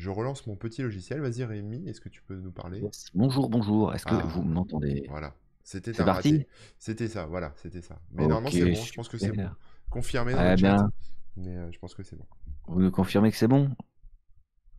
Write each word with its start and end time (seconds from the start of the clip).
Je 0.00 0.08
relance 0.08 0.46
mon 0.46 0.56
petit 0.56 0.80
logiciel. 0.80 1.20
Vas-y 1.20 1.44
Rémi, 1.44 1.86
est-ce 1.86 2.00
que 2.00 2.08
tu 2.08 2.22
peux 2.22 2.34
nous 2.34 2.50
parler? 2.52 2.82
Bonjour, 3.14 3.50
bonjour. 3.50 3.94
Est-ce 3.94 4.06
que 4.06 4.14
Ah, 4.14 4.24
vous 4.28 4.40
m'entendez? 4.42 5.04
voilà. 5.10 5.34
C'était 5.62 6.00
un 6.00 6.04
parti? 6.06 6.46
C'était 6.78 7.06
ça, 7.06 7.26
voilà, 7.26 7.52
c'était 7.56 7.82
ça. 7.82 7.98
Mais 8.12 8.22
normalement 8.26 8.48
c'est 8.50 8.64
bon, 8.64 8.74
je 8.82 8.92
pense 8.94 9.10
que 9.10 9.18
c'est 9.18 9.30
bon. 9.30 9.50
Confirmé 9.90 10.32
dans 10.32 10.40
le 10.42 10.54
Eh 10.54 10.56
chat, 10.56 10.74
bien, 10.74 10.90
mais 11.36 11.54
euh, 11.54 11.70
je 11.70 11.78
pense 11.78 11.94
que 11.94 12.02
c'est 12.02 12.16
bon. 12.16 12.24
vous 12.68 12.80
nous 12.80 12.90
confirmez 12.90 13.30
que 13.30 13.36
c'est 13.36 13.46
bon? 13.46 13.68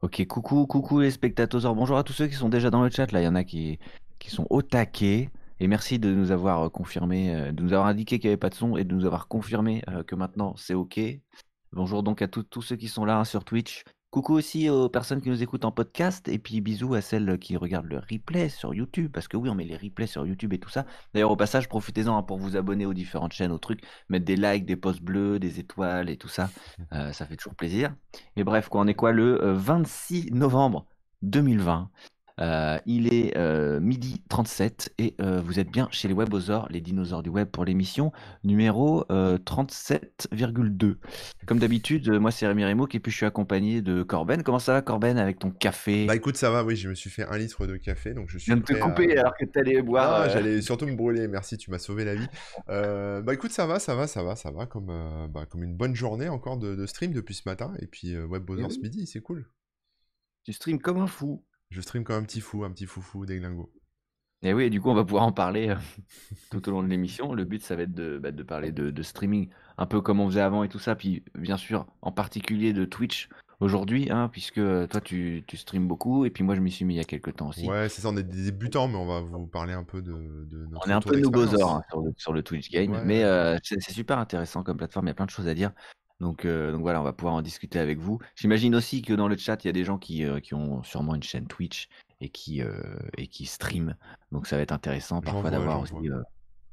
Ok, 0.01 0.25
coucou, 0.25 0.65
coucou 0.65 1.01
les 1.01 1.11
spectateurs. 1.11 1.75
Bonjour 1.75 1.99
à 1.99 2.03
tous 2.03 2.13
ceux 2.13 2.25
qui 2.25 2.33
sont 2.33 2.49
déjà 2.49 2.71
dans 2.71 2.83
le 2.83 2.89
chat. 2.89 3.11
Là, 3.11 3.21
il 3.21 3.25
y 3.25 3.27
en 3.27 3.35
a 3.35 3.43
qui, 3.43 3.77
qui 4.17 4.31
sont 4.31 4.47
au 4.49 4.63
taquet. 4.63 5.29
Et 5.59 5.67
merci 5.67 5.99
de 5.99 6.11
nous 6.11 6.31
avoir 6.31 6.63
euh, 6.65 6.69
confirmé, 6.69 7.35
euh, 7.35 7.51
de 7.51 7.61
nous 7.61 7.73
avoir 7.73 7.85
indiqué 7.85 8.17
qu'il 8.17 8.27
n'y 8.29 8.31
avait 8.33 8.37
pas 8.39 8.49
de 8.49 8.55
son 8.55 8.75
et 8.75 8.85
de 8.85 8.95
nous 8.95 9.05
avoir 9.05 9.27
confirmé 9.27 9.83
que 10.07 10.15
maintenant 10.15 10.55
c'est 10.57 10.73
ok. 10.73 10.99
Bonjour 11.73 12.01
donc 12.01 12.23
à 12.23 12.27
tous 12.27 12.41
tous 12.41 12.63
ceux 12.63 12.75
qui 12.75 12.87
sont 12.87 13.05
là 13.05 13.19
hein, 13.19 13.23
sur 13.23 13.45
Twitch. 13.45 13.83
Coucou 14.11 14.33
aussi 14.33 14.69
aux 14.69 14.89
personnes 14.89 15.21
qui 15.21 15.29
nous 15.29 15.41
écoutent 15.41 15.63
en 15.63 15.71
podcast. 15.71 16.27
Et 16.27 16.37
puis 16.37 16.59
bisous 16.59 16.95
à 16.95 17.01
celles 17.01 17.39
qui 17.39 17.55
regardent 17.55 17.87
le 17.87 17.99
replay 17.99 18.49
sur 18.49 18.73
YouTube. 18.73 19.09
Parce 19.09 19.29
que 19.29 19.37
oui, 19.37 19.47
on 19.49 19.55
met 19.55 19.63
les 19.63 19.77
replays 19.77 20.05
sur 20.05 20.27
YouTube 20.27 20.51
et 20.51 20.59
tout 20.59 20.69
ça. 20.69 20.85
D'ailleurs, 21.13 21.31
au 21.31 21.37
passage, 21.37 21.69
profitez-en 21.69 22.17
hein, 22.17 22.21
pour 22.21 22.37
vous 22.37 22.57
abonner 22.57 22.85
aux 22.85 22.93
différentes 22.93 23.31
chaînes, 23.31 23.53
aux 23.53 23.57
trucs. 23.57 23.81
Mettre 24.09 24.25
des 24.25 24.35
likes, 24.35 24.65
des 24.65 24.75
posts 24.75 25.01
bleus, 25.01 25.39
des 25.39 25.61
étoiles 25.61 26.09
et 26.09 26.17
tout 26.17 26.27
ça. 26.27 26.49
Euh, 26.93 27.13
ça 27.13 27.25
fait 27.25 27.37
toujours 27.37 27.55
plaisir. 27.55 27.95
Et 28.35 28.43
bref, 28.43 28.67
quoi, 28.67 28.81
on 28.81 28.87
est 28.87 28.95
quoi 28.95 29.13
le 29.13 29.41
euh, 29.41 29.53
26 29.53 30.31
novembre 30.31 30.87
2020. 31.21 31.89
Euh, 32.39 32.79
il 32.85 33.13
est 33.13 33.37
euh, 33.37 33.79
midi 33.79 34.23
37 34.29 34.93
et 34.97 35.15
euh, 35.21 35.41
vous 35.41 35.59
êtes 35.59 35.69
bien 35.69 35.87
chez 35.91 36.07
les 36.07 36.13
Webosaures, 36.13 36.67
les 36.69 36.81
dinosaures 36.81 37.23
du 37.23 37.29
web 37.29 37.47
pour 37.49 37.65
l'émission 37.65 38.11
numéro 38.43 39.05
euh, 39.11 39.37
37,2. 39.37 40.95
Comme 41.45 41.59
d'habitude, 41.59 42.09
moi 42.09 42.31
c'est 42.31 42.47
Rémi 42.47 42.65
Remouk 42.65 42.95
et 42.95 42.99
puis 42.99 43.11
je 43.11 43.17
suis 43.17 43.25
accompagné 43.25 43.81
de 43.81 44.03
Corben. 44.03 44.43
Comment 44.43 44.59
ça 44.59 44.73
va 44.73 44.81
Corben 44.81 45.17
avec 45.17 45.39
ton 45.39 45.51
café? 45.51 46.05
Bah 46.05 46.15
écoute, 46.15 46.37
ça 46.37 46.49
va, 46.51 46.63
oui, 46.63 46.75
je 46.75 46.89
me 46.89 46.95
suis 46.95 47.09
fait 47.09 47.23
un 47.23 47.37
litre 47.37 47.67
de 47.67 47.77
café, 47.77 48.13
donc 48.13 48.29
je 48.29 48.33
Je 48.33 48.39
suis 48.39 48.51
viens 48.51 48.57
de 48.57 48.65
te 48.65 48.73
prêt 48.73 48.81
à... 48.81 48.85
couper 48.85 49.17
alors 49.17 49.35
que 49.37 49.45
t'allais 49.45 49.81
boire. 49.81 50.21
Ah, 50.21 50.29
j'allais 50.29 50.61
surtout 50.61 50.85
me 50.87 50.95
brûler, 50.95 51.27
merci, 51.27 51.57
tu 51.57 51.71
m'as 51.71 51.79
sauvé 51.79 52.05
la 52.05 52.15
vie. 52.15 52.27
Bah 52.67 53.33
écoute, 53.33 53.51
ça 53.51 53.65
va, 53.65 53.79
ça 53.79 53.95
va, 53.95 54.07
ça 54.07 54.23
va, 54.23 54.35
ça 54.35 54.51
va, 54.51 54.65
comme, 54.65 54.91
bah, 55.33 55.45
comme 55.49 55.63
une 55.63 55.75
bonne 55.75 55.95
journée 55.95 56.29
encore 56.29 56.57
de, 56.57 56.75
de 56.75 56.85
stream 56.85 57.13
depuis 57.13 57.35
ce 57.35 57.43
matin, 57.45 57.73
et 57.79 57.87
puis 57.87 58.15
euh, 58.15 58.27
eh 58.31 58.69
ce 58.69 58.79
midi, 58.79 59.05
c'est 59.07 59.21
cool. 59.21 59.45
tu 60.43 60.53
streams 60.53 60.79
comme 60.79 60.97
un 60.97 61.07
fou. 61.07 61.43
Je 61.71 61.81
stream 61.81 62.03
comme 62.03 62.17
un 62.17 62.23
petit 62.23 62.41
fou, 62.41 62.63
un 62.63 62.71
petit 62.71 62.85
foufou 62.85 63.25
déglingo. 63.25 63.71
Et 64.43 64.53
oui, 64.53 64.63
et 64.65 64.69
du 64.69 64.81
coup, 64.81 64.89
on 64.89 64.95
va 64.95 65.03
pouvoir 65.05 65.23
en 65.23 65.31
parler 65.31 65.69
euh, 65.69 65.75
tout 66.51 66.67
au 66.67 66.71
long 66.71 66.83
de 66.83 66.87
l'émission. 66.87 67.33
Le 67.33 67.45
but, 67.45 67.63
ça 67.63 67.75
va 67.75 67.83
être 67.83 67.93
de, 67.93 68.17
bah, 68.17 68.31
de 68.31 68.43
parler 68.43 68.71
de, 68.71 68.89
de 68.89 69.03
streaming, 69.03 69.49
un 69.77 69.85
peu 69.85 70.01
comme 70.01 70.19
on 70.19 70.27
faisait 70.27 70.41
avant 70.41 70.63
et 70.63 70.69
tout 70.69 70.79
ça. 70.79 70.95
Puis, 70.95 71.23
bien 71.35 71.57
sûr, 71.57 71.85
en 72.01 72.11
particulier 72.11 72.73
de 72.73 72.83
Twitch 72.85 73.29
aujourd'hui, 73.59 74.09
hein, 74.09 74.29
puisque 74.31 74.57
euh, 74.57 74.87
toi, 74.87 74.99
tu, 74.99 75.43
tu 75.45 75.57
streams 75.57 75.87
beaucoup. 75.87 76.25
Et 76.25 76.31
puis, 76.31 76.43
moi, 76.43 76.55
je 76.55 76.59
m'y 76.59 76.71
suis 76.71 76.85
mis 76.85 76.95
il 76.95 76.97
y 76.97 77.01
a 77.01 77.03
quelques 77.03 77.35
temps 77.35 77.49
aussi. 77.49 77.69
Ouais, 77.69 77.87
c'est 77.87 78.01
ça, 78.01 78.09
on 78.09 78.17
est 78.17 78.23
des 78.23 78.45
débutants, 78.45 78.87
mais 78.87 78.97
on 78.97 79.05
va 79.05 79.21
vous 79.21 79.45
parler 79.45 79.73
un 79.73 79.83
peu 79.83 80.01
de, 80.01 80.11
de 80.11 80.65
On 80.65 80.69
notre 80.71 80.89
est 80.89 80.93
un 80.93 81.01
peu 81.01 81.15
d'expérience. 81.15 81.61
hein, 81.61 81.83
sur 81.89 82.01
le, 82.01 82.13
sur 82.17 82.33
le 82.33 82.41
Twitch 82.41 82.71
Game, 82.71 82.91
Ouais, 82.91 83.03
mais 83.05 83.23
euh, 83.23 83.57
c'est 83.63 83.79
super 83.79 84.17
intéressant 84.17 84.63
comme 84.63 84.77
plateforme. 84.77 85.05
Il 85.05 85.09
y 85.09 85.11
a 85.11 85.15
plein 85.15 85.27
de 85.27 85.31
choses 85.31 85.47
à 85.47 85.53
dire. 85.53 85.71
Donc, 86.21 86.45
euh, 86.45 86.71
donc 86.71 86.81
voilà, 86.81 87.01
on 87.01 87.03
va 87.03 87.13
pouvoir 87.13 87.33
en 87.33 87.41
discuter 87.41 87.79
avec 87.79 87.97
vous. 87.97 88.19
J'imagine 88.35 88.75
aussi 88.75 89.01
que 89.01 89.11
dans 89.11 89.27
le 89.27 89.35
chat, 89.35 89.63
il 89.63 89.67
y 89.67 89.69
a 89.69 89.73
des 89.73 89.83
gens 89.83 89.97
qui, 89.97 90.23
euh, 90.23 90.39
qui 90.39 90.53
ont 90.53 90.83
sûrement 90.83 91.15
une 91.15 91.23
chaîne 91.23 91.47
Twitch 91.47 91.89
et 92.21 92.29
qui, 92.29 92.61
euh, 92.61 92.79
et 93.17 93.25
qui 93.25 93.47
streament. 93.47 93.97
Donc 94.31 94.45
ça 94.45 94.55
va 94.55 94.61
être 94.61 94.71
intéressant 94.71 95.19
parfois 95.21 95.49
d'avoir 95.49 95.81
aussi 95.81 95.93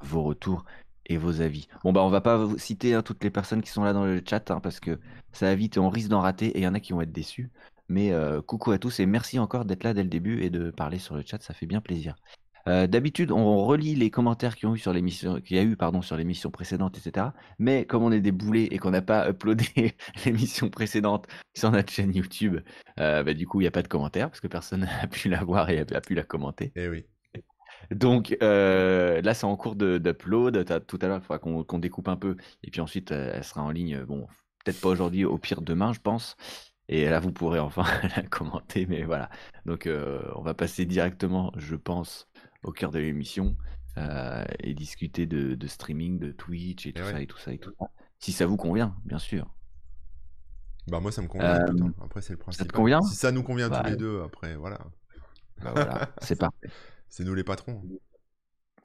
vos 0.02 0.22
retours 0.22 0.66
et 1.06 1.16
vos 1.16 1.40
avis. 1.40 1.66
Bon 1.82 1.94
bah 1.94 2.02
on 2.02 2.10
va 2.10 2.20
pas 2.20 2.36
vous 2.36 2.58
citer 2.58 2.92
hein, 2.92 3.02
toutes 3.02 3.24
les 3.24 3.30
personnes 3.30 3.62
qui 3.62 3.70
sont 3.70 3.82
là 3.82 3.94
dans 3.94 4.04
le 4.04 4.22
chat 4.22 4.50
hein, 4.50 4.60
parce 4.60 4.80
que 4.80 5.00
ça 5.32 5.46
va 5.46 5.54
vite 5.54 5.78
et 5.78 5.80
on 5.80 5.88
risque 5.88 6.10
d'en 6.10 6.20
rater 6.20 6.48
et 6.48 6.58
il 6.58 6.62
y 6.64 6.68
en 6.68 6.74
a 6.74 6.80
qui 6.80 6.92
vont 6.92 7.00
être 7.00 7.10
déçus. 7.10 7.50
Mais 7.88 8.12
coucou 8.46 8.72
à 8.72 8.78
tous 8.78 9.00
et 9.00 9.06
merci 9.06 9.38
encore 9.38 9.64
d'être 9.64 9.82
là 9.82 9.94
dès 9.94 10.02
le 10.02 10.10
début 10.10 10.42
et 10.42 10.50
de 10.50 10.70
parler 10.70 10.98
sur 10.98 11.16
le 11.16 11.22
chat, 11.24 11.42
ça 11.42 11.54
fait 11.54 11.64
bien 11.64 11.80
plaisir. 11.80 12.16
Euh, 12.68 12.86
D'habitude, 12.86 13.32
on 13.32 13.64
relit 13.64 13.94
les 13.94 14.10
commentaires 14.10 14.54
qu'il 14.54 14.68
y 14.68 14.72
a 14.72 14.74
eu 14.74 14.78
sur 14.78 14.92
l'émission, 14.92 15.40
qu'il 15.40 15.56
y 15.56 15.60
a 15.60 15.62
eu 15.62 15.76
pardon 15.76 16.02
sur 16.02 16.16
l'émission 16.16 16.50
précédente, 16.50 16.98
etc. 16.98 17.28
Mais 17.58 17.86
comme 17.86 18.02
on 18.02 18.12
est 18.12 18.20
des 18.20 18.32
boulets 18.32 18.64
et 18.64 18.78
qu'on 18.78 18.90
n'a 18.90 19.00
pas 19.02 19.28
uploadé 19.30 19.94
l'émission 20.26 20.68
précédente 20.68 21.26
sur 21.56 21.70
notre 21.70 21.90
chaîne 21.92 22.14
YouTube, 22.14 22.58
euh, 23.00 23.22
bah, 23.22 23.32
du 23.32 23.46
coup 23.46 23.60
il 23.60 23.64
n'y 23.64 23.68
a 23.68 23.72
pas 23.72 23.82
de 23.82 23.88
commentaires 23.88 24.28
parce 24.28 24.40
que 24.40 24.48
personne 24.48 24.80
n'a 24.80 25.06
pu 25.06 25.28
la 25.30 25.42
voir 25.44 25.70
et 25.70 25.80
a, 25.80 26.00
pu 26.00 26.14
la 26.14 26.24
commenter. 26.24 26.72
Eh 26.76 26.88
oui. 26.88 27.06
Donc 27.90 28.36
euh, 28.42 29.22
là, 29.22 29.32
c'est 29.34 29.46
en 29.46 29.56
cours 29.56 29.76
de- 29.76 29.98
d'upload. 29.98 30.64
Tout 30.86 30.98
à 31.00 31.06
l'heure, 31.06 31.18
il 31.22 31.24
faudra 31.24 31.38
qu'on 31.38 31.78
découpe 31.78 32.08
un 32.08 32.16
peu. 32.16 32.36
Et 32.62 32.70
puis 32.70 32.80
ensuite, 32.82 33.12
elle 33.12 33.44
sera 33.44 33.62
en 33.62 33.70
ligne. 33.70 34.04
Bon, 34.04 34.26
peut-être 34.64 34.80
pas 34.80 34.88
aujourd'hui, 34.88 35.24
au 35.24 35.38
pire 35.38 35.62
demain, 35.62 35.92
je 35.94 36.00
pense. 36.00 36.36
Et 36.88 37.08
là, 37.08 37.20
vous 37.20 37.32
pourrez 37.32 37.58
enfin 37.58 37.84
la 38.16 38.22
commenter. 38.22 38.86
Mais 38.86 39.04
voilà. 39.04 39.30
Donc, 39.66 39.86
euh, 39.86 40.22
on 40.34 40.42
va 40.42 40.54
passer 40.54 40.86
directement, 40.86 41.52
je 41.56 41.76
pense, 41.76 42.28
au 42.62 42.72
cœur 42.72 42.90
de 42.90 42.98
l'émission 42.98 43.56
euh, 43.96 44.44
et 44.60 44.74
discuter 44.74 45.26
de, 45.26 45.54
de 45.54 45.66
streaming, 45.66 46.18
de 46.18 46.32
Twitch 46.32 46.86
et 46.86 46.90
Eh 46.90 46.92
tout 46.98 47.04
ça 47.04 47.20
et 47.20 47.26
tout 47.26 47.38
ça 47.38 47.52
et 47.52 47.58
tout 47.58 47.72
ça. 47.78 47.86
Si 48.18 48.32
ça 48.32 48.46
vous 48.46 48.56
convient, 48.56 48.96
bien 49.04 49.18
sûr. 49.18 49.48
Bah 50.88 51.00
moi 51.00 51.12
ça 51.12 51.22
me 51.22 51.28
convient, 51.28 51.54
Euh. 51.54 51.90
Après 52.02 52.22
c'est 52.22 52.32
le 52.32 52.38
ça 52.52 52.64
te 52.64 52.72
convient? 52.72 53.02
Si 53.02 53.14
ça 53.14 53.30
nous 53.32 53.42
convient 53.42 53.68
Bah, 53.68 53.82
tous 53.84 53.90
les 53.90 53.96
deux, 53.96 54.22
après 54.22 54.56
voilà. 54.56 54.78
bah 55.62 55.72
voilà, 55.74 56.08
c'est 56.22 56.36
parfait. 56.38 56.68
C'est 57.10 57.24
nous 57.24 57.34
les 57.34 57.42
patrons. 57.44 57.82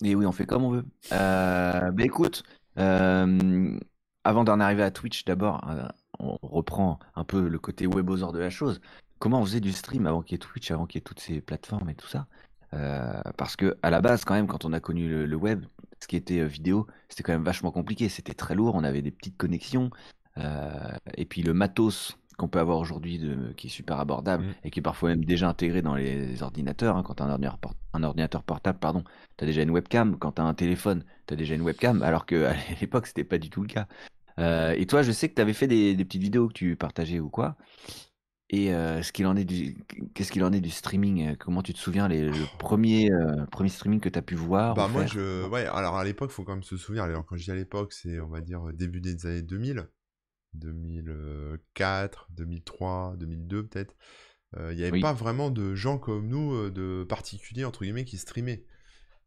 Et 0.01 0.15
oui, 0.15 0.25
on 0.25 0.31
fait 0.31 0.45
comme 0.45 0.63
on 0.63 0.71
veut. 0.71 0.85
Euh, 1.11 1.91
bah 1.91 2.03
écoute, 2.03 2.43
euh, 2.77 3.77
avant 4.23 4.45
d'en 4.45 4.61
arriver 4.61 4.81
à 4.83 4.91
Twitch, 4.91 5.25
d'abord, 5.25 5.69
euh, 5.69 5.85
on 6.19 6.37
reprend 6.41 6.99
un 7.15 7.25
peu 7.25 7.49
le 7.49 7.59
côté 7.59 7.85
webosaur 7.85 8.31
de 8.31 8.39
la 8.39 8.49
chose. 8.49 8.79
Comment 9.19 9.41
on 9.41 9.45
faisait 9.45 9.59
du 9.59 9.73
stream 9.73 10.07
avant 10.07 10.21
qu'il 10.21 10.33
y 10.33 10.35
ait 10.35 10.39
Twitch, 10.39 10.71
avant 10.71 10.85
qu'il 10.85 10.99
y 10.99 11.01
ait 11.01 11.03
toutes 11.03 11.19
ces 11.19 11.41
plateformes 11.41 11.89
et 11.89 11.95
tout 11.95 12.07
ça? 12.07 12.27
Euh, 12.73 13.21
parce 13.37 13.55
que 13.55 13.77
à 13.83 13.89
la 13.89 14.01
base, 14.01 14.25
quand 14.25 14.33
même, 14.33 14.47
quand 14.47 14.65
on 14.65 14.73
a 14.73 14.79
connu 14.79 15.07
le, 15.07 15.25
le 15.25 15.35
web, 15.35 15.65
ce 16.01 16.07
qui 16.07 16.15
était 16.15 16.39
euh, 16.39 16.45
vidéo, 16.47 16.87
c'était 17.09 17.23
quand 17.23 17.33
même 17.33 17.43
vachement 17.43 17.71
compliqué. 17.71 18.09
C'était 18.09 18.33
très 18.33 18.55
lourd, 18.55 18.75
on 18.75 18.83
avait 18.83 19.01
des 19.01 19.11
petites 19.11 19.37
connexions. 19.37 19.89
euh, 20.37 20.71
et 21.15 21.25
puis 21.25 21.43
le 21.43 21.53
matos 21.53 22.17
qu'on 22.37 22.47
peut 22.47 22.59
avoir 22.59 22.79
aujourd'hui, 22.79 23.21
qui 23.57 23.67
est 23.67 23.69
super 23.69 23.99
abordable 23.99 24.45
Mm. 24.45 24.53
et 24.63 24.71
qui 24.71 24.79
est 24.79 24.81
parfois 24.81 25.09
même 25.09 25.23
déjà 25.23 25.47
intégré 25.47 25.83
dans 25.83 25.93
les 25.93 26.41
ordinateurs. 26.41 26.97
hein. 26.97 27.03
Quand 27.03 27.13
tu 27.13 27.21
as 27.23 27.27
un 27.27 27.29
ordinateur, 27.29 27.59
port- 27.59 27.75
un 27.93 28.01
ordinateur 28.03 28.41
portable, 28.43 28.79
pardon, 28.79 29.03
tu 29.37 29.43
as 29.43 29.45
déjà 29.47 29.61
une 29.61 29.69
webcam. 29.69 30.17
Quand 30.17 30.31
tu 30.31 30.41
as 30.41 30.45
un 30.45 30.55
téléphone, 30.55 31.05
tu 31.27 31.35
as 31.35 31.37
déjà 31.37 31.53
une 31.53 31.61
webcam. 31.61 32.01
Alors 32.03 32.25
qu'à 32.25 32.53
l'époque, 32.81 33.05
c'était 33.05 33.23
pas 33.23 33.37
du 33.37 33.51
tout 33.51 33.61
le 33.61 33.67
cas. 33.67 33.87
Euh, 34.39 34.73
et 34.75 34.87
toi, 34.87 35.03
je 35.03 35.11
sais 35.11 35.29
que 35.29 35.35
tu 35.35 35.41
avais 35.41 35.53
fait 35.53 35.67
des, 35.67 35.95
des 35.95 36.05
petites 36.05 36.23
vidéos 36.23 36.47
que 36.47 36.53
tu 36.53 36.75
partageais 36.75 37.19
ou 37.19 37.29
quoi. 37.29 37.55
Et 38.55 38.71
euh, 38.71 39.01
ce 39.01 39.11
qu'il 39.11 39.25
en 39.25 39.35
est 39.35 39.45
du, 39.45 39.75
qu'est-ce 40.13 40.31
qu'il 40.31 40.43
en 40.43 40.53
est 40.53 40.61
du 40.61 40.69
streaming? 40.69 41.27
euh, 41.29 41.35
Comment 41.39 41.63
tu 41.63 41.73
te 41.73 41.79
souviens 41.79 42.07
les, 42.07 42.21
le 42.21 42.33
premier, 42.59 43.11
euh, 43.11 43.47
premier 43.47 43.69
streaming 43.69 43.99
que 43.99 44.09
tu 44.09 44.19
as 44.19 44.21
pu 44.21 44.35
voir 44.35 44.75
Bah 44.75 44.87
moi 44.87 45.07
je 45.07 45.47
ouais 45.49 45.65
alors 45.65 45.97
à 45.97 46.03
l'époque 46.03 46.29
faut 46.29 46.43
quand 46.43 46.53
même 46.53 46.61
se 46.61 46.77
souvenir 46.77 47.03
alors 47.03 47.25
quand 47.25 47.35
je 47.35 47.45
dis 47.45 47.51
à 47.51 47.55
l'époque 47.55 47.93
c'est 47.93 48.19
on 48.19 48.27
va 48.27 48.41
dire 48.41 48.61
début 48.73 49.01
des 49.01 49.25
années 49.25 49.41
2000 49.41 49.87
2004 50.53 52.27
2003 52.29 53.15
2002 53.17 53.65
peut-être 53.65 53.95
Euh, 54.55 54.71
il 54.71 54.77
n'y 54.77 54.83
avait 54.83 54.91
Oui. 54.91 55.01
pas 55.01 55.13
vraiment 55.13 55.49
de 55.49 55.73
gens 55.73 55.97
comme 55.97 56.27
nous 56.27 56.69
de 56.69 57.03
particuliers 57.09 57.65
entre 57.65 57.81
guillemets 57.83 58.05
qui 58.05 58.19
streamaient 58.19 58.65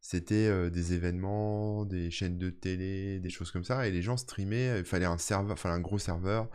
c'était 0.01 0.71
des 0.71 0.93
événements 0.93 1.85
des 1.85 2.13
chaînes 2.13 2.39
de 2.39 2.49
télé 2.51 3.19
des 3.19 3.31
choses 3.31 3.51
comme 3.51 3.65
ça 3.65 3.89
et 3.89 3.91
les 3.91 4.03
gens 4.03 4.17
streamaient 4.17 4.79
il 4.79 4.85
fallait 4.85 5.05
un 5.05 5.19
serveur 5.19 5.59
fallait 5.59 5.75
un 5.75 5.81
gros 5.81 5.99
serveur 5.99 6.49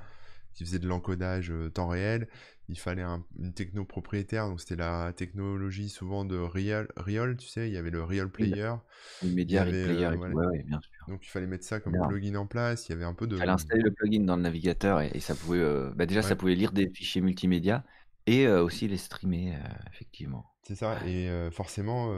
qui 0.53 0.63
faisait 0.65 0.79
de 0.79 0.87
l'encodage 0.87 1.51
temps 1.73 1.89
réel 1.89 2.29
il 2.71 2.79
fallait 2.79 3.01
un- 3.03 3.25
une 3.37 3.53
techno 3.53 3.85
propriétaire 3.85 4.47
donc 4.49 4.61
c'était 4.61 4.75
la 4.77 5.13
technologie 5.13 5.89
souvent 5.89 6.25
de 6.25 6.37
Real 6.37 6.87
Real 6.97 7.37
tu 7.37 7.47
sais 7.47 7.67
il 7.69 7.73
y 7.73 7.77
avait 7.77 7.91
le 7.91 8.03
Real 8.03 8.31
Oui, 8.39 8.55
Player 8.55 8.73
le 9.21 9.29
média, 9.29 9.61
avait 9.61 9.75
player 9.75 10.05
euh, 10.05 10.15
et 10.15 10.19
tout. 10.19 10.31
voilà. 10.31 10.35
Ouais, 10.35 10.45
ouais, 10.47 10.63
bien 10.63 10.81
sûr. 10.81 11.07
Donc 11.07 11.25
il 11.25 11.29
fallait 11.29 11.47
mettre 11.47 11.65
ça 11.65 11.79
comme 11.79 11.99
plugin 11.99 12.35
en 12.35 12.47
place. 12.47 12.87
Il 12.89 12.93
y 12.93 12.95
avait 12.95 13.05
un 13.05 13.13
peu 13.13 13.27
de. 13.27 13.35
Il 13.35 13.39
fallait 13.39 13.51
installer 13.51 13.81
le 13.83 13.91
plugin 13.91 14.21
dans 14.23 14.35
le 14.35 14.43
navigateur 14.43 15.01
et, 15.01 15.11
et 15.13 15.19
ça 15.19 15.35
pouvait, 15.35 15.59
euh, 15.59 15.91
bah 15.95 16.05
déjà, 16.05 16.21
ça 16.23 16.35
pouvait 16.35 16.55
lire 16.55 16.71
des 16.71 16.89
fichiers 16.89 17.21
multimédia 17.21 17.83
et 18.27 18.45
euh, 18.47 18.63
aussi 18.63 18.87
les 18.87 18.97
streamer, 18.97 19.57
effectivement. 19.91 20.45
c'est 20.63 20.75
ça. 20.75 20.99
Et 21.03 21.29
forcément, 21.51 22.11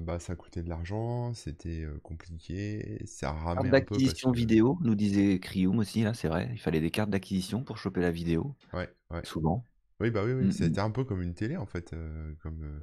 bah, 0.00 0.18
ça 0.18 0.34
coûtait 0.36 0.62
de 0.62 0.68
l'argent, 0.68 1.34
c'était 1.34 1.86
compliqué, 2.02 3.02
ça 3.06 3.32
ramait 3.32 3.70
un 3.70 3.82
peu 3.82 4.00
parce 4.00 4.18
d'acquisition 4.18 4.32
vidéo, 4.32 4.78
nous 4.82 4.94
disait 4.94 5.38
Crium 5.40 5.78
aussi, 5.78 6.02
là, 6.02 6.14
c'est 6.14 6.28
vrai. 6.28 6.48
Il 6.52 6.58
fallait 6.58 6.80
des 6.80 6.90
cartes 6.90 7.10
d'acquisition 7.10 7.62
pour 7.64 7.78
choper 7.78 8.00
la 8.00 8.10
vidéo, 8.10 8.56
Ouais, 8.72 8.92
ouais. 9.10 9.24
souvent. 9.24 9.66
Oui, 10.00 10.10
bah 10.10 10.24
oui, 10.24 10.32
oui. 10.32 10.46
Mm, 10.46 10.50
mm, 10.50 10.52
C'était 10.52 10.80
un 10.80 10.90
peu 10.90 11.04
comme 11.04 11.22
une 11.22 11.34
télé 11.34 11.56
en 11.56 11.66
fait. 11.66 11.92
euh, 11.92 12.34
comme, 12.42 12.62
euh, 12.64 12.80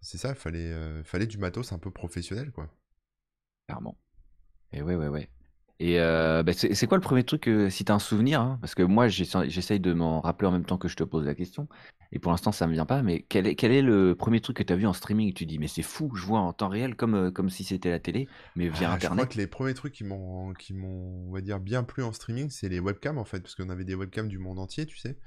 C'est 0.00 0.18
ça, 0.18 0.30
il 0.30 0.34
fallait, 0.36 0.72
euh, 0.72 1.02
fallait 1.04 1.26
du 1.26 1.38
matos 1.38 1.72
un 1.72 1.78
peu 1.78 1.90
professionnel, 1.90 2.52
quoi. 2.52 2.70
clairement. 3.66 3.96
Et 4.72 4.82
ouais, 4.82 4.96
ouais, 4.96 5.08
ouais. 5.08 5.30
Et 5.80 5.98
bah, 5.98 6.52
c'est 6.54 6.86
quoi 6.88 6.98
le 6.98 7.02
premier 7.02 7.24
truc, 7.24 7.50
si 7.70 7.84
tu 7.84 7.92
as 7.92 7.94
un 7.94 7.98
souvenir, 7.98 8.40
hein, 8.40 8.58
parce 8.60 8.74
que 8.74 8.82
moi, 8.82 9.08
j'essa- 9.08 9.48
j'essaye 9.48 9.80
de 9.80 9.92
m'en 9.94 10.20
rappeler 10.20 10.48
en 10.48 10.52
même 10.52 10.64
temps 10.66 10.78
que 10.78 10.88
je 10.88 10.96
te 10.96 11.04
pose 11.04 11.24
la 11.26 11.34
question, 11.34 11.68
et 12.12 12.18
pour 12.18 12.32
l'instant, 12.32 12.52
ça 12.52 12.66
me 12.66 12.72
vient 12.74 12.86
pas, 12.86 13.02
mais 13.02 13.22
quel 13.28 13.46
est, 13.46 13.56
quel 13.56 13.72
est 13.72 13.82
le 13.82 14.14
premier 14.16 14.40
truc 14.40 14.58
que 14.58 14.62
tu 14.62 14.72
as 14.72 14.76
vu 14.76 14.86
en 14.86 14.92
streaming 14.92 15.32
tu 15.34 15.46
dis, 15.46 15.58
mais 15.58 15.68
c'est 15.68 15.82
fou, 15.82 16.12
je 16.16 16.24
vois 16.26 16.40
en 16.40 16.52
temps 16.52 16.68
réel, 16.68 16.96
comme, 16.96 17.32
comme 17.32 17.50
si 17.50 17.64
c'était 17.64 17.90
la 17.90 18.00
télé, 18.00 18.28
mais 18.56 18.68
via 18.68 18.90
Ah, 18.90 18.98
je 19.00 19.08
crois 19.08 19.26
Internet? 19.26 19.26
que 19.26 19.36
les 19.38 19.46
premiers 19.46 19.74
trucs 19.74 19.92
qui 19.94 20.04
m'ont, 20.04 20.52
qui 20.54 20.74
m'ont, 20.74 21.26
on 21.28 21.32
va 21.32 21.40
dire, 21.40 21.58
bien 21.60 21.82
plu 21.82 22.02
en 22.04 22.12
streaming, 22.12 22.50
c'est 22.50 22.68
les 22.68 22.78
webcams 22.80 23.18
en 23.18 23.24
fait, 23.24 23.40
parce 23.40 23.54
qu'on 23.56 23.68
avait 23.68 23.84
des 23.84 23.94
webcams 23.94 24.28
du 24.28 24.38
monde 24.38 24.58
entier, 24.58 24.86
tu 24.86 24.96
sais? 24.96 25.18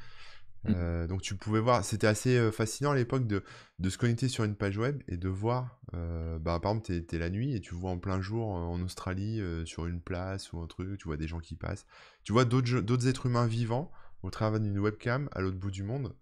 Mmh. 0.65 0.73
Euh, 0.77 1.07
donc 1.07 1.21
tu 1.21 1.35
pouvais 1.35 1.59
voir, 1.59 1.83
c'était 1.83 2.07
assez 2.07 2.51
fascinant 2.51 2.91
à 2.91 2.95
l'époque 2.95 3.27
de, 3.27 3.43
de 3.79 3.89
se 3.89 3.97
connecter 3.97 4.29
sur 4.29 4.45
une 4.45 4.55
page 4.55 4.77
web 4.77 5.03
et 5.09 5.17
de 5.17 5.27
voir, 5.27 5.79
euh, 5.93 6.39
bah, 6.39 6.59
par 6.61 6.71
exemple, 6.71 6.87
t'es, 6.87 7.01
t'es 7.01 7.17
la 7.17 7.29
nuit 7.29 7.53
et 7.53 7.59
tu 7.59 7.75
vois 7.75 7.91
en 7.91 7.97
plein 7.97 8.21
jour 8.21 8.47
en 8.47 8.81
Australie, 8.81 9.41
euh, 9.41 9.65
sur 9.65 9.87
une 9.87 9.99
place 9.99 10.53
ou 10.53 10.59
un 10.59 10.67
truc, 10.67 10.97
tu 10.97 11.07
vois 11.07 11.17
des 11.17 11.27
gens 11.27 11.39
qui 11.39 11.55
passent. 11.55 11.85
Tu 12.23 12.31
vois 12.31 12.45
d'autres, 12.45 13.07
êtres 13.07 13.25
humains 13.25 13.45
vivants 13.45 13.91
au 14.21 14.29
travers 14.29 14.61
d'une 14.61 14.79
webcam 14.79 15.27
à 15.33 15.41
l'autre 15.41 15.57
bout 15.57 15.71
du 15.71 15.83
monde. 15.83 16.15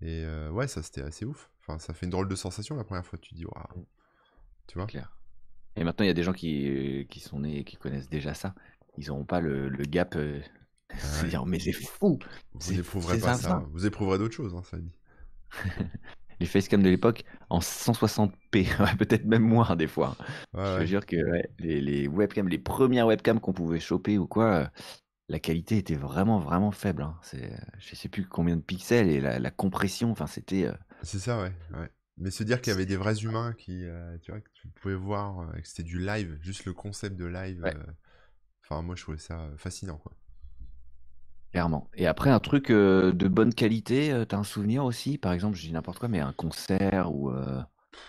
Et 0.00 0.24
ouais, 0.50 0.66
ça 0.66 0.82
c'était 0.82 1.02
assez 1.02 1.24
ouf. 1.24 1.50
Enfin, 1.60 1.78
ça 1.78 1.94
fait 1.94 2.06
une 2.06 2.10
drôle 2.10 2.28
de 2.28 2.34
sensation 2.34 2.76
la 2.76 2.84
première 2.84 3.06
fois. 3.06 3.18
Tu 3.18 3.34
dis, 3.34 3.46
waouh. 3.46 3.86
Tu 4.66 4.76
vois? 4.76 4.86
Clair. 4.86 5.16
Et 5.76 5.84
maintenant, 5.84 6.04
il 6.04 6.08
y 6.08 6.10
a 6.10 6.14
des 6.14 6.24
gens 6.24 6.32
qui, 6.32 7.06
qui 7.08 7.20
sont 7.20 7.40
nés 7.40 7.60
et 7.60 7.64
qui 7.64 7.76
connaissent 7.76 8.10
déjà 8.10 8.34
ça. 8.34 8.54
Ils 8.98 9.06
n'auront 9.06 9.24
pas 9.24 9.40
le, 9.40 9.68
le 9.68 9.84
gap. 9.84 10.18
Ouais. 10.90 11.44
mais 11.46 11.58
c'est 11.58 11.72
fou! 11.72 12.18
Vous 12.52 12.60
c'est 12.72 13.20
pas 13.20 13.34
ça. 13.34 13.64
Vous 13.72 13.86
éprouverez 13.86 14.18
d'autres 14.18 14.34
choses, 14.34 14.54
hein, 14.54 14.62
ça 14.64 14.78
dit. 14.78 14.92
Les 16.40 16.46
facecams 16.46 16.82
de 16.82 16.88
l'époque 16.90 17.24
en 17.48 17.60
160p, 17.60 18.66
ouais, 18.80 18.96
peut-être 18.96 19.24
même 19.24 19.42
moins 19.42 19.76
des 19.76 19.86
fois. 19.86 20.16
Ouais, 20.52 20.64
Je 20.64 20.74
te 20.74 20.78
ouais. 20.80 20.86
jure 20.86 21.06
que 21.06 21.16
ouais, 21.16 21.48
les, 21.58 21.80
les 21.80 22.08
webcams, 22.08 22.48
les 22.48 22.58
premières 22.58 23.06
webcams 23.06 23.40
qu'on 23.40 23.52
pouvait 23.52 23.80
choper 23.80 24.18
ou 24.18 24.26
quoi, 24.26 24.44
euh, 24.54 24.66
la 25.28 25.38
qualité 25.38 25.78
était 25.78 25.94
vraiment, 25.94 26.38
vraiment 26.40 26.72
faible. 26.72 27.02
hein. 27.02 27.18
C'est, 27.22 27.52
euh, 27.52 27.56
je 27.78 27.94
sais 27.94 28.08
plus 28.08 28.26
combien 28.26 28.56
de 28.56 28.62
pixels 28.62 29.08
et 29.10 29.20
la, 29.20 29.38
la 29.38 29.50
compression, 29.50 30.10
enfin, 30.10 30.26
c'était. 30.26 30.66
euh, 30.66 30.74
C'est 31.02 31.20
ça, 31.20 31.40
ouais. 31.40 31.52
Mais 32.16 32.30
se 32.30 32.44
dire 32.44 32.60
qu'il 32.60 32.72
y 32.72 32.74
avait 32.74 32.86
des 32.86 32.96
vrais 32.96 33.16
humains 33.22 33.52
qui, 33.54 33.84
euh, 33.84 34.16
tu 34.18 34.30
vois, 34.30 34.40
que 34.40 34.50
tu 34.54 34.68
pouvais 34.68 34.94
voir, 34.94 35.40
euh, 35.40 35.52
que 35.60 35.66
c'était 35.68 35.82
du 35.82 35.98
live, 35.98 36.38
juste 36.42 36.64
le 36.64 36.72
concept 36.72 37.16
de 37.16 37.26
live. 37.26 37.64
Enfin, 38.64 38.82
moi, 38.82 38.96
je 38.96 39.02
trouvais 39.02 39.18
ça 39.18 39.50
fascinant, 39.56 39.98
quoi. 39.98 40.12
Clairement. 41.54 41.88
Et 41.94 42.08
après, 42.08 42.30
un 42.30 42.40
truc 42.40 42.70
euh, 42.70 43.12
de 43.12 43.28
bonne 43.28 43.54
qualité, 43.54 44.10
euh, 44.12 44.24
t'as 44.24 44.38
un 44.38 44.42
souvenir 44.42 44.84
aussi? 44.84 45.18
Par 45.18 45.32
exemple, 45.32 45.56
je 45.56 45.62
dis 45.62 45.72
n'importe 45.72 46.00
quoi, 46.00 46.08
mais 46.08 46.18
un 46.18 46.32
concert 46.32 47.14
ou 47.14 47.30
euh, 47.30 47.62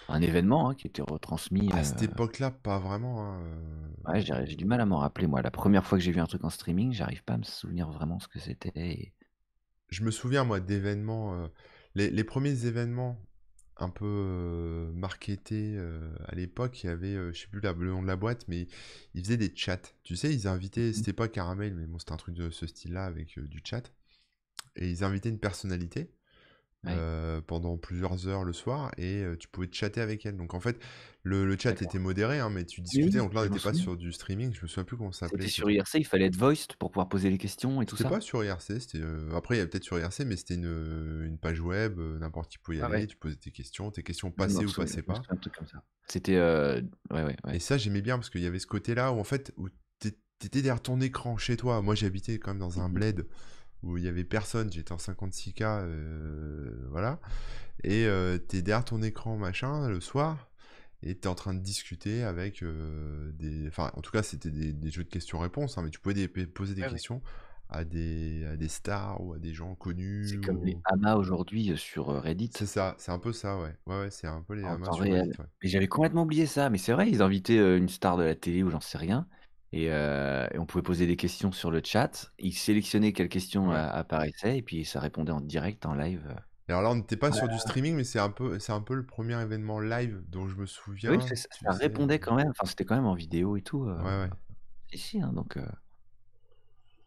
un 0.09 0.21
événement 0.23 0.69
hein, 0.69 0.73
qui 0.75 0.87
était 0.87 1.03
retransmis. 1.03 1.69
À 1.69 1.83
cette 1.83 2.01
euh, 2.01 2.05
époque-là, 2.05 2.49
pas 2.49 2.79
vraiment. 2.79 3.21
hein, 3.21 3.39
euh, 3.43 3.87
Ouais, 4.07 4.21
j'ai 4.21 4.33
j'ai 4.47 4.55
du 4.55 4.65
mal 4.65 4.81
à 4.81 4.85
m'en 4.87 4.97
rappeler, 4.97 5.27
moi. 5.27 5.43
La 5.43 5.51
première 5.51 5.85
fois 5.85 5.99
que 5.99 6.03
j'ai 6.03 6.11
vu 6.11 6.19
un 6.19 6.25
truc 6.25 6.43
en 6.43 6.49
streaming, 6.49 6.91
j'arrive 6.91 7.23
pas 7.23 7.33
à 7.33 7.37
me 7.37 7.43
souvenir 7.43 7.89
vraiment 7.91 8.19
ce 8.19 8.27
que 8.27 8.39
c'était. 8.39 8.71
et- 8.75 9.13
Je 9.89 10.03
me 10.03 10.11
souviens, 10.11 10.43
moi, 10.43 10.59
d'événements. 10.59 11.33
euh, 11.35 11.47
Les, 11.95 12.09
les 12.11 12.23
premiers 12.23 12.65
événements 12.65 13.17
un 13.77 13.89
peu 13.89 14.05
euh, 14.05 14.91
marketés 14.93 15.75
euh, 15.77 16.09
à 16.27 16.35
l'époque, 16.35 16.83
il 16.83 16.87
y 16.87 16.89
avait, 16.89 17.15
euh, 17.15 17.33
je 17.33 17.41
sais 17.41 17.47
plus 17.47 17.59
la- 17.61 17.73
le 17.73 17.89
nom 17.91 18.01
de 18.01 18.07
la 18.07 18.15
boîte, 18.15 18.45
mais 18.47 18.67
ils 19.13 19.23
faisaient 19.23 19.37
des 19.37 19.51
chats. 19.55 19.81
Tu 20.03 20.15
sais, 20.15 20.33
ils 20.33 20.47
invitaient, 20.47 20.93
c'était 20.93 21.13
pas 21.13 21.27
Caramel, 21.27 21.75
mais 21.75 21.85
bon, 21.85 21.99
c'était 21.99 22.13
un 22.13 22.17
truc 22.17 22.35
de 22.35 22.49
ce 22.49 22.67
style-là 22.67 23.05
avec 23.05 23.37
du 23.39 23.61
chat. 23.63 23.91
Et 24.75 24.89
ils 24.89 25.03
invitaient 25.03 25.29
une 25.29 25.39
personnalité 25.39 26.11
Ouais. 26.85 26.93
euh, 26.95 27.41
pendant 27.41 27.77
plusieurs 27.77 28.27
heures 28.27 28.43
le 28.43 28.53
soir 28.53 28.91
et 28.97 29.23
euh, 29.23 29.35
tu 29.35 29.47
pouvais 29.47 29.67
te 29.67 29.75
chatter 29.75 30.01
avec 30.01 30.25
elle. 30.25 30.37
Donc 30.37 30.53
en 30.53 30.59
fait, 30.59 30.77
le, 31.23 31.45
le 31.45 31.57
chat 31.57 31.81
était 31.81 31.97
modéré, 31.99 32.39
hein, 32.39 32.49
mais 32.51 32.65
tu 32.65 32.81
discutais. 32.81 33.05
oui, 33.05 33.17
Donc 33.17 33.33
là, 33.33 33.41
on 33.41 33.45
n'était 33.45 33.59
pas 33.63 33.73
sur 33.73 33.97
du 33.97 34.11
streaming, 34.11 34.53
je 34.53 34.61
me 34.61 34.67
souviens 34.67 34.83
plus 34.83 34.95
comment 34.97 35.11
ça 35.11 35.27
s'appelait. 35.27 35.41
C'était 35.43 35.51
sur. 35.53 35.69
IRC, 35.69 35.95
il 35.95 36.05
fallait 36.05 36.25
être 36.25 36.35
voiced 36.35 36.75
pour 36.77 36.91
pouvoir 36.91 37.09
poser 37.09 37.29
les 37.29 37.37
questions 37.37 37.81
et 37.81 37.85
tout 37.85 37.95
C'était 37.97 38.09
ça. 38.09 38.15
pas 38.15 38.21
sur 38.21 38.43
IRC, 38.43 38.79
c'était 38.79 38.99
euh, 39.01 39.29
après 39.35 39.55
il 39.55 39.57
y 39.57 39.61
avait 39.61 39.69
peut-être 39.69 39.83
sur 39.83 39.97
IRC, 39.99 40.19
mais 40.25 40.35
c'était 40.35 40.55
une, 40.55 41.23
une 41.25 41.37
page 41.39 41.59
web, 41.59 41.99
n'importe 42.19 42.51
qui 42.51 42.57
pouvait 42.59 42.77
y 42.77 42.81
Ah 42.81 42.85
aller, 42.85 42.95
ouais. 42.97 43.07
tu 43.07 43.15
posais 43.17 43.35
tes 43.35 43.51
questions, 43.51 43.89
tes 43.91 44.03
questions 44.03 44.29
passaient 44.31 44.63
ou 44.65 44.71
passaient 44.71 45.01
pas. 45.01 45.15
souviens 45.15 45.29
d'un 45.31 45.37
truc 45.37 45.55
comme 45.55 45.67
ça. 45.67 45.81
C'était. 46.07 46.39
Ouais, 46.39 47.23
ouais. 47.23 47.35
Et 47.53 47.59
ça 47.59 47.77
j'aimais 47.77 48.01
bien 48.01 48.17
parce 48.17 48.29
qu'il 48.29 48.41
y 48.41 48.45
avait 48.47 48.59
ce 48.59 48.67
côté-là 48.67 49.11
où 49.11 49.19
en 49.19 49.23
fait 49.23 49.51
où 49.57 49.69
t'é- 49.99 50.15
t'étais 50.37 50.61
derrière 50.61 50.81
ton 50.81 51.01
écran 51.01 51.37
chez 51.37 51.57
toi. 51.57 51.81
Moi 51.81 51.95
j'habitais 51.95 52.37
quand 52.37 52.51
même 52.51 52.59
dans 52.59 52.79
un 52.79 52.87
Mhm. 52.89 52.93
bled 52.93 53.25
où 53.83 53.97
il 53.97 54.03
y 54.03 54.07
avait 54.07 54.23
personne, 54.23 54.71
j'étais 54.71 54.91
en 54.91 54.97
56K, 54.97 55.81
euh, 55.83 56.87
voilà. 56.89 57.19
Et 57.83 58.05
euh, 58.05 58.37
t'es 58.37 58.61
derrière 58.61 58.85
ton 58.85 59.01
écran 59.01 59.37
machin 59.37 59.89
le 59.89 60.01
soir 60.01 60.49
et 61.03 61.15
t'es 61.15 61.27
en 61.27 61.35
train 61.35 61.53
de 61.53 61.59
discuter 61.59 62.23
avec 62.23 62.63
euh, 62.63 63.31
des... 63.33 63.67
Enfin 63.67 63.91
en 63.95 64.01
tout 64.01 64.11
cas 64.11 64.23
c'était 64.23 64.51
des, 64.51 64.73
des 64.73 64.89
jeux 64.89 65.03
de 65.03 65.09
questions-réponses, 65.09 65.77
hein, 65.77 65.83
mais 65.83 65.89
tu 65.91 65.99
pouvais 65.99 66.15
des- 66.15 66.27
poser 66.27 66.73
des 66.73 66.81
questions 66.83 67.21
à 67.69 67.83
des, 67.83 68.45
à 68.45 68.55
des 68.55 68.67
stars 68.69 69.21
ou 69.23 69.33
à 69.33 69.39
des 69.39 69.53
gens 69.53 69.75
connus. 69.75 70.27
C'est 70.29 70.45
comme 70.45 70.63
les 70.63 70.77
amas 70.85 71.15
aujourd'hui 71.15 71.75
sur 71.77 72.07
Reddit. 72.07 72.51
C'est 72.55 72.65
ça, 72.65 72.95
c'est 72.97 73.11
un 73.11 73.19
peu 73.19 73.33
ça, 73.33 73.59
ouais. 73.59 73.75
Ouais, 73.87 73.99
ouais, 74.01 74.11
c'est 74.11 74.27
un 74.27 74.41
peu 74.41 74.53
les 74.53 74.63
En 74.63 74.73
amas 74.73 74.91
sur 74.91 74.99
réel. 75.03 75.21
Reddit, 75.21 75.39
ouais. 75.39 75.45
Et 75.61 75.67
j'avais 75.67 75.87
complètement 75.87 76.23
oublié 76.23 76.45
ça, 76.45 76.69
mais 76.69 76.77
c'est 76.77 76.93
vrai, 76.93 77.09
ils 77.09 77.21
invitaient 77.21 77.77
une 77.77 77.89
star 77.89 78.17
de 78.17 78.23
la 78.23 78.35
télé 78.35 78.63
ou 78.63 78.69
j'en 78.69 78.79
sais 78.79 78.97
rien. 78.97 79.27
Et, 79.75 79.91
euh, 79.91 80.47
et 80.53 80.57
on 80.59 80.65
pouvait 80.65 80.81
poser 80.83 81.05
des 81.07 81.17
questions 81.17 81.51
sur 81.51 81.69
le 81.71 81.81
chat. 81.83 82.31
Ils 82.39 82.53
sélectionnaient 82.53 83.13
quelles 83.13 83.29
questions 83.29 83.71
Ouais. 83.71 83.75
euh, 83.75 83.89
apparaissaient 83.89 84.57
et 84.57 84.61
puis 84.63 84.85
ça 84.85 84.99
répondait 85.01 85.33
en 85.33 85.41
direct, 85.41 85.85
en 85.85 85.93
live. 85.95 86.35
Et 86.67 86.71
alors 86.73 86.83
là, 86.83 86.89
on 86.91 86.95
n'était 86.95 87.17
pas 87.17 87.31
sur 87.31 87.47
du 87.49 87.57
streaming, 87.59 87.95
mais 87.95 88.03
c'est 88.03 88.19
un 88.19 88.29
peu, 88.29 88.59
c'est 88.59 88.71
un 88.71 88.81
peu 88.81 88.93
le 88.95 89.05
premier 89.05 89.39
événement 89.41 89.79
live 89.79 90.23
dont 90.27 90.47
je 90.47 90.55
me 90.57 90.65
Oui, 91.07 91.17
souviens. 91.17 91.27
c'est 91.27 91.35
ça, 91.35 91.47
ça 91.63 91.71
répondait 91.73 92.19
quand 92.19 92.35
même. 92.35 92.49
Enfin, 92.49 92.65
c'était 92.65 92.85
quand 92.85 92.95
même 92.95 93.05
en 93.05 93.13
vidéo 93.15 93.57
et 93.57 93.61
tout. 93.61 93.85
euh, 93.85 94.03
Ouais, 94.03 94.15
ouais. 94.21 94.29
Si, 94.93 95.21
hein, 95.21 95.31
donc. 95.33 95.57
euh. 95.57 95.67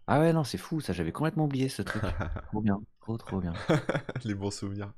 Ah 0.06 0.20
ouais, 0.20 0.32
non, 0.32 0.42
c'est 0.44 0.58
fou, 0.58 0.80
ça, 0.80 0.92
j'avais 0.92 1.12
complètement 1.12 1.44
oublié 1.44 1.68
ce 1.68 1.82
truc. 1.82 2.02
Trop 2.46 2.60
bien, 2.62 2.78
trop, 3.00 3.16
trop 3.18 3.40
bien. 3.40 3.62
Les 4.24 4.34
bons 4.34 4.50
souvenirs. 4.50 4.92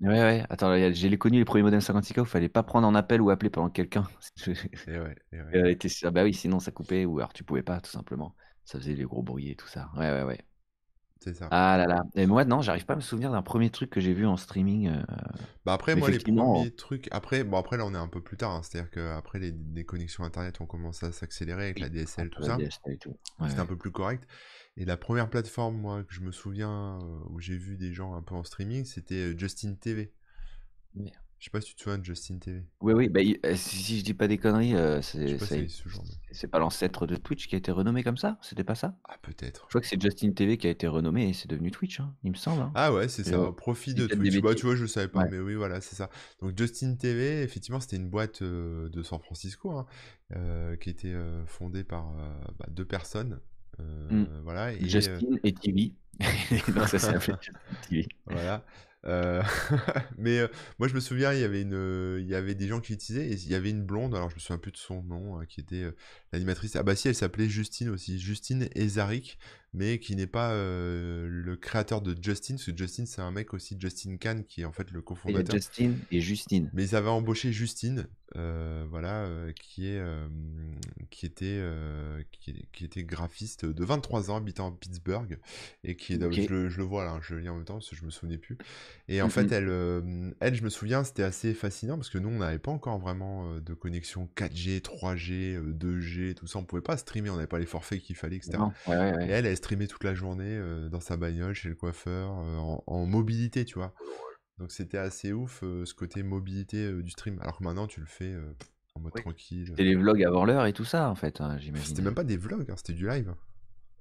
Ouais, 0.00 0.08
ouais, 0.10 0.44
attends, 0.48 0.74
j'ai 0.92 1.08
les 1.08 1.18
connu 1.18 1.38
les 1.38 1.44
premiers 1.44 1.64
modems 1.64 1.80
56K 1.80 2.20
où 2.20 2.24
il 2.24 2.28
fallait 2.28 2.48
pas 2.48 2.62
prendre 2.62 2.86
en 2.86 2.94
appel 2.94 3.20
ou 3.20 3.30
appeler 3.30 3.50
pendant 3.50 3.68
quelqu'un. 3.70 4.06
Et 4.86 4.98
ouais, 4.98 5.16
et 5.32 5.42
ouais. 5.42 5.56
Ah 6.04 6.10
bah 6.10 6.22
oui, 6.24 6.34
sinon 6.34 6.60
ça 6.60 6.70
coupait 6.70 7.04
ou 7.04 7.18
alors 7.18 7.32
tu 7.32 7.44
pouvais 7.44 7.62
pas, 7.62 7.80
tout 7.80 7.90
simplement. 7.90 8.34
Ça 8.64 8.78
faisait 8.78 8.94
les 8.94 9.04
gros 9.04 9.22
bruits 9.22 9.50
et 9.50 9.56
tout 9.56 9.66
ça. 9.68 9.90
Ouais, 9.96 10.10
ouais, 10.10 10.22
ouais. 10.22 10.38
C'est 11.20 11.34
ça. 11.34 11.50
Ah 11.50 11.76
là 11.78 11.86
là. 11.86 12.04
Et 12.14 12.26
moi, 12.26 12.44
non, 12.44 12.60
j'arrive 12.62 12.84
pas 12.84 12.92
à 12.92 12.96
me 12.96 13.00
souvenir 13.00 13.32
d'un 13.32 13.42
premier 13.42 13.70
truc 13.70 13.90
que 13.90 14.00
j'ai 14.00 14.12
vu 14.12 14.26
en 14.26 14.36
streaming. 14.36 14.88
euh, 14.88 15.02
Bah 15.64 15.74
après, 15.74 15.96
moi, 15.96 16.10
les 16.10 16.18
Effectivement. 16.18 16.54
premiers 16.54 16.74
trucs. 16.74 17.08
Après, 17.12 17.44
bon, 17.44 17.58
après, 17.58 17.76
là, 17.76 17.84
on 17.86 17.94
est 17.94 17.98
un 17.98 18.08
peu 18.08 18.22
plus 18.22 18.36
tard. 18.36 18.52
hein, 18.52 18.62
C'est-à-dire 18.62 18.90
qu'après, 18.90 19.38
les, 19.38 19.52
les 19.52 19.84
connexions 19.84 20.24
Internet 20.24 20.60
ont 20.60 20.66
commencé 20.66 21.06
à 21.06 21.12
s'accélérer 21.12 21.64
avec 21.64 21.80
la 21.80 21.88
DSL, 21.88 22.30
tout 22.30 22.42
la 22.42 22.48
ça. 22.48 22.56
DSL 22.56 22.92
et 22.94 22.98
tout. 22.98 23.16
Ouais, 23.40 23.48
C'était 23.48 23.60
un 23.60 23.66
ouais. 23.66 23.66
peu 23.66 23.76
plus 23.78 23.92
correct. 23.92 24.26
Et 24.80 24.84
la 24.84 24.96
première 24.96 25.28
plateforme, 25.28 25.76
moi, 25.76 26.04
que 26.04 26.14
je 26.14 26.20
me 26.20 26.30
souviens, 26.30 27.00
euh, 27.02 27.18
où 27.30 27.40
j'ai 27.40 27.56
vu 27.58 27.76
des 27.76 27.92
gens 27.92 28.14
un 28.14 28.22
peu 28.22 28.36
en 28.36 28.44
streaming, 28.44 28.84
c'était 28.84 29.32
euh, 29.32 29.38
Justin 29.38 29.74
TV. 29.74 30.12
Merde. 30.94 31.16
Je 31.40 31.44
sais 31.44 31.50
pas 31.50 31.60
si 31.60 31.68
tu 31.70 31.74
te 31.76 31.82
souviens 31.82 31.98
de 31.98 32.04
Justin 32.04 32.38
TV. 32.38 32.64
Oui, 32.80 32.92
oui, 32.94 33.08
bah, 33.08 33.20
il- 33.20 33.38
euh, 33.44 33.54
si, 33.56 33.76
si 33.76 33.98
je 33.98 34.04
dis 34.04 34.14
pas 34.14 34.26
des 34.28 34.38
conneries, 34.38 34.74
euh, 34.74 35.02
c'est 35.02 35.38
ce 35.38 36.46
pas 36.46 36.58
l'ancêtre 36.58 37.06
de 37.06 37.16
Twitch 37.16 37.48
qui 37.48 37.54
a 37.54 37.58
été 37.58 37.70
renommé 37.72 38.02
comme 38.04 38.16
ça? 38.16 38.38
C'était 38.42 38.64
pas 38.64 38.74
ça? 38.76 38.96
Ah, 39.04 39.18
peut-être. 39.22 39.62
Je 39.64 39.68
crois 39.68 39.80
que 39.80 39.86
c'est 39.86 40.00
Justin 40.00 40.32
TV 40.32 40.58
qui 40.58 40.66
a 40.66 40.70
été 40.70 40.86
renommé 40.86 41.28
et 41.28 41.32
c'est 41.32 41.48
devenu 41.48 41.70
Twitch, 41.70 42.00
hein, 42.00 42.14
il 42.24 42.30
me 42.32 42.36
semble. 42.36 42.62
hein. 42.62 42.72
Ah 42.74 42.92
ouais, 42.92 43.08
c'est 43.08 43.24
ça, 43.24 43.52
profit 43.52 43.94
de 43.94 44.06
Twitch. 44.06 44.40
Bah, 44.40 44.54
tu 44.54 44.66
vois, 44.66 44.76
je 44.76 44.86
savais 44.86 45.08
pas, 45.08 45.20
Ouais. 45.20 45.28
mais 45.30 45.38
oui, 45.40 45.54
voilà, 45.54 45.80
c'est 45.80 45.96
ça. 45.96 46.08
Donc, 46.40 46.56
Justin 46.56 46.94
TV, 46.94 47.42
effectivement, 47.42 47.80
c'était 47.80 47.96
une 47.96 48.08
boîte 48.08 48.42
de 48.42 49.02
San 49.02 49.20
Francisco, 49.20 49.70
hein, 49.72 49.86
qui 50.80 50.90
était 50.90 51.14
fondée 51.46 51.82
par 51.84 52.12
bah, 52.58 52.66
deux 52.68 52.84
personnes. 52.84 53.40
Euh, 53.80 54.08
Mm. 54.10 54.26
Voilà, 54.44 54.72
et, 54.72 54.76
euh, 54.82 54.88
Justin 54.88 55.36
et 55.44 55.52
TV. 55.52 55.92
Donc 56.74 56.88
ça 56.88 56.98
s'appelait 56.98 57.34
Justin 57.42 57.52
TV. 57.88 58.08
Voilà. 58.26 58.64
Euh, 59.06 59.42
mais 60.18 60.40
euh, 60.40 60.48
moi 60.80 60.88
je 60.88 60.94
me 60.94 60.98
souviens 60.98 61.32
il 61.32 61.38
y 61.40 61.44
avait 61.44 61.62
une 61.62 61.72
euh, 61.74 62.18
il 62.20 62.26
y 62.26 62.34
avait 62.34 62.56
des 62.56 62.66
gens 62.66 62.80
qui 62.80 62.90
l'utilisaient 62.92 63.28
et 63.28 63.34
il 63.34 63.48
y 63.48 63.54
avait 63.54 63.70
une 63.70 63.84
blonde 63.84 64.12
alors 64.16 64.28
je 64.28 64.34
me 64.34 64.40
souviens 64.40 64.58
plus 64.58 64.72
de 64.72 64.76
son 64.76 65.04
nom 65.04 65.38
hein, 65.38 65.46
qui 65.46 65.60
était 65.60 65.84
euh, 65.84 65.92
l'animatrice 66.32 66.74
ah 66.74 66.82
bah 66.82 66.96
si 66.96 67.06
elle 67.06 67.14
s'appelait 67.14 67.48
Justine 67.48 67.90
aussi 67.90 68.18
Justine 68.18 68.68
Ezaric 68.74 69.38
mais 69.72 70.00
qui 70.00 70.16
n'est 70.16 70.26
pas 70.26 70.50
euh, 70.50 71.28
le 71.30 71.56
créateur 71.56 72.02
de 72.02 72.16
Justin 72.20 72.54
parce 72.54 72.66
que 72.66 72.76
Justin 72.76 73.06
c'est 73.06 73.22
un 73.22 73.30
mec 73.30 73.54
aussi 73.54 73.76
Justin 73.78 74.16
Khan 74.16 74.42
qui 74.48 74.62
est 74.62 74.64
en 74.64 74.72
fait 74.72 74.90
le 74.90 74.98
Et 74.98 75.04
cofondateur 75.04 75.54
Justin 75.54 75.92
et 76.10 76.20
Justine. 76.20 76.68
mais 76.72 76.82
ils 76.84 76.96
avaient 76.96 77.08
embauché 77.08 77.52
Justine, 77.52 78.08
euh, 78.36 78.84
voilà, 78.88 79.24
euh, 79.24 79.52
qui 79.52 79.88
est, 79.88 79.98
euh, 79.98 80.28
qui 81.10 81.26
était, 81.26 81.58
euh, 81.60 82.22
qui, 82.32 82.68
qui 82.72 82.84
était 82.84 83.04
graphiste 83.04 83.64
de 83.64 83.84
23 83.84 84.30
ans, 84.30 84.36
habitant 84.36 84.68
à 84.68 84.76
Pittsburgh, 84.78 85.38
et 85.84 85.96
qui 85.96 86.14
est, 86.14 86.32
je, 86.32 86.52
le, 86.52 86.68
je 86.68 86.78
le 86.78 86.84
vois 86.84 87.04
là, 87.04 87.18
je 87.22 87.34
le 87.34 87.40
lis 87.40 87.48
en 87.48 87.56
même 87.56 87.64
temps 87.64 87.74
parce 87.74 87.88
que 87.90 87.96
je 87.96 88.04
me 88.04 88.10
souvenais 88.10 88.38
plus. 88.38 88.58
Et 89.08 89.22
en 89.22 89.26
Mhm. 89.26 89.30
fait, 89.30 89.52
elle, 89.52 89.68
euh, 89.68 90.30
elle, 90.40 90.54
je 90.54 90.62
me 90.62 90.70
souviens, 90.70 91.04
c'était 91.04 91.22
assez 91.22 91.54
fascinant 91.54 91.96
parce 91.96 92.10
que 92.10 92.18
nous, 92.18 92.28
on 92.28 92.38
n'avait 92.38 92.58
pas 92.58 92.70
encore 92.70 92.98
vraiment 92.98 93.52
euh, 93.54 93.60
de 93.60 93.74
connexion 93.74 94.28
4G, 94.36 94.80
3G, 94.80 95.54
euh, 95.56 95.72
2G, 95.72 96.34
tout 96.34 96.46
ça, 96.46 96.58
on 96.58 96.64
pouvait 96.64 96.82
pas 96.82 96.96
streamer, 96.96 97.30
on 97.30 97.36
n'avait 97.36 97.46
pas 97.46 97.58
les 97.58 97.66
forfaits 97.66 98.00
qu'il 98.00 98.16
fallait, 98.16 98.36
etc. 98.36 98.58
Non, 98.58 98.72
ouais, 98.86 98.96
ouais, 98.96 99.28
Et 99.28 99.30
elle, 99.30 99.46
elle 99.46 99.56
streamait 99.56 99.86
toute 99.86 100.04
la 100.04 100.14
journée 100.14 100.44
euh, 100.56 100.88
dans 100.88 101.00
sa 101.00 101.16
bagnole, 101.16 101.54
chez 101.54 101.68
le 101.68 101.74
coiffeur, 101.74 102.38
euh, 102.40 102.56
en, 102.58 102.82
en 102.86 103.06
mobilité, 103.06 103.64
tu 103.64 103.74
vois. 103.78 103.94
Donc 104.58 104.72
c'était 104.72 104.98
assez 104.98 105.32
ouf 105.32 105.62
euh, 105.62 105.84
ce 105.84 105.94
côté 105.94 106.22
mobilité 106.22 106.84
euh, 106.84 107.02
du 107.02 107.10
stream. 107.10 107.38
Alors 107.40 107.58
que 107.58 107.64
maintenant, 107.64 107.86
tu 107.86 108.00
le 108.00 108.06
fais 108.06 108.32
euh, 108.32 108.54
en 108.94 109.00
mode 109.00 109.12
Oui. 109.14 109.22
tranquille. 109.22 109.66
C'était 109.68 109.84
les 109.84 109.94
vlogs 109.94 110.22
avant 110.24 110.44
l'heure 110.44 110.66
et 110.66 110.72
tout 110.72 110.84
ça, 110.84 111.08
en 111.10 111.14
fait, 111.14 111.40
hein, 111.40 111.58
j'imagine. 111.58 111.86
C'était 111.86 112.02
même 112.02 112.14
pas 112.14 112.24
des 112.24 112.36
vlogs, 112.36 112.70
hein, 112.70 112.74
c'était 112.76 112.94
du 112.94 113.06
live. 113.06 113.34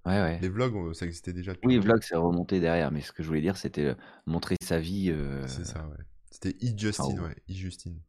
Ouais, 0.06 0.22
ouais. 0.22 0.40
Les 0.40 0.50
vlogs, 0.50 0.94
ça 0.94 1.06
existait 1.06 1.34
déjà 1.34 1.54
depuis 1.54 1.68
Oui, 1.68 1.78
vlog, 1.80 2.02
c'est 2.02 2.16
remonté 2.16 2.60
derrière, 2.60 2.92
mais 2.92 3.02
ce 3.02 3.12
que 3.12 3.24
je 3.24 3.28
voulais 3.28 3.42
dire, 3.42 3.58
c'était 3.58 3.96
montrer 4.26 4.56
sa 4.64 4.80
vie. 4.80 5.14
C'est 5.48 5.66
ça, 5.66 5.86
ouais. 5.88 6.04
C'était 6.32 6.56
e-Justine, 6.66 7.20
ouais. 7.20 7.28
ouais. 7.28 7.36
E-Justine. 7.50 8.00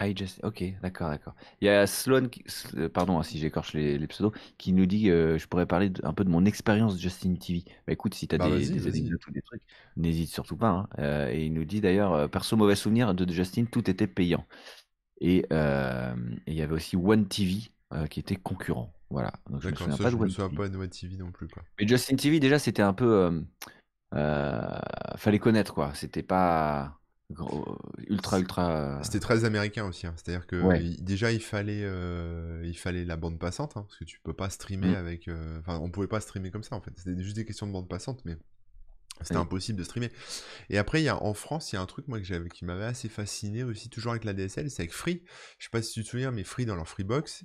I 0.00 0.12
just... 0.16 0.40
Ok, 0.44 0.62
d'accord, 0.82 1.08
d'accord. 1.08 1.34
Il 1.60 1.66
y 1.66 1.68
a 1.68 1.86
Sloan, 1.86 2.28
qui- 2.28 2.42
S- 2.46 2.66
euh, 2.76 2.88
pardon 2.88 3.18
hein, 3.18 3.22
si 3.22 3.38
j'écorche 3.38 3.72
les, 3.74 3.96
les 3.98 4.06
pseudos, 4.08 4.32
qui 4.58 4.72
nous 4.72 4.86
dit 4.86 5.08
euh, 5.10 5.38
je 5.38 5.46
pourrais 5.46 5.66
parler 5.66 5.92
un 6.02 6.12
peu 6.12 6.24
de 6.24 6.30
mon 6.30 6.44
expérience 6.44 6.98
Justin 7.00 7.34
TV. 7.36 7.64
Bah 7.86 7.92
écoute, 7.92 8.14
si 8.14 8.26
tu 8.26 8.34
as 8.34 8.38
Bah 8.38 8.48
des, 8.48 8.50
vas-y, 8.50 8.70
des 8.70 8.86
vas-y. 8.86 8.88
anecdotes 8.88 9.24
ou 9.26 9.30
des 9.30 9.42
trucs, 9.42 9.62
n'hésite 9.96 10.30
surtout 10.30 10.56
pas. 10.56 10.68
hein. 10.70 10.88
Euh, 10.98 11.28
et 11.30 11.46
il 11.46 11.52
nous 11.54 11.64
dit 11.64 11.80
d'ailleurs, 11.80 12.12
euh, 12.12 12.28
perso 12.28 12.56
mauvais 12.56 12.74
souvenir 12.76 13.14
de 13.14 13.32
Justin, 13.32 13.64
tout 13.66 13.88
était 13.88 14.06
payant. 14.08 14.44
Et 15.20 15.46
euh, 15.52 16.14
et 16.46 16.52
il 16.52 16.56
y 16.58 16.62
avait 16.62 16.74
aussi 16.74 16.96
One 16.96 17.28
TV 17.28 17.72
euh, 17.94 18.06
qui 18.08 18.20
était 18.20 18.36
concurrent. 18.36 18.94
Voilà, 19.10 19.32
donc 19.50 19.62
je 19.62 19.70
me 19.70 19.76
D'accord, 19.76 19.76
souviens 19.76 19.98
ça 19.98 20.04
pas 20.04 20.10
je 20.10 20.12
de 20.12 20.16
me 20.16 20.28
One 20.28 20.28
souviens 20.28 20.48
TV. 20.50 20.50
pas 20.50 20.68
de 20.68 20.76
One 20.78 20.88
TV 20.90 21.16
non 21.16 21.32
plus 21.32 21.48
quoi. 21.48 21.66
Mais 21.78 21.86
Justin 21.88 22.16
TV, 22.16 22.40
déjà, 22.40 22.58
c'était 22.58 22.82
un 22.82 22.94
peu. 22.94 23.04
euh, 23.06 23.40
euh, 24.14 24.80
fallait 25.16 25.38
connaître, 25.40 25.74
quoi. 25.74 25.94
C'était 25.94 26.22
pas 26.22 27.00
gros- 27.34 27.78
ultra, 28.08 28.38
ultra. 28.40 29.00
C'était 29.02 29.20
très 29.20 29.44
américain 29.44 29.84
aussi, 29.86 30.06
hein. 30.06 30.14
c'est-à-dire 30.16 30.46
que 30.46 30.62
Ouais. 30.62 30.82
il- 30.84 31.04
déjà 31.04 31.32
il 31.32 31.40
fallait, 31.42 31.82
euh, 31.84 32.62
il 32.64 32.76
fallait 32.78 33.04
la 33.04 33.16
bande 33.16 33.38
passante, 33.38 33.76
hein, 33.76 33.82
parce 33.82 33.96
que 33.98 34.04
tu 34.04 34.20
peux 34.20 34.32
pas 34.32 34.50
streamer 34.50 34.92
Mm. 34.92 34.94
avec, 34.94 35.28
euh, 35.28 35.58
enfin 35.60 35.78
on 35.78 35.90
pouvait 35.90 36.06
pas 36.08 36.20
streamer 36.20 36.50
comme 36.50 36.62
ça 36.62 36.76
en 36.76 36.80
fait, 36.80 36.92
c'était 36.96 37.22
juste 37.22 37.36
des 37.36 37.44
questions 37.44 37.66
de 37.66 37.72
bande 37.72 37.88
passante, 37.88 38.22
mais 38.24 38.36
c'était 39.20 39.36
Oui. 39.36 39.42
impossible 39.42 39.78
de 39.78 39.84
streamer. 39.84 40.10
Et 40.70 40.78
après 40.78 41.00
il 41.00 41.04
y 41.04 41.08
a 41.08 41.22
en 41.22 41.34
France, 41.34 41.72
il 41.72 41.76
y 41.76 41.78
a 41.78 41.82
un 41.82 41.86
truc 41.86 42.08
moi 42.08 42.18
que 42.18 42.24
j'avais, 42.24 42.48
qui 42.48 42.64
m'avait 42.64 42.84
assez 42.84 43.08
fasciné 43.08 43.62
aussi, 43.64 43.90
toujours 43.90 44.12
avec 44.12 44.24
la 44.24 44.32
DSL, 44.32 44.70
c'est 44.70 44.82
avec 44.82 44.92
Free. 44.92 45.22
Je 45.58 45.64
sais 45.64 45.70
pas 45.70 45.82
si 45.82 45.92
tu 45.92 46.04
te 46.04 46.08
souviens, 46.08 46.30
mais 46.30 46.44
Free 46.44 46.66
dans 46.66 46.76
leur 46.76 46.88
Freebox, 46.88 47.44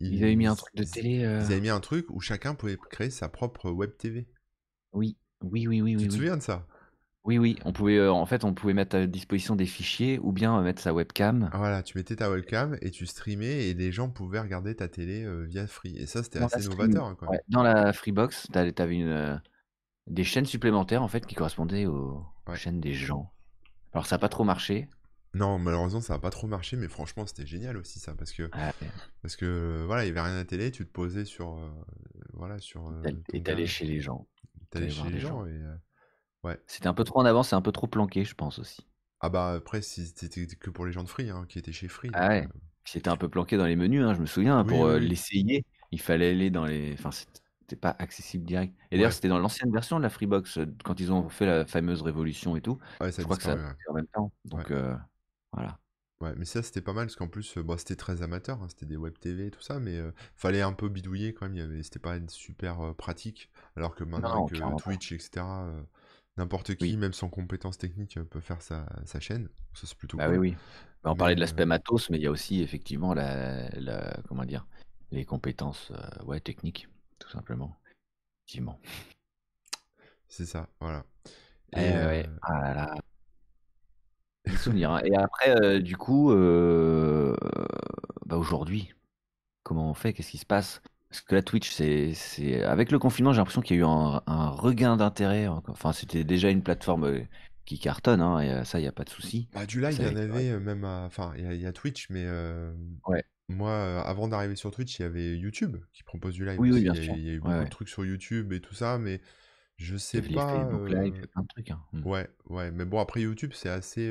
Ils 0.00 0.22
avaient 0.22 0.36
mis 0.36 0.46
un 0.46 0.54
truc 0.56 0.74
de 0.76 0.84
télé. 0.84 1.10
ils 1.20 1.24
euh, 1.24 1.40
avaient 1.44 1.60
mis 1.60 1.70
un 1.70 1.80
truc 1.80 2.06
où 2.10 2.20
chacun 2.20 2.54
pouvait 2.54 2.76
créer 2.90 3.10
sa 3.10 3.28
propre 3.28 3.70
web 3.70 3.96
TV. 3.96 4.26
Oui, 4.92 5.16
oui, 5.42 5.66
oui, 5.66 5.80
oui, 5.80 5.92
Tu 5.92 5.96
oui, 5.96 6.08
te 6.08 6.12
oui. 6.12 6.16
souviens 6.18 6.36
de 6.36 6.42
ça? 6.42 6.66
Oui, 7.26 7.38
oui. 7.38 7.56
On 7.64 7.72
pouvait, 7.72 7.98
euh, 7.98 8.12
en 8.12 8.24
fait, 8.24 8.44
on 8.44 8.54
pouvait 8.54 8.72
mettre 8.72 8.96
à 8.96 9.06
disposition 9.06 9.56
des 9.56 9.66
fichiers 9.66 10.18
ou 10.22 10.30
bien 10.32 10.56
euh, 10.58 10.62
mettre 10.62 10.80
sa 10.80 10.94
webcam. 10.94 11.50
Ah, 11.52 11.58
Voilà, 11.58 11.82
tu 11.82 11.98
mettais 11.98 12.16
ta 12.16 12.30
webcam 12.30 12.78
et 12.80 12.90
tu 12.90 13.04
streamais 13.06 13.66
et 13.68 13.74
les 13.74 13.90
gens 13.92 14.08
pouvaient 14.08 14.38
regarder 14.40 14.74
ta 14.76 14.88
télé 14.88 15.24
euh, 15.24 15.42
via 15.44 15.66
Free. 15.66 15.96
Et 15.96 16.06
ça, 16.06 16.22
c'était 16.22 16.38
Dans 16.38 16.46
la 16.46 16.54
assez 16.56 16.62
stream- 16.66 16.78
novateur 16.78 17.04
hein, 17.06 17.16
ouais, 17.22 17.28
même. 17.32 17.40
dans 17.48 17.62
la 17.64 17.92
Freebox, 17.92 18.46
t'avais 18.52 18.80
avais 18.80 18.94
une, 18.96 19.08
euh, 19.08 19.36
des 20.06 20.22
chaînes 20.24 20.46
supplémentaires 20.46 21.02
en 21.02 21.08
fait 21.08 21.26
qui 21.26 21.34
correspondaient 21.34 21.86
aux 21.86 22.24
Ouais. 22.46 22.56
chaînes 22.56 22.80
des 22.80 22.92
gens. 22.94 23.32
Alors 23.92 24.06
ça 24.06 24.14
n'a 24.14 24.20
pas 24.20 24.28
trop 24.28 24.44
marché. 24.44 24.88
Non, 25.34 25.58
malheureusement, 25.58 26.00
ça 26.00 26.12
n'a 26.14 26.20
pas 26.20 26.30
trop 26.30 26.46
marché, 26.46 26.76
mais 26.76 26.86
franchement, 26.88 27.26
c'était 27.26 27.44
génial 27.44 27.76
aussi 27.76 27.98
ça, 27.98 28.14
parce 28.14 28.30
que, 28.32 28.44
Ouais, 28.44 28.88
parce 29.20 29.34
que 29.36 29.82
voilà, 29.84 30.04
il 30.04 30.06
n'y 30.06 30.10
avait 30.18 30.26
rien 30.28 30.34
à 30.36 30.38
la 30.38 30.44
télé, 30.44 30.70
tu 30.70 30.86
te 30.86 30.90
posais 30.92 31.24
sur, 31.24 31.58
euh, 31.58 31.68
voilà, 32.34 32.58
sur 32.58 32.86
euh, 32.88 33.02
t'all- 33.02 33.14
ton 33.16 33.22
et 33.36 33.42
t'allais 33.42 33.66
chez 33.66 33.84
les 33.84 34.00
gens. 34.00 34.26
t'allais 34.70 34.86
t'allais 34.86 34.90
chez 34.90 35.00
voir 35.00 35.10
les 35.10 35.18
gens 35.18 35.28
gens. 35.40 35.46
et 35.46 35.50
euh, 35.50 35.74
ouais. 36.46 36.60
C'était 36.68 36.86
un 36.86 36.94
peu 36.94 37.02
trop 37.02 37.18
en 37.18 37.24
avance, 37.24 37.48
c'est 37.48 37.56
un 37.56 37.60
peu 37.62 37.72
trop 37.72 37.88
planqué, 37.88 38.24
je 38.24 38.36
pense 38.36 38.60
aussi. 38.60 38.86
Ah 39.20 39.28
bah 39.28 39.52
après, 39.52 39.82
c'était 39.82 40.46
que 40.56 40.70
pour 40.70 40.86
les 40.86 40.92
gens 40.92 41.04
de 41.04 41.08
Free, 41.08 41.28
hein, 41.30 41.44
qui 41.48 41.58
étaient 41.58 41.72
chez 41.72 41.88
Free, 41.88 42.10
Ah 42.12 42.28
ouais. 42.28 42.48
euh, 42.54 42.60
C'était 42.84 43.08
un 43.08 43.16
peu 43.16 43.28
planqué 43.28 43.56
dans 43.56 43.66
les 43.66 43.76
menus, 43.76 44.04
hein, 44.04 44.14
je 44.14 44.20
me 44.20 44.26
souviens. 44.26 44.64
oui, 44.64 44.64
Pour 44.64 44.86
oui, 44.86 44.86
euh, 44.86 44.98
oui. 44.98 45.08
l'essayer, 45.08 45.64
il 45.90 46.00
fallait 46.00 46.30
aller 46.30 46.50
dans 46.50 46.64
les. 46.64 46.92
Enfin, 46.94 47.10
c'était 47.10 47.76
pas 47.76 47.96
accessible 47.98 48.44
direct. 48.44 48.74
Et 48.90 48.96
d'ailleurs, 48.96 49.12
c'était 49.12 49.28
dans 49.28 49.38
l'ancienne 49.38 49.72
version 49.72 49.98
de 49.98 50.02
la 50.02 50.10
Freebox, 50.10 50.58
euh, 50.58 50.66
quand 50.84 51.00
ils 51.00 51.12
ont 51.12 51.28
fait 51.28 51.46
la 51.46 51.66
fameuse 51.66 52.02
révolution 52.02 52.56
et 52.56 52.60
tout. 52.62 52.78
ouais, 53.00 53.12
ça 53.12 53.20
Je 53.20 53.24
a 53.24 53.24
crois 53.24 53.36
que 53.36 53.42
ça 53.42 53.52
a 53.52 53.74
en 53.88 53.94
même 53.94 54.06
temps. 54.08 54.32
Donc 54.44 54.70
euh, 54.70 54.96
voilà. 55.52 55.78
Ouais, 56.20 56.34
mais 56.36 56.46
ça 56.46 56.62
c'était 56.62 56.80
pas 56.80 56.94
mal 56.94 57.06
parce 57.06 57.16
qu'en 57.16 57.28
plus, 57.28 57.58
euh, 57.58 57.62
bon, 57.62 57.76
c'était 57.76 57.94
très 57.96 58.22
amateur, 58.22 58.62
hein, 58.62 58.68
c'était 58.70 58.86
des 58.86 58.96
web 58.96 59.18
TV 59.18 59.46
et 59.48 59.50
tout 59.50 59.60
ça, 59.60 59.78
mais 59.80 59.96
euh, 59.98 60.12
fallait 60.34 60.62
un 60.62 60.72
peu 60.72 60.88
bidouiller 60.88 61.34
quand 61.34 61.46
même. 61.48 61.82
C'était 61.82 61.98
pas 61.98 62.16
super 62.28 62.80
euh, 62.80 62.92
pratique, 62.94 63.50
alors 63.76 63.94
que 63.94 64.02
maintenant 64.02 64.32
non, 64.34 64.46
avec 64.46 64.52
euh. 64.52 64.74
Twitch, 64.76 65.12
etc., 65.12 65.66
euh, 65.66 65.82
n'importe 66.36 66.74
qui, 66.76 66.92
Oui. 66.92 66.96
même 66.96 67.12
sans 67.12 67.28
compétences 67.28 67.78
techniques, 67.78 68.16
euh, 68.18 68.24
peut 68.24 68.40
faire 68.40 68.62
sa, 68.62 68.86
sa 69.04 69.20
chaîne. 69.20 69.48
Ça 69.74 69.86
c'est 69.86 69.96
plutôt 69.96 70.18
Bah 70.18 70.28
oui, 70.28 70.36
cool. 70.36 70.38
oui. 70.38 70.56
Bah, 71.02 71.10
on 71.12 71.14
Mais 71.14 71.18
parlait 71.18 71.34
de 71.34 71.40
euh, 71.40 71.40
l'aspect 71.40 71.66
matos, 71.66 72.10
mais 72.10 72.18
il 72.18 72.22
y 72.22 72.26
a 72.26 72.30
aussi 72.30 72.62
effectivement 72.62 73.14
la, 73.14 73.68
la- 73.70 74.16
comment 74.28 74.44
dire, 74.44 74.66
les 75.10 75.24
compétences 75.24 75.90
euh, 75.92 76.24
ouais, 76.24 76.40
techniques, 76.40 76.88
tout 77.18 77.28
simplement. 77.30 77.76
Effectivement. 78.46 78.78
c'est 80.28 80.46
ça, 80.46 80.68
voilà. 80.80 81.04
Eh 81.72 81.76
Et 81.80 81.80
ouais. 81.98 82.26
euh, 82.26 82.38
Ah 82.42 82.60
là 82.60 82.74
là. 82.74 82.94
Des 84.46 84.56
souvenirs. 84.56 84.92
hein. 84.92 85.00
Et 85.04 85.14
après, 85.16 85.50
euh, 85.60 85.80
du 85.80 85.96
coup, 85.96 86.30
euh, 86.32 87.36
bah 88.26 88.36
aujourd'hui, 88.36 88.94
comment 89.64 89.90
on 89.90 89.94
fait? 89.94 90.12
Qu'est-ce 90.12 90.30
qui 90.32 90.38
se 90.38 90.46
passe? 90.46 90.82
Parce 91.16 91.24
que 91.28 91.34
la 91.34 91.42
Twitch, 91.42 91.70
c'est, 91.70 92.12
c'est... 92.12 92.62
avec 92.62 92.92
le 92.92 92.98
confinement, 92.98 93.32
j'ai 93.32 93.38
l'impression 93.38 93.62
qu'il 93.62 93.76
y 93.76 93.78
a 93.78 93.82
eu 93.82 93.86
un, 93.86 94.22
un 94.26 94.48
regain 94.50 94.96
d'intérêt. 94.98 95.46
Enfin, 95.48 95.92
c'était 95.92 96.24
déjà 96.24 96.50
une 96.50 96.62
plateforme 96.62 97.04
euh, 97.04 97.20
qui 97.64 97.78
cartonne, 97.78 98.20
hein, 98.20 98.40
et 98.40 98.50
euh, 98.50 98.64
ça, 98.64 98.78
il 98.78 98.82
n'y 98.82 98.88
a 98.88 98.92
pas 98.92 99.04
de 99.04 99.08
souci. 99.10 99.48
bah, 99.54 99.64
du 99.64 99.80
live, 99.80 99.96
il 99.98 100.04
y 100.04 100.06
en 100.06 100.16
avait 100.16 100.50
euh, 100.50 100.60
même 100.60 100.84
à... 100.84 101.04
Enfin, 101.06 101.32
il 101.38 101.44
y, 101.44 101.46
a- 101.46 101.54
il 101.54 101.60
y 101.60 101.66
a 101.66 101.72
Twitch, 101.72 102.10
mais 102.10 102.24
euh, 102.26 102.72
Ouais. 103.06 103.24
moi, 103.48 103.70
euh, 103.70 104.02
avant 104.02 104.28
d'arriver 104.28 104.56
sur 104.56 104.70
Twitch, 104.70 104.98
il 104.98 105.02
y 105.02 105.04
avait 105.06 105.36
YouTube 105.38 105.76
qui 105.94 106.02
propose 106.02 106.34
du 106.34 106.44
live 106.44 106.60
Oui, 106.60 106.70
oui, 106.70 106.82
bien 106.82 106.92
Il 106.92 106.98
y 106.98 107.00
a, 107.00 107.04
sûr. 107.04 107.14
il 107.14 107.22
y 107.24 107.30
a 107.30 107.32
eu 107.32 107.40
Ouais, 107.40 107.52
beaucoup 107.52 107.64
de 107.64 107.70
trucs 107.70 107.88
sur 107.88 108.04
YouTube 108.04 108.52
et 108.52 108.60
tout 108.60 108.74
ça, 108.74 108.98
mais 108.98 109.20
je 109.78 109.96
sais 109.96 110.20
pas... 110.20 110.64
Facebook 110.66 110.90
Live, 110.90 111.14
euh, 111.14 111.24
a 111.24 111.26
plein 111.28 111.42
de 111.42 111.48
trucs. 111.48 111.70
hein. 111.70 111.80
Mm. 111.92 112.02
Ouais, 112.04 112.28
ouais, 112.50 112.70
mais 112.72 112.84
bon, 112.84 113.00
après 113.00 113.22
YouTube, 113.22 113.52
c'est 113.54 113.70
assez. 113.70 114.06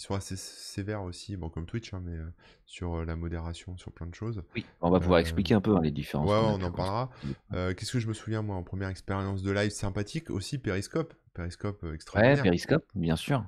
Ils 0.00 0.04
sont 0.04 0.14
assez 0.14 0.34
sévères 0.36 1.02
aussi, 1.02 1.36
bon, 1.36 1.50
comme 1.50 1.66
Twitch, 1.66 1.92
hein, 1.92 2.00
mais 2.02 2.16
euh, 2.16 2.24
sur 2.64 2.94
euh, 3.00 3.04
la 3.04 3.16
modération, 3.16 3.76
sur 3.76 3.92
plein 3.92 4.06
de 4.06 4.14
choses. 4.14 4.42
Oui, 4.56 4.64
on 4.80 4.88
va 4.88 4.98
pouvoir 4.98 5.18
Euh, 5.18 5.20
expliquer 5.20 5.52
un 5.52 5.60
peu 5.60 5.76
hein, 5.76 5.80
les 5.82 5.90
différences 5.90 6.30
ouais, 6.30 6.34
a 6.36 6.40
on 6.40 6.62
en 6.62 6.70
parlera. 6.72 7.10
Euh, 7.52 7.74
Qu'est-ce 7.74 7.92
que 7.92 7.98
je 7.98 8.08
me 8.08 8.14
souviens, 8.14 8.40
moi, 8.40 8.56
en 8.56 8.62
première 8.62 8.88
expérience 8.88 9.42
de 9.42 9.50
live 9.50 9.70
sympathique? 9.70 10.30
Aussi, 10.30 10.56
Periscope. 10.56 11.12
Periscope 11.34 11.84
euh, 11.84 11.88
Ouais, 11.88 11.94
extraordinaire. 11.96 12.42
Periscope, 12.42 12.84
bien 12.94 13.16
sûr. 13.16 13.44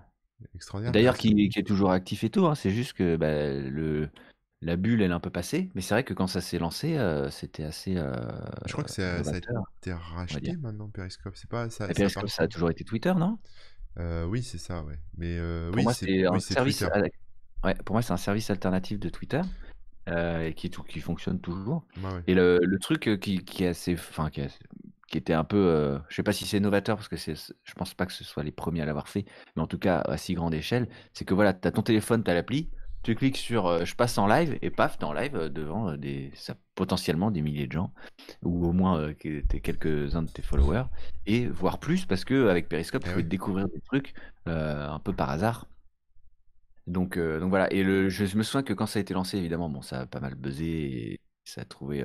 Extraordinaire. 0.54 0.92
D'ailleurs, 0.92 1.16
qui, 1.16 1.49
qui 1.49 1.59
est 1.59 1.62
toujours 1.66 1.90
actif 1.90 2.23
et 2.23 2.28
tout. 2.28 2.44
hein, 2.44 2.54
C'est 2.54 2.71
juste 2.71 2.92
que 2.92 3.16
bah, 3.16 3.49
le, 3.54 4.11
la 4.61 4.76
bulle, 4.76 5.00
elle 5.00 5.11
est 5.11 5.14
un 5.14 5.21
peu 5.21 5.30
passée. 5.30 5.71
Mais 5.75 5.80
c'est 5.80 5.94
vrai 5.94 6.04
que 6.04 6.12
quand 6.12 6.26
ça 6.26 6.42
s'est 6.42 6.59
lancé, 6.59 6.99
euh, 6.99 7.30
c'était 7.30 7.64
assez 7.64 7.97
euh, 7.97 8.12
Je 8.66 8.73
crois 8.73 8.85
que 8.85 8.90
ça 8.90 9.16
a 9.21 9.38
été 9.38 9.92
racheté 9.94 10.54
maintenant, 10.59 10.90
Periscope. 10.90 11.35
C'est 11.35 11.49
pas 11.49 11.71
ça. 11.71 11.87
Ça 11.88 11.94
Periscope, 11.94 12.28
ça 12.28 12.42
a 12.42 12.44
appartient- 12.44 12.54
toujours 12.56 12.71
été 12.71 12.85
Twitter, 12.85 13.14
non? 13.16 13.38
Euh, 13.99 14.25
oui, 14.25 14.42
c'est 14.42 14.58
ça, 14.58 14.82
ouais. 14.82 14.99
Mais 15.16 15.37
euh, 15.38 15.68
Pour 15.68 15.76
oui, 15.78 15.82
moi, 15.84 15.94
c'est 15.94 16.26
un 16.26 16.32
oui, 16.34 16.40
service. 16.40 16.78
Twitter. 16.78 16.92
à- 16.94 17.66
Ouais, 17.66 17.75
pour 17.84 17.94
moi, 17.94 18.02
c'est 18.02 18.12
un 18.12 18.16
service 18.16 18.50
alternatif 18.50 18.99
de 18.99 19.08
Twitter 19.08 19.40
euh, 20.08 20.46
et 20.49 20.54
qui, 20.54 20.68
tout- 20.70 20.82
qui 20.82 20.99
fonctionne 21.00 21.40
toujours. 21.40 21.84
Ouais. 21.99 22.22
Et 22.26 22.34
le, 22.34 22.58
le 22.61 22.78
truc 22.78 23.06
euh, 23.08 23.16
qui, 23.16 23.44
qui 23.44 23.64
est 23.64 23.68
assez, 23.68 23.94
enfin, 23.94 24.30
qui, 24.30 24.40
assez- 24.40 24.58
qui 25.06 25.18
était 25.18 25.34
un 25.34 25.44
peu, 25.44 26.00
je 26.08 26.14
sais 26.16 26.22
pas 26.22 26.32
si 26.32 26.46
c'est 26.46 26.58
novateur 26.58 26.96
parce 26.96 27.06
que 27.08 27.16
je 27.16 27.75
pense 27.76 27.94
pas 27.94 28.06
que 28.06 28.12
ce 28.12 28.25
soit 28.25 28.42
les 28.42 28.50
premiers 28.50 28.80
à 28.80 28.87
l'avoir 28.87 29.08
fait, 29.08 29.26
mais 29.54 29.62
en 29.62 29.66
tout 29.66 29.78
cas 29.78 29.99
à 30.00 30.16
si 30.16 30.34
grande 30.34 30.54
échelle, 30.54 30.88
c'est 31.12 31.25
que 31.26 31.34
voilà, 31.34 31.52
tu 31.52 31.68
as 31.68 31.70
ton 31.70 31.82
téléphone, 31.82 32.25
tu 32.25 32.30
as 32.30 32.34
l'appli, 32.34 32.70
tu 33.02 33.14
cliques 33.14 33.37
sur 33.37 33.66
euh, 33.66 33.85
je 33.85 33.94
passe 33.97 34.18
en 34.18 34.26
live 34.26 34.59
et 34.62 34.71
paf, 34.71 34.99
t'es 34.99 35.04
en 35.04 35.12
live 35.12 35.35
euh, 35.37 35.49
devant 35.49 35.90
euh, 35.90 35.97
des, 35.97 36.30
ça- 36.35 36.56
potentiellement 36.75 37.30
des 37.30 37.42
milliers 37.42 37.66
de 37.66 37.73
gens 37.73 37.92
ou 38.42 38.66
au 38.66 38.73
moins 38.73 38.99
euh, 39.00 39.14
quelques-uns 39.14 40.23
de 40.23 40.30
tes 40.30 40.42
followers 40.42 40.85
et 41.26 41.47
voire 41.49 41.78
plus 41.80 42.06
parce 42.06 42.25
que 42.25 42.49
avec 42.49 42.68
Periscope, 42.68 43.04
Eh 43.04 43.09
tu 43.09 43.14
peux 43.14 43.23
oui. 43.23 43.25
découvrir 43.25 43.68
des 43.68 43.80
trucs 43.82 44.14
un 44.47 44.99
peu 45.00 45.12
par 45.14 45.30
hasard. 45.30 45.66
Donc, 46.87 47.16
donc 47.18 47.49
voilà, 47.50 47.73
et 47.73 47.82
le, 47.85 48.09
je, 48.09 48.25
je 48.26 48.37
me 48.37 48.42
souviens 48.42 48.62
que 48.64 48.73
quand 48.73 48.87
ça 48.87 48.99
a 48.99 49.02
été 49.02 49.14
lancé, 49.14 49.38
évidemment, 49.38 49.68
bon, 49.68 49.82
ça 49.82 50.00
a 50.00 50.06
pas 50.06 50.18
mal 50.21 50.35
buzzé 50.35 50.64
et 51.14 51.21
ça 51.44 51.61
a 51.62 51.64
trouvé, 51.64 52.02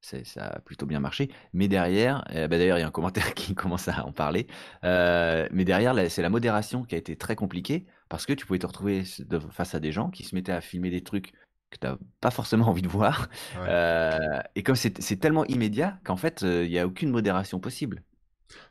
ça 0.00 0.46
a 0.46 0.60
plutôt 0.60 0.86
bien 0.86 1.00
marché. 1.00 1.30
Mais 1.52 1.68
derrière, 1.68 2.24
euh, 2.34 2.48
bah 2.48 2.58
d'ailleurs, 2.58 2.78
il 2.78 2.80
y 2.80 2.84
a 2.84 2.86
un 2.86 2.90
commentaire 2.90 3.34
qui 3.34 3.54
commence 3.54 3.88
à 3.88 4.06
en 4.06 4.12
parler. 4.12 4.46
euh, 4.84 5.48
mais 5.52 5.64
derrière, 5.64 5.94
c'est 6.10 6.22
la 6.22 6.30
modération 6.30 6.84
qui 6.84 6.94
a 6.94 6.98
été 6.98 7.16
très 7.16 7.36
compliquée 7.36 7.86
parce 8.08 8.24
que 8.26 8.32
tu 8.32 8.46
pouvais 8.46 8.58
te 8.58 8.66
retrouver 8.66 9.04
face 9.50 9.74
à 9.74 9.80
des 9.80 9.92
gens 9.92 10.10
qui 10.10 10.24
se 10.24 10.34
mettaient 10.34 10.52
à 10.52 10.60
filmer 10.60 10.90
des 10.90 11.02
trucs 11.02 11.32
que 11.70 11.78
tu 11.78 11.86
n'as 11.86 11.96
pas 12.20 12.30
forcément 12.30 12.68
envie 12.68 12.82
de 12.82 12.88
voir. 12.88 13.28
Ouais. 13.54 13.68
Euh, 13.68 14.40
et 14.54 14.62
comme 14.62 14.76
c'est 14.76 14.92
tellement 15.20 15.44
immédiat 15.46 16.00
qu'en 16.04 16.16
fait, 16.16 16.42
euh, 16.42 16.64
il 16.64 16.70
n'y 16.70 16.78
a 16.78 16.86
aucune 16.86 17.10
modération 17.10 17.60
possible. 17.60 18.02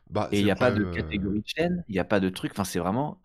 Bah, 0.09 0.29
Et 0.31 0.39
il 0.39 0.43
n'y 0.45 0.51
a 0.51 0.55
pas 0.55 0.71
de 0.71 0.85
catégorie 0.85 1.41
de 1.41 1.47
chaîne, 1.47 1.83
il 1.87 1.93
n'y 1.93 1.99
a 1.99 2.05
pas 2.05 2.19
de 2.19 2.29
truc. 2.29 2.51
Enfin, 2.53 2.63
c'est 2.63 2.79
vraiment 2.79 3.19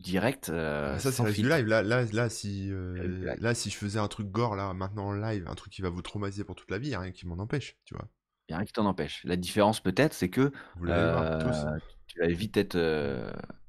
direct, 0.00 0.48
euh, 0.50 0.98
ça, 0.98 1.10
c'est 1.12 1.22
reste 1.22 1.36
du 1.36 1.42
filtre. 1.42 1.56
live. 1.56 1.66
Là, 1.66 1.82
là, 1.82 2.04
là, 2.12 2.28
si, 2.28 2.70
euh, 2.70 2.94
live. 3.06 3.36
là, 3.40 3.54
si 3.54 3.70
je 3.70 3.76
faisais 3.76 3.98
un 3.98 4.08
truc 4.08 4.30
gore, 4.30 4.56
là, 4.56 4.72
maintenant 4.74 5.06
en 5.08 5.12
live, 5.12 5.46
un 5.48 5.54
truc 5.54 5.72
qui 5.72 5.82
va 5.82 5.88
vous 5.88 6.02
traumatiser 6.02 6.44
pour 6.44 6.54
toute 6.54 6.70
la 6.70 6.78
vie, 6.78 6.88
y 6.90 6.94
a 6.94 7.00
rien 7.00 7.12
qui 7.12 7.26
m'en 7.26 7.38
empêche, 7.38 7.76
tu 7.84 7.94
vois. 7.94 8.08
Il 8.48 8.52
n'y 8.52 8.54
a 8.54 8.58
rien 8.58 8.66
qui 8.66 8.72
t'en 8.72 8.86
empêche. 8.86 9.22
La 9.24 9.36
différence 9.36 9.80
peut-être, 9.80 10.12
c'est 10.14 10.30
que 10.30 10.52
Vous 10.76 10.84
voir, 10.84 11.22
euh, 11.22 11.78
tu 12.06 12.20
vas 12.20 12.28
vite 12.28 12.56
être 12.56 12.78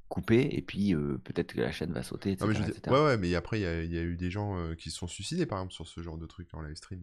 coupé 0.09 0.47
et 0.51 0.61
puis 0.61 0.93
peut-être 1.23 1.53
que 1.53 1.61
la 1.61 1.71
chaîne 1.71 1.91
va 1.91 2.03
sauter, 2.03 2.37
mais 2.39 2.53
je 2.53 2.61
ouais, 2.91 3.05
ouais, 3.05 3.17
mais 3.17 3.33
après, 3.35 3.59
il 3.59 3.63
y 3.63 3.65
a, 3.65 3.81
il 3.83 3.91
y 3.93 3.97
a 3.97 4.01
eu 4.03 4.15
des 4.15 4.29
gens 4.29 4.73
qui 4.75 4.91
se 4.91 4.97
sont 4.97 5.07
suicidés, 5.07 5.45
par 5.45 5.57
exemple, 5.59 5.73
sur 5.73 5.87
ce 5.87 6.01
genre 6.01 6.17
de 6.17 6.25
truc 6.25 6.47
en 6.53 6.61
live 6.61 6.75
stream. 6.75 7.01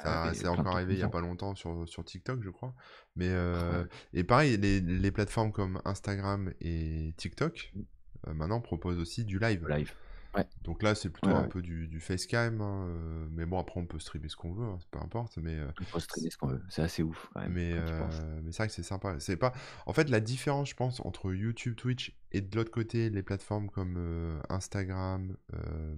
Ça, 0.00 0.22
Ah, 0.22 0.26
mais 0.28 0.34
c'est 0.34 0.46
encore 0.46 0.76
arrivé 0.76 0.92
il 0.94 0.98
y 0.98 1.02
a 1.02 1.06
ça. 1.06 1.10
pas 1.10 1.20
longtemps 1.20 1.56
sur, 1.56 1.88
sur 1.88 2.04
TikTok, 2.04 2.40
je 2.44 2.50
crois. 2.50 2.72
Mais 3.16 3.28
Ah, 3.30 3.32
euh, 3.32 3.82
ouais. 3.82 3.88
et 4.12 4.22
pareil, 4.22 4.56
les, 4.56 4.80
les 4.80 5.10
plateformes 5.10 5.50
comme 5.50 5.80
Instagram 5.84 6.52
et 6.60 7.14
TikTok 7.16 7.72
euh, 7.76 7.80
maintenant 8.26 8.60
proposent 8.60 8.98
aussi 8.98 9.24
du 9.24 9.38
live. 9.38 9.64
Le 9.66 9.74
live. 9.76 9.92
Ouais. 10.34 10.46
Donc 10.62 10.82
là, 10.82 10.94
c'est 10.94 11.08
plutôt 11.08 11.30
Ouais, 11.30 11.36
un 11.36 11.42
ouais. 11.42 11.48
peu 11.48 11.62
du, 11.62 11.88
du 11.88 12.00
facecam, 12.00 12.60
hein, 12.60 12.86
euh, 12.88 13.26
mais 13.32 13.46
bon, 13.46 13.58
après, 13.58 13.80
on 13.80 13.86
peut 13.86 13.98
streamer 13.98 14.28
ce 14.28 14.36
qu'on 14.36 14.52
veut, 14.52 14.66
hein, 14.66 14.78
peu 14.90 14.98
importe, 14.98 15.38
mais, 15.38 15.54
euh, 15.54 15.66
On 15.80 15.84
peut 15.84 16.00
streamer 16.00 16.30
ce 16.30 16.36
qu'on 16.36 16.48
veut. 16.48 16.62
C'est 16.68 16.82
assez 16.82 17.02
ouf 17.02 17.30
quand 17.32 17.40
même 17.40 17.52
mais, 17.52 17.72
quand 17.72 18.10
euh, 18.12 18.40
mais 18.44 18.52
c'est 18.52 18.58
vrai 18.58 18.68
que 18.68 18.74
c'est 18.74 18.82
sympa. 18.82 19.18
C'est 19.20 19.38
pas... 19.38 19.54
En 19.86 19.94
fait, 19.94 20.10
la 20.10 20.20
différence, 20.20 20.68
je 20.68 20.74
pense, 20.74 21.00
entre 21.00 21.32
YouTube, 21.32 21.76
Twitch 21.76 22.14
et 22.32 22.42
de 22.42 22.54
l'autre 22.56 22.70
côté, 22.70 23.08
les 23.08 23.22
plateformes 23.22 23.70
comme 23.70 23.96
euh, 23.96 24.38
Instagram, 24.50 25.34
euh, 25.54 25.94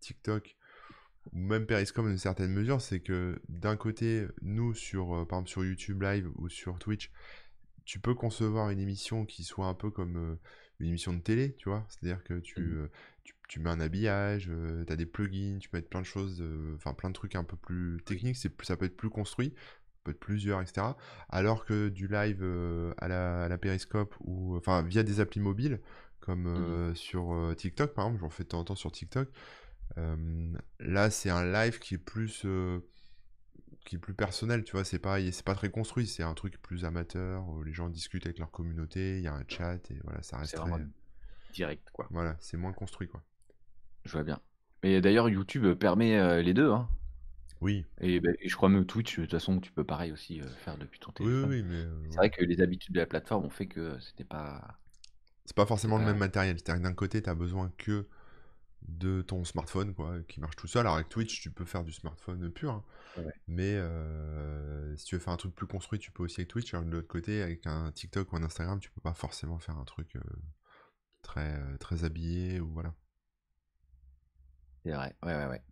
TikTok, 0.00 0.56
ou 1.32 1.38
même 1.38 1.66
Periscope 1.66 2.06
dans 2.06 2.10
une 2.10 2.16
certaine 2.18 2.52
mesure, 2.52 2.80
c'est 2.80 3.00
que 3.00 3.38
d'un 3.50 3.76
côté, 3.76 4.26
nous, 4.40 4.72
sur, 4.72 5.14
euh, 5.14 5.24
par 5.26 5.40
exemple 5.40 5.50
sur 5.50 5.64
YouTube 5.64 6.02
Live 6.02 6.30
ou 6.36 6.48
sur 6.48 6.78
Twitch, 6.78 7.12
tu 7.84 8.00
peux 8.00 8.14
concevoir 8.14 8.70
une 8.70 8.80
émission 8.80 9.26
qui 9.26 9.44
soit 9.44 9.66
un 9.66 9.74
peu 9.74 9.90
comme 9.90 10.16
euh, 10.16 10.36
une 10.82 10.88
émission 10.90 11.12
de 11.14 11.20
télé, 11.20 11.54
tu 11.56 11.68
vois. 11.68 11.86
C'est-à-dire 11.88 12.22
que 12.24 12.34
tu, 12.40 12.60
Mhm. 12.60 12.76
euh, 12.76 12.88
tu, 13.24 13.34
tu 13.48 13.60
mets 13.60 13.70
un 13.70 13.80
habillage, 13.80 14.50
tu 14.86 14.92
as 14.92 14.96
des 14.96 15.06
plugins, 15.06 15.58
tu 15.60 15.68
peux 15.68 15.78
mettre 15.78 15.88
plein 15.88 16.00
de 16.00 16.06
choses, 16.06 16.40
euh, 16.42 16.74
enfin 16.76 16.94
plein 16.94 17.08
de 17.10 17.14
trucs 17.14 17.36
un 17.36 17.44
peu 17.44 17.56
plus 17.56 18.00
techniques, 18.04 18.36
c'est, 18.36 18.48
plus- 18.50 18.66
ça 18.66 18.76
peut 18.76 18.86
être 18.86 18.96
plus 18.96 19.10
construit, 19.10 19.54
peut 20.04 20.10
être 20.12 20.20
plusieurs, 20.20 20.60
etc. 20.60 20.96
Alors 21.28 21.64
que 21.64 21.88
du 21.88 22.08
live 22.08 22.40
euh, 22.42 22.92
à, 22.98 23.08
la, 23.08 23.44
à 23.44 23.48
la 23.48 23.58
Periscope 23.58 24.14
ou 24.20 24.56
enfin 24.56 24.82
via 24.82 25.02
des 25.02 25.20
applis 25.20 25.40
mobiles, 25.40 25.80
comme 26.20 26.46
euh, 26.46 26.94
sur 26.94 27.32
euh, 27.34 27.54
TikTok 27.54 27.94
par 27.94 28.06
exemple, 28.06 28.20
j'en 28.22 28.30
fais 28.30 28.44
de 28.44 28.48
temps 28.48 28.60
en 28.60 28.64
temps 28.64 28.74
sur 28.76 28.92
TikTok. 28.92 29.28
euh, 29.98 30.52
là, 30.80 31.10
c'est 31.10 31.30
un 31.30 31.44
live 31.52 31.78
qui 31.78 31.94
est 31.94 31.98
plus 31.98 32.42
euh, 32.44 32.80
qui 33.84 33.96
est 33.96 33.98
plus 33.98 34.14
personnel, 34.14 34.64
tu 34.64 34.72
vois, 34.72 34.84
c'est 34.84 34.98
pas, 34.98 35.18
c'est 35.32 35.44
pas 35.44 35.54
très 35.54 35.70
construit, 35.70 36.06
c'est 36.06 36.22
un 36.22 36.34
truc 36.34 36.60
plus 36.62 36.84
amateur, 36.84 37.48
où 37.48 37.62
les 37.62 37.72
gens 37.72 37.88
discutent 37.88 38.26
avec 38.26 38.38
leur 38.38 38.50
communauté, 38.50 39.18
il 39.18 39.22
y 39.24 39.28
a 39.28 39.34
un 39.34 39.44
chat, 39.48 39.90
et 39.90 39.98
voilà, 40.04 40.22
ça 40.22 40.38
reste 40.38 40.56
très... 40.56 40.70
direct 41.52 41.88
quoi. 41.92 42.10
Voilà, 42.10 42.36
c'est 42.40 42.56
moins 42.56 42.72
construit, 42.72 43.08
quoi. 43.08 43.24
Je 44.04 44.12
vois 44.12 44.22
bien. 44.22 44.40
Mais 44.82 45.00
d'ailleurs, 45.00 45.28
YouTube 45.28 45.74
permet 45.74 46.16
euh, 46.18 46.42
les 46.42 46.54
deux. 46.54 46.70
Hein. 46.70 46.88
Oui, 47.60 47.86
Et, 48.00 48.20
ben, 48.20 48.34
et 48.40 48.48
je 48.50 48.56
crois 48.56 48.68
même 48.68 48.84
Twitch, 48.86 49.16
de 49.18 49.22
toute 49.22 49.30
façon, 49.30 49.58
tu 49.60 49.72
peux 49.72 49.84
pareil 49.84 50.12
aussi 50.12 50.40
euh, 50.42 50.54
faire 50.56 50.76
depuis 50.76 50.98
ton 51.00 51.12
oui, 51.20 51.26
oui, 51.32 51.42
téléphone. 51.42 51.50
oui, 51.50 51.62
mais 51.62 51.76
euh, 51.76 52.10
C'est 52.10 52.16
vrai 52.16 52.30
que 52.30 52.44
les 52.44 52.60
habitudes 52.60 52.94
de 52.94 53.00
la 53.00 53.06
plateforme 53.06 53.44
ont 53.46 53.50
fait 53.50 53.66
que 53.66 53.98
c'était 54.00 54.24
pas. 54.24 54.78
c'est 55.44 55.56
pas 55.56 55.66
forcément 55.66 55.98
le 55.98 56.04
même 56.04 56.18
matériel, 56.18 56.56
c'est-à-dire 56.58 56.82
que 56.82 56.88
d'un 56.88 56.94
côté, 56.94 57.22
t'as 57.22 57.34
besoin 57.34 57.72
que 57.78 58.06
de 58.88 59.22
ton 59.22 59.44
smartphone, 59.44 59.94
quoi, 59.94 60.22
qui 60.28 60.40
marche 60.40 60.56
tout 60.56 60.66
seul, 60.66 60.82
alors 60.82 60.94
avec 60.96 61.08
Twitch, 61.08 61.40
tu 61.40 61.50
peux 61.50 61.64
faire 61.64 61.84
du 61.84 61.92
smartphone 61.92 62.50
pur, 62.50 62.72
hein. 62.72 62.84
Ouais. 63.16 63.32
mais 63.48 63.74
euh, 63.76 64.96
si 64.96 65.06
tu 65.06 65.16
veux 65.16 65.20
faire 65.20 65.32
un 65.32 65.36
truc 65.38 65.54
plus 65.54 65.66
construit, 65.66 65.98
tu 65.98 66.12
peux 66.12 66.22
aussi 66.24 66.40
avec 66.40 66.48
Twitch, 66.48 66.74
alors 66.74 66.86
de 66.86 66.90
l'autre 66.92 67.08
côté, 67.08 67.42
avec 67.42 67.66
un 67.66 67.92
TikTok 67.92 68.32
ou 68.32 68.36
un 68.36 68.44
Instagram, 68.44 68.80
tu 68.80 68.90
peux 68.90 69.00
pas 69.00 69.14
forcément 69.14 69.58
faire 69.58 69.78
un 69.78 69.84
truc 69.84 70.16
euh, 70.16 70.20
très, 71.22 71.56
euh, 71.58 71.76
très 71.78 72.04
habillé, 72.04 72.60
ou 72.60 72.72
voilà. 72.72 72.94
C'est 74.84 74.92
vrai, 74.92 75.16
ouais, 75.24 75.34
ouais, 75.36 75.46
ouais. 75.46 75.62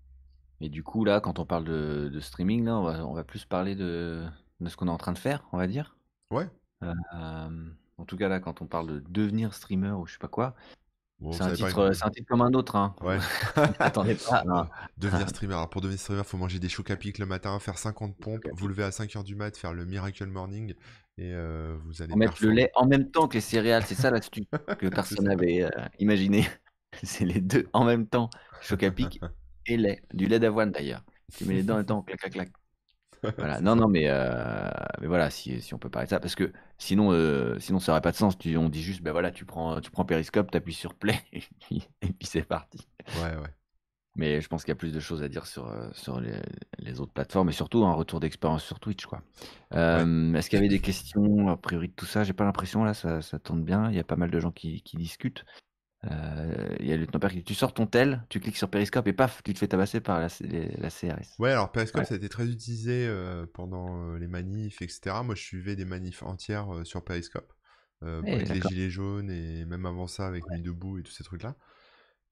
Et 0.60 0.68
du 0.70 0.82
coup, 0.84 1.04
là, 1.04 1.20
quand 1.20 1.38
on 1.40 1.46
parle 1.46 1.64
de, 1.64 2.10
de 2.12 2.20
streaming, 2.20 2.64
là, 2.64 2.78
on 2.78 2.84
va, 2.84 3.06
on 3.06 3.14
va 3.14 3.24
plus 3.24 3.44
parler 3.46 3.76
de, 3.76 4.26
de 4.60 4.68
ce 4.70 4.76
qu'on 4.76 4.88
est 4.88 4.90
en 4.92 4.98
train 4.98 5.12
de 5.12 5.18
faire, 5.18 5.48
on 5.52 5.58
va 5.58 5.66
dire. 5.68 5.96
Ouais, 6.30 6.50
Euh, 6.82 7.70
en 7.98 8.04
tout 8.06 8.16
cas, 8.16 8.28
là, 8.28 8.40
quand 8.40 8.62
on 8.62 8.66
parle 8.66 8.86
de 8.88 9.00
devenir 9.08 9.54
streamer 9.54 9.90
ou 9.92 10.06
je 10.06 10.12
sais 10.14 10.18
pas 10.18 10.28
quoi, 10.28 10.54
bon, 11.20 11.32
c'est 11.32 11.42
un, 11.42 11.52
titre, 11.52 11.92
c'est 11.92 12.04
un 12.04 12.10
titre 12.10 12.28
comme 12.28 12.42
un 12.42 12.52
autre. 12.52 12.76
Hein. 12.76 12.94
Ouais. 13.00 13.18
Attendez 13.78 14.14
pas. 14.14 14.44
non. 14.46 14.66
Devenir 14.96 15.28
streamer. 15.28 15.54
Alors 15.54 15.70
pour 15.70 15.80
devenir 15.80 16.00
streamer, 16.00 16.24
faut 16.24 16.36
manger 16.36 16.58
des 16.58 16.68
chocs 16.68 16.90
à 16.90 16.96
pic 16.96 17.18
le 17.18 17.26
matin, 17.26 17.58
faire 17.58 17.78
50 17.78 18.16
pompes, 18.16 18.46
vous 18.52 18.68
lever 18.68 18.84
à 18.84 18.90
5h 18.90 19.24
du 19.24 19.34
mat, 19.34 19.56
faire 19.56 19.72
le 19.72 19.84
Miracle 19.84 20.26
Morning 20.26 20.74
et 21.18 21.32
euh, 21.34 21.76
vous 21.84 22.02
allez 22.02 22.12
On 22.14 22.16
met 22.16 22.28
le 22.40 22.50
lait 22.50 22.70
en 22.74 22.86
même 22.86 23.10
temps 23.10 23.28
que 23.28 23.34
les 23.34 23.40
céréales, 23.40 23.84
c'est 23.84 23.94
ça 23.94 24.10
l'astuce 24.10 24.46
que 24.78 24.86
personne 24.88 25.26
n'avait 25.26 25.62
euh, 25.64 25.70
imaginé. 25.98 26.48
c'est 27.02 27.24
les 27.24 27.40
deux 27.40 27.68
en 27.72 27.84
même 27.84 28.06
temps, 28.06 28.30
choc 28.62 28.82
à 28.82 28.90
pic 28.90 29.20
et 29.66 29.76
lait. 29.76 30.02
Du 30.14 30.26
lait 30.26 30.38
d'avoine 30.38 30.70
d'ailleurs. 30.70 31.04
Tu 31.36 31.44
mets 31.44 31.54
les 31.54 31.70
en 31.70 31.76
même 31.76 31.86
temps, 31.86 32.02
clac, 32.02 32.18
clac, 32.18 32.32
clac. 32.32 32.50
Voilà. 33.36 33.60
Non, 33.60 33.76
non, 33.76 33.88
mais, 33.88 34.04
euh, 34.08 34.70
mais 35.00 35.06
voilà, 35.06 35.30
si, 35.30 35.60
si 35.60 35.74
on 35.74 35.78
peut 35.78 35.90
parler 35.90 36.06
de 36.06 36.10
ça, 36.10 36.20
parce 36.20 36.34
que 36.34 36.52
sinon, 36.78 37.12
euh, 37.12 37.58
sinon 37.58 37.78
ça 37.78 37.92
aurait 37.92 38.00
pas 38.00 38.12
de 38.12 38.16
sens. 38.16 38.36
Tu, 38.38 38.56
on 38.56 38.68
dit 38.68 38.82
juste, 38.82 39.02
ben 39.02 39.12
voilà, 39.12 39.30
tu 39.30 39.44
prends, 39.44 39.80
tu 39.80 39.90
prends 39.90 40.04
Periscope, 40.04 40.50
t'appuies 40.50 40.74
sur 40.74 40.94
Play, 40.94 41.18
et 41.32 41.42
puis, 41.60 41.88
et 42.02 42.12
puis 42.12 42.26
c'est 42.26 42.42
parti. 42.42 42.86
Ouais, 43.14 43.36
ouais. 43.36 43.54
Mais 44.16 44.40
je 44.40 44.48
pense 44.48 44.64
qu'il 44.64 44.70
y 44.70 44.72
a 44.72 44.76
plus 44.76 44.92
de 44.92 45.00
choses 45.00 45.22
à 45.22 45.28
dire 45.28 45.46
sur, 45.46 45.68
euh, 45.68 45.88
sur 45.92 46.20
les, 46.20 46.34
les 46.78 47.00
autres 47.00 47.12
plateformes 47.12 47.48
et 47.48 47.52
surtout 47.52 47.84
un 47.84 47.92
retour 47.92 48.18
d'expérience 48.18 48.64
sur 48.64 48.80
Twitch, 48.80 49.06
quoi. 49.06 49.22
Euh, 49.72 50.34
Est-ce 50.34 50.50
qu'il 50.50 50.56
y 50.56 50.60
avait 50.60 50.68
des 50.68 50.80
questions 50.80 51.48
a 51.48 51.56
priori 51.56 51.88
de 51.88 51.94
tout 51.94 52.06
ça? 52.06 52.24
J'ai 52.24 52.32
pas 52.32 52.44
l'impression 52.44 52.82
là, 52.82 52.92
ça, 52.92 53.22
ça 53.22 53.38
tourne 53.38 53.62
bien. 53.62 53.88
Il 53.88 53.96
y 53.96 54.00
a 54.00 54.04
pas 54.04 54.16
mal 54.16 54.30
de 54.30 54.40
gens 54.40 54.50
qui, 54.50 54.82
qui 54.82 54.96
discutent. 54.96 55.44
Euh, 56.10 56.76
il 56.80 56.86
y 56.86 56.92
a 56.92 56.96
le 56.96 57.02
lieutenant 57.02 57.28
dit, 57.28 57.44
tu 57.44 57.54
sors 57.54 57.74
ton 57.74 57.86
tel, 57.86 58.22
tu 58.30 58.40
cliques 58.40 58.56
sur 58.56 58.70
Periscope 58.70 59.06
et 59.06 59.12
paf, 59.12 59.42
tu 59.42 59.52
te 59.52 59.58
fais 59.58 59.68
tabasser 59.68 60.00
par 60.00 60.18
la, 60.18 60.28
C- 60.30 60.46
les- 60.46 60.68
la 60.78 60.88
CRS. 60.88 61.38
Ouais, 61.38 61.50
alors 61.50 61.70
Periscope, 61.72 62.00
Ouais. 62.00 62.06
ça 62.06 62.14
a 62.14 62.16
été 62.16 62.28
très 62.30 62.46
utilisé 62.46 63.06
euh, 63.06 63.44
pendant 63.52 64.10
euh, 64.14 64.18
les 64.18 64.26
manifs, 64.26 64.80
etc. 64.80 65.22
Moi, 65.22 65.34
je 65.34 65.42
suivais 65.42 65.76
des 65.76 65.84
manifs 65.84 66.22
entières 66.22 66.68
sur 66.84 67.04
Periscope, 67.04 67.52
euh, 68.02 68.22
Eh, 68.26 68.32
avec 68.32 68.48
les. 68.48 68.60
Gilets 68.62 68.90
jaunes 68.90 69.30
et 69.30 69.66
même 69.66 69.84
avant 69.84 70.06
ça 70.06 70.26
avec 70.26 70.48
Nuit 70.50 70.62
debout 70.62 70.98
et 70.98 71.02
tous 71.02 71.12
ces 71.12 71.24
trucs-là. 71.24 71.54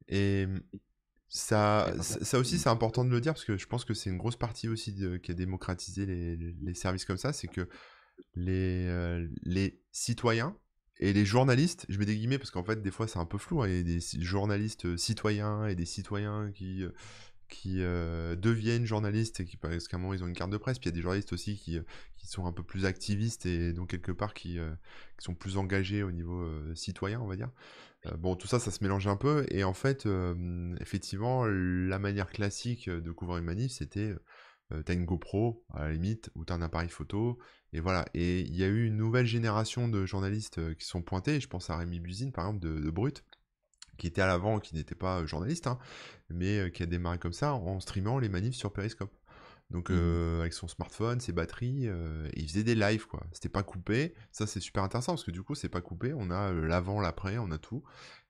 Et 0.08 0.46
hum, 0.46 0.60
ça, 1.28 1.88
Et 1.94 1.98
en 1.98 2.02
ça 2.02 2.24
ça 2.24 2.38
aussi, 2.38 2.58
c'est 2.58 2.70
important 2.70 3.04
de 3.04 3.10
le 3.10 3.20
dire 3.20 3.34
parce 3.34 3.44
que 3.44 3.58
je 3.58 3.66
pense 3.66 3.84
que 3.84 3.92
c'est 3.92 4.08
une 4.08 4.16
grosse 4.16 4.36
partie 4.36 4.68
aussi 4.68 4.94
de- 4.94 5.18
qui 5.18 5.30
a 5.30 5.34
démocratisé 5.34 6.06
les, 6.06 6.36
les- 6.36 6.74
services 6.74 7.04
comme 7.04 7.18
ça, 7.18 7.34
c'est 7.34 7.48
que 7.48 7.68
les, 8.34 9.26
les 9.44 9.80
citoyens 9.92 10.56
et 11.00 11.12
les 11.12 11.24
journalistes, 11.24 11.86
je 11.88 11.98
mets 11.98 12.06
des 12.06 12.16
guillemets 12.16 12.38
parce 12.38 12.50
qu'en 12.50 12.64
fait, 12.64 12.82
des 12.82 12.90
fois, 12.90 13.06
c'est 13.06 13.18
un 13.18 13.24
peu 13.24 13.38
flou. 13.38 13.62
hein, 13.62 13.68
Il 13.68 13.76
y 13.76 13.80
a 13.80 13.82
des 13.82 14.00
journalistes 14.24 14.86
euh, 14.86 14.96
citoyens 14.96 15.66
et 15.66 15.74
des 15.76 15.84
citoyens 15.84 16.50
qui, 16.52 16.82
euh, 16.82 16.90
qui 17.48 17.82
euh, 17.82 18.34
deviennent 18.36 18.84
journalistes 18.84 19.40
et 19.40 19.44
qui, 19.44 19.56
parce 19.56 19.86
qu'à 19.88 19.96
un 19.96 20.00
moment, 20.00 20.14
ils 20.14 20.24
ont 20.24 20.26
une 20.26 20.34
carte 20.34 20.50
de 20.50 20.56
presse. 20.56 20.78
Puis 20.78 20.88
il 20.88 20.92
y 20.92 20.94
a 20.94 20.96
des 20.96 21.02
journalistes 21.02 21.32
aussi 21.32 21.56
qui, 21.56 21.78
qui 22.16 22.26
sont 22.26 22.46
un 22.46 22.52
peu 22.52 22.62
plus 22.62 22.84
activistes 22.84 23.46
et 23.46 23.72
donc 23.72 23.90
quelque 23.90 24.12
part 24.12 24.34
qui, 24.34 24.58
euh, 24.58 24.70
qui 25.18 25.24
sont 25.24 25.34
plus 25.34 25.56
engagés 25.56 26.02
au 26.02 26.10
niveau 26.10 26.40
euh, 26.40 26.74
citoyen, 26.74 27.20
on 27.20 27.26
va 27.26 27.36
dire. 27.36 27.50
Bon, 28.16 28.36
tout 28.36 28.46
ça, 28.46 28.58
ça 28.60 28.70
se 28.70 28.82
mélange 28.82 29.06
un 29.08 29.16
peu. 29.16 29.44
Et 29.50 29.64
en 29.64 29.74
fait, 29.74 30.08
effectivement, 30.80 31.44
la 31.46 31.98
manière 31.98 32.30
classique 32.30 32.88
de 32.88 33.10
couvrir 33.10 33.38
une 33.38 33.44
manif, 33.44 33.72
c'était 33.72 34.14
t'as 34.70 34.94
une 34.94 35.04
GoPro, 35.04 35.64
à 35.74 35.82
la 35.82 35.92
limite, 35.92 36.30
ou 36.36 36.44
t'as 36.44 36.54
un 36.54 36.62
appareil 36.62 36.88
photo, 36.88 37.38
et 37.72 37.80
voilà. 37.80 38.04
Et 38.14 38.40
il 38.40 38.56
y 38.56 38.64
a 38.64 38.68
eu 38.68 38.86
une 38.86 38.96
nouvelle 38.96 39.26
génération 39.26 39.88
de 39.88 40.06
journalistes 40.06 40.58
euh, 40.58 40.74
qui 40.74 40.86
sont 40.86 41.02
pointés, 41.02 41.40
je 41.40 41.48
pense 41.48 41.70
à 41.70 41.76
Rémi 41.76 42.00
Buzine, 42.00 42.32
par 42.32 42.46
exemple, 42.46 42.66
de, 42.66 42.80
de 42.80 42.90
Brut, 42.90 43.24
qui 43.98 44.06
était 44.06 44.22
à 44.22 44.26
l'avant, 44.26 44.60
qui 44.60 44.74
n'était 44.74 44.94
pas 44.94 45.20
euh, 45.20 45.26
journaliste, 45.26 45.66
hein, 45.66 45.78
mais 46.30 46.58
euh, 46.58 46.68
qui 46.70 46.82
a 46.82 46.86
démarré 46.86 47.18
comme 47.18 47.32
ça 47.32 47.54
en 47.54 47.80
streamant 47.80 48.18
les 48.18 48.28
manifs 48.28 48.54
sur 48.56 48.72
Periscope. 48.72 49.12
Donc 49.70 49.90
euh, 49.90 50.40
avec 50.40 50.54
son 50.54 50.66
smartphone, 50.66 51.20
ses 51.20 51.32
batteries, 51.32 51.88
euh, 51.88 52.26
il 52.34 52.48
faisait 52.48 52.64
des 52.64 52.74
lives 52.74 53.06
quoi. 53.06 53.26
C'était 53.32 53.50
pas 53.50 53.62
coupé. 53.62 54.14
Ça 54.32 54.46
c'est 54.46 54.60
super 54.60 54.82
intéressant 54.82 55.12
parce 55.12 55.24
que 55.24 55.30
du 55.30 55.42
coup 55.42 55.54
c'est 55.54 55.68
pas 55.68 55.82
coupé. 55.82 56.14
On 56.14 56.30
a 56.30 56.52
l'avant, 56.52 57.00
l'après, 57.00 57.36
on 57.36 57.50
a 57.50 57.58
tout, 57.58 57.82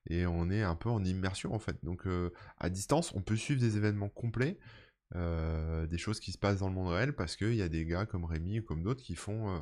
et 0.09 0.25
on 0.25 0.49
est 0.49 0.63
un 0.63 0.75
peu 0.75 0.89
en 0.89 1.01
immersion 1.03 1.53
en 1.53 1.59
fait. 1.59 1.77
Donc 1.83 2.07
euh, 2.07 2.31
à 2.57 2.69
distance, 2.69 3.13
on 3.15 3.21
peut 3.21 3.37
suivre 3.37 3.61
des 3.61 3.77
événements 3.77 4.09
complets, 4.09 4.59
euh, 5.15 5.87
des 5.87 5.97
choses 5.97 6.19
qui 6.19 6.31
se 6.31 6.37
passent 6.37 6.59
dans 6.59 6.69
le 6.69 6.75
monde 6.75 6.93
réel 6.93 7.13
parce 7.13 7.35
qu'il 7.35 7.55
y 7.55 7.61
a 7.61 7.69
des 7.69 7.85
gars 7.85 8.05
comme 8.05 8.25
Rémi 8.25 8.59
ou 8.59 8.63
comme 8.63 8.83
d'autres 8.83 9.01
qui 9.01 9.15
font, 9.15 9.49
euh, 9.49 9.59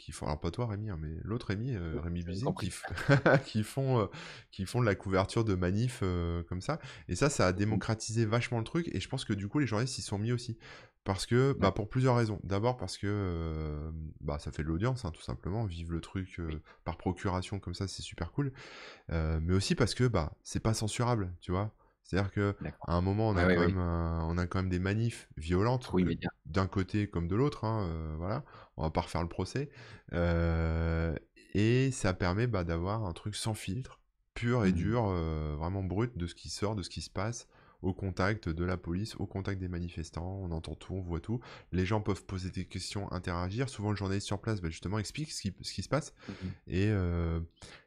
qui 0.00 0.12
font, 0.12 0.26
alors 0.26 0.40
pas 0.40 0.50
toi 0.50 0.66
Rémi, 0.66 0.90
hein, 0.90 0.98
mais 1.00 1.10
l'autre 1.22 1.48
Rémi, 1.48 1.74
euh, 1.74 2.00
Rémi 2.00 2.24
Buzine, 2.24 2.52
qui, 3.44 3.62
font, 3.62 4.00
euh, 4.00 4.06
qui 4.50 4.64
font 4.64 4.80
de 4.80 4.86
la 4.86 4.94
couverture 4.94 5.44
de 5.44 5.54
manifs 5.54 6.00
euh, 6.02 6.42
comme 6.44 6.60
ça. 6.60 6.80
Et 7.08 7.14
ça, 7.14 7.30
ça 7.30 7.46
a 7.46 7.52
démocratisé 7.52 8.24
vachement 8.24 8.58
le 8.58 8.64
truc. 8.64 8.88
Et 8.92 9.00
je 9.00 9.08
pense 9.08 9.24
que 9.24 9.32
du 9.32 9.46
coup, 9.48 9.58
les 9.58 9.66
journalistes 9.66 9.94
s'y 9.94 10.02
sont 10.02 10.18
mis 10.18 10.32
aussi. 10.32 10.58
Parce 11.04 11.24
que, 11.24 11.56
bah, 11.58 11.72
pour 11.72 11.88
plusieurs 11.88 12.16
raisons. 12.16 12.38
D'abord 12.44 12.76
parce 12.76 12.98
que 12.98 13.90
bah, 14.20 14.38
ça 14.38 14.52
fait 14.52 14.62
de 14.62 14.68
l'audience, 14.68 15.06
hein, 15.06 15.10
tout 15.12 15.22
simplement. 15.22 15.64
Vivre 15.64 15.92
le 15.92 16.00
truc 16.02 16.40
par 16.84 16.98
procuration 16.98 17.58
comme 17.58 17.72
ça, 17.72 17.88
c'est 17.88 18.02
super 18.02 18.32
cool. 18.32 18.52
Mais 19.08 19.54
aussi 19.54 19.74
parce 19.74 19.94
que 19.94 20.06
bah, 20.06 20.34
c'est 20.42 20.60
pas 20.60 20.74
censurable, 20.74 21.34
tu 21.40 21.52
vois. 21.52 21.74
C'est-à-dire 22.10 22.32
que 22.32 22.56
D'accord. 22.60 22.88
à 22.88 22.94
un 22.94 23.00
moment, 23.00 23.28
on 23.28 23.36
a, 23.36 23.46
Ouais, 23.46 23.46
ouais, 23.46 23.56
quand 23.56 23.66
oui. 23.66 23.72
même, 23.72 23.78
un- 23.78 24.24
on 24.28 24.36
a 24.38 24.46
quand 24.46 24.58
même 24.60 24.68
des 24.70 24.78
manifs 24.80 25.28
violentes, 25.36 25.90
euh, 25.94 26.14
d'un 26.46 26.66
côté 26.66 27.08
comme 27.08 27.28
de 27.28 27.36
l'autre. 27.36 27.64
hein, 27.64 27.86
euh, 27.88 28.14
voilà, 28.18 28.44
on 28.76 28.82
va 28.82 28.90
pas 28.90 29.02
refaire 29.02 29.22
le 29.22 29.28
procès. 29.28 29.70
Euh, 30.12 31.14
et 31.54 31.90
ça 31.92 32.12
permet 32.14 32.46
bah, 32.46 32.64
d'avoir 32.64 33.04
un 33.04 33.12
truc 33.12 33.34
sans 33.36 33.54
filtre, 33.54 34.00
pur 34.34 34.64
et 34.64 34.72
Mhm. 34.72 34.74
dur, 34.76 35.06
euh, 35.08 35.54
vraiment 35.58 35.82
brut 35.82 36.16
de 36.16 36.26
ce 36.26 36.34
qui 36.34 36.48
sort, 36.48 36.74
de 36.76 36.82
ce 36.82 36.90
qui 36.90 37.00
se 37.02 37.10
passe 37.10 37.46
au 37.82 37.94
contact 37.94 38.48
de 38.50 38.64
la 38.64 38.76
police, 38.76 39.16
au 39.16 39.26
contact 39.26 39.58
des 39.58 39.68
manifestants, 39.68 40.38
on 40.42 40.50
entend 40.50 40.74
tout, 40.74 40.92
on 40.94 41.00
voit 41.00 41.20
tout. 41.20 41.40
Les 41.72 41.86
gens 41.86 42.02
peuvent 42.02 42.24
poser 42.26 42.50
des 42.50 42.66
questions, 42.66 43.10
interagir. 43.10 43.70
Souvent, 43.70 43.90
le 43.90 43.96
journaliste 43.96 44.26
sur 44.26 44.38
place, 44.38 44.60
bah, 44.60 44.68
justement, 44.68 44.98
explique 44.98 45.32
ce 45.32 45.40
qui, 45.40 45.54
ce 45.62 45.72
qui 45.72 45.82
se 45.82 45.88
passe. 45.88 46.12
Et, 46.66 46.88
euh, 46.90 47.40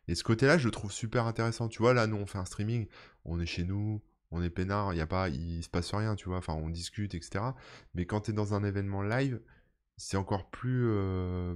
et 0.08 0.16
ce 0.16 0.24
côté-là, 0.24 0.58
je 0.58 0.66
le 0.66 0.72
trouve 0.72 0.92
super 0.92 1.26
intéressant. 1.28 1.68
Tu 1.70 1.80
vois, 1.80 1.94
là, 1.94 2.08
nous, 2.08 2.18
on 2.18 2.26
fait 2.26 2.40
un 2.40 2.46
streaming, 2.46 2.88
on 3.26 3.40
est 3.40 3.46
chez 3.46 3.64
nous, 3.66 4.02
on 4.34 4.42
est 4.44 4.50
peinard, 4.50 4.94
il 4.94 4.98
y 4.98 5.02
a 5.02 5.08
pas, 5.08 5.30
il 5.30 5.64
se 5.64 5.70
passe 5.70 5.94
rien, 5.94 6.16
tu 6.16 6.28
vois. 6.28 6.38
Enfin, 6.38 6.54
on 6.54 6.70
discute, 6.70 7.16
etc. 7.16 7.46
Mais 7.94 8.06
quand 8.06 8.22
tu 8.22 8.32
es 8.32 8.34
dans 8.34 8.54
un 8.54 8.64
événement 8.64 9.02
live, 9.04 9.42
c'est 9.98 10.18
encore 10.18 10.50
plus. 10.50 10.88
euh, 10.90 11.56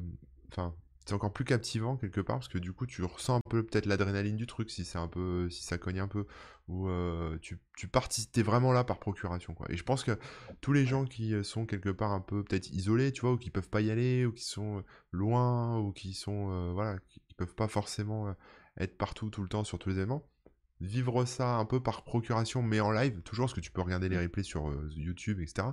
c'est 1.06 1.14
encore 1.14 1.32
plus 1.32 1.46
captivant 1.46 1.96
quelque 1.96 2.20
part 2.20 2.38
parce 2.38 2.50
que 2.50 2.58
du 2.58 2.74
coup 2.74 2.86
tu 2.86 3.02
ressens 3.04 3.38
un 3.38 3.42
peu 3.50 3.64
peut-être 3.66 3.86
l'adrénaline 3.86 4.36
du 4.36 4.46
truc 4.46 4.70
si 4.70 4.84
c'est 4.84 4.98
un 4.98 5.08
peu 5.08 5.50
si 5.50 5.64
ça 5.64 5.78
cogne 5.78 6.02
un 6.02 6.08
peu 6.10 6.26
ou 6.68 6.90
euh, 6.90 7.38
tu 7.42 7.60
tu 7.78 7.90
es 8.36 8.44
vraiment 8.44 8.74
là 8.74 8.84
par 8.84 9.00
procuration. 9.00 9.56
Et 9.70 9.78
je 9.78 9.84
pense 9.84 10.04
que 10.04 10.20
tous 10.60 10.74
les 10.74 10.86
gens 10.86 11.06
qui 11.06 11.34
euh, 11.34 11.44
sont 11.44 11.66
quelque 11.66 11.90
part 11.90 12.12
un 12.12 12.20
peu 12.20 12.44
peut-être 12.44 12.70
isolés, 12.72 13.14
tu 13.14 13.22
vois, 13.22 13.32
ou 13.34 13.38
qui 13.38 13.50
peuvent 13.50 13.70
pas 13.70 13.80
y 13.82 13.90
aller 13.90 14.26
ou 14.26 14.34
qui 14.34 14.44
sont 14.44 14.84
loin 15.12 15.80
ou 15.80 15.94
qui 15.94 16.14
sont 16.14 16.74
voilà, 16.74 17.00
qui, 17.08 17.22
peuvent 17.38 17.56
pas 17.56 17.68
forcément 17.68 18.36
être 18.80 18.98
partout 18.98 19.30
tout 19.30 19.44
le 19.44 19.48
temps 19.48 19.64
sur 19.64 19.78
tous 19.78 19.90
les 19.90 19.96
événements, 19.96 20.28
vivre 20.80 21.26
ça 21.26 21.56
un 21.56 21.66
peu 21.66 21.82
par 21.82 22.04
procuration 22.04 22.62
mais 22.62 22.80
en 22.80 22.92
live 22.92 23.22
toujours 23.22 23.46
parce 23.46 23.54
que 23.54 23.62
tu 23.62 23.72
peux 23.72 23.82
regarder 23.82 24.10
les 24.10 24.18
replays 24.18 24.44
sur 24.44 24.72
YouTube 24.96 25.40
etc 25.42 25.70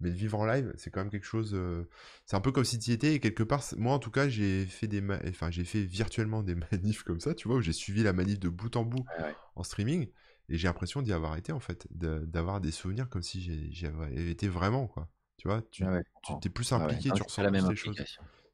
mais 0.00 0.10
de 0.10 0.14
vivre 0.14 0.38
en 0.38 0.46
live, 0.46 0.72
c'est 0.76 0.90
quand 0.90 1.00
même 1.00 1.10
quelque 1.10 1.26
chose. 1.26 1.52
Euh, 1.54 1.88
c'est 2.24 2.36
un 2.36 2.40
peu 2.40 2.52
comme 2.52 2.64
si 2.64 2.78
tu 2.78 2.90
y 2.90 2.92
étais, 2.94 3.14
et 3.14 3.20
quelque 3.20 3.42
part, 3.42 3.62
moi 3.76 3.94
en 3.94 3.98
tout 3.98 4.10
cas, 4.10 4.28
j'ai 4.28 4.66
fait 4.66 4.86
des 4.86 5.02
enfin, 5.28 5.50
j'ai 5.50 5.64
fait 5.64 5.82
virtuellement 5.82 6.42
des 6.42 6.54
manifs 6.72 7.02
comme 7.02 7.20
ça, 7.20 7.34
tu 7.34 7.48
vois, 7.48 7.58
où 7.58 7.60
j'ai 7.60 7.72
suivi 7.72 8.02
la 8.02 8.12
manif 8.12 8.40
de 8.40 8.48
bout 8.48 8.74
en 8.76 8.84
bout 8.84 9.04
en 9.56 9.62
streaming, 9.62 10.08
et 10.48 10.56
j'ai 10.56 10.68
l'impression 10.68 11.02
d'y 11.02 11.12
avoir 11.12 11.36
été 11.36 11.52
en 11.52 11.60
fait, 11.60 11.86
d'avoir 11.90 12.60
des 12.60 12.70
souvenirs 12.70 13.08
comme 13.08 13.22
si 13.22 13.70
j'y 13.70 13.86
avais 13.86 14.30
été 14.30 14.48
vraiment, 14.48 14.86
quoi. 14.86 15.08
Tu 15.36 15.48
vois, 15.48 15.62
tu 15.70 15.84
t'es 16.42 16.50
plus 16.50 16.70
impliqué, 16.72 17.10
tu 17.14 17.22
ressens 17.22 17.42
la 17.42 17.50
même 17.50 17.68
les 17.68 17.76
choses. 17.76 18.02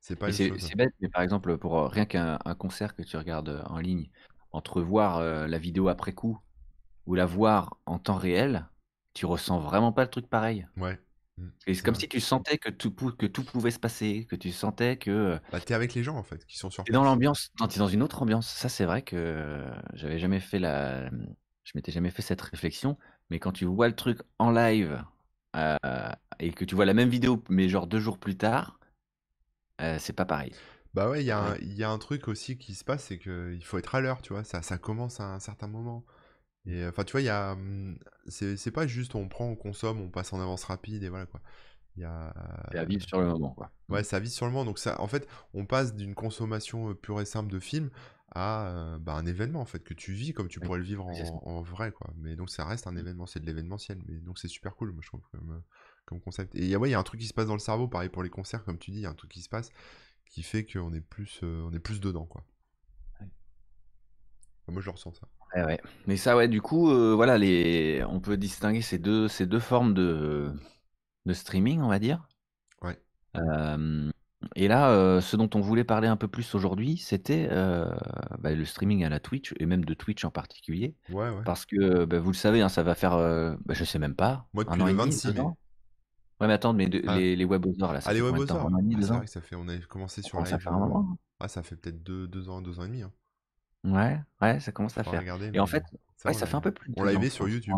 C'est 0.01 0.15
pas 0.15 0.31
C'est 0.33 0.77
bête, 0.77 0.95
mais 1.01 1.09
par 1.09 1.23
exemple, 1.23 1.59
pour 1.59 1.77
euh, 1.77 1.89
rien 1.89 2.05
qu'un 2.05 2.39
concert 2.59 2.95
que 2.95 3.03
tu 3.03 3.17
regardes 3.17 3.49
euh, 3.49 3.63
en 3.65 3.79
ligne, 3.79 4.09
entre 4.57 4.81
voir 4.81 5.21
la 5.21 5.59
vidéo 5.59 5.89
après 5.89 6.13
coup 6.13 6.39
ou 7.07 7.15
la 7.15 7.27
voir 7.27 7.79
en 7.87 7.99
temps 7.99 8.17
réel, 8.17 8.67
tu 9.15 9.27
ressens 9.27 9.61
vraiment 9.61 9.93
pas 9.93 10.03
le 10.03 10.11
truc 10.11 10.29
pareil. 10.29 10.67
Ouais. 10.77 10.99
Mmh, 11.39 11.49
c'est 11.67 11.83
comme 11.83 11.95
si 11.95 12.09
tu 12.09 12.21
sentais 12.21 12.59
que 12.59 12.71
tout, 12.71 12.91
que 12.91 13.27
tout 13.27 13.45
pouvait 13.45 13.71
se 13.71 13.79
passer, 13.79 14.27
que 14.29 14.37
tu 14.37 14.51
sentais 14.51 14.97
que 14.97 15.39
Bah, 15.53 15.61
t'es 15.61 15.75
avec 15.75 15.95
les 15.95 16.03
gens 16.03 16.17
en 16.17 16.23
fait, 16.23 16.47
qui 16.47 16.57
sont 16.57 16.71
sur 16.71 16.85
tu 16.85 16.93
dans 16.93 17.05
l'ambiance, 17.05 17.51
tu 17.59 17.65
es 17.65 17.79
dans 17.79 17.89
une 17.89 18.03
autre 18.03 18.23
ambiance. 18.23 18.49
Ça, 18.49 18.69
c'est 18.69 18.85
vrai 18.85 19.03
que 19.03 19.65
j'avais 19.95 20.19
jamais 20.19 20.41
fait 20.41 20.59
la, 20.59 21.11
je 21.11 21.73
m'étais 21.75 21.93
jamais 21.93 22.11
fait 22.11 22.23
cette 22.23 22.41
réflexion, 22.41 22.97
mais 23.29 23.39
quand 23.39 23.53
tu 23.53 23.65
vois 23.67 23.89
le 23.89 23.97
truc 23.97 24.21
en 24.39 24.51
live 24.51 25.05
euh, 25.57 25.77
et 26.39 26.53
que 26.53 26.65
tu 26.65 26.75
vois 26.75 26.85
la 26.85 26.95
même 26.95 27.09
vidéo, 27.09 27.43
mais 27.49 27.69
genre 27.69 27.87
deux 27.87 28.01
jours 28.01 28.19
plus 28.19 28.37
tard, 28.37 28.79
euh, 29.81 29.99
c'est 29.99 30.13
pas 30.13 30.25
pareil. 30.25 30.53
Bah 30.97 31.11
ouais, 31.11 31.23
il 31.23 31.27
y 31.27 31.31
a 31.31 31.39
un 31.39 31.57
y 31.59 31.85
a 31.85 31.91
un 31.91 31.99
truc 31.99 32.27
aussi 32.27 32.57
qui 32.57 32.75
se 32.75 32.83
passe, 32.83 33.05
c'est 33.05 33.19
qu'il 33.19 33.63
faut 33.63 33.77
être 33.77 33.95
à 33.95 34.01
l'heure, 34.01 34.23
tu 34.23 34.33
vois? 34.33 34.45
Ça 34.45 34.63
ça 34.63 34.79
commence 34.79 35.21
à 35.21 35.35
un 35.35 35.41
certain 35.41 35.67
moment. 35.67 36.07
Et 36.65 36.87
enfin, 36.87 37.05
tu 37.05 37.13
vois, 37.13 37.21
il 37.21 37.27
y 37.27 37.29
a, 37.29 37.55
mmh, 37.55 37.99
c'est 38.29 38.71
pas 38.71 38.87
juste 38.87 39.15
on 39.15 39.29
prend, 39.29 39.45
on 39.45 39.57
consomme, 39.57 40.01
on 40.01 40.09
passe 40.09 40.33
en 40.33 40.41
avance 40.41 40.65
rapide 40.65 41.03
et 41.03 41.11
voilà 41.11 41.27
quoi. 41.27 41.43
Il 41.97 42.01
y 42.01 42.07
a. 42.07 42.33
C'est 42.73 42.79
à 42.79 42.85
vivre 42.87 43.05
sur 43.07 43.21
le 43.21 43.27
moment 43.27 43.51
quoi. 43.51 43.71
Ouais, 43.91 44.05
ça 44.05 44.19
vit 44.21 44.31
sur 44.31 44.47
le 44.47 44.53
moment. 44.53 44.65
Donc 44.65 44.79
ça, 44.79 44.99
en 44.99 45.07
fait, 45.07 45.29
on 45.53 45.67
passe 45.67 45.95
d'une 45.95 46.15
consommation 46.15 46.95
pure 46.95 47.21
et 47.21 47.27
simple 47.27 47.53
de 47.53 47.61
film 47.61 47.91
à 48.35 48.97
bah, 48.99 49.17
un 49.17 49.27
événement 49.27 49.61
en 49.61 49.67
fait 49.67 49.85
que 49.85 49.95
tu 49.95 50.13
vis 50.13 50.33
comme 50.33 50.49
tu 50.49 50.61
pourrais 50.61 50.79
le 50.79 50.85
vivre 50.85 51.07
en, 51.43 51.61
vrai 51.61 51.93
quoi. 51.93 52.11
Mais 52.17 52.37
donc 52.37 52.49
ça 52.49 52.65
reste 52.65 52.87
un 52.87 52.93
mmh. 52.93 52.99
événement, 52.99 53.27
c'est 53.27 53.41
de 53.41 53.47
l'événementiel. 53.47 53.99
Mais 54.09 54.17
donc 54.21 54.39
c'est 54.39 54.49
super 54.49 54.75
cool, 54.77 54.93
moi 54.93 55.03
je 55.03 55.09
trouve 55.09 55.29
comme, 55.31 55.63
comme 56.07 56.23
concept. 56.23 56.55
Et 56.55 56.75
ouais, 56.75 56.89
il 56.89 56.93
y 56.93 56.95
a 56.95 56.99
un 56.99 57.03
truc 57.03 57.21
qui 57.21 57.27
se 57.27 57.35
passe 57.35 57.49
dans 57.49 57.53
le 57.53 57.59
cerveau, 57.59 57.87
pareil 57.87 58.09
pour 58.09 58.23
les 58.23 58.31
concerts, 58.31 58.65
comme 58.65 58.79
tu 58.79 58.93
dis, 58.93 59.01
il 59.01 59.03
y 59.03 59.07
a 59.07 59.11
un 59.11 59.15
truc 59.15 59.31
qui 59.31 59.43
se 59.43 59.51
passe 59.51 59.71
qui 60.31 60.43
fait 60.43 60.65
qu'on 60.65 60.93
est 60.93 61.01
plus, 61.01 61.41
on 61.43 61.73
est 61.73 61.81
plus 61.81 62.01
dedans 62.01 62.27
quoi. 62.27 62.45
Moi 64.69 64.83
je 64.83 64.91
ressens 64.91 65.13
ça. 65.13 65.29
Mais 66.07 66.17
ça, 66.17 66.37
ouais, 66.37 66.49
du 66.49 66.61
coup, 66.61 66.91
euh, 66.91 67.15
voilà, 67.15 67.39
les... 67.39 68.05
on 68.09 68.21
peut 68.21 68.37
distinguer 68.37 68.83
ces 68.83 68.99
deux, 68.99 69.29
ces 69.29 69.47
deux 69.47 69.61
formes 69.61 69.95
de, 69.95 70.53
de 71.25 71.33
streaming, 71.33 71.81
on 71.81 71.89
va 71.89 71.99
dire. 71.99 72.29
Ouais. 72.83 72.99
et 74.55 74.69
là, 74.69 74.91
euh, 74.91 75.21
ce 75.21 75.37
dont 75.37 75.51
on 75.55 75.61
voulait 75.61 75.85
parler 75.85 76.09
un 76.09 76.17
peu 76.17 76.29
plus 76.29 76.55
aujourd'hui, 76.55 76.97
c'était 76.99 77.49
euh, 77.51 77.91
bah, 78.39 78.53
le 78.53 78.65
streaming 78.65 79.05
à 79.05 79.09
la 79.09 79.21
Twitch, 79.21 79.55
et 79.59 79.67
même 79.67 79.85
de 79.85 79.95
Twitch 79.95 80.25
en 80.25 80.31
particulier. 80.31 80.95
Ouais, 81.11 81.31
ouais. 81.31 81.43
Parce 81.45 81.65
que, 81.65 82.05
bah, 82.05 82.19
vous 82.19 82.31
le 82.31 82.37
savez, 82.37 82.61
hein, 82.61 82.69
ça 82.69 82.83
va 82.83 82.95
faire, 82.95 83.17
bah, 83.17 83.75
je 83.75 83.85
sais 83.85 83.99
même 83.99 84.15
pas, 84.15 84.47
Moi, 84.53 84.65
depuis 84.65 84.79
le 84.79 84.93
26 84.93 85.35
mai. 85.35 85.43
Ouais, 86.41 86.47
mais 86.47 86.53
attends, 86.53 86.75
mais 86.75 86.89
ah. 87.07 87.17
les, 87.17 87.35
les 87.35 87.45
webosors, 87.45 87.93
là, 87.93 88.01
ça 88.01 88.11
Ah, 88.11 88.13
les 88.13 88.21
fait 88.21 88.27
combien 88.27 88.43
de 88.43 88.47
temps? 88.47 88.69
Ah, 88.69 88.79
c'est 89.01 89.07
vrai 89.09 89.25
que 89.25 89.31
ça 89.31 89.41
fait, 89.41 89.57
on 89.57 89.69
a 89.69 89.79
commencé 89.79 90.23
sur 90.23 90.47
ça 90.47 90.59
fait 90.59 90.69
un 90.69 90.79
moment. 90.79 91.09
Hein. 91.13 91.17
Ah, 91.41 91.49
ça 91.49 91.63
fait 91.63 91.77
peut-être 91.77 92.03
deux, 92.03 92.27
deux 92.27 92.49
ans, 92.49 92.61
deux 92.61 92.79
ans 92.79 92.85
et 92.85 92.89
demi. 92.89 93.03
hein. 93.03 93.13
Ouais, 93.85 94.21
ouais, 94.43 94.61
ça 94.61 94.73
commence 94.73 94.99
à 94.99 95.05
faire. 95.05 95.23
Et 95.55 95.61
en 95.61 95.67
fait, 95.67 95.85
ouais, 96.25 96.35
ça 96.35 96.47
fait 96.47 96.57
un 96.57 96.61
peu 96.61 96.73
plus 96.73 96.93
On 96.97 97.05
l'a 97.05 97.13
aimé 97.13 97.31
sur 97.31 97.49
YouTube. 97.49 97.75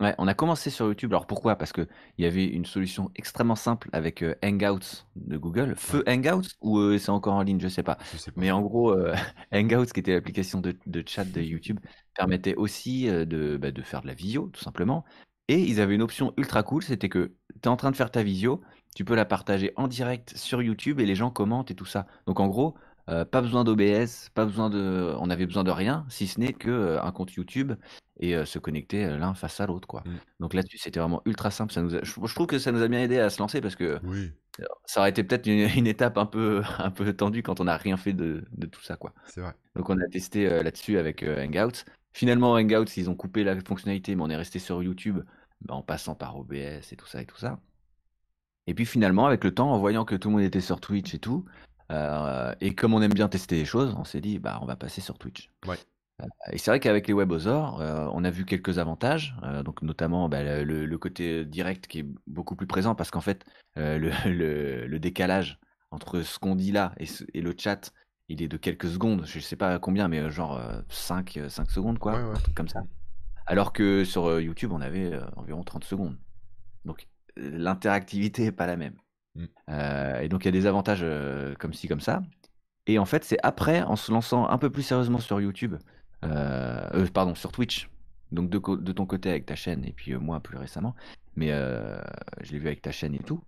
Ouais, 0.00 0.14
on 0.16 0.26
a 0.28 0.32
commencé 0.32 0.70
sur 0.70 0.86
YouTube. 0.86 1.12
Alors 1.12 1.26
pourquoi? 1.26 1.56
Parce 1.56 1.74
qu'il 1.74 1.86
y 2.16 2.24
avait 2.24 2.46
une 2.46 2.64
solution 2.64 3.10
extrêmement 3.16 3.54
simple 3.54 3.90
avec 3.92 4.22
euh, 4.22 4.34
Hangouts 4.42 5.04
de 5.14 5.36
Google. 5.36 5.74
Feu 5.76 6.02
Hangouts 6.08 6.48
ou 6.62 6.78
euh, 6.78 6.96
c'est 6.96 7.10
encore 7.10 7.34
en 7.34 7.42
ligne, 7.42 7.60
je 7.60 7.68
sais 7.68 7.82
pas. 7.82 7.98
sais 8.16 8.30
pas. 8.30 8.40
Mais 8.40 8.50
en 8.50 8.62
gros, 8.62 8.92
euh, 8.92 9.14
Hangouts, 9.52 9.84
qui 9.92 10.00
était 10.00 10.14
l'application 10.14 10.62
de, 10.62 10.74
chat 11.06 11.24
de 11.26 11.42
YouTube, 11.42 11.78
permettait 12.14 12.54
aussi 12.54 13.08
de, 13.08 13.58
bah, 13.58 13.72
de 13.72 13.82
faire 13.82 14.00
de 14.00 14.06
la 14.06 14.14
visio, 14.14 14.48
tout 14.54 14.62
simplement. 14.62 15.04
Et 15.50 15.58
ils 15.58 15.80
avaient 15.80 15.96
une 15.96 16.02
option 16.02 16.32
ultra 16.36 16.62
cool, 16.62 16.84
c'était 16.84 17.08
que 17.08 17.32
tu 17.54 17.60
es 17.64 17.68
en 17.68 17.76
train 17.76 17.90
de 17.90 17.96
faire 17.96 18.12
ta 18.12 18.22
visio, 18.22 18.60
tu 18.94 19.04
peux 19.04 19.16
la 19.16 19.24
partager 19.24 19.72
en 19.74 19.88
direct 19.88 20.36
sur 20.36 20.62
YouTube 20.62 21.00
et 21.00 21.06
les 21.06 21.16
gens 21.16 21.32
commentent 21.32 21.72
et 21.72 21.74
tout 21.74 21.84
ça. 21.84 22.06
Donc 22.26 22.38
en 22.38 22.46
gros, 22.46 22.76
euh, 23.08 23.24
pas 23.24 23.40
besoin 23.40 23.64
d'OBS, 23.64 24.30
pas 24.32 24.44
besoin 24.44 24.70
de, 24.70 25.12
on 25.18 25.28
avait 25.28 25.46
besoin 25.46 25.64
de 25.64 25.72
rien, 25.72 26.06
si 26.08 26.28
ce 26.28 26.38
n'est 26.38 26.52
que 26.52 26.70
euh, 26.70 27.02
un 27.02 27.10
compte 27.10 27.32
YouTube 27.32 27.72
et 28.20 28.36
euh, 28.36 28.44
se 28.44 28.60
connecter 28.60 29.04
l'un 29.18 29.34
face 29.34 29.58
à 29.58 29.66
l'autre, 29.66 29.88
quoi. 29.88 30.04
Mmh. 30.06 30.10
Donc 30.38 30.54
là-dessus, 30.54 30.78
c'était 30.78 31.00
vraiment 31.00 31.20
ultra 31.24 31.50
simple. 31.50 31.72
Ça 31.72 31.82
nous 31.82 31.90
je, 31.90 32.34
trouve 32.34 32.46
que 32.46 32.60
ça 32.60 32.70
nous 32.70 32.82
a 32.82 32.86
bien 32.86 33.00
aidé 33.00 33.18
à 33.18 33.28
se 33.28 33.40
lancer 33.40 33.60
parce 33.60 33.74
que 33.74 33.98
oui. 34.04 34.30
ça 34.84 35.00
aurait 35.00 35.10
été 35.10 35.24
peut-être 35.24 35.48
une, 35.48 35.88
étape 35.88 36.16
un 36.16 36.26
peu, 36.26 36.62
un 36.78 36.92
peu 36.92 37.12
tendue 37.12 37.42
quand 37.42 37.58
on 37.58 37.64
n'a 37.64 37.76
rien 37.76 37.96
fait 37.96 38.12
de, 38.12 38.44
de, 38.52 38.66
tout 38.68 38.82
ça, 38.82 38.94
quoi. 38.94 39.14
C'est 39.26 39.40
vrai. 39.40 39.54
Donc 39.74 39.90
on 39.90 39.98
a 39.98 40.06
testé 40.06 40.48
là-dessus 40.62 40.96
avec 40.96 41.24
Hangouts. 41.24 41.82
Finalement, 42.12 42.54
Hangouts, 42.54 42.92
ils 42.96 43.10
ont 43.10 43.16
coupé 43.16 43.42
la 43.42 43.58
fonctionnalité, 43.60 44.14
mais 44.14 44.22
on 44.22 44.30
est 44.30 44.36
resté 44.36 44.60
sur 44.60 44.80
YouTube 44.80 45.20
en 45.68 45.82
passant 45.82 46.14
par 46.14 46.38
OBS 46.38 46.92
et 46.92 46.96
tout 46.96 47.06
ça 47.06 47.22
et 47.22 47.26
tout 47.26 47.38
ça. 47.38 47.60
Et 48.66 48.74
puis 48.74 48.86
finalement, 48.86 49.26
avec 49.26 49.44
le 49.44 49.52
temps, 49.52 49.72
en 49.72 49.78
voyant 49.78 50.04
que 50.04 50.14
tout 50.14 50.28
le 50.28 50.36
monde 50.36 50.44
était 50.44 50.60
sur 50.60 50.80
Twitch 50.80 51.14
et 51.14 51.18
tout, 51.18 51.44
euh, 51.90 52.54
et 52.60 52.74
comme 52.74 52.94
on 52.94 53.02
aime 53.02 53.12
bien 53.12 53.28
tester 53.28 53.56
les 53.56 53.64
choses, 53.64 53.94
on 53.98 54.04
s'est 54.04 54.20
dit, 54.20 54.38
bah, 54.38 54.58
on 54.62 54.66
va 54.66 54.76
passer 54.76 55.00
sur 55.00 55.18
Twitch. 55.18 55.50
Ouais. 55.66 55.76
Euh, 56.22 56.26
et 56.52 56.58
c'est 56.58 56.70
vrai 56.70 56.78
qu'avec 56.78 57.08
les 57.08 57.14
WebOsaur, 57.14 57.80
euh, 57.80 58.06
on 58.12 58.24
a 58.24 58.30
vu 58.30 58.44
quelques 58.44 58.78
avantages, 58.78 59.34
donc 59.64 59.82
notamment 59.82 60.28
bah, 60.28 60.62
le, 60.62 60.98
côté 60.98 61.44
direct 61.44 61.86
qui 61.86 62.00
est 62.00 62.06
beaucoup 62.26 62.54
plus 62.54 62.66
présent 62.66 62.94
parce 62.94 63.10
qu'en 63.10 63.20
fait, 63.20 63.44
le, 63.76 64.98
décalage 64.98 65.58
entre 65.90 66.22
ce 66.22 66.38
qu'on 66.38 66.54
dit 66.54 66.72
là 66.72 66.92
et, 66.98 67.40
le 67.40 67.54
chat, 67.58 67.92
il 68.28 68.42
est 68.42 68.48
de 68.48 68.56
quelques 68.56 68.88
secondes, 68.88 69.24
je 69.26 69.40
sais 69.40 69.56
pas 69.56 69.80
combien, 69.80 70.06
mais 70.06 70.30
genre 70.30 70.60
5, 70.90 71.40
5 71.48 71.70
secondes, 71.70 71.98
quoi, 71.98 72.18
un 72.18 72.34
truc 72.34 72.54
comme 72.54 72.68
ça. 72.68 72.82
Alors 73.50 73.72
que 73.72 74.04
sur 74.04 74.40
YouTube, 74.40 74.70
on 74.72 74.80
avait 74.80 75.18
environ 75.36 75.64
30 75.64 75.82
secondes. 75.82 76.16
Donc 76.84 77.08
l'interactivité 77.36 78.44
n'est 78.44 78.52
pas 78.52 78.66
la 78.66 78.76
même. 78.76 78.94
Mmh. 79.34 79.44
Euh, 79.70 80.20
et 80.20 80.28
donc 80.28 80.44
il 80.44 80.46
y 80.46 80.48
a 80.48 80.52
des 80.52 80.66
avantages 80.66 81.00
euh, 81.02 81.54
comme 81.58 81.72
ci, 81.72 81.88
comme 81.88 82.00
ça. 82.00 82.22
Et 82.86 82.98
en 82.98 83.04
fait, 83.04 83.24
c'est 83.24 83.38
après, 83.42 83.82
en 83.82 83.96
se 83.96 84.12
lançant 84.12 84.48
un 84.48 84.58
peu 84.58 84.70
plus 84.70 84.82
sérieusement 84.82 85.18
sur 85.18 85.40
YouTube, 85.40 85.76
euh, 86.24 87.06
pardon, 87.12 87.34
sur 87.34 87.52
Twitch, 87.52 87.88
donc 88.32 88.50
de, 88.50 88.58
de, 88.76 88.92
ton 88.92 89.06
côté 89.06 89.30
avec 89.30 89.46
ta 89.46 89.56
chaîne, 89.56 89.84
et 89.84 89.92
puis 89.92 90.14
moi 90.14 90.40
plus 90.40 90.56
récemment, 90.56 90.94
mais 91.36 91.48
je 91.48 92.52
l'ai 92.52 92.58
vu 92.58 92.66
avec 92.66 92.82
ta 92.82 92.90
chaîne 92.90 93.14
et 93.14 93.22
tout, 93.22 93.42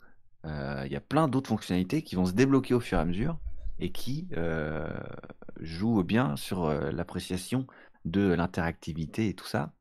il 0.44 0.88
y 0.90 0.96
a 0.96 1.00
plein 1.00 1.28
d'autres 1.28 1.48
fonctionnalités 1.48 2.02
qui 2.02 2.14
vont 2.14 2.26
se 2.26 2.32
débloquer 2.32 2.74
au 2.74 2.80
fur 2.80 2.98
et 2.98 3.00
à 3.00 3.04
mesure 3.04 3.38
et 3.80 3.90
qui 3.90 4.28
jouent 5.60 6.04
bien 6.04 6.36
sur 6.36 6.68
l'appréciation 6.92 7.66
de 8.04 8.32
l'interactivité 8.32 9.28
et 9.28 9.34
tout 9.34 9.46
ça, 9.46 9.72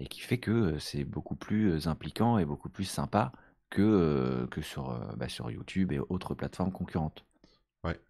et 0.00 0.06
qui 0.06 0.20
fait 0.20 0.38
que 0.38 0.78
c'est 0.78 1.04
beaucoup 1.04 1.36
plus 1.36 1.86
impliquant 1.88 2.38
et 2.38 2.44
beaucoup 2.44 2.68
plus 2.68 2.84
sympa 2.84 3.32
que, 3.70 4.46
que 4.50 4.60
sur, 4.60 5.16
bah, 5.16 5.28
sur 5.28 5.50
YouTube 5.50 5.92
et 5.92 5.98
autres 5.98 6.34
plateformes 6.34 6.72
concurrentes. 6.72 7.24
Ouais. 7.84 8.00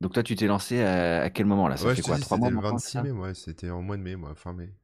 Donc 0.00 0.12
toi, 0.12 0.22
tu 0.22 0.36
t'es 0.36 0.46
lancé 0.46 0.82
à, 0.82 1.30
quel 1.30 1.46
moment 1.46 1.68
là? 1.68 1.76
Ça 1.76 1.94
fait 1.94 2.02
quoi 2.02 2.16
C'était 2.18 2.50
le 2.50 2.60
26 2.60 2.98
mai, 2.98 3.12
moi. 3.12 3.34
C'était 3.34 3.70
en 3.70 3.82
mois 3.82 3.96
de 3.96 4.02
mai, 4.02 4.16
moi, 4.16 4.34
fin 4.34 4.52
mai. 4.52 4.74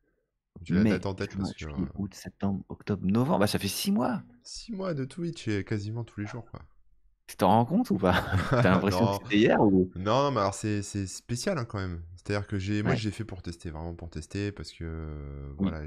Tu 0.64 0.74
l'as 0.74 1.06
en 1.06 1.14
tête 1.14 1.36
parce 1.36 1.52
que. 1.54 1.66
Août, 1.96 2.14
septembre, 2.14 2.64
octobre, 2.68 3.04
novembre. 3.06 3.40
Bah, 3.40 3.46
ça 3.46 3.58
fait 3.58 3.68
six 3.68 3.92
mois. 3.92 4.22
Six 4.42 4.72
mois 4.72 4.94
de 4.94 5.04
Twitch 5.04 5.48
et 5.48 5.64
quasiment 5.64 6.04
tous 6.04 6.20
les 6.20 6.26
jours, 6.26 6.44
quoi. 6.50 6.60
Tu 7.26 7.36
t'en 7.36 7.48
rends 7.48 7.64
compte 7.64 7.90
ou 7.90 7.96
pas? 7.96 8.22
T'as 8.50 8.70
l'impression 8.70 9.06
que 9.06 9.24
c'était 9.24 9.38
hier 9.38 9.60
ou? 9.60 9.90
Non, 9.96 10.30
mais 10.30 10.40
alors 10.40 10.54
c'est 10.54 10.82
spécial 10.82 11.58
hein, 11.58 11.64
quand 11.64 11.78
même. 11.78 12.02
C'est-à-dire 12.26 12.46
que 12.46 12.58
j'ai, 12.58 12.82
moi, 12.82 12.94
j'ai 12.94 13.10
fait 13.10 13.24
pour 13.24 13.42
tester, 13.42 13.70
vraiment 13.70 13.94
pour 13.94 14.08
tester, 14.08 14.50
parce 14.50 14.72
que 14.72 15.52
voilà. 15.58 15.82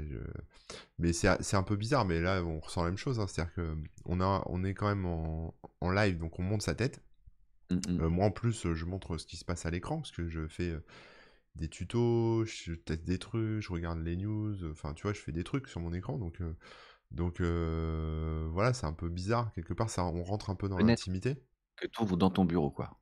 Mais 0.98 1.12
c'est 1.12 1.54
un 1.54 1.62
peu 1.62 1.74
bizarre, 1.74 2.04
mais 2.04 2.20
là, 2.20 2.44
on 2.44 2.60
ressent 2.60 2.84
la 2.84 2.90
même 2.90 2.96
chose. 2.96 3.18
Hein. 3.18 3.26
C'est-à-dire 3.26 3.52
que 3.54 3.76
on 4.04 4.20
a, 4.20 4.44
on 4.46 4.62
est 4.62 4.74
quand 4.74 4.86
même 4.86 5.04
en, 5.04 5.54
en 5.80 5.90
live, 5.90 6.18
donc 6.18 6.38
on 6.38 6.42
monte 6.42 6.62
sa 6.62 6.74
tête. 6.74 7.02
Mmh, 7.70 7.74
mmh. 7.74 8.00
Euh, 8.00 8.08
moi, 8.08 8.26
en 8.26 8.30
plus, 8.30 8.72
je 8.72 8.84
montre 8.84 9.18
ce 9.18 9.26
qui 9.26 9.36
se 9.36 9.44
passe 9.44 9.66
à 9.66 9.70
l'écran, 9.70 9.96
parce 9.96 10.12
que 10.12 10.28
je 10.28 10.46
fais 10.46 10.72
des 11.56 11.68
tutos, 11.68 12.44
je 12.44 12.74
teste 12.74 13.02
des 13.04 13.18
trucs, 13.18 13.60
je 13.60 13.72
regarde 13.72 13.98
les 13.98 14.16
news. 14.16 14.64
Enfin, 14.70 14.94
tu 14.94 15.02
vois, 15.02 15.12
je 15.12 15.20
fais 15.20 15.32
des 15.32 15.44
trucs 15.44 15.68
sur 15.68 15.80
mon 15.80 15.92
écran, 15.92 16.18
donc. 16.18 16.40
Donc 17.10 17.40
voilà, 17.40 18.72
c'est 18.74 18.86
un 18.86 18.92
peu 18.92 19.08
bizarre. 19.08 19.52
Quelque 19.54 19.72
part, 19.74 19.90
ça, 19.90 20.04
on 20.04 20.22
rentre 20.22 20.50
un 20.50 20.54
peu 20.54 20.68
dans 20.68 20.78
l'intimité. 20.78 21.42
Que 21.76 21.86
tu 21.86 22.02
ouvres 22.02 22.16
dans 22.16 22.30
ton 22.30 22.44
bureau, 22.44 22.70
quoi. 22.70 23.00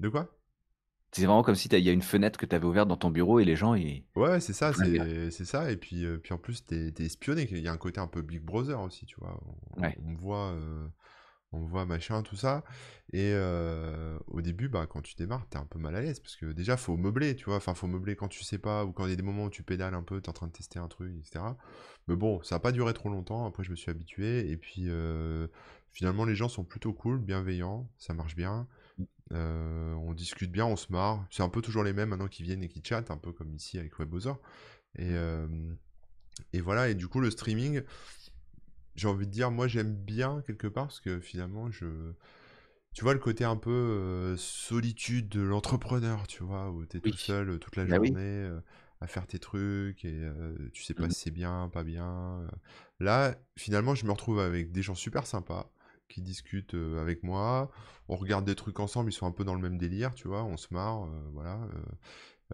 De 0.00 0.08
quoi? 0.08 0.38
C'est 1.12 1.26
vraiment 1.26 1.42
comme 1.42 1.54
si 1.54 1.68
il 1.68 1.78
y 1.80 1.88
a 1.90 1.92
une 1.92 2.00
fenêtre 2.02 2.38
que 2.38 2.46
tu 2.46 2.56
avais 2.56 2.64
ouverte 2.64 2.88
dans 2.88 2.96
ton 2.96 3.10
bureau 3.10 3.38
et 3.38 3.44
les 3.44 3.54
gens, 3.54 3.74
ils... 3.74 4.04
Ouais, 4.16 4.40
c'est 4.40 4.54
ça, 4.54 4.72
c'est 4.72 5.30
c'est 5.30 5.44
ça. 5.44 5.70
Et 5.70 5.76
puis, 5.76 6.06
euh, 6.06 6.16
puis 6.18 6.32
en 6.32 6.38
plus, 6.38 6.64
t'es 6.64 6.92
es 6.98 7.04
espionné. 7.04 7.46
Il 7.50 7.58
y 7.58 7.68
a 7.68 7.72
un 7.72 7.76
côté 7.76 8.00
un 8.00 8.06
peu 8.06 8.22
Big 8.22 8.40
Brother 8.40 8.80
aussi, 8.80 9.04
tu 9.04 9.16
vois. 9.20 9.38
On, 9.76 9.82
Ouais. 9.82 9.96
on 10.06 10.14
voit, 10.14 10.52
euh, 10.52 10.88
on 11.52 11.60
voit 11.66 11.84
machin, 11.84 12.22
tout 12.22 12.36
ça. 12.36 12.64
Et 13.12 13.32
euh, 13.34 14.18
au 14.26 14.40
début, 14.40 14.70
bah, 14.70 14.86
quand 14.88 15.02
tu 15.02 15.14
démarres, 15.14 15.46
t'es 15.50 15.58
un 15.58 15.66
peu 15.66 15.78
mal 15.78 15.94
à 15.96 16.00
l'aise 16.00 16.18
parce 16.18 16.34
que 16.36 16.46
déjà, 16.46 16.78
faut 16.78 16.96
meubler, 16.96 17.36
tu 17.36 17.44
vois. 17.44 17.56
Enfin, 17.56 17.74
faut 17.74 17.86
meubler 17.88 18.16
quand 18.16 18.28
tu 18.28 18.42
sais 18.42 18.58
pas 18.58 18.86
ou 18.86 18.92
quand 18.92 19.04
il 19.04 19.10
y 19.10 19.12
a 19.12 19.16
des 19.16 19.22
moments 19.22 19.44
où 19.44 19.50
tu 19.50 19.62
pédales 19.62 19.92
un 19.94 20.02
peu, 20.02 20.22
t'es 20.22 20.30
en 20.30 20.32
train 20.32 20.46
de 20.46 20.52
tester 20.52 20.78
un 20.78 20.88
truc, 20.88 21.14
etc. 21.18 21.44
Mais 22.08 22.16
bon, 22.16 22.42
ça 22.42 22.54
a 22.54 22.58
pas 22.58 22.72
duré 22.72 22.94
trop 22.94 23.10
longtemps. 23.10 23.44
Après, 23.46 23.64
je 23.64 23.70
me 23.70 23.76
suis 23.76 23.90
habitué. 23.90 24.50
Et 24.50 24.56
puis, 24.56 24.88
finalement, 25.92 26.24
les 26.24 26.34
gens 26.34 26.48
sont 26.48 26.64
plutôt 26.64 26.94
cool, 26.94 27.18
bienveillants, 27.20 27.90
ça 27.98 28.14
marche 28.14 28.34
bien. 28.34 28.66
Euh, 29.32 29.94
on 29.94 30.12
discute 30.14 30.50
bien, 30.52 30.66
on 30.66 30.76
se 30.76 30.92
marre. 30.92 31.26
C'est 31.30 31.42
un 31.42 31.48
peu 31.48 31.62
toujours 31.62 31.84
les 31.84 31.92
mêmes 31.92 32.10
maintenant 32.10 32.28
qui 32.28 32.42
viennent 32.42 32.62
et 32.62 32.68
qui 32.68 32.82
chattent, 32.84 33.10
un 33.10 33.16
peu 33.16 33.32
comme 33.32 33.54
ici 33.54 33.78
avec 33.78 33.98
Webother. 33.98 34.36
Et, 34.98 35.10
euh, 35.12 35.46
et 36.52 36.60
voilà, 36.60 36.88
et 36.88 36.94
du 36.94 37.08
coup, 37.08 37.20
le 37.20 37.30
streaming, 37.30 37.82
j'ai 38.94 39.08
envie 39.08 39.26
de 39.26 39.32
dire, 39.32 39.50
moi 39.50 39.68
j'aime 39.68 39.94
bien 39.94 40.42
quelque 40.46 40.66
part 40.66 40.84
parce 40.86 41.00
que 41.00 41.20
finalement, 41.20 41.70
je. 41.70 41.86
Tu 42.94 43.04
vois 43.04 43.14
le 43.14 43.20
côté 43.20 43.44
un 43.44 43.56
peu 43.56 43.70
euh, 43.70 44.36
solitude 44.36 45.28
de 45.30 45.40
l'entrepreneur, 45.40 46.26
tu 46.26 46.42
vois, 46.44 46.70
où 46.70 46.84
t'es 46.84 47.00
tout 47.00 47.06
Oui. 47.06 47.16
seul 47.16 47.50
euh, 47.50 47.58
toute 47.58 47.76
la 47.76 47.86
Bah 47.86 47.98
journée 47.98 48.50
à 49.00 49.06
faire 49.06 49.26
tes 49.26 49.38
trucs 49.38 50.04
et 50.04 50.22
tu 50.72 50.82
sais 50.84 50.94
pas 50.94 51.08
Mhm. 51.08 51.14
si 51.14 51.22
c'est 51.22 51.30
bien, 51.32 51.70
pas 51.72 51.84
bien. 51.84 52.46
Là, 53.00 53.34
finalement, 53.56 53.94
je 53.96 54.06
me 54.06 54.12
retrouve 54.12 54.40
avec 54.40 54.72
des 54.72 54.82
gens 54.82 54.94
super 54.94 55.26
sympas 55.26 55.72
qui 56.12 56.20
discutent 56.20 56.74
euh, 56.74 57.00
avec 57.00 57.22
moi. 57.22 57.70
On 58.08 58.16
regarde 58.16 58.44
des 58.44 58.54
trucs 58.54 58.78
ensemble, 58.80 59.10
ils 59.10 59.14
sont 59.14 59.26
un 59.26 59.32
peu 59.32 59.44
dans 59.44 59.54
le 59.54 59.60
même 59.60 59.78
délire, 59.78 60.14
tu 60.14 60.28
vois, 60.28 60.44
on 60.44 60.56
se 60.56 60.68
marre, 60.72 61.04
euh, 61.04 61.28
voilà. 61.32 61.58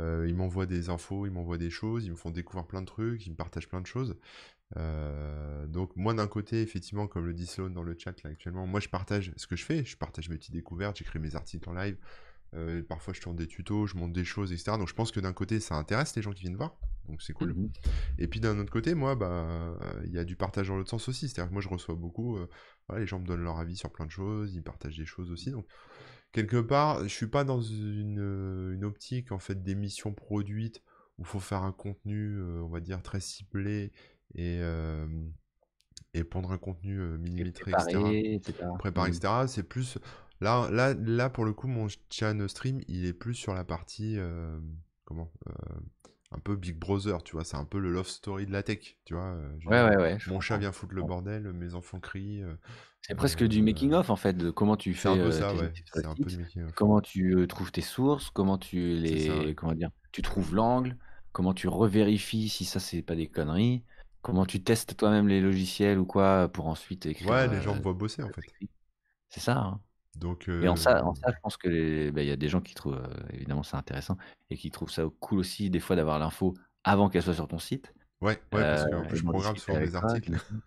euh, 0.01 0.27
ils 0.29 0.35
m'envoient 0.35 0.67
des 0.67 0.91
infos, 0.91 1.27
ils 1.27 1.33
m'envoient 1.33 1.59
des 1.59 1.71
choses, 1.71 2.05
ils 2.05 2.11
me 2.11 2.17
font 2.17 2.31
découvrir 2.31 2.67
plein 2.67 2.81
de 2.81 2.87
trucs, 2.87 3.27
ils 3.27 3.31
me 3.31 3.37
partagent 3.37 3.69
plein 3.69 3.81
de 3.81 3.87
choses. 3.87 4.17
Donc 4.77 5.97
moi 5.97 6.15
d'un 6.15 6.29
côté, 6.29 6.61
effectivement, 6.63 7.09
comme 7.09 7.25
le 7.27 7.33
dit 7.33 7.47
Sloan 7.47 7.71
dans 7.71 7.83
le 7.83 7.97
chat 7.99 8.23
là 8.23 8.31
actuellement, 8.31 8.67
moi 8.67 8.81
je 8.81 8.89
partage 8.89 9.33
ce 9.37 9.47
que 9.47 9.57
je 9.57 9.65
fais, 9.65 9.85
je 9.85 9.97
partage 9.97 10.29
mes 10.29 10.37
petites 10.37 10.53
découvertes, 10.53 10.99
j'écris 10.99 11.19
mes 11.19 11.35
articles 11.35 11.69
en 11.69 11.73
live, 11.73 11.97
euh, 12.55 12.83
parfois 12.83 13.13
je 13.15 13.21
tourne 13.21 13.37
des 13.37 13.47
tutos, 13.47 13.87
je 13.87 13.97
monte 13.97 14.13
des 14.13 14.25
choses, 14.25 14.53
etc. 14.53 14.77
Donc 14.79 14.89
je 14.89 14.95
pense 14.95 15.11
que 15.13 15.21
d'un 15.21 15.33
côté 15.33 15.61
ça 15.61 15.75
intéresse 15.77 16.15
les 16.17 16.23
gens 16.23 16.33
qui 16.33 16.43
viennent 16.43 16.57
voir, 16.57 16.79
donc 17.09 17.21
c'est 17.23 17.33
cool. 17.33 17.55
Mhm. 17.55 17.71
Et 18.19 18.29
puis 18.29 18.41
d'un 18.41 18.59
autre 18.59 18.71
côté, 18.73 18.95
moi, 18.95 19.15
bah, 19.17 19.77
il 20.05 20.13
y 20.13 20.19
a 20.19 20.25
du 20.25 20.37
partage 20.37 20.69
dans 20.69 20.77
l'autre 20.77 20.91
sens 20.91 21.09
aussi. 21.09 21.29
C'est-à-dire 21.29 21.49
que 21.49 21.53
moi, 21.55 21.63
je 21.63 21.69
reçois 21.69 21.95
beaucoup. 21.95 22.37
euh, 22.37 22.49
voilà, 22.89 23.01
les 23.03 23.07
gens 23.07 23.19
me 23.19 23.27
donnent 23.27 23.43
leur 23.43 23.59
avis 23.59 23.77
sur 23.77 23.91
plein 23.93 24.07
de 24.07 24.11
choses, 24.11 24.55
ils 24.55 24.63
partagent 24.63 24.97
des 24.97 25.07
choses 25.07 25.31
aussi. 25.31 25.51
Donc, 25.51 25.67
quelque 26.33 26.61
part, 26.61 27.03
je 27.05 27.09
suis 27.15 27.27
pas 27.29 27.45
dans 27.45 27.61
une, 27.61 28.19
euh, 28.21 28.75
une 28.75 28.85
optique 28.85 29.31
en 29.33 29.39
fait 29.39 29.63
d'émission 29.63 30.13
produite 30.15 30.83
où 31.19 31.23
il 31.23 31.27
faut 31.27 31.41
faire 31.41 31.63
un 31.63 31.73
contenu, 31.73 32.39
euh, 32.39 32.63
on 32.63 32.69
va 32.69 32.81
dire, 32.81 33.03
très 33.03 33.21
ciblé 33.21 33.93
et, 34.35 34.61
et 36.15 36.25
pondre 36.25 36.53
un 36.53 36.59
contenu 36.59 36.99
millimétré, 37.19 37.73
etc. 37.73 37.87
préparé, 37.91 38.35
etc. 38.35 38.53
Préparé, 38.79 39.11
Mhm. 39.11 39.17
etc. 39.17 39.33
C'est 39.49 39.63
plus. 39.63 39.99
Là, 40.41 40.69
là, 40.71 40.95
là, 40.95 41.31
pour 41.31 41.45
le 41.45 41.53
coup, 41.53 41.67
mon 41.69 41.89
channel 42.11 42.49
stream, 42.49 42.81
il 42.89 43.07
est 43.07 43.13
plus 43.13 43.35
sur 43.35 43.55
la 43.55 43.65
partie. 43.65 44.17
euh, 44.19 44.59
comment 45.05 45.33
euh, 45.49 45.53
un 46.33 46.39
peu 46.39 46.57
Big 46.57 46.77
Brother, 46.79 47.23
tu 47.25 47.33
vois, 47.33 47.45
c'est 47.45 47.57
un 47.57 47.65
peu 47.65 47.79
le 47.79 47.91
love 47.93 48.09
story 48.09 48.47
de 48.47 48.53
la 48.53 48.63
tech, 48.63 48.99
tu 49.05 49.15
vois. 49.15 49.25
euh, 49.33 49.51
Ouais, 49.65 49.83
ouais, 49.85 49.97
ouais, 49.97 50.19
mon 50.27 50.41
chat 50.41 50.59
vient 50.59 50.73
foutre 50.73 50.95
le 50.95 51.03
bordel, 51.03 51.53
mes 51.53 51.75
enfants 51.75 52.01
crient. 52.01 52.43
euh, 52.43 52.55
C'est 53.03 53.15
presque 53.15 53.45
du 53.45 53.63
euh, 53.63 53.63
making 53.63 53.93
of 53.93 54.11
en 54.11 54.17
fait, 54.17 54.35
de 54.35 54.51
comment 54.51 54.77
tu 54.77 54.95
c'est 54.97 55.09
un 55.09 55.17
fais 55.17 55.19
peu 55.19 55.31
ça, 55.31 55.55
ouais. 55.55 55.73
C'est 55.93 56.07
un 56.07 56.15
peu 56.15 56.31
du 56.31 56.37
site, 56.37 56.39
making 56.39 56.65
of. 56.65 56.75
comment 56.75 57.01
tu 57.01 57.47
trouves 57.49 57.73
tes 57.73 57.81
sources, 57.81 58.31
comment 58.31 58.59
tu 58.59 58.97
C'est 59.03 59.19
ça, 59.19 59.39
ouais. 59.39 59.49
les, 59.49 59.55
comment 59.57 59.73
dire, 59.75 59.91
tu 60.13 60.23
trouves 60.23 60.55
l'angle, 60.55 60.97
comment 61.33 61.55
tu 61.55 61.69
revérifies 61.69 62.49
si 62.49 62.65
ça 62.65 62.81
c'est 62.81 63.03
pas 63.03 63.15
des 63.17 63.29
conneries, 63.29 63.85
comment 64.23 64.45
tu 64.47 64.63
testes 64.63 64.97
toi-même 64.97 65.29
les 65.29 65.41
logiciels 65.41 65.99
ou 65.99 66.07
quoi 66.07 66.49
pour 66.49 66.67
ensuite 66.69 67.07
écrire. 67.07 67.29
Ouais, 67.31 67.47
les 67.47 67.61
gens 67.61 67.77
me 67.77 67.81
voient 67.81 67.93
bosser 67.93 68.25
en 68.25 68.31
fait. 68.31 68.45
C'est 69.31 69.41
ça. 69.41 69.57
hein. 69.59 69.81
Donc, 70.19 70.49
Et 70.61 70.69
en 70.69 70.77
ça, 70.77 71.05
en 71.05 71.15
euh, 71.15 71.15
ça, 71.15 71.31
je 71.33 71.37
pense 71.43 71.57
que 71.57 71.69
les- 71.69 72.11
bah, 72.13 72.23
il 72.23 72.29
y 72.29 72.33
a 72.33 72.37
des 72.37 72.49
gens 72.49 72.61
qui 72.61 72.75
trouvent 72.75 72.95
euh, 72.97 73.27
évidemment 73.33 73.63
ça 73.63 73.79
intéressant 73.79 74.17
et 74.51 74.57
qui 74.57 74.71
trouvent 74.71 74.91
ça 74.91 75.05
cool 75.21 75.39
aussi 75.39 75.71
des 75.71 75.81
fois 75.81 75.95
d'avoir 75.97 76.19
l'info 76.19 76.55
avant 76.85 77.09
qu'elle 77.09 77.23
soit 77.23 77.35
sur 77.35 77.47
ton 77.49 77.59
site. 77.59 77.95
ouais, 78.21 78.41
ouais, 78.53 78.65
parce 78.67 78.85
Euh, 78.85 78.87
qu'en 78.87 79.05
plus, 79.05 79.17
et 79.17 79.19
je 79.19 79.25
d'en 79.25 79.33
programme 79.33 79.35
discuter 79.35 79.57
souvent 79.57 79.79
avec 79.79 79.91
mes 79.91 79.95
toi, 79.95 80.09
articles. 80.09 80.25
j'imagine. 80.25 80.61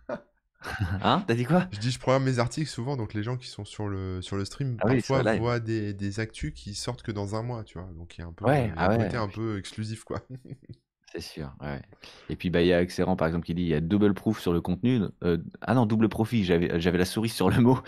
Hein? 1.00 1.24
T'as 1.26 1.34
dit 1.34 1.44
quoi? 1.44 1.66
Je 1.70 1.78
dis, 1.78 1.90
je 1.90 1.98
programme 1.98 2.24
mes 2.24 2.38
articles 2.38 2.68
souvent, 2.68 2.96
donc 2.96 3.14
les 3.14 3.22
gens 3.22 3.36
qui 3.38 3.48
sont 3.48 3.64
sur 3.64 3.88
le, 3.88 4.20
sur 4.22 4.36
le 4.36 4.44
stream, 4.44 4.80
Ah 4.80 4.86
oui, 4.88 5.00
sur 5.02 5.16
parfois 5.16 5.22
le 5.22 5.24
live. 5.24 5.40
voient 5.40 5.58
des, 5.58 5.94
des 5.94 6.20
actus 6.20 6.52
qui 6.54 6.74
sortent 6.74 7.02
que 7.02 7.12
dans 7.12 7.34
un 7.34 7.42
mois, 7.42 7.64
tu 7.64 7.78
vois. 7.78 7.90
Donc, 7.94 8.16
il 8.18 8.20
y 8.20 8.24
a 8.24 8.26
un 8.26 8.32
peu, 8.32 8.46
Ouais, 8.46 8.72
il 8.74 8.76
y 8.76 8.78
a 8.78 8.78
ah 8.78 8.88
un 8.88 8.90
ouais, 8.90 8.98
côté 8.98 9.16
un 9.16 9.28
peu 9.28 9.58
exclusif, 9.58 10.04
quoi. 10.04 10.20
c'est 11.12 11.20
sûr. 11.20 11.54
ouais. 11.60 11.80
Et 12.28 12.36
puis 12.36 12.50
bah 12.50 12.62
il 12.62 12.68
y 12.68 12.72
a 12.72 12.80
Excellent 12.82 13.16
par 13.16 13.26
exemple 13.28 13.44
qui 13.46 13.54
dit 13.54 13.62
il 13.62 13.68
y 13.68 13.74
a 13.74 13.80
double 13.80 14.14
proof 14.14 14.40
sur 14.40 14.52
le 14.52 14.60
contenu. 14.60 15.00
Euh, 15.24 15.38
ah 15.60 15.74
non, 15.74 15.86
double 15.86 16.08
profit. 16.08 16.44
J'avais 16.44 16.80
j'avais 16.80 16.98
la 16.98 17.04
souris 17.04 17.28
sur 17.28 17.50
le 17.50 17.60
mot. 17.60 17.78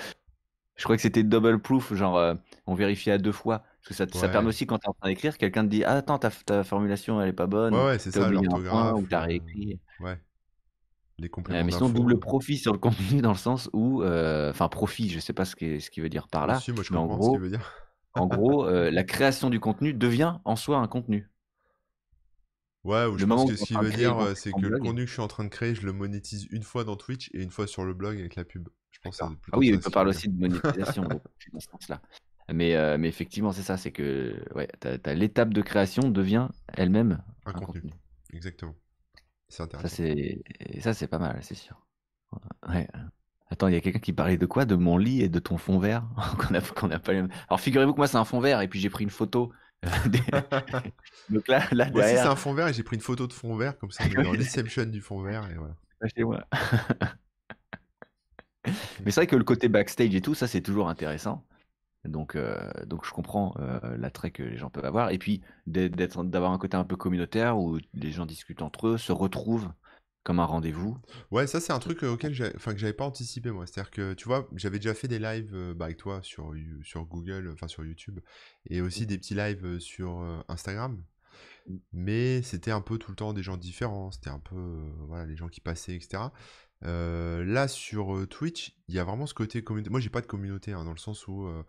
Je 0.76 0.84
crois 0.84 0.96
que 0.96 1.02
c'était 1.02 1.22
double 1.22 1.60
proof, 1.60 1.94
genre 1.94 2.16
euh, 2.18 2.34
on 2.66 2.74
vérifie 2.74 3.10
à 3.10 3.18
deux 3.18 3.32
fois. 3.32 3.60
Parce 3.60 3.88
que 3.88 3.94
ça, 3.94 4.06
ça 4.12 4.28
permet 4.28 4.48
aussi 4.48 4.66
quand 4.66 4.78
tu 4.78 4.87
es 4.87 4.88
en 4.88 4.94
train 4.94 5.08
d'écrire, 5.08 5.38
quelqu'un 5.38 5.64
te 5.64 5.68
dit 5.70 5.84
ah, 5.84 5.94
attends 5.98 6.18
ta, 6.18 6.30
ta 6.30 6.64
formulation 6.64 7.20
elle 7.20 7.28
est 7.30 7.32
pas 7.32 7.46
bonne 7.46 7.76
Ouais, 7.76 7.80
ou 7.80 7.87
ouais, 7.87 7.98
c'est 7.98 8.10
ça, 8.12 8.30
l'orthographe. 8.30 8.94
ou 8.96 9.06
t'as 9.06 9.20
le- 9.20 9.26
réécrit. 9.26 9.80
Ouais. 10.00 10.18
Les 11.18 11.28
Euh, 11.52 11.62
compléments 11.62 11.64
mais 11.64 11.72
sinon 11.72 11.90
double 11.90 12.14
euh. 12.14 12.18
profit 12.18 12.56
sur 12.56 12.72
le 12.72 12.78
contenu 12.78 13.20
dans 13.20 13.32
le 13.32 13.37
sens 13.38 13.68
où 13.74 14.02
euh, 14.02 14.50
enfin 14.50 14.68
profit, 14.68 15.10
je 15.10 15.20
sais 15.20 15.32
pas 15.34 15.44
ce 15.44 15.54
qu'il 15.56 15.80
ce 15.80 16.00
veut 16.00 16.08
dire 16.08 16.28
par 16.28 16.46
là, 16.46 16.54
Aussi, 16.56 16.72
moi, 16.72 16.82
je 16.82 16.90
mais 16.90 16.96
en 16.98 17.06
comprends 17.06 17.20
ce 17.20 17.28
qu'il 17.30 17.38
gros 17.38 17.40
veut 17.40 17.50
dire. 17.50 17.72
en 18.14 18.26
gros 18.28 18.66
euh, 18.66 18.90
la 18.90 19.04
création 19.04 19.50
du 19.50 19.60
contenu 19.60 19.94
devient 19.94 20.37
en 20.44 20.56
soi 20.56 20.78
un 20.78 20.88
contenu. 20.88 21.30
Ouais, 22.84 23.06
ou 23.06 23.18
je 23.18 23.26
pense 23.26 23.44
que 23.44 23.56
ce 23.56 23.64
qu'il 23.64 23.78
veut 23.80 23.90
dire, 23.90 24.16
euh, 24.18 24.34
c'est 24.37 24.54
que 24.54 24.66
le 24.66 24.78
contenu 24.78 25.02
que 25.02 25.08
je 25.08 25.12
suis 25.14 25.22
en 25.22 25.26
train 25.28 25.42
de 25.44 25.48
créer, 25.48 25.74
je 25.74 25.84
le 25.87 25.92
monétise 25.92 26.46
une 26.52 26.62
fois 26.62 26.84
dans 26.84 26.96
Twitch 26.96 27.28
et 27.34 27.42
une 27.42 27.50
fois 27.50 27.66
sur 27.66 27.84
le 27.84 27.94
blog 27.94 28.18
avec 28.18 28.37
la 28.37 28.44
pub. 28.44 28.68
Pense 29.05 29.21
Ah 29.23 29.59
oui, 29.59 29.71
veut 29.71 29.79
dire. 29.79 29.97
aussi 30.07 30.29
de 30.29 30.38
monétisation, 30.40 31.03
dans 31.53 31.61
ce 31.61 31.69
sens-là. 31.71 32.01
Mais, 32.53 32.75
euh, 32.75 32.99
mais 32.99 33.09
effectivement, 33.09 33.53
c'est 33.53 33.62
ça, 33.62 33.77
c'est 33.77 33.93
que 33.93 34.43
ouais, 34.55 34.69
l'étape 35.14 35.53
de 35.55 35.62
création 35.62 36.09
devient 36.11 36.49
elle-même 36.69 37.23
Un 37.47 37.51
un 37.51 37.53
contenu. 37.53 37.81
contenu. 37.83 37.93
Exactement. 38.33 38.75
C'est 39.49 39.57
Ça, 39.59 39.62
intéressant. 39.64 40.03
ça, 40.81 40.95
c'est 40.95 41.07
pas 41.09 41.19
mal, 41.19 41.38
c'est 41.43 41.55
sûr. 41.55 41.87
Ouais. 42.69 42.88
Attends, 43.51 43.69
il 43.69 43.75
y 43.75 43.77
a 43.77 43.81
quelqu'un 43.81 43.99
qui 44.01 44.12
parlait 44.12 44.37
de 44.38 44.47
quoi? 44.47 44.64
De 44.64 44.75
mon 44.75 44.97
lit 44.97 45.23
et 45.23 45.29
de 45.29 45.38
ton 45.38 45.59
fond 45.59 45.79
vert? 45.79 46.05
Qu'on 46.38 46.55
a, 46.55 46.61
qu'on 46.61 46.90
a 46.90 46.99
pas. 46.99 47.12
Alors 47.12 47.61
figurez-vous 47.61 47.93
que 47.93 47.99
moi, 47.99 48.09
c'est 48.09 48.17
un 48.17 48.25
fond 48.25 48.40
vert 48.40 48.61
et 48.62 48.69
puis 48.69 48.81
j'ai 48.81 48.90
pris 48.90 49.05
une 49.05 49.11
photo. 49.11 49.53
euh, 49.85 49.88
Donc 51.31 51.47
là, 51.49 51.62
là 51.73 51.90
Moi 51.90 52.01
aussi, 52.01 52.14
c'est 52.14 52.14
derrière, 52.14 52.31
un 52.31 52.37
fond 52.37 52.55
vert 52.55 52.69
et 52.69 52.73
j'ai 52.73 52.83
pris 52.83 52.97
une 52.97 53.03
photo 53.03 53.27
de 53.27 53.33
fond 53.33 53.55
vert, 53.57 53.79
comme 53.79 53.90
ça 53.90 54.05
on 54.05 54.11
est 54.21 54.23
dans 54.25 54.33
l'inception 54.33 54.85
du 54.87 55.01
fond 55.01 55.23
vert 55.23 55.49
et 55.51 55.55
voilà. 55.55 55.77
chez 56.17 56.25
moi. 56.25 56.45
Mais 59.05 59.11
c'est 59.11 59.20
vrai 59.20 59.27
que 59.27 59.37
le 59.37 59.44
côté 59.44 59.68
backstage 59.68 60.14
et 60.14 60.20
tout, 60.20 60.35
ça, 60.35 60.46
c'est 60.46 60.61
toujours 60.62 60.88
intéressant. 60.88 61.44
Donc, 62.05 62.37
euh, 62.37 62.59
donc 62.87 63.07
je 63.07 63.12
comprends 63.12 63.55
euh, 63.59 63.96
l'attrait 63.96 64.31
que 64.31 64.42
les 64.42 64.57
gens 64.59 64.70
peuvent 64.70 64.85
avoir. 64.85 65.11
Et 65.11 65.18
puis 65.18 65.40
d'être- 65.66 66.22
d'avoir 66.24 66.53
un 66.53 66.59
côté 66.59 66.77
un 66.77 66.85
peu 66.85 66.96
communautaire 66.96 67.59
où 67.59 67.79
les 67.94 68.11
gens 68.12 68.27
discutent 68.27 68.62
entre 68.62 68.88
eux, 68.88 68.98
se 68.98 69.12
retrouvent 69.12 69.72
comme 70.22 70.40
un 70.40 70.44
rendez-vous. 70.44 70.98
Ouais, 71.31 71.46
ça 71.46 71.61
c'est 71.61 71.72
un 71.72 71.79
truc 71.79 72.03
euh, 72.05 72.12
auquel 72.12 72.33
j'ai, 72.35 72.50
enfin 72.57 72.72
que 72.72 72.79
j'avais 72.79 72.92
pas 72.94 73.05
anticipé 73.05 73.50
moi. 73.50 73.66
C'est-à-dire 73.66 73.90
que 73.90 74.14
tu 74.14 74.27
vois, 74.27 74.48
j'avais 74.55 74.79
déjà 74.79 74.94
fait 74.94 75.09
des 75.09 75.18
lives 75.18 75.55
euh, 75.55 75.74
bah, 75.74 75.87
avec 75.87 75.96
toi 75.96 76.20
sur 76.22 76.53
sur 76.83 77.05
Google, 77.05 77.50
enfin 77.53 77.68
sur 77.68 77.85
YouTube, 77.85 78.20
et 78.68 78.81
aussi 78.83 79.07
des 79.07 79.18
petits 79.18 79.35
lives 79.35 79.79
sur 79.79 80.22
Instagram. 80.48 81.03
Mm. 81.66 81.77
Mais 81.92 82.42
c'était 82.42 82.70
un 82.70 82.81
peu 82.81 82.98
tout 82.98 83.11
le 83.11 83.16
temps 83.16 83.33
des 83.33 83.42
gens 83.42 83.57
différents. 83.57 84.11
C'était 84.11 84.31
un 84.31 84.38
peu 84.40 84.90
voilà 85.09 85.27
les 85.27 85.37
gens 85.37 85.48
qui 85.48 85.61
passaient, 85.61 85.94
etc. 85.94 86.24
Euh, 86.87 87.44
là 87.44 87.66
sur 87.68 88.14
euh, 88.16 88.27
Twitch, 88.27 88.75
il 88.88 88.94
y 88.94 88.99
a 88.99 89.05
vraiment 89.05 89.27
ce 89.27 89.35
côté 89.35 89.62
communauté. 89.64 89.90
Moi 89.90 90.01
j'ai 90.01 90.11
pas 90.11 90.20
de 90.20 90.27
communauté 90.27 90.73
hein, 90.73 90.85
dans 90.85 90.92
le 90.92 90.99
sens 90.99 91.27
où 91.29 91.47
euh, 91.47 91.62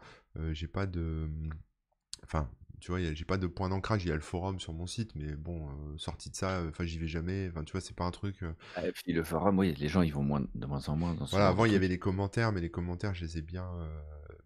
j'ai 0.54 0.68
pas 0.68 0.86
de, 0.86 1.30
enfin 2.24 2.50
tu 2.82 2.92
vois, 2.92 3.00
j'ai 3.02 3.26
pas 3.26 3.38
de 3.38 3.48
point 3.48 3.70
d'ancrage. 3.70 4.04
Il 4.06 4.10
y 4.10 4.12
a 4.12 4.16
le 4.16 4.22
forum 4.22 4.60
sur 4.60 4.74
mon 4.74 4.86
site, 4.86 5.16
mais 5.16 5.34
bon, 5.34 5.70
euh, 5.70 5.98
sorti 5.98 6.30
de 6.30 6.36
ça, 6.36 6.62
enfin 6.68 6.86
j'y 6.86 7.00
vais 7.00 7.08
jamais. 7.08 7.48
Enfin 7.50 7.64
tu 7.64 7.72
vois, 7.72 7.82
c'est 7.82 7.96
pas 7.96 8.04
un 8.04 8.12
truc. 8.12 8.44
euh, 8.44 8.52
Et 8.84 8.92
puis 8.92 9.14
le 9.14 9.24
forum, 9.24 9.58
oui, 9.60 9.74
les 9.76 9.88
gens 9.88 10.02
ils 10.02 10.14
vont 10.14 10.24
moins, 10.24 10.46
de 10.54 10.66
moins 10.66 10.88
en 10.90 10.96
moins 10.96 11.14
dans 11.14 11.26
ce 11.26 11.32
voilà, 11.32 11.48
avant 11.48 11.66
il 11.66 11.72
y 11.72 11.76
avait 11.76 11.88
les 11.88 12.00
commentaires, 12.00 12.52
mais 12.52 12.62
les 12.62 12.70
commentaires, 12.70 13.14
je 13.16 13.24
les 13.24 13.38
ai 13.38 13.42
bien, 13.42 13.66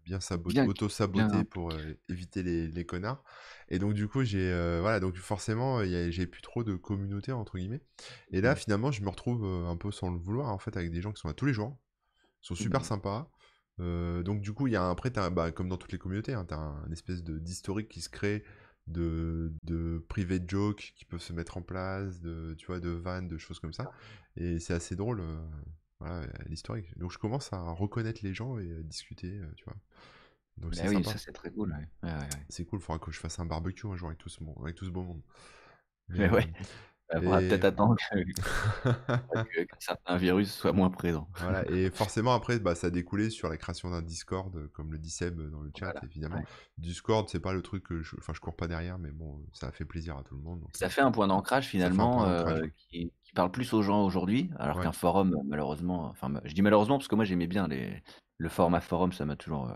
bien 0.04 0.18
sabot- 0.18 0.52
Bien, 0.52 0.68
bien. 1.12 1.46
pour 1.50 1.70
euh, 1.72 1.94
éviter 2.08 2.42
les, 2.42 2.68
les 2.68 2.84
connards. 2.86 3.22
Et 3.68 3.78
donc 3.78 3.94
du 3.94 4.08
coup, 4.08 4.24
j'ai, 4.24 4.50
euh, 4.52 4.80
voilà, 4.80 5.00
donc 5.00 5.16
forcément, 5.16 5.84
j'ai 5.84 6.26
plus 6.26 6.42
trop 6.42 6.64
de 6.64 6.74
communauté 6.76 7.32
entre 7.32 7.58
guillemets. 7.58 7.82
Et 8.32 8.40
là, 8.40 8.54
Mhm. 8.54 8.56
finalement, 8.56 8.90
je 8.92 9.02
me 9.02 9.08
retrouve 9.08 9.44
un 9.44 9.76
peu 9.76 9.90
sans 9.92 10.10
le 10.10 10.18
vouloir 10.18 10.48
en 10.50 10.58
fait 10.58 10.76
avec 10.76 10.90
des 10.92 11.02
gens 11.02 11.12
qui 11.12 11.20
sont 11.20 11.28
là 11.28 11.34
tous 11.34 11.46
les 11.46 11.52
jours, 11.52 11.78
qui 12.40 12.48
sont 12.48 12.54
super 12.54 12.84
Mhm. 12.84 12.84
sympas. 12.84 13.30
Euh, 13.80 14.22
donc 14.22 14.42
du 14.42 14.52
coup, 14.52 14.66
il 14.66 14.72
y 14.72 14.76
a 14.76 14.82
un- 14.82 14.90
après, 14.90 15.10
bah, 15.10 15.52
comme 15.52 15.68
dans 15.68 15.76
toutes 15.78 15.92
les 15.92 15.98
communautés, 15.98 16.34
hein, 16.34 16.44
tu 16.46 16.54
as 16.54 16.58
un 16.58 16.90
espèce 16.92 17.22
de 17.24 17.38
d'historique 17.38 17.88
qui 17.88 18.00
se 18.02 18.08
crée 18.10 18.44
de, 18.86 19.52
de 19.64 20.04
private 20.08 20.48
jokes 20.50 20.92
qui 20.96 21.04
peuvent 21.04 21.20
se 21.22 21.32
mettre 21.32 21.56
en 21.58 21.62
place, 21.62 22.20
de, 22.20 22.54
tu 22.58 22.66
vois, 22.66 22.80
de 22.80 22.90
vannes, 22.90 23.28
de 23.28 23.38
choses 23.38 23.60
comme 23.60 23.72
ça. 23.72 23.90
Et 24.36 24.58
c'est 24.60 24.74
assez 24.74 24.96
drôle, 24.96 25.22
voilà, 26.00 26.26
l'historique. 26.46 26.96
Donc 26.98 27.12
je 27.12 27.18
commence 27.18 27.52
à 27.52 27.60
reconnaître 27.72 28.20
les 28.24 28.34
gens 28.34 28.58
et 28.58 28.72
à 28.76 28.82
discuter, 28.82 29.38
euh, 29.38 29.52
tu 29.56 29.64
vois. 29.64 29.76
Donc 30.58 30.74
Bah 30.74 30.82
c'est 30.82 30.88
oui, 30.88 31.04
sympa. 31.04 31.12
ça 31.12 31.18
c'est 31.18 31.32
très 31.32 31.50
cool. 31.52 31.72
Ouais. 31.72 31.88
Ouais, 32.02 32.14
ouais, 32.14 32.18
ouais. 32.18 32.46
C'est 32.48 32.64
cool, 32.66 32.80
faudra 32.80 32.98
que 32.98 33.10
je 33.12 33.18
fasse 33.20 33.38
un 33.38 33.46
barbecue 33.46 33.86
un 33.86 33.96
jour 33.96 34.08
avec 34.08 34.18
tout 34.18 34.28
ce, 34.28 34.42
monde, 34.44 34.56
avec 34.62 34.76
tout 34.76 34.84
ce 34.86 34.90
beau 34.90 35.02
monde. 35.02 35.22
Mais, 36.08 36.18
Mais 36.18 36.28
euh, 36.28 36.32
ouais, 36.32 36.52
il 37.18 37.22
faudra 37.22 37.42
et... 37.42 37.48
peut-être 37.48 37.64
attendre 37.64 37.96
que, 38.10 38.18
que, 39.44 39.64
que 39.64 39.76
certains 39.78 40.16
virus 40.16 40.52
soient 40.54 40.72
moins 40.72 40.90
présents. 40.90 41.28
Voilà, 41.38 41.68
et 41.70 41.90
forcément 41.94 42.34
après, 42.34 42.58
bah, 42.58 42.74
ça 42.74 42.88
a 42.88 42.90
découlé 42.90 43.30
sur 43.30 43.48
la 43.48 43.56
création 43.56 43.90
d'un 43.90 44.02
Discord, 44.02 44.54
euh, 44.56 44.68
comme 44.72 44.92
le 44.92 44.98
dit 44.98 45.10
Seb 45.10 45.40
dans 45.50 45.60
le 45.60 45.70
chat, 45.76 45.86
Voilà. 45.92 46.00
évidemment. 46.02 46.36
Ouais. 46.36 46.44
Discord, 46.78 47.28
c'est 47.28 47.40
pas 47.40 47.52
le 47.52 47.62
truc 47.62 47.84
que 47.84 48.02
je... 48.02 48.16
Enfin, 48.18 48.32
je 48.34 48.40
cours 48.40 48.56
pas 48.56 48.68
derrière, 48.68 48.98
mais 48.98 49.10
bon, 49.10 49.44
ça 49.52 49.68
a 49.68 49.72
fait 49.72 49.84
plaisir 49.84 50.16
à 50.16 50.22
tout 50.22 50.34
le 50.36 50.42
monde. 50.42 50.60
donc, 50.60 50.70
Ça 50.74 50.86
euh, 50.86 50.88
fait 50.88 51.00
un 51.00 51.10
point 51.10 51.26
d'ancrage 51.28 51.66
finalement 51.66 52.24
euh, 52.26 52.66
qui, 52.76 53.12
qui 53.22 53.32
parle 53.32 53.50
plus 53.50 53.72
aux 53.72 53.82
gens 53.82 54.04
aujourd'hui, 54.04 54.50
alors 54.58 54.76
Ouais. 54.76 54.84
qu'un 54.84 54.92
forum, 54.92 55.36
malheureusement, 55.46 56.06
enfin 56.06 56.32
je 56.44 56.54
dis 56.54 56.62
malheureusement 56.62 56.98
parce 56.98 57.08
que 57.08 57.14
moi 57.14 57.24
j'aimais 57.24 57.46
bien 57.46 57.68
les, 57.68 58.02
le 58.38 58.48
format 58.48 58.80
forum, 58.80 59.12
ça 59.12 59.24
m'a 59.24 59.36
toujours 59.36 59.68
euh, 59.68 59.74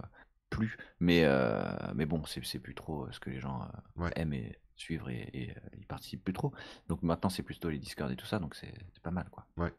plu, 0.50 0.76
mais, 1.00 1.24
euh, 1.24 1.62
mais 1.94 2.06
bon, 2.06 2.22
c'est 2.24 2.58
plus 2.60 2.74
trop 2.74 3.04
euh, 3.06 3.12
ce 3.12 3.20
que 3.20 3.30
les 3.30 3.40
gens 3.40 3.62
euh, 3.62 4.02
Ouais. 4.02 4.12
aiment 4.16 4.32
et 4.34 4.58
suivre 4.76 5.08
et, 5.10 5.28
et, 5.32 5.50
euh, 5.50 5.54
ils 5.78 5.86
participent 5.86 6.24
plus 6.24 6.32
trop. 6.32 6.52
Donc 6.88 7.02
maintenant 7.02 7.30
c'est 7.30 7.42
plutôt 7.42 7.70
les 7.70 7.78
Discord 7.78 8.10
et 8.10 8.16
tout 8.16 8.26
ça, 8.26 8.38
donc 8.38 8.54
c'est 8.54 8.74
pas 9.02 9.10
mal 9.10 9.28
quoi. 9.30 9.46
Ouais. 9.56 9.72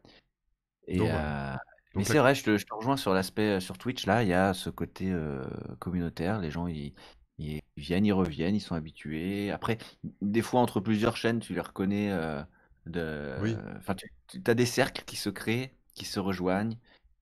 Et, 0.86 0.98
Donc 0.98 1.08
euh, 1.10 1.54
mais 1.96 2.04
c'est 2.04 2.18
vrai, 2.18 2.34
je 2.34 2.44
te, 2.44 2.58
je 2.58 2.66
te 2.66 2.74
rejoins 2.74 2.96
sur 2.96 3.14
l'aspect 3.14 3.56
euh, 3.56 3.60
sur 3.60 3.78
Twitch, 3.78 4.06
là, 4.06 4.22
il 4.22 4.28
y 4.28 4.34
a 4.34 4.52
ce 4.52 4.68
côté 4.70 5.10
euh, 5.10 5.42
communautaire, 5.78 6.38
les 6.38 6.50
gens 6.50 6.66
ils, 6.66 6.92
ils 7.38 7.62
viennent, 7.76 8.04
ils 8.04 8.12
reviennent, 8.12 8.54
ils 8.54 8.60
sont 8.60 8.74
habitués. 8.74 9.50
Après, 9.50 9.78
des 10.20 10.42
fois 10.42 10.60
entre 10.60 10.80
plusieurs 10.80 11.16
chaînes, 11.16 11.40
tu 11.40 11.54
les 11.54 11.60
reconnais 11.60 12.12
euh, 12.12 12.42
de... 12.84 13.36
Oui, 13.40 13.56
Enfin, 13.78 13.94
tu, 13.94 14.42
as 14.46 14.54
des 14.54 14.66
cercles 14.66 15.04
qui 15.04 15.16
se 15.16 15.30
créent, 15.30 15.74
qui 15.94 16.04
se 16.04 16.20
rejoignent. 16.20 16.76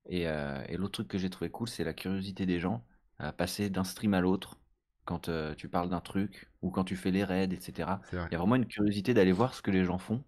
Et, 0.07 0.25
et 0.25 0.77
l'autre 0.77 0.93
truc 0.93 1.09
que 1.09 1.17
j'ai 1.17 1.31
trouvé 1.31 1.51
cool, 1.51 1.67
c'est 1.67 1.83
la 1.83 1.95
curiosité 1.95 2.45
des 2.45 2.61
gens 2.61 2.85
à 3.19 3.33
passer 3.33 3.71
d'un 3.71 3.85
stream 3.85 4.13
à 4.13 4.21
l'autre 4.21 4.59
quand 5.05 5.29
euh, 5.29 5.55
tu 5.55 5.69
parles 5.69 5.89
d'un 5.89 6.01
truc 6.01 6.51
ou 6.63 6.71
quand 6.71 6.85
tu 6.85 6.97
fais 6.97 7.11
les 7.11 7.25
raids, 7.25 7.53
etc. 7.53 8.01
Il 8.13 8.33
y 8.33 8.35
a 8.35 8.39
vraiment 8.39 8.57
une 8.57 8.67
curiosité 8.67 9.15
d'aller 9.15 9.33
voir 9.33 9.55
ce 9.55 9.63
que 9.63 9.71
les 9.71 9.85
gens 9.85 9.99
font, 9.99 10.25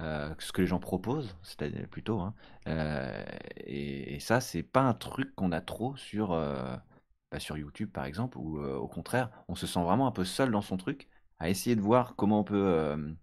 euh, 0.00 0.34
ce 0.38 0.52
que 0.52 0.60
les 0.60 0.66
gens 0.66 0.78
proposent, 0.78 1.36
c'est-à-dire 1.42 1.88
plutôt. 1.88 2.20
Hein. 2.20 2.34
Euh, 2.66 3.24
et, 3.56 4.16
et 4.16 4.20
ça, 4.20 4.40
c'est 4.40 4.62
pas 4.62 4.82
un 4.82 4.94
truc 4.94 5.34
qu'on 5.34 5.52
a 5.52 5.60
trop 5.60 5.96
sur, 5.96 6.28
bah, 6.28 7.38
sur 7.38 7.56
YouTube, 7.56 7.90
par 7.90 8.04
exemple, 8.04 8.38
où 8.38 8.60
au 8.60 8.88
contraire, 8.88 9.30
on 9.48 9.54
se 9.54 9.66
sent 9.66 9.82
vraiment 9.82 10.06
un 10.06 10.12
peu 10.12 10.24
seul 10.24 10.50
dans 10.50 10.62
son 10.62 10.76
truc, 10.76 11.08
à 11.38 11.48
essayer 11.48 11.76
de 11.76 11.80
voir 11.80 12.14
comment 12.16 12.40
on 12.40 12.44
peut, 12.44 13.14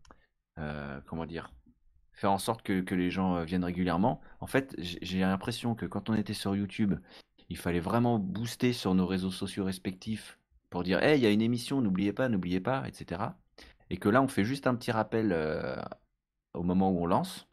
comment 1.05 1.25
dire, 1.25 1.51
faire 2.13 2.31
en 2.31 2.39
sorte 2.39 2.61
que, 2.63 2.81
que 2.81 2.95
les 2.95 3.11
gens 3.11 3.43
viennent 3.43 3.65
régulièrement. 3.65 4.21
En 4.39 4.47
fait, 4.47 4.75
j'ai 4.79 5.19
l'impression 5.19 5.75
que 5.75 5.85
quand 5.85 6.09
on 6.09 6.15
était 6.15 6.33
sur 6.33 6.55
YouTube, 6.55 6.95
il 7.49 7.57
fallait 7.57 7.79
vraiment 7.79 8.17
booster 8.17 8.73
sur 8.73 8.95
nos 8.95 9.05
réseaux 9.05 9.31
sociaux 9.31 9.65
respectifs 9.65 10.39
pour 10.75 10.83
dire, 10.83 11.01
hey, 11.01 11.17
il 11.17 11.23
y 11.23 11.25
a 11.25 11.31
une 11.31 11.41
émission, 11.41 11.79
n'oubliez 11.79 12.11
pas, 12.11 12.27
n'oubliez 12.27 12.59
pas, 12.59 12.83
etc. 12.85 13.21
Et 13.89 13.95
que 13.95 14.09
là, 14.09 14.21
on 14.21 14.27
fait 14.27 14.43
juste 14.43 14.67
un 14.67 14.75
petit 14.75 14.91
rappel 14.91 15.31
euh, 15.31 15.77
au 16.53 16.63
moment 16.63 16.91
où 16.91 16.99
on 16.99 17.05
lance. 17.05 17.47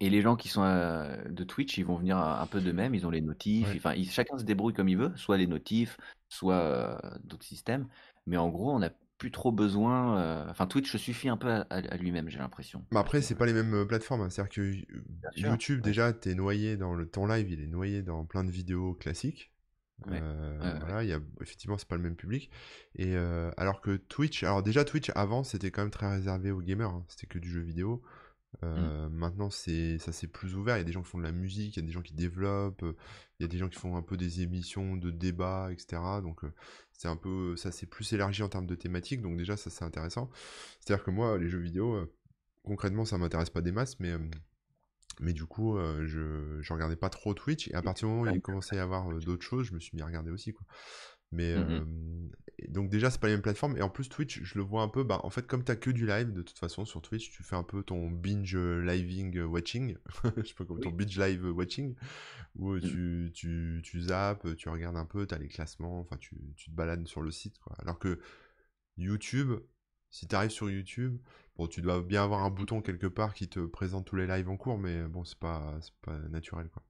Et 0.00 0.08
les 0.08 0.22
gens 0.22 0.34
qui 0.34 0.48
sont 0.48 0.62
euh, 0.62 1.14
de 1.28 1.44
Twitch, 1.44 1.76
ils 1.76 1.84
vont 1.84 1.96
venir 1.96 2.16
un, 2.16 2.40
un 2.40 2.46
peu 2.46 2.62
d'eux-mêmes, 2.62 2.94
ils 2.94 3.06
ont 3.06 3.10
les 3.10 3.20
notifs, 3.20 3.68
enfin, 3.76 3.92
chacun 4.04 4.38
se 4.38 4.44
débrouille 4.44 4.72
comme 4.72 4.88
il 4.88 4.96
veut, 4.96 5.12
soit 5.16 5.36
les 5.36 5.46
notifs, 5.46 5.98
soit 6.30 6.54
euh, 6.54 6.96
d'autres 7.22 7.44
systèmes. 7.44 7.86
Mais 8.24 8.38
en 8.38 8.48
gros, 8.48 8.72
on 8.72 8.78
n'a 8.78 8.92
plus 9.18 9.30
trop 9.30 9.52
besoin. 9.52 10.48
Enfin, 10.48 10.66
Twitch 10.66 10.96
suffit 10.96 11.28
un 11.28 11.36
peu 11.36 11.64
à, 11.68 11.96
lui-même, 11.98 12.30
j'ai 12.30 12.38
l'impression. 12.38 12.82
Mais 12.92 12.98
après, 12.98 13.20
ce 13.20 13.28
c'est 13.28 13.34
pas 13.34 13.44
les 13.44 13.52
mêmes 13.52 13.86
plateformes. 13.86 14.22
hein. 14.22 14.30
C'est-à-dire 14.30 14.54
que 14.54 14.72
Bien 15.34 15.50
YouTube, 15.50 15.82
déjà, 15.82 16.14
t'es 16.14 16.34
noyé 16.34 16.78
dans 16.78 16.94
le... 16.94 17.06
Ton 17.06 17.26
live, 17.26 17.50
il 17.50 17.60
est 17.60 17.66
noyé 17.66 18.00
dans 18.00 18.24
plein 18.24 18.42
de 18.42 18.50
vidéos 18.50 18.94
classiques. 18.94 19.52
Ouais, 20.04 20.20
Euh, 20.22 20.58
ouais, 20.58 20.72
ouais. 20.72 20.78
voilà, 20.80 21.02
il 21.04 21.08
y 21.08 21.12
a... 21.12 21.20
effectivement, 21.40 21.78
c'est 21.78 21.88
pas 21.88 21.96
le 21.96 22.02
même 22.02 22.16
public. 22.16 22.50
Et 22.96 23.16
euh, 23.16 23.50
alors 23.56 23.80
que 23.80 23.96
Twitch, 23.96 24.42
alors 24.44 24.62
déjà, 24.62 24.84
Twitch, 24.84 25.10
avant, 25.14 25.42
c'était 25.44 25.70
quand 25.70 25.82
même 25.82 25.90
très 25.90 26.08
réservé 26.10 26.50
aux 26.50 26.60
gamers. 26.60 26.90
hein. 26.90 27.04
C'était 27.08 27.26
que 27.26 27.38
du 27.38 27.50
jeu 27.50 27.60
vidéo. 27.60 28.02
Mm. 28.62 28.64
Euh, 28.64 29.08
maintenant, 29.10 29.50
c'est 29.50 29.98
ça 29.98 30.12
c'est 30.12 30.26
plus 30.28 30.54
ouvert. 30.56 30.76
Il 30.76 30.80
y 30.80 30.82
a 30.82 30.84
des 30.84 30.92
gens 30.92 31.02
qui 31.02 31.08
font 31.10 31.18
de 31.18 31.22
la 31.24 31.32
musique, 31.32 31.76
il 31.76 31.80
y 31.80 31.82
a 31.82 31.86
des 31.86 31.92
gens 31.92 32.02
qui 32.02 32.14
développent, 32.14 32.82
euh, 32.84 32.96
il 33.38 33.42
y 33.42 33.46
a 33.46 33.48
des 33.48 33.58
gens 33.58 33.68
qui 33.68 33.78
font 33.78 33.96
un 33.96 34.02
peu 34.02 34.16
des 34.16 34.42
émissions 34.42 34.96
de 34.96 35.10
débat, 35.10 35.70
etc. 35.72 36.00
Donc, 36.22 36.42
c'est 36.92 37.08
un 37.08 37.16
peu, 37.16 37.56
ça 37.56 37.72
s'est 37.72 37.86
plus 37.86 38.12
élargi 38.12 38.42
en 38.42 38.48
termes 38.48 38.66
de 38.66 38.74
thématiques. 38.74 39.22
Donc 39.22 39.36
déjà, 39.36 39.56
ça 39.56 39.70
c'est 39.70 39.84
intéressant. 39.84 40.30
C'est-à-dire 40.80 41.04
que 41.04 41.10
moi, 41.10 41.38
les 41.38 41.48
jeux 41.48 41.58
vidéo, 41.60 42.10
concrètement, 42.64 43.04
ça 43.04 43.18
m'intéresse 43.18 43.50
pas 43.50 43.60
des 43.62 43.72
masses, 43.72 43.98
mais 44.00 44.14
mais 45.20 45.32
du 45.32 45.44
coup, 45.46 45.76
euh, 45.78 46.06
je 46.06 46.60
je 46.62 46.72
regardais 46.72 46.96
pas 46.96 47.10
trop 47.10 47.34
Twitch. 47.34 47.68
Et 47.68 47.74
à 47.74 47.82
partir 47.82 48.08
du 48.08 48.14
moment 48.14 48.30
où 48.30 48.34
il 48.34 48.40
commençait 48.42 48.76
à 48.76 48.78
y 48.78 48.82
avoir 48.82 49.10
euh, 49.10 49.20
d'autres 49.20 49.44
choses, 49.44 49.66
je 49.66 49.74
me 49.74 49.80
suis 49.80 49.96
mis 49.96 50.02
à 50.02 50.06
regarder 50.06 50.30
aussi, 50.30 50.52
quoi. 50.52 50.66
Mais 51.32 51.54
Mhm. 51.56 51.64
euh, 51.64 52.28
donc 52.68 52.88
déjà 52.88 53.10
c'est 53.10 53.20
pas 53.20 53.26
les 53.26 53.34
mêmes 53.34 53.42
plateformes 53.42 53.76
et 53.76 53.82
en 53.82 53.90
plus 53.90 54.08
Twitch 54.08 54.40
je 54.44 54.54
le 54.58 54.62
vois 54.64 54.82
un 54.82 54.88
peu 54.88 55.02
bah 55.02 55.20
en 55.24 55.30
fait 55.30 55.46
comme 55.46 55.64
t'as 55.64 55.74
que 55.74 55.90
du 55.90 56.06
live 56.06 56.32
de 56.32 56.40
toute 56.40 56.58
façon 56.58 56.84
sur 56.84 57.02
Twitch 57.02 57.30
tu 57.30 57.42
fais 57.42 57.56
un 57.56 57.64
peu 57.64 57.82
ton 57.82 58.08
binge 58.10 58.56
living 58.56 59.40
watching 59.42 59.96
je 60.36 60.42
sais 60.44 60.54
pas 60.54 60.64
comme 60.64 60.80
ton 60.80 60.90
binge 60.90 61.18
live 61.18 61.44
watching 61.46 61.96
où 62.54 62.70
euh, 62.72 62.80
Mm. 62.80 62.86
tu, 62.88 63.30
tu, 63.34 63.80
tu 63.84 64.00
zappes 64.00 64.54
tu 64.56 64.68
regardes 64.68 64.96
un 64.96 65.04
peu 65.04 65.26
t'as 65.26 65.38
les 65.38 65.48
classements 65.48 65.98
enfin 66.00 66.16
tu, 66.16 66.36
tu 66.56 66.70
te 66.70 66.74
balades 66.76 67.06
sur 67.08 67.22
le 67.22 67.30
site 67.32 67.58
quoi 67.58 67.74
alors 67.80 67.98
que 67.98 68.20
YouTube 68.96 69.52
si 70.10 70.26
t'arrives 70.28 70.50
sur 70.50 70.70
YouTube 70.70 71.18
bon 71.58 71.66
tu 71.66 71.82
dois 71.82 72.02
bien 72.02 72.22
avoir 72.24 72.44
un 72.44 72.50
bouton 72.50 72.80
quelque 72.82 73.06
part 73.06 73.34
qui 73.34 73.48
te 73.48 73.60
présente 73.60 74.06
tous 74.06 74.16
les 74.16 74.26
lives 74.26 74.48
en 74.48 74.56
cours 74.56 74.78
mais 74.78 75.02
bon 75.04 75.24
c'est 75.24 75.38
pas 75.38 75.78
pas 76.02 76.16
naturel 76.30 76.68
quoi 76.70 76.82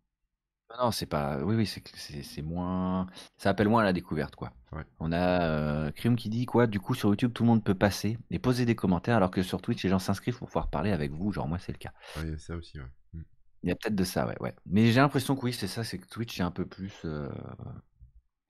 Non, 0.70 0.86
non, 0.86 0.90
c'est 0.90 1.06
pas. 1.06 1.38
Oui, 1.44 1.54
oui, 1.54 1.66
c'est 1.66 2.42
moins. 2.42 3.06
Ça 3.36 3.50
appelle 3.50 3.68
moins 3.68 3.82
à 3.82 3.84
la 3.84 3.92
découverte, 3.92 4.34
quoi. 4.34 4.52
ouais 4.72 4.84
On 4.98 5.12
a 5.12 5.42
euh, 5.48 5.92
Crime 5.92 6.16
qui 6.16 6.28
dit 6.28 6.44
quoi? 6.44 6.66
Du 6.66 6.80
coup, 6.80 6.94
sur 6.94 7.08
YouTube, 7.10 7.32
tout 7.32 7.44
le 7.44 7.48
monde 7.48 7.62
peut 7.64 7.74
passer 7.76 8.18
et 8.30 8.38
poser 8.40 8.64
des 8.64 8.74
commentaires, 8.74 9.16
alors 9.16 9.30
que 9.30 9.42
sur 9.42 9.62
Twitch, 9.62 9.84
les 9.84 9.90
gens 9.90 10.00
s'inscrivent 10.00 10.36
pour 10.38 10.48
pouvoir 10.48 10.68
parler 10.68 10.90
avec 10.90 11.12
vous. 11.12 11.32
Genre, 11.32 11.46
moi, 11.46 11.58
c'est 11.58 11.70
le 11.72 11.78
cas. 11.78 11.92
Ouais, 12.16 12.22
il 12.24 12.30
y 12.30 12.34
a 12.34 12.38
ça 12.38 12.56
aussi 12.56 12.78
ouais 12.80 12.86
Mm. 13.12 13.22
Il 13.62 13.68
y 13.68 13.72
a 13.72 13.76
peut-être 13.76 13.94
de 13.96 14.04
ça, 14.04 14.26
ouais, 14.26 14.36
ouais. 14.40 14.54
Mais 14.66 14.90
j'ai 14.92 15.00
l'impression 15.00 15.36
que 15.36 15.42
oui, 15.44 15.52
c'est 15.52 15.68
ça, 15.68 15.84
c'est 15.84 15.98
que 15.98 16.06
Twitch 16.08 16.40
est 16.40 16.42
un 16.42 16.50
peu 16.50 16.66
plus. 16.66 17.02
euh, 17.04 17.28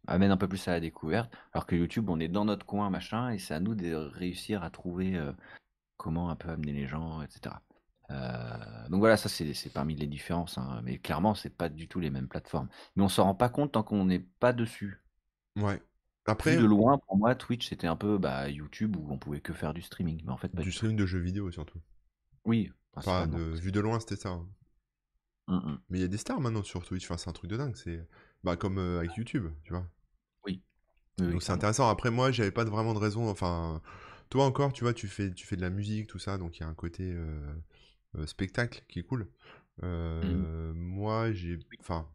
amène 0.09 0.31
un 0.31 0.37
peu 0.37 0.49
plus 0.49 0.67
à 0.69 0.73
la 0.73 0.81
découverte, 0.81 1.33
alors 1.53 1.67
que 1.67 1.75
YouTube, 1.77 2.09
on 2.11 2.21
est 2.21 2.29
dans 2.29 2.45
notre 2.45 2.67
coin, 2.67 2.91
machin, 2.91 3.31
et 3.31 3.39
c'est 3.39 3.55
à 3.55 3.61
nous 3.61 3.75
de 3.75 3.95
réussir 3.95 4.63
à 4.63 4.71
trouver 4.71 5.17
euh, 5.17 5.33
comment 5.97 6.31
un 6.31 6.37
peu 6.37 6.51
amener 6.51 6.73
les 6.73 6.87
gens, 6.87 7.23
etc. 7.23 7.63
Euh, 8.11 8.89
donc 8.89 9.01
voilà, 9.01 9.17
ça 9.17 9.29
c'est 9.29 9.73
parmi 9.73 9.95
les 9.97 10.07
différences, 10.07 10.59
hein, 10.59 10.81
mais 10.85 10.99
clairement, 10.99 11.35
c'est 11.35 11.51
pas 11.51 11.69
du 11.69 11.89
tout 11.89 12.01
les 12.01 12.11
mêmes 12.11 12.29
plateformes. 12.29 12.69
Mais 12.97 13.03
on 13.05 13.09
s'en 13.09 13.25
rend 13.25 13.35
pas 13.35 13.49
compte 13.49 13.73
tant 13.73 13.83
qu'on 13.83 14.05
n'est 14.07 14.21
pas 14.21 14.53
dessus. 14.53 15.03
ouais 15.57 15.83
Vu 16.45 16.57
après 16.57 16.57
de 16.57 16.65
loin, 16.65 16.99
pour 16.99 17.17
moi, 17.19 17.35
Twitch 17.35 17.69
c'était 17.69 17.87
un 17.89 17.97
peu 17.97 18.17
bah, 18.19 18.49
YouTube 18.49 18.97
où 18.97 19.13
on 19.13 19.19
pouvait 19.19 19.41
que 19.43 19.53
faire 19.53 19.75
du 19.75 19.83
streaming, 19.83 20.23
mais 20.25 20.33
en 20.33 20.37
fait 20.39 20.49
pas 20.49 20.63
du 20.63 20.71
du 20.71 20.73
tout. 20.73 20.79
stream 20.79 20.97
de 20.97 21.07
jeux 21.07 21.21
vidéo 21.21 21.51
surtout 21.53 21.81
Oui, 22.45 22.73
Enfin, 22.95 23.27
de, 23.29 23.39
vu 23.59 23.71
de 23.73 23.81
loin, 23.81 24.01
c'était 24.01 24.17
ça. 24.17 24.31
hein. 24.31 24.47
Hum, 25.49 25.57
hum. 25.65 25.81
Mais 25.89 25.99
il 25.99 26.03
y 26.03 26.05
a 26.05 26.09
des 26.09 26.19
stars 26.19 26.41
maintenant 26.41 26.63
sur 26.63 26.85
Twitch, 26.85 27.05
enfin, 27.05 27.17
c'est 27.17 27.29
un 27.31 27.33
truc 27.33 27.51
de 27.51 27.57
dingue. 27.57 27.77
C'est 27.77 28.07
bah, 28.45 28.57
comme 28.57 28.79
euh, 28.79 28.99
avec 28.99 29.17
YouTube, 29.17 29.47
tu 29.65 29.73
vois. 29.73 29.87
Oui, 30.45 30.63
oui, 31.19 31.33
Donc 31.33 31.43
c'est 31.43 31.53
intéressant. 31.53 31.89
Après, 31.89 32.11
moi, 32.11 32.31
j'avais 32.31 32.51
pas 32.51 32.65
vraiment 32.65 32.95
de 32.95 32.99
raison. 32.99 33.29
Enfin, 33.29 33.83
toi 34.31 34.45
encore, 34.45 34.73
tu 34.73 34.85
vois, 34.85 34.95
tu 34.95 35.09
fais, 35.09 35.33
tu 35.33 35.47
fais 35.47 35.57
de 35.57 35.63
la 35.63 35.71
musique, 35.71 36.07
tout 36.07 36.19
ça, 36.19 36.39
donc 36.39 36.59
il 36.59 36.61
y 36.61 36.65
a 36.65 36.69
un 36.69 36.75
côté 36.75 37.05
euh, 37.05 37.55
euh, 38.17 38.27
spectacle 38.27 38.85
qui 38.89 39.01
est 39.01 39.03
cool. 39.05 39.23
Hum. 39.83 39.89
Euh, 39.89 40.73
moi, 40.75 41.33
j'ai. 41.33 41.59
Enfin, 41.81 42.09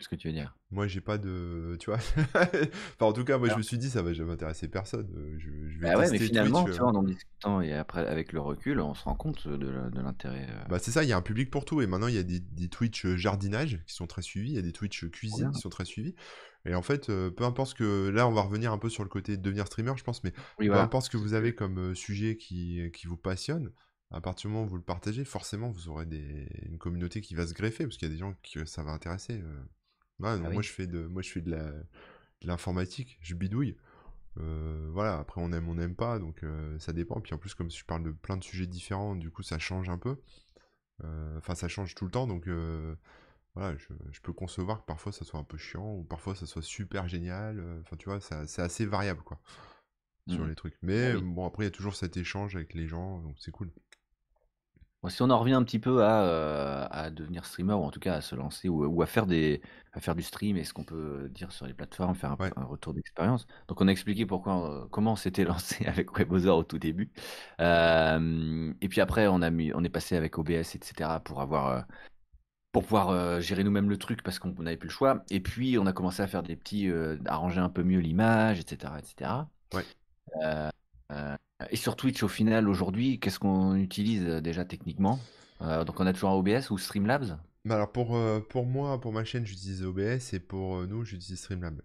Qu'est-ce 0.00 0.08
que 0.08 0.16
tu 0.16 0.28
veux 0.28 0.32
dire? 0.34 0.56
moi, 0.70 0.86
j'ai 0.86 1.02
pas 1.02 1.18
de. 1.18 1.76
Tu 1.78 1.90
vois 1.90 1.98
Enfin, 2.34 2.46
en 3.00 3.12
tout 3.12 3.24
cas, 3.24 3.36
moi, 3.36 3.48
je 3.50 3.56
me 3.56 3.62
suis 3.62 3.76
dit, 3.76 3.90
ça 3.90 4.00
va 4.02 4.14
jamais 4.14 4.32
intéresser 4.32 4.66
personne. 4.68 5.12
Euh, 5.14 5.36
Je, 5.38 5.50
je 5.68 5.78
vais 5.78 5.92
bah 5.92 5.98
ouais, 5.98 6.10
mais 6.10 6.18
finalement, 6.18 6.62
Twitch. 6.64 6.76
tu 6.76 6.80
euh, 6.80 6.84
vois, 6.84 6.92
en 6.92 6.96
en 6.96 7.02
discutant 7.02 7.60
et 7.60 7.74
après 7.74 8.06
avec 8.06 8.32
le 8.32 8.40
recul, 8.40 8.80
on 8.80 8.94
se 8.94 9.04
rend 9.04 9.14
compte 9.14 9.46
de, 9.46 9.68
l'intérêt. 10.00 10.46
euh, 10.50 10.64
Bah 10.70 10.78
c'est 10.78 10.90
ça, 10.90 11.02
il 11.02 11.08
y 11.08 11.12
a 11.12 11.16
un 11.18 11.22
public 11.22 11.50
pour 11.50 11.66
tout. 11.66 11.82
Et 11.82 11.86
maintenant, 11.86 12.06
il 12.08 12.14
y 12.14 12.18
a 12.18 12.22
des, 12.22 12.40
des 12.40 12.68
Twitch 12.68 13.04
euh, 13.04 13.16
jardinage 13.16 13.82
qui 13.86 13.94
sont 13.94 14.06
très 14.06 14.22
suivis, 14.22 14.50
il 14.52 14.56
y 14.56 14.58
a 14.58 14.62
des 14.62 14.72
Twitch 14.72 15.04
euh, 15.04 15.08
cuisine 15.10 15.50
qui 15.52 15.60
sont 15.60 15.68
très 15.70 15.84
suivis. 15.84 16.14
Et 16.66 16.74
en 16.74 16.82
fait, 16.82 17.08
euh, 17.08 17.30
peu 17.30 17.44
importe 17.44 17.70
ce 17.70 17.74
que... 17.74 18.08
Là, 18.10 18.28
on 18.28 18.32
va 18.32 18.42
revenir 18.42 18.70
un 18.72 18.78
peu 18.78 18.90
sur 18.90 19.02
le 19.02 19.08
côté 19.08 19.36
de 19.36 19.42
devenir 19.42 19.66
streamer, 19.66 19.92
je 19.96 20.04
pense, 20.04 20.22
mais 20.24 20.32
Oui, 20.58 20.66
peu 20.66 20.72
voilà. 20.72 20.82
importe 20.82 21.06
ce 21.06 21.10
que 21.10 21.16
vous 21.16 21.30
ce 21.30 21.34
avez 21.34 21.54
comme 21.54 21.78
euh, 21.78 21.94
sujet 21.94 22.36
qui, 22.36 22.90
qui 22.92 23.06
vous 23.06 23.16
passionne, 23.16 23.70
à 24.10 24.20
partir 24.20 24.48
du 24.50 24.54
moment 24.54 24.66
où 24.66 24.68
vous 24.68 24.76
le 24.76 24.82
partagez, 24.82 25.24
forcément, 25.24 25.70
vous 25.70 25.88
aurez 25.88 26.04
des... 26.04 26.48
une 26.66 26.76
communauté 26.78 27.20
qui 27.22 27.34
va 27.34 27.46
se 27.46 27.54
greffer, 27.54 27.84
parce 27.84 27.96
qu'il 27.96 28.08
y 28.08 28.10
a 28.10 28.14
des 28.14 28.20
gens 28.20 28.34
que 28.52 28.64
ça 28.66 28.82
va 28.82 28.90
intéresser. 28.92 29.42
Donc 30.38 30.46
Ah 30.46 30.50
moi, 30.50 30.62
je 30.62 30.70
fais 30.70 30.86
de, 30.86 31.06
moi, 31.06 31.22
je 31.22 31.30
fais 31.30 31.40
de 31.40 31.50
la... 31.50 31.70
de 31.72 32.48
l'informatique, 32.48 33.18
je 33.22 33.34
bidouille. 33.34 33.76
Euh, 34.38 34.88
voilà, 34.92 35.18
après 35.18 35.40
on 35.42 35.52
aime, 35.52 35.68
on 35.68 35.74
n'aime 35.76 35.96
pas, 35.96 36.18
donc 36.20 36.44
euh, 36.44 36.78
ça 36.78 36.92
dépend. 36.92 37.20
Puis 37.20 37.34
en 37.34 37.38
plus, 37.38 37.54
comme 37.54 37.70
je 37.70 37.84
parle 37.84 38.04
de 38.04 38.12
plein 38.12 38.36
de 38.38 38.44
sujets 38.44 38.66
différents, 38.68 39.16
du 39.16 39.30
coup 39.30 39.42
ça 39.42 39.58
change 39.58 39.90
un 39.90 39.98
peu. 39.98 40.16
Euh, 41.04 41.38
Enfin, 41.38 41.54
ça 41.56 41.68
change 41.68 41.94
tout 41.94 42.04
le 42.06 42.10
temps, 42.12 42.26
donc 42.26 42.48
voilà, 43.54 43.76
je, 43.76 43.88
je 44.12 44.20
peux 44.20 44.32
concevoir 44.32 44.80
que 44.80 44.86
parfois 44.86 45.12
ça 45.12 45.24
soit 45.24 45.40
un 45.40 45.44
peu 45.44 45.56
chiant, 45.58 45.94
ou 45.96 46.04
parfois 46.04 46.34
ça 46.34 46.46
soit 46.46 46.62
super 46.62 47.08
génial. 47.08 47.62
Enfin, 47.80 47.96
tu 47.96 48.08
vois, 48.08 48.20
c'est 48.20 48.62
assez 48.62 48.86
variable, 48.86 49.22
quoi, 49.22 49.40
sur 50.28 50.44
Mhm. 50.44 50.48
les 50.48 50.54
trucs. 50.56 50.78
Ah 51.00 51.06
Mais 51.06 51.12
oui. 51.12 51.22
bon, 51.22 51.46
après, 51.46 51.64
il 51.64 51.66
y 51.66 51.68
a 51.68 51.72
toujours 51.72 51.96
cet 51.96 52.16
échange 52.18 52.56
avec 52.56 52.74
les 52.74 52.88
gens, 52.88 53.20
donc 53.20 53.36
c'est 53.40 53.52
cool. 53.52 53.70
Si 55.08 55.22
on 55.22 55.30
en 55.30 55.38
revient 55.38 55.54
un 55.54 55.62
petit 55.62 55.78
peu 55.78 56.04
à, 56.04 56.84
à 56.86 57.10
devenir 57.10 57.46
streamer, 57.46 57.72
ou 57.72 57.84
en 57.84 57.90
tout 57.90 58.00
cas 58.00 58.14
à 58.14 58.20
se 58.20 58.34
lancer, 58.34 58.68
ou, 58.68 59.00
à, 59.00 59.06
faire 59.06 59.26
des, 59.26 59.62
à 59.92 60.00
faire 60.00 60.14
du 60.14 60.22
stream, 60.22 60.58
et 60.58 60.64
ce 60.64 60.74
qu'on 60.74 60.84
peut 60.84 61.30
dire 61.30 61.52
sur 61.52 61.66
les 61.66 61.72
plateformes, 61.72 62.14
faire 62.14 62.36
un, 62.56 62.64
retour 62.64 62.92
d'expérience. 62.92 63.46
Donc 63.68 63.80
on 63.80 63.88
a 63.88 63.90
expliqué 63.92 64.26
pourquoi, 64.26 64.88
comment 64.90 65.12
on 65.12 65.16
s'était 65.16 65.44
lancé 65.46 65.86
avec 65.86 66.12
WebOzor 66.12 66.58
au 66.58 66.64
tout 66.64 66.78
début. 66.78 67.10
et 67.58 68.88
puis 68.90 69.00
après, 69.00 69.26
on, 69.26 69.40
a 69.40 69.50
mis, 69.50 69.72
on 69.74 69.82
est 69.84 69.88
passé 69.88 70.16
avec 70.16 70.36
OBS, 70.38 70.74
etc. 70.74 71.20
pour 71.24 71.40
avoir 71.40 71.86
pour 72.72 72.84
pouvoir 72.84 73.40
gérer 73.40 73.64
nous-mêmes 73.64 73.90
le 73.90 73.96
truc 73.96 74.22
parce 74.22 74.38
qu'on 74.38 74.50
n'avait 74.50 74.76
plus 74.76 74.88
le 74.88 74.92
choix. 74.92 75.24
Et 75.30 75.40
puis 75.40 75.78
on 75.78 75.86
a 75.86 75.92
commencé 75.92 76.22
à 76.22 76.26
faire 76.26 76.42
des 76.42 76.56
petits, 76.56 76.90
arranger 77.26 77.60
un 77.60 77.70
peu 77.70 77.82
mieux 77.82 78.00
l'image, 78.00 78.60
etc., 78.60 78.92
etc. 78.98 79.30
Ouais. 79.74 79.84
Et 81.70 81.76
sur 81.76 81.96
Twitch, 81.96 82.22
au 82.22 82.28
final, 82.28 82.68
aujourd'hui, 82.68 83.18
qu'est-ce 83.20 83.38
qu'on 83.38 83.74
utilise 83.76 84.24
euh, 84.24 84.40
déjà 84.40 84.64
techniquement? 84.64 85.18
Euh, 85.60 85.84
Donc 85.84 86.00
on 86.00 86.06
a 86.06 86.12
toujours 86.12 86.30
un 86.30 86.34
OBS 86.34 86.70
ou 86.70 86.78
Streamlabs? 86.78 87.36
Bah 87.66 87.74
alors 87.74 87.92
pour, 87.92 88.16
euh, 88.16 88.40
pour 88.40 88.64
moi, 88.64 88.98
pour 89.00 89.12
ma 89.12 89.24
chaîne, 89.24 89.44
j'utilise 89.44 89.84
OBS 89.84 90.32
et 90.32 90.40
pour 90.40 90.86
nous, 90.86 91.04
j'utilise 91.04 91.38
Streamlabs. 91.38 91.82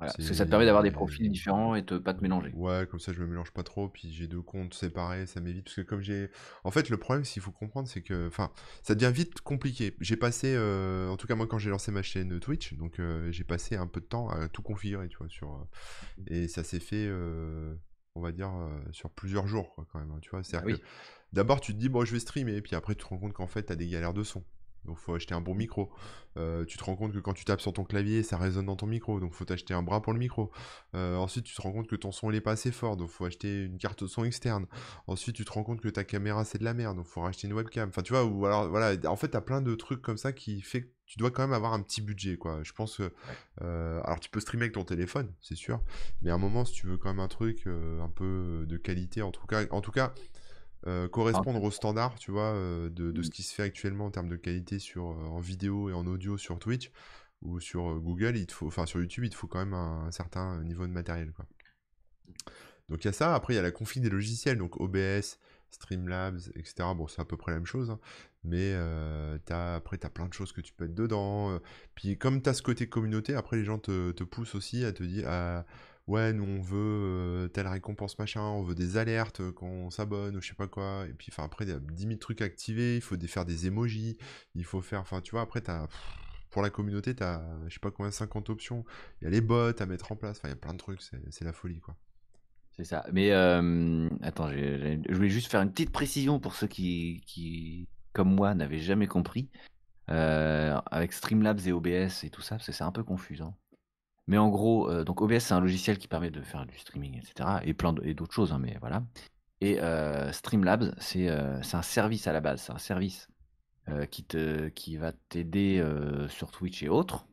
Voilà, 0.00 0.12
parce 0.12 0.28
que 0.28 0.34
ça 0.34 0.44
te 0.44 0.50
permet 0.50 0.64
d'avoir 0.64 0.84
des 0.84 0.92
profils 0.92 1.28
différents 1.28 1.74
et 1.74 1.82
de 1.82 1.98
pas 1.98 2.14
te 2.14 2.22
mélanger. 2.22 2.52
Ouais, 2.54 2.86
comme 2.88 3.00
ça 3.00 3.12
je 3.12 3.20
me 3.20 3.26
mélange 3.26 3.50
pas 3.50 3.64
trop, 3.64 3.88
puis 3.88 4.12
j'ai 4.12 4.28
deux 4.28 4.42
comptes 4.42 4.74
séparés, 4.74 5.26
ça 5.26 5.40
m'évite. 5.40 5.64
Parce 5.64 5.74
que 5.74 5.80
comme 5.80 6.00
j'ai. 6.00 6.30
En 6.62 6.70
fait, 6.70 6.88
le 6.88 6.96
problème, 6.98 7.24
s'il 7.24 7.42
faut 7.42 7.50
comprendre, 7.50 7.88
c'est 7.88 8.02
que. 8.02 8.28
Enfin, 8.28 8.52
ça 8.84 8.94
devient 8.94 9.12
vite 9.12 9.40
compliqué. 9.40 9.96
J'ai 10.00 10.16
passé. 10.16 10.56
En 10.56 11.16
tout 11.16 11.26
cas, 11.26 11.34
moi, 11.34 11.48
quand 11.48 11.58
j'ai 11.58 11.70
lancé 11.70 11.90
ma 11.90 12.02
chaîne 12.02 12.38
Twitch, 12.38 12.74
donc 12.74 13.00
j'ai 13.30 13.44
passé 13.44 13.74
un 13.76 13.88
peu 13.88 14.00
de 14.00 14.06
temps 14.06 14.28
à 14.28 14.48
tout 14.48 14.62
configurer, 14.62 15.08
tu 15.08 15.18
vois. 15.18 15.28
Sur... 15.28 15.66
Et 16.28 16.46
ça 16.46 16.62
s'est 16.62 16.80
fait 16.80 17.08
on 18.18 18.22
va 18.22 18.32
dire, 18.32 18.50
euh, 18.54 18.78
sur 18.92 19.10
plusieurs 19.10 19.46
jours, 19.46 19.74
quand 19.76 19.98
même. 19.98 20.10
Hein, 20.10 20.18
tu 20.20 20.30
vois, 20.30 20.42
c'est 20.42 20.56
ah 20.56 20.64
d'abord, 21.32 21.60
tu 21.60 21.72
te 21.72 21.78
dis, 21.78 21.88
bon, 21.88 22.04
je 22.04 22.12
vais 22.12 22.20
streamer, 22.20 22.56
et 22.56 22.62
puis 22.62 22.74
après, 22.74 22.94
tu 22.94 23.04
te 23.04 23.08
rends 23.08 23.18
compte 23.18 23.32
qu'en 23.32 23.46
fait, 23.46 23.64
tu 23.64 23.72
as 23.72 23.76
des 23.76 23.88
galères 23.88 24.14
de 24.14 24.22
son. 24.22 24.44
Donc, 24.84 24.96
faut 24.98 25.14
acheter 25.14 25.34
un 25.34 25.40
bon 25.40 25.54
micro. 25.54 25.90
Euh, 26.36 26.64
tu 26.64 26.78
te 26.78 26.84
rends 26.84 26.96
compte 26.96 27.12
que 27.12 27.18
quand 27.18 27.34
tu 27.34 27.44
tapes 27.44 27.60
sur 27.60 27.72
ton 27.72 27.84
clavier, 27.84 28.22
ça 28.22 28.38
résonne 28.38 28.66
dans 28.66 28.76
ton 28.76 28.86
micro. 28.86 29.20
Donc, 29.20 29.34
faut 29.34 29.44
t'acheter 29.44 29.74
un 29.74 29.82
bras 29.82 30.00
pour 30.00 30.12
le 30.12 30.18
micro. 30.18 30.50
Euh, 30.94 31.16
ensuite, 31.16 31.44
tu 31.44 31.54
te 31.54 31.60
rends 31.60 31.72
compte 31.72 31.88
que 31.88 31.96
ton 31.96 32.10
son, 32.10 32.30
il 32.30 32.36
est 32.36 32.40
pas 32.40 32.52
assez 32.52 32.72
fort. 32.72 32.96
Donc, 32.96 33.10
faut 33.10 33.26
acheter 33.26 33.64
une 33.64 33.76
carte 33.76 34.04
de 34.04 34.08
son 34.08 34.24
externe. 34.24 34.66
Ensuite, 35.06 35.36
tu 35.36 35.44
te 35.44 35.52
rends 35.52 35.64
compte 35.64 35.80
que 35.80 35.88
ta 35.88 36.04
caméra, 36.04 36.44
c'est 36.44 36.58
de 36.58 36.64
la 36.64 36.74
merde. 36.74 36.96
Donc, 36.96 37.06
faut 37.06 37.20
racheter 37.20 37.48
une 37.48 37.54
webcam. 37.54 37.88
Enfin, 37.90 38.02
tu 38.02 38.12
vois, 38.12 38.24
ou 38.24 38.46
alors, 38.46 38.68
voilà. 38.68 38.96
En 39.10 39.16
fait, 39.16 39.28
tu 39.28 39.36
as 39.36 39.42
plein 39.42 39.60
de 39.60 39.74
trucs 39.74 40.00
comme 40.00 40.16
ça 40.16 40.32
qui 40.32 40.62
fait 40.62 40.82
que 40.82 40.88
tu 41.08 41.18
dois 41.18 41.30
quand 41.30 41.42
même 41.42 41.52
avoir 41.52 41.72
un 41.72 41.82
petit 41.82 42.00
budget, 42.00 42.36
quoi. 42.36 42.60
Je 42.62 42.72
pense 42.72 42.98
que. 42.98 43.12
Euh, 43.62 44.00
alors, 44.04 44.20
tu 44.20 44.30
peux 44.30 44.40
streamer 44.40 44.64
avec 44.64 44.74
ton 44.74 44.84
téléphone, 44.84 45.32
c'est 45.40 45.56
sûr. 45.56 45.82
Mais 46.22 46.30
à 46.30 46.34
un 46.34 46.38
moment, 46.38 46.64
si 46.64 46.72
tu 46.74 46.86
veux 46.86 46.96
quand 46.96 47.08
même 47.08 47.20
un 47.20 47.28
truc 47.28 47.66
un 47.66 48.08
peu 48.08 48.64
de 48.68 48.76
qualité, 48.76 49.22
en 49.22 49.32
tout 49.32 49.46
cas. 49.46 49.64
En 49.70 49.80
tout 49.80 49.92
cas 49.92 50.14
euh, 50.86 51.08
correspondre 51.08 51.60
aux 51.62 51.72
standards, 51.72 52.14
tu 52.20 52.30
vois, 52.30 52.52
euh, 52.54 52.88
de, 52.88 53.12
ce 53.20 53.28
mmh. 53.28 53.32
qui 53.32 53.42
se 53.42 53.52
fait 53.52 53.64
actuellement 53.64 54.06
en 54.06 54.10
termes 54.12 54.28
de 54.28 54.36
qualité 54.36 54.78
sur, 54.78 55.10
euh, 55.10 55.26
en 55.26 55.40
vidéo 55.40 55.90
et 55.90 55.92
en 55.92 56.06
audio 56.06 56.38
sur 56.38 56.56
Twitch 56.60 56.92
ou 57.42 57.58
sur 57.58 57.98
Google, 58.00 58.36
il 58.36 58.48
faut, 58.48 58.68
enfin 58.68 58.86
sur 58.86 59.00
YouTube, 59.00 59.24
il 59.24 59.30
te 59.30 59.34
faut 59.34 59.48
quand 59.48 59.58
même 59.58 59.74
un, 59.74 60.10
certain 60.12 60.62
niveau 60.62 60.86
de 60.86 60.92
matériel. 60.92 61.32
Quoi. 61.32 61.46
Donc 62.88 63.04
il 63.04 63.06
y 63.06 63.10
a 63.10 63.12
ça, 63.12 63.34
après 63.34 63.54
il 63.54 63.56
y 63.56 63.60
a 63.60 63.62
la 63.62 63.72
config 63.72 64.00
des 64.00 64.08
logiciels, 64.08 64.56
donc 64.56 64.80
OBS, 64.80 65.38
Streamlabs, 65.70 66.38
etc. 66.54 66.74
Bon, 66.96 67.06
c'est 67.08 67.20
à 67.20 67.24
peu 67.24 67.36
près 67.36 67.52
la 67.52 67.58
même 67.58 67.66
chose, 67.66 67.90
hein. 67.90 67.98
mais 68.44 68.74
as, 68.74 69.74
après 69.76 69.98
tu 69.98 70.06
as 70.06 70.10
plein 70.10 70.26
de 70.26 70.32
choses 70.32 70.52
que 70.52 70.60
tu 70.60 70.72
peux 70.72 70.84
être 70.86 70.94
dedans. 70.94 71.60
puis 71.94 72.18
comme 72.18 72.42
tu 72.42 72.48
as 72.48 72.54
ce 72.54 72.62
côté 72.62 72.88
communauté, 72.88 73.34
après 73.34 73.56
les 73.56 73.64
gens 73.64 73.78
te, 73.78 74.12
te 74.12 74.24
poussent 74.24 74.54
aussi 74.54 74.84
à 74.84 74.92
te 74.92 75.02
dire, 75.02 75.28
ouais, 76.08 76.32
nous 76.32 76.44
on 76.44 76.60
veut 76.60 77.50
telle 77.52 77.68
récompense 77.68 78.18
machin, 78.18 78.40
on 78.40 78.62
veut 78.62 78.74
des 78.74 78.96
alertes 78.96 79.42
quand 79.52 79.66
on 79.66 79.90
s'abonne 79.90 80.36
ou 80.36 80.40
je 80.40 80.48
sais 80.48 80.54
pas 80.54 80.66
quoi. 80.66 81.06
Et 81.08 81.12
puis 81.12 81.30
après 81.38 81.64
il 81.66 81.70
y 81.70 81.74
a 81.74 81.78
10 81.78 82.02
000 82.02 82.16
trucs 82.16 82.42
activés, 82.42 82.96
il 82.96 83.02
faut 83.02 83.16
faire 83.26 83.44
des 83.44 83.66
emojis, 83.66 84.18
il 84.54 84.64
faut 84.64 84.80
faire, 84.80 85.00
enfin 85.00 85.20
tu 85.20 85.32
vois, 85.32 85.42
après 85.42 85.60
t'as 85.60 85.86
pour 86.50 86.62
la 86.62 86.70
communauté, 86.70 87.14
t'as 87.14 87.42
je 87.68 87.74
sais 87.74 87.80
pas 87.80 87.90
combien 87.90 88.10
50 88.10 88.50
options, 88.50 88.84
il 89.20 89.24
y 89.24 89.26
a 89.28 89.30
les 89.30 89.42
bots 89.42 89.72
à 89.78 89.86
mettre 89.86 90.10
en 90.12 90.16
place, 90.16 90.38
enfin 90.38 90.48
il 90.48 90.52
y 90.52 90.54
a 90.54 90.56
plein 90.56 90.72
de 90.72 90.78
trucs, 90.78 91.02
c'est 91.02 91.44
la 91.44 91.52
folie 91.52 91.80
quoi. 91.80 91.94
C'est 92.78 92.84
ça. 92.84 93.04
Mais 93.12 93.32
attends, 93.32 94.48
je 94.50 95.12
voulais 95.14 95.28
juste 95.28 95.50
faire 95.50 95.60
une 95.60 95.70
petite 95.70 95.92
précision 95.92 96.38
pour 96.40 96.54
ceux 96.54 96.68
qui, 96.68 97.22
qui 97.26 97.88
comme 98.12 98.34
moi, 98.34 98.54
n'avaient 98.54 98.78
jamais 98.78 99.06
compris. 99.06 99.50
avec 100.06 101.12
Streamlabs 101.12 101.66
et 101.66 101.72
OBS 101.72 102.24
et 102.24 102.30
tout 102.30 102.40
ça, 102.40 102.56
parce 102.56 102.66
que 102.66 102.72
c'est 102.72 102.84
un 102.84 102.92
peu 102.92 103.04
confusant. 103.04 103.54
Mais 104.28 104.36
en 104.36 104.50
gros, 104.50 104.90
euh, 104.90 105.04
donc 105.04 105.22
OBS, 105.22 105.40
c'est 105.40 105.54
un 105.54 105.60
logiciel 105.60 105.96
qui 105.96 106.06
permet 106.06 106.30
de 106.30 106.42
faire 106.42 106.66
du 106.66 106.78
streaming, 106.78 107.16
etc. 107.16 107.60
Et 107.64 107.72
plein 107.72 107.94
d'autres 107.94 108.34
choses, 108.34 108.52
hein, 108.52 108.58
mais 108.60 108.76
voilà. 108.78 109.02
Et 109.62 109.80
euh, 109.80 110.30
Streamlabs, 110.32 110.94
euh, 111.16 111.58
c'est 111.62 111.76
un 111.76 111.82
service 111.82 112.26
à 112.26 112.32
la 112.34 112.40
base. 112.40 112.60
C'est 112.60 112.72
un 112.72 112.78
service 112.78 113.26
qui, 114.10 114.22
te, 114.22 114.68
qui 114.68 114.98
va 114.98 115.12
t'aider 115.12 115.82
sur 116.28 116.50
Twitch 116.50 116.82
et 116.82 116.90
autres 116.90 117.26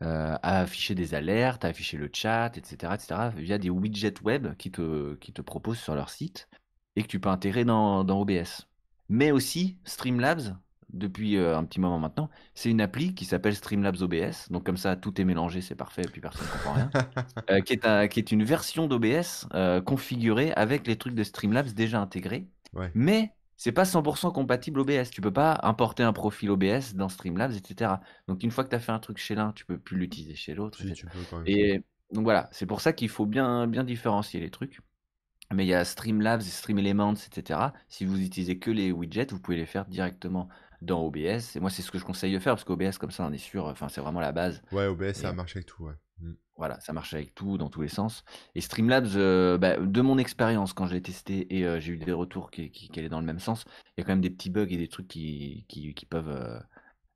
à 0.00 0.60
afficher 0.60 0.94
des 0.94 1.14
alertes, 1.14 1.64
à 1.64 1.68
afficher 1.68 1.96
le 1.96 2.10
chat, 2.12 2.56
etc., 2.56 2.92
etc. 2.94 3.30
via 3.34 3.58
des 3.58 3.70
widgets 3.70 4.20
web 4.22 4.54
qui 4.56 4.70
te, 4.70 5.14
qui 5.16 5.32
te 5.32 5.40
proposent 5.40 5.78
sur 5.78 5.94
leur 5.94 6.10
site 6.10 6.48
et 6.96 7.02
que 7.02 7.08
tu 7.08 7.20
peux 7.20 7.28
intégrer 7.28 7.64
dans, 7.64 8.04
dans 8.04 8.20
OBS. 8.20 8.66
Mais 9.08 9.30
aussi, 9.30 9.78
Streamlabs, 9.84 10.56
depuis 10.92 11.36
euh, 11.36 11.56
un 11.56 11.64
petit 11.64 11.80
moment 11.80 11.98
maintenant, 11.98 12.30
c'est 12.54 12.70
une 12.70 12.80
appli 12.80 13.14
qui 13.14 13.24
s'appelle 13.24 13.54
Streamlabs 13.54 14.00
OBS. 14.00 14.50
Donc 14.50 14.64
comme 14.64 14.76
ça, 14.76 14.96
tout 14.96 15.20
est 15.20 15.24
mélangé, 15.24 15.60
c'est 15.60 15.74
parfait, 15.74 16.02
et 16.02 16.08
puis 16.08 16.20
personne 16.20 16.46
ne 16.46 16.52
comprend 16.52 16.72
rien. 16.72 16.90
Euh, 17.50 17.60
qui, 17.60 17.74
est 17.74 18.08
qui, 18.08 18.18
est 18.18 18.32
une 18.32 18.42
version 18.42 18.88
d'OBS 18.88 19.46
euh, 19.54 19.80
configurée 19.80 20.52
avec 20.54 20.86
les 20.86 20.96
trucs 20.96 21.14
de 21.14 21.22
Streamlabs 21.22 21.68
déjà 21.68 22.00
intégrés. 22.00 22.48
Mais 22.94 23.32
c'est 23.56 23.72
pas 23.72 23.84
100% 23.84 24.32
compatible 24.32 24.80
OBS. 24.80 25.10
Tu 25.10 25.20
peux 25.20 25.32
pas 25.32 25.58
importer 25.62 26.02
un 26.02 26.12
profil 26.12 26.50
OBS 26.50 26.94
dans 26.94 27.08
Streamlabs, 27.08 27.52
etc. 27.52 27.92
Donc 28.28 28.42
une 28.42 28.50
fois 28.50 28.64
que 28.64 28.70
tu 28.70 28.76
as 28.76 28.80
fait 28.80 28.92
un 28.92 28.98
truc 28.98 29.18
chez 29.18 29.34
l'un, 29.34 29.52
tu 29.52 29.64
peux 29.64 29.78
plus 29.78 29.96
l'utiliser 29.96 30.34
chez 30.34 30.54
l'autre. 30.54 30.80
et 31.46 31.82
donc 32.12 32.24
voilà, 32.24 32.48
c'est 32.52 32.66
pour 32.66 32.80
ça 32.80 32.92
qu'il 32.92 33.08
faut 33.08 33.26
bien, 33.26 33.66
bien 33.66 33.84
différencier 33.84 34.40
les 34.40 34.50
trucs. 34.50 34.80
Mais 35.54 35.64
il 35.64 35.68
y 35.68 35.74
a 35.74 35.84
Streamlabs 35.84 36.42
Stream 36.42 36.78
etc. 36.78 37.60
Si 37.88 38.04
vous 38.04 38.20
utilisez 38.20 38.58
que 38.58 38.70
les 38.70 38.90
widgets, 38.92 39.28
vous 39.30 39.40
pouvez 39.40 39.56
les 39.56 39.66
faire 39.66 39.86
directement 39.86 40.48
dans 40.82 41.04
OBS. 41.04 41.54
Et 41.56 41.60
moi, 41.60 41.70
c'est 41.70 41.82
ce 41.82 41.90
que 41.90 41.98
je 41.98 42.04
conseille 42.04 42.32
de 42.32 42.38
faire 42.38 42.54
parce 42.54 42.64
qu'OBS, 42.64 42.98
comme 42.98 43.10
ça, 43.10 43.26
on 43.26 43.32
est 43.32 43.38
sûr, 43.38 43.66
enfin, 43.66 43.88
c'est 43.88 44.00
vraiment 44.00 44.20
la 44.20 44.32
base. 44.32 44.60
Ouais, 44.72 44.86
OBS, 44.86 45.12
ça 45.12 45.32
marche 45.32 45.56
avec 45.56 45.66
tout, 45.66 45.84
ouais. 45.84 45.94
Voilà, 46.56 46.80
ça 46.80 46.92
marche 46.92 47.12
avec 47.12 47.34
tout, 47.34 47.58
dans 47.58 47.68
tous 47.68 47.82
les 47.82 47.88
sens. 47.88 48.24
Et 48.54 48.60
Streamlabs, 48.60 49.16
euh, 49.16 49.58
bah, 49.58 49.76
de 49.76 50.00
mon 50.00 50.18
expérience, 50.18 50.72
quand 50.72 50.86
je 50.86 50.94
l'ai 50.94 51.02
testé 51.02 51.54
et 51.54 51.66
euh, 51.66 51.80
j'ai 51.80 51.92
eu 51.92 51.96
des 51.98 52.12
retours 52.12 52.50
qui, 52.50 52.70
qui, 52.70 52.88
qui, 52.88 52.98
allaient 52.98 53.08
dans 53.08 53.20
le 53.20 53.26
même 53.26 53.40
sens, 53.40 53.64
il 53.96 54.00
y 54.00 54.02
a 54.02 54.04
quand 54.04 54.12
même 54.12 54.22
des 54.22 54.30
petits 54.30 54.50
bugs 54.50 54.66
et 54.70 54.76
des 54.76 54.88
trucs 54.88 55.08
qui, 55.08 55.64
qui, 55.68 55.92
qui 55.94 56.06
peuvent 56.06 56.30
euh, 56.30 56.58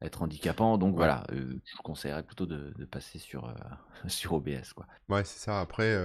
être 0.02 0.22
handicapants. 0.22 0.76
Donc 0.76 0.94
voilà, 0.94 1.24
je 1.30 1.42
vous 1.76 1.82
conseillerais 1.82 2.22
plutôt 2.22 2.46
de, 2.46 2.74
de 2.76 2.84
passer 2.84 3.18
sur, 3.18 3.54
sur 4.08 4.34
OBS. 4.34 4.74
Quoi. 4.74 4.86
Ouais, 5.08 5.24
c'est 5.24 5.38
ça. 5.38 5.60
Après, 5.60 5.96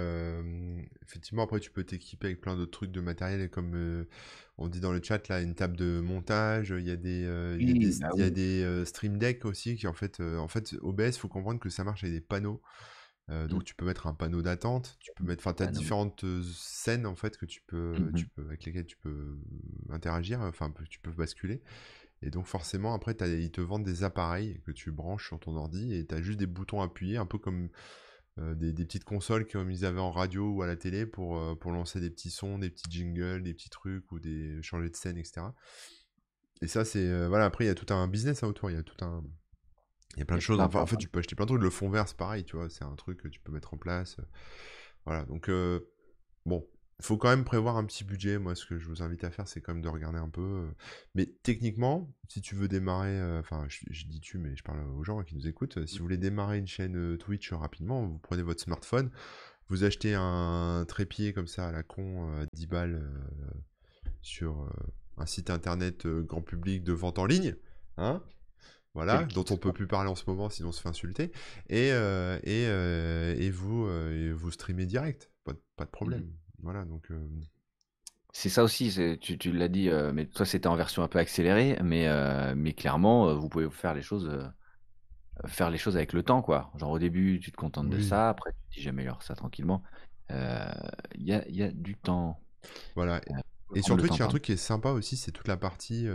effectivement, 1.01 1.43
après, 1.43 1.59
tu 1.59 1.71
peux 1.71 1.83
t'équiper 1.83 2.27
avec 2.27 2.41
plein 2.41 2.55
d'autres 2.55 2.71
trucs 2.71 2.91
de 2.91 3.01
matériel 3.01 3.49
comme 3.49 4.05
on 4.57 4.67
dit 4.67 4.79
dans 4.79 4.91
le 4.91 5.01
chat 5.03 5.27
là, 5.27 5.41
une 5.41 5.55
table 5.55 5.75
de 5.75 5.99
montage, 5.99 6.73
il 6.77 6.87
y 6.87 6.91
a 6.91 6.95
des, 6.95 7.25
euh, 7.25 7.57
il 7.59 7.69
y 7.69 7.71
a 8.23 8.29
des, 8.29 8.61
bah 8.61 8.67
euh, 8.67 8.85
stream 8.85 9.17
decks 9.17 9.45
aussi 9.45 9.75
qui 9.75 9.87
en 9.87 9.93
fait, 9.93 10.19
euh, 10.19 10.37
en 10.37 10.47
fait, 10.47 10.75
OBS, 10.81 11.17
faut 11.17 11.27
comprendre 11.27 11.59
que 11.59 11.69
ça 11.69 11.83
marche 11.83 12.03
avec 12.03 12.13
des 12.13 12.21
panneaux. 12.21 12.61
Donc 13.27 13.61
mmh. 13.61 13.63
tu 13.63 13.75
peux 13.75 13.85
mettre 13.85 14.07
un 14.07 14.13
panneau 14.13 14.41
d'attente, 14.41 14.97
tu 14.99 15.11
peux 15.15 15.23
mettre, 15.23 15.41
enfin, 15.41 15.55
tu 15.55 15.63
as 15.63 15.67
différentes 15.67 16.23
scènes 16.43 17.07
en 17.07 17.15
fait 17.15 17.37
que 17.37 17.45
tu 17.45 17.61
peux, 17.65 17.97
mmh 17.97 18.13
tu 18.13 18.27
peux, 18.27 18.45
avec 18.45 18.65
lesquelles 18.65 18.85
tu 18.85 18.97
peux 18.97 19.39
interagir, 19.89 20.41
enfin, 20.41 20.71
tu 20.89 20.99
peux 20.99 21.11
basculer. 21.11 21.61
Et 22.21 22.29
donc 22.29 22.45
forcément, 22.45 22.93
après, 22.93 23.15
ils 23.21 23.51
te 23.51 23.61
vendent 23.61 23.83
des 23.83 24.03
appareils 24.03 24.61
que 24.65 24.71
tu 24.71 24.91
branches 24.91 25.27
sur 25.27 25.39
ton 25.39 25.55
ordi 25.55 25.93
et 25.93 26.05
tu 26.05 26.15
as 26.15 26.21
juste 26.21 26.39
des 26.39 26.47
boutons 26.47 26.81
appuyés, 26.81 27.17
un 27.17 27.25
peu 27.25 27.37
comme 27.37 27.69
euh, 28.37 28.53
des, 28.53 28.73
petites 28.73 29.05
consoles 29.05 29.47
comme 29.47 29.71
ils 29.71 29.85
avaient 29.85 29.99
en 29.99 30.11
radio 30.11 30.49
ou 30.49 30.61
à 30.61 30.67
la 30.67 30.75
télé 30.75 31.05
pour, 31.05 31.37
euh, 31.37 31.55
pour 31.55 31.71
lancer 31.71 32.01
des 32.01 32.09
petits 32.09 32.31
sons, 32.31 32.59
des 32.59 32.69
petits 32.69 32.89
jingles, 32.89 33.43
des 33.43 33.53
petits 33.53 33.69
trucs 33.69 34.11
ou 34.11 34.19
des 34.19 34.61
changer 34.61 34.89
de 34.89 34.95
scène, 34.95 35.17
etc. 35.17 35.41
Et 36.61 36.67
ça, 36.67 36.83
c'est. 36.83 37.07
Euh, 37.07 37.27
voilà, 37.29 37.45
après, 37.45 37.63
il 37.63 37.67
y 37.67 37.71
a 37.71 37.75
tout 37.75 37.93
un 37.93 38.07
business 38.07 38.43
autour, 38.43 38.69
il 38.71 38.75
y 38.75 38.79
a 38.79 38.83
tout 38.83 39.03
un. 39.05 39.23
Il 40.15 40.19
y 40.19 40.21
a 40.21 40.25
plein 40.25 40.37
de 40.37 40.41
choses. 40.41 40.59
Enfin, 40.59 40.81
en 40.81 40.85
fait, 40.85 40.97
tu 40.97 41.07
peux 41.07 41.19
acheter 41.19 41.35
plein 41.35 41.45
de 41.45 41.49
trucs. 41.49 41.61
Le 41.61 41.69
fond 41.69 41.89
vert, 41.89 42.07
c'est 42.07 42.17
pareil, 42.17 42.43
tu 42.43 42.55
vois. 42.55 42.69
C'est 42.69 42.83
un 42.85 42.95
truc 42.95 43.21
que 43.21 43.27
tu 43.27 43.39
peux 43.39 43.51
mettre 43.51 43.73
en 43.73 43.77
place. 43.77 44.17
Voilà, 45.05 45.23
donc. 45.25 45.49
bon, 46.45 46.65
il 46.99 47.05
faut 47.05 47.17
quand 47.17 47.29
même 47.29 47.43
prévoir 47.43 47.75
un 47.75 47.83
petit 47.85 48.03
budget. 48.03 48.37
Moi, 48.37 48.55
ce 48.55 48.65
que 48.65 48.79
je 48.79 48.87
vous 48.87 49.01
invite 49.01 49.23
à 49.25 49.31
faire, 49.31 49.47
c'est 49.47 49.59
quand 49.59 49.73
même 49.73 49.81
de 49.81 49.89
regarder 49.89 50.17
un 50.17 50.29
peu. 50.29 50.41
Euh, 50.41 50.71
mais 51.13 51.25
techniquement, 51.43 52.09
si 52.29 52.41
tu 52.41 52.55
veux 52.55 52.67
démarrer, 52.67 53.19
euh, 53.19 53.39
enfin, 53.39 53.65
je, 53.67 54.05
dis 54.05 54.21
tu, 54.21 54.37
mais 54.37 54.55
je 54.55 54.63
parle 54.63 54.79
aux 54.91 55.03
gens 55.03 55.21
qui 55.23 55.35
nous 55.35 55.47
écoutent. 55.47 55.77
Euh, 55.77 55.85
si 55.85 55.97
vous 55.97 56.05
voulez 56.05 56.17
démarrer 56.17 56.57
une 56.57 56.67
chaîne 56.67 57.17
Twitch 57.17 57.51
rapidement, 57.51 58.05
vous 58.05 58.19
prenez 58.19 58.43
votre 58.43 58.61
smartphone, 58.61 59.11
vous 59.67 59.83
achetez 59.83 60.13
un 60.15 60.85
trépied 60.87 61.33
comme 61.33 61.47
ça 61.47 61.67
à 61.67 61.71
la 61.71 61.83
con 61.83 62.31
à 62.39 62.45
10 62.53 62.67
balles 62.67 63.11
sur 64.21 64.69
un 65.17 65.25
site 65.25 65.49
internet 65.49 66.07
grand 66.07 66.41
public 66.41 66.83
de 66.83 66.93
vente 66.93 67.19
en 67.19 67.25
ligne, 67.25 67.55
hein 67.97 68.23
voilà, 68.95 69.23
dont 69.25 69.45
on 69.51 69.57
peut 69.57 69.71
plus 69.71 69.85
parler 69.85 70.09
en 70.09 70.15
ce 70.15 70.23
moment 70.25 70.49
sinon 70.49 70.69
on 70.69 70.71
se 70.71 70.81
fait 70.81 70.89
insulter, 70.89 71.31
et, 71.69 71.89
et, 71.89 72.63
et 72.63 73.51
vous, 73.51 73.87
vous 74.33 74.51
streamez 74.51 74.87
direct, 74.87 75.29
pas, 75.43 75.53
pas 75.75 75.85
de 75.85 75.91
problème. 75.91 76.21
Mmh. 76.21 76.33
Voilà, 76.63 76.85
donc 76.85 77.09
c'est 78.31 78.49
ça 78.49 78.63
aussi, 78.63 78.91
tu 79.21 79.37
tu 79.37 79.51
l'as 79.51 79.67
dit, 79.67 79.89
mais 80.13 80.25
toi, 80.25 80.45
c'était 80.45 80.67
en 80.67 80.75
version 80.75 81.03
un 81.03 81.07
peu 81.07 81.19
accélérée, 81.19 81.77
mais 81.83 82.07
mais 82.55 82.73
clairement, 82.73 83.35
vous 83.35 83.47
pouvez 83.47 83.69
faire 83.69 83.93
les 83.93 84.01
choses, 84.01 84.31
faire 85.45 85.69
les 85.69 85.77
choses 85.77 85.95
avec 85.95 86.11
le 86.11 86.23
temps, 86.23 86.41
quoi. 86.41 86.71
Genre, 86.77 86.89
au 86.89 86.99
début, 86.99 87.39
tu 87.39 87.51
te 87.51 87.57
contentes 87.57 87.89
de 87.89 87.99
ça, 88.01 88.29
après 88.29 88.51
tu 88.71 88.79
dis: 88.79 88.83
«J'améliore 88.83 89.21
ça 89.21 89.35
tranquillement». 89.35 89.83
Il 90.29 90.35
y 91.17 91.33
a 91.33 91.47
y 91.47 91.61
a 91.63 91.71
du 91.71 91.95
temps, 91.95 92.41
Voilà 92.95 93.21
et 93.75 93.81
sur 93.81 93.97
Twitch, 93.97 94.15
il 94.15 94.19
y 94.19 94.21
a 94.21 94.25
un 94.25 94.29
truc 94.29 94.43
qui 94.43 94.53
est 94.53 94.57
sympa 94.57 94.89
aussi, 94.89 95.17
c'est 95.17 95.31
toute 95.31 95.47
la 95.47 95.57
partie, 95.57 96.07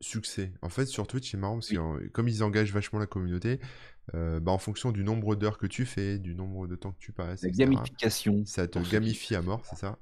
succès. 0.00 0.52
En 0.62 0.68
fait, 0.68 0.86
sur 0.86 1.06
Twitch, 1.06 1.30
c'est 1.30 1.36
marrant 1.36 1.54
parce 1.56 1.70
que, 1.70 1.76
Oui. 1.76 2.04
heu, 2.06 2.10
comme 2.12 2.28
ils 2.28 2.42
engagent 2.44 2.72
vachement 2.72 2.98
la 2.98 3.06
communauté, 3.06 3.60
heu, 4.14 4.40
bah, 4.40 4.52
en 4.52 4.58
fonction 4.58 4.92
du 4.92 5.04
nombre 5.04 5.36
d'heures 5.36 5.58
que 5.58 5.66
tu 5.66 5.86
fais, 5.86 6.18
du 6.18 6.34
nombre 6.34 6.66
de 6.68 6.76
temps 6.76 6.92
que 6.92 6.98
tu 6.98 7.12
passes 7.12 7.42
La 7.42 7.50
gamification 7.50 8.44
ça 8.44 8.68
te 8.68 8.78
gamifie 8.80 9.34
à 9.36 9.42
mort, 9.42 9.66
c'est 9.66 9.76
ça 9.76 9.98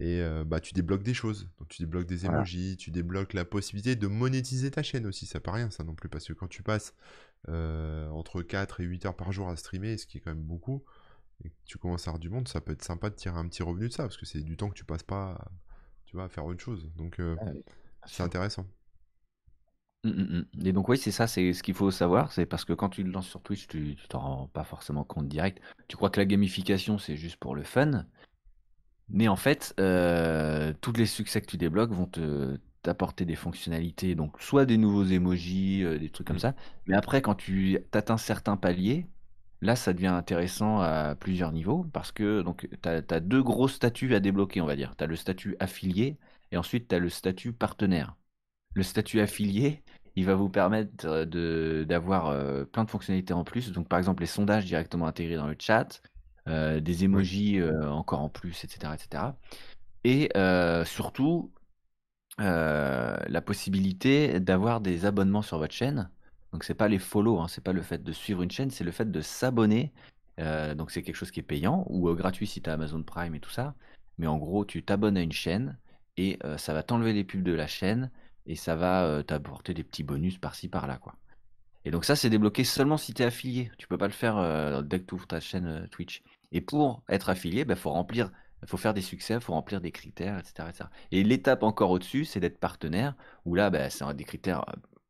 et 0.00 0.20
heu, 0.20 0.44
bah, 0.44 0.60
tu 0.60 0.74
débloques 0.74 1.02
des 1.02 1.14
choses. 1.14 1.50
Donc 1.58 1.68
tu 1.68 1.82
débloques 1.82 2.06
des 2.06 2.24
voilà. 2.24 2.26
emojis, 2.26 2.76
tu 2.78 2.90
débloques 2.90 3.34
la 3.34 3.44
possibilité 3.44 3.96
de 3.96 4.06
monétiser 4.08 4.70
ta 4.70 4.82
chaîne 4.82 5.06
aussi, 5.06 5.26
c'est 5.26 5.40
pas 5.40 5.52
rien 5.52 5.70
ça 5.70 5.84
non 5.84 5.94
plus 5.94 6.08
parce 6.08 6.26
que 6.26 6.32
quand 6.34 6.48
tu 6.48 6.62
passes, 6.62 6.94
entre 7.48 8.42
4 8.42 8.80
et 8.80 8.84
8 8.84 9.06
heures 9.06 9.16
par 9.16 9.32
jour 9.32 9.48
à 9.48 9.56
streamer, 9.56 9.96
ce 9.98 10.06
qui 10.06 10.18
est 10.18 10.20
quand 10.20 10.30
même 10.34 10.42
beaucoup 10.44 10.84
et 11.44 11.50
que 11.50 11.56
tu 11.66 11.78
commences 11.78 12.08
à 12.08 12.10
avoir 12.12 12.20
du 12.20 12.30
monde, 12.30 12.48
ça 12.48 12.60
peut 12.62 12.72
être 12.72 12.84
sympa 12.84 13.10
de 13.10 13.16
tirer 13.16 13.38
un 13.38 13.48
petit 13.48 13.62
revenu 13.64 13.88
de 13.88 13.92
ça 13.94 14.04
parce 14.04 14.16
que 14.18 14.26
c'est 14.26 14.42
du 14.42 14.56
temps 14.56 14.70
que 14.70 14.74
tu 14.76 14.84
passes 14.86 15.02
pas, 15.04 15.32
à- 15.34 15.52
tu 16.06 16.16
vois, 16.16 16.26
à 16.26 16.28
faire 16.30 16.46
autre 16.46 16.60
chose. 16.62 16.90
Donc 16.96 17.20
Ah 17.36 17.44
oui, 17.52 17.64
c'est 18.04 18.22
intéressant. 18.22 18.66
Mmh 20.04 20.10
mh 20.10 20.44
mh 20.62 20.66
et 20.66 20.72
donc 20.72 20.88
oui, 20.88 20.96
c'est 20.98 21.10
ça, 21.10 21.26
c'est 21.26 21.52
ce 21.52 21.62
qu'il 21.62 21.74
faut 21.74 21.90
savoir, 21.90 22.32
c'est 22.32 22.46
parce 22.46 22.64
que 22.64 22.72
quand 22.72 22.88
tu 22.88 23.02
le 23.02 23.10
lances 23.10 23.28
sur 23.28 23.42
Twitch, 23.42 23.66
tu 23.66 23.96
tu 23.96 24.08
t'en 24.08 24.20
rends 24.20 24.46
pas 24.48 24.64
forcément 24.64 25.04
compte 25.04 25.28
direct. 25.28 25.60
Tu 25.88 25.96
crois 25.96 26.08
que 26.10 26.20
la 26.20 26.26
gamification, 26.26 26.98
c'est 26.98 27.16
juste 27.16 27.36
pour 27.36 27.54
le 27.54 27.62
fun, 27.62 28.06
mais 29.08 29.28
en 29.28 29.36
fait, 29.36 29.74
heu, 29.80 30.74
tous 30.80 30.92
les 30.92 31.06
succès 31.06 31.40
que 31.40 31.46
tu 31.46 31.56
débloques 31.56 31.92
vont 31.92 32.06
te 32.06 32.58
t'apporter 32.82 33.26
des 33.26 33.34
fonctionnalités, 33.36 34.14
donc 34.14 34.40
soit 34.40 34.64
des 34.64 34.78
nouveaux 34.78 35.04
emojis, 35.04 35.82
heu, 35.84 35.98
des 35.98 36.08
trucs 36.10 36.26
comme 36.26 36.36
Mmh. 36.36 36.38
ça, 36.40 36.54
mais 36.86 36.96
après 36.96 37.20
quand 37.22 37.34
tu 37.34 37.78
atteins 37.92 38.16
certains 38.16 38.56
paliers, 38.56 39.06
là, 39.60 39.76
ça 39.76 39.92
devient 39.92 40.06
intéressant 40.06 40.80
à 40.80 41.14
plusieurs 41.14 41.52
niveaux 41.52 41.84
parce 41.92 42.10
que 42.12 42.40
donc 42.42 42.68
tu 42.82 42.88
as 42.88 43.20
deux 43.20 43.42
gros 43.42 43.68
statuts 43.68 44.14
à 44.14 44.20
débloquer, 44.20 44.60
on 44.62 44.66
va 44.66 44.76
dire. 44.76 44.96
Tu 44.96 45.04
as 45.04 45.06
le 45.06 45.16
statut 45.16 45.56
affilié 45.60 46.18
et 46.52 46.56
ensuite 46.56 46.88
tu 46.88 46.94
as 46.94 46.98
le 47.00 47.10
statut 47.10 47.52
partenaire. 47.52 48.16
Le 48.74 48.82
statut 48.82 49.20
affilié, 49.20 49.82
il 50.16 50.24
va 50.26 50.34
vous 50.34 50.48
permettre, 50.48 51.24
de 51.24 51.84
d'avoir, 51.88 52.30
heu, 52.30 52.66
plein 52.66 52.84
de 52.84 52.90
fonctionnalités 52.90 53.32
en 53.32 53.44
plus. 53.44 53.72
Donc 53.72 53.88
par 53.88 53.98
exemple, 53.98 54.22
les 54.22 54.28
sondages 54.28 54.64
directement 54.64 55.06
intégrés 55.06 55.36
dans 55.36 55.48
le 55.48 55.56
chat, 55.58 56.02
heu, 56.48 56.80
des 56.80 57.04
emojis, 57.04 57.60
encore 57.62 58.20
en 58.20 58.28
plus 58.28 58.64
et 58.64 58.68
cetera 58.68 59.36
et 60.04 60.30
surtout, 60.84 61.52
la 62.38 63.42
possibilité 63.44 64.40
d'avoir 64.40 64.80
des 64.80 65.04
abonnements 65.04 65.42
sur 65.42 65.58
votre 65.58 65.74
chaîne. 65.74 66.10
Donc 66.52 66.64
c'est 66.64 66.74
pas 66.74 66.88
les 66.88 66.98
follow, 66.98 67.38
hein, 67.38 67.48
c'est 67.48 67.62
pas 67.62 67.72
le 67.72 67.82
fait 67.82 68.02
de 68.02 68.12
suivre 68.12 68.42
une 68.42 68.50
chaîne, 68.50 68.70
c'est 68.70 68.84
le 68.84 68.92
fait 68.92 69.10
de 69.10 69.20
s'abonner. 69.20 69.92
Donc 70.38 70.90
c'est 70.90 71.02
quelque 71.02 71.16
chose 71.16 71.30
qui 71.30 71.40
est 71.40 71.44
payant 71.44 71.84
ou, 71.88 72.12
gratuit 72.14 72.46
si 72.46 72.62
tu 72.62 72.70
as 72.70 72.72
Amazon 72.72 73.02
Prime 73.02 73.34
et 73.34 73.40
tout 73.40 73.50
ça. 73.50 73.74
Mais 74.18 74.26
en 74.26 74.38
gros, 74.38 74.64
tu 74.64 74.82
t'abonnes 74.82 75.16
à 75.16 75.22
une 75.22 75.32
chaîne 75.32 75.76
et 76.16 76.38
ça 76.56 76.72
va 76.72 76.82
t'enlever 76.82 77.12
les 77.12 77.24
pubs 77.24 77.42
de 77.42 77.52
la 77.52 77.66
chaîne 77.66 78.10
et 78.46 78.56
ça 78.56 78.76
va, 78.76 79.22
t'apporter 79.24 79.74
des 79.74 79.84
petits 79.84 80.02
bonus 80.02 80.38
par-ci 80.38 80.68
par-là, 80.68 80.98
quoi. 80.98 81.16
Et 81.84 81.90
donc 81.90 82.04
ça, 82.04 82.16
c'est 82.16 82.30
débloqué 82.30 82.64
seulement 82.64 82.96
si 82.98 83.14
tu 83.14 83.22
es 83.22 83.24
affilié. 83.24 83.70
Tu 83.78 83.88
peux 83.88 83.96
pas 83.98 84.06
le 84.06 84.12
faire, 84.12 84.82
dès 84.82 85.00
que 85.00 85.06
tu 85.06 85.14
ouvres 85.14 85.26
ta 85.26 85.40
chaîne, 85.40 85.88
Twitch. 85.90 86.22
Et 86.52 86.60
pour 86.60 87.02
être 87.08 87.30
affilié, 87.30 87.64
bah, 87.64 87.76
faut 87.76 87.90
remplir 87.90 88.30
faut 88.66 88.76
faire 88.76 88.94
des 88.94 89.00
succès, 89.00 89.40
faut 89.40 89.54
remplir 89.54 89.80
des 89.80 89.90
critères 89.90 90.38
et 90.38 90.44
cetera 90.44 90.70
et 91.12 91.24
l'étape 91.24 91.62
encore 91.62 91.90
au-dessus, 91.90 92.24
c'est 92.26 92.40
d'être 92.40 92.58
partenaire 92.58 93.14
où 93.46 93.54
là, 93.54 93.70
bah, 93.70 93.88
c'est 93.88 94.04
des 94.14 94.24
critères, 94.24 94.64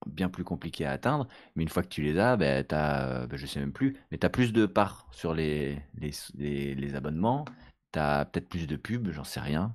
bien 0.07 0.29
plus 0.29 0.45
compliqués 0.45 0.87
à 0.87 0.93
atteindre. 0.93 1.27
Mais 1.57 1.65
une 1.65 1.69
fois 1.69 1.83
que 1.83 1.89
tu 1.89 2.03
les 2.03 2.19
as, 2.19 2.33
as, 2.33 3.27
bah, 3.27 3.37
je 3.37 3.47
sais 3.47 3.61
même 3.61 3.73
plus, 3.73 3.97
mais 4.11 4.19
tu 4.19 4.27
as 4.27 4.31
plus 4.31 4.53
de 4.53 4.67
parts 4.67 5.09
sur 5.11 5.35
les 5.35 5.83
les 5.95 6.13
les 6.37 6.75
les 6.75 6.95
abonnements. 6.95 7.45
Tu 7.93 7.99
as 7.99 8.25
peut-être 8.25 8.49
plus 8.49 8.67
de 8.69 8.77
pubs, 8.77 9.11
j'en 9.11 9.25
sais 9.25 9.41
rien. 9.41 9.75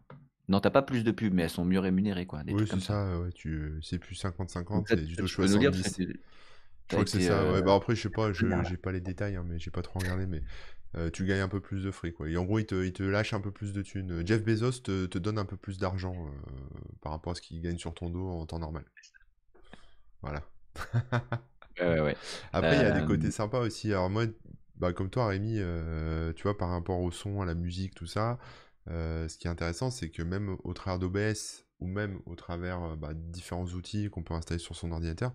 Non, 0.50 0.60
tu 0.60 0.68
as 0.68 0.72
pas 0.72 0.82
plus 0.82 1.04
de 1.04 1.12
pubs, 1.12 1.34
mais 1.34 1.44
elles 1.44 1.50
sont 1.52 1.66
mieux 1.66 1.80
rémunérées, 1.80 2.26
quoi, 2.26 2.44
des 2.44 2.54
Oui, 2.54 2.56
trucs 2.56 2.70
c'est 2.72 2.80
comme 2.80 2.84
ça. 2.84 2.94
ça, 2.94 3.20
ouais, 3.20 3.32
tu 3.32 3.80
c'est 3.82 3.98
plus 3.98 4.14
Donc 4.74 4.86
50-50, 4.86 4.88
c'est 4.88 5.04
du 5.04 5.16
dire 5.16 5.28
70. 5.28 5.96
tu 5.96 6.22
Je 6.88 6.94
crois 6.94 7.06
que 7.06 7.10
c'est 7.12 7.20
ça, 7.22 7.48
ouais. 7.50 7.62
Bah, 7.64 7.76
après, 7.76 7.96
je 7.96 8.04
sais 8.04 8.10
pas, 8.10 8.34
je 8.34 8.64
j'ai 8.64 8.78
pas 8.78 8.92
les 8.92 9.02
détails, 9.02 9.36
hein, 9.38 9.44
mais 9.48 9.60
j'ai 9.60 9.72
pas 9.72 9.82
trop 9.82 10.00
regardé, 10.02 10.28
mais 10.28 10.44
heu, 10.98 11.12
tu 11.12 11.26
gagnes 11.26 11.42
un 11.42 11.50
peu 11.50 11.62
plus 11.62 11.84
de 11.84 11.92
fric, 11.92 12.16
quoi 12.16 12.30
et 12.30 12.38
en 12.38 12.46
gros, 12.46 12.60
ils 12.60 12.66
te 12.68 12.76
ils 12.86 12.94
te 12.94 13.04
lâchent 13.04 13.34
un 13.34 13.42
peu 13.42 13.52
plus 13.52 13.74
de 13.74 13.82
thunes. 13.84 14.26
Jeff 14.28 14.44
Bezos 14.44 14.82
te 14.84 15.06
te 15.08 15.20
donne 15.20 15.40
un 15.40 15.46
peu 15.46 15.58
plus 15.58 15.80
d'argent, 15.80 16.28
heu, 16.30 16.32
par 17.02 17.12
rapport 17.14 17.34
à 17.34 17.36
ce 17.36 17.42
qu'il 17.42 17.62
gagne 17.62 17.78
sur 17.80 17.94
ton 17.96 18.10
dos 18.12 18.28
en 18.30 18.46
temps 18.48 18.60
normal. 18.60 18.86
Voilà. 20.22 20.44
Ouais. 21.80 22.18
Après, 22.54 22.78
il 22.78 22.82
y 22.82 22.86
a 22.86 22.92
des 22.92 23.04
côtés 23.04 23.32
Hem, 23.32 23.32
sympas 23.32 23.60
aussi. 23.60 23.92
Alors 23.92 24.10
moi, 24.10 24.26
bah, 24.76 24.94
comme 24.94 25.10
toi, 25.10 25.28
Rémi, 25.28 25.60
tu 26.36 26.44
vois, 26.44 26.58
par 26.58 26.70
rapport 26.70 27.00
au 27.00 27.12
son, 27.12 27.42
à 27.42 27.46
la 27.46 27.56
musique, 27.56 27.96
tout 27.96 28.08
ça, 28.08 28.38
heu, 28.90 29.28
ce 29.28 29.38
qui 29.38 29.48
est 29.48 29.50
intéressant, 29.50 29.92
c'est 29.92 30.10
que 30.10 30.22
même 30.24 30.58
au 30.64 30.74
travers 30.74 31.00
d'OBS 31.00 31.66
ou 31.80 31.88
même 31.88 32.22
au 32.26 32.36
travers, 32.36 32.84
heu, 32.84 32.96
bah, 32.96 33.14
de 33.14 33.20
différents 33.32 33.66
outils 33.66 34.10
qu'on 34.10 34.24
peut 34.24 34.34
installer 34.34 34.60
sur 34.60 34.76
son 34.76 34.92
ordinateur, 34.92 35.34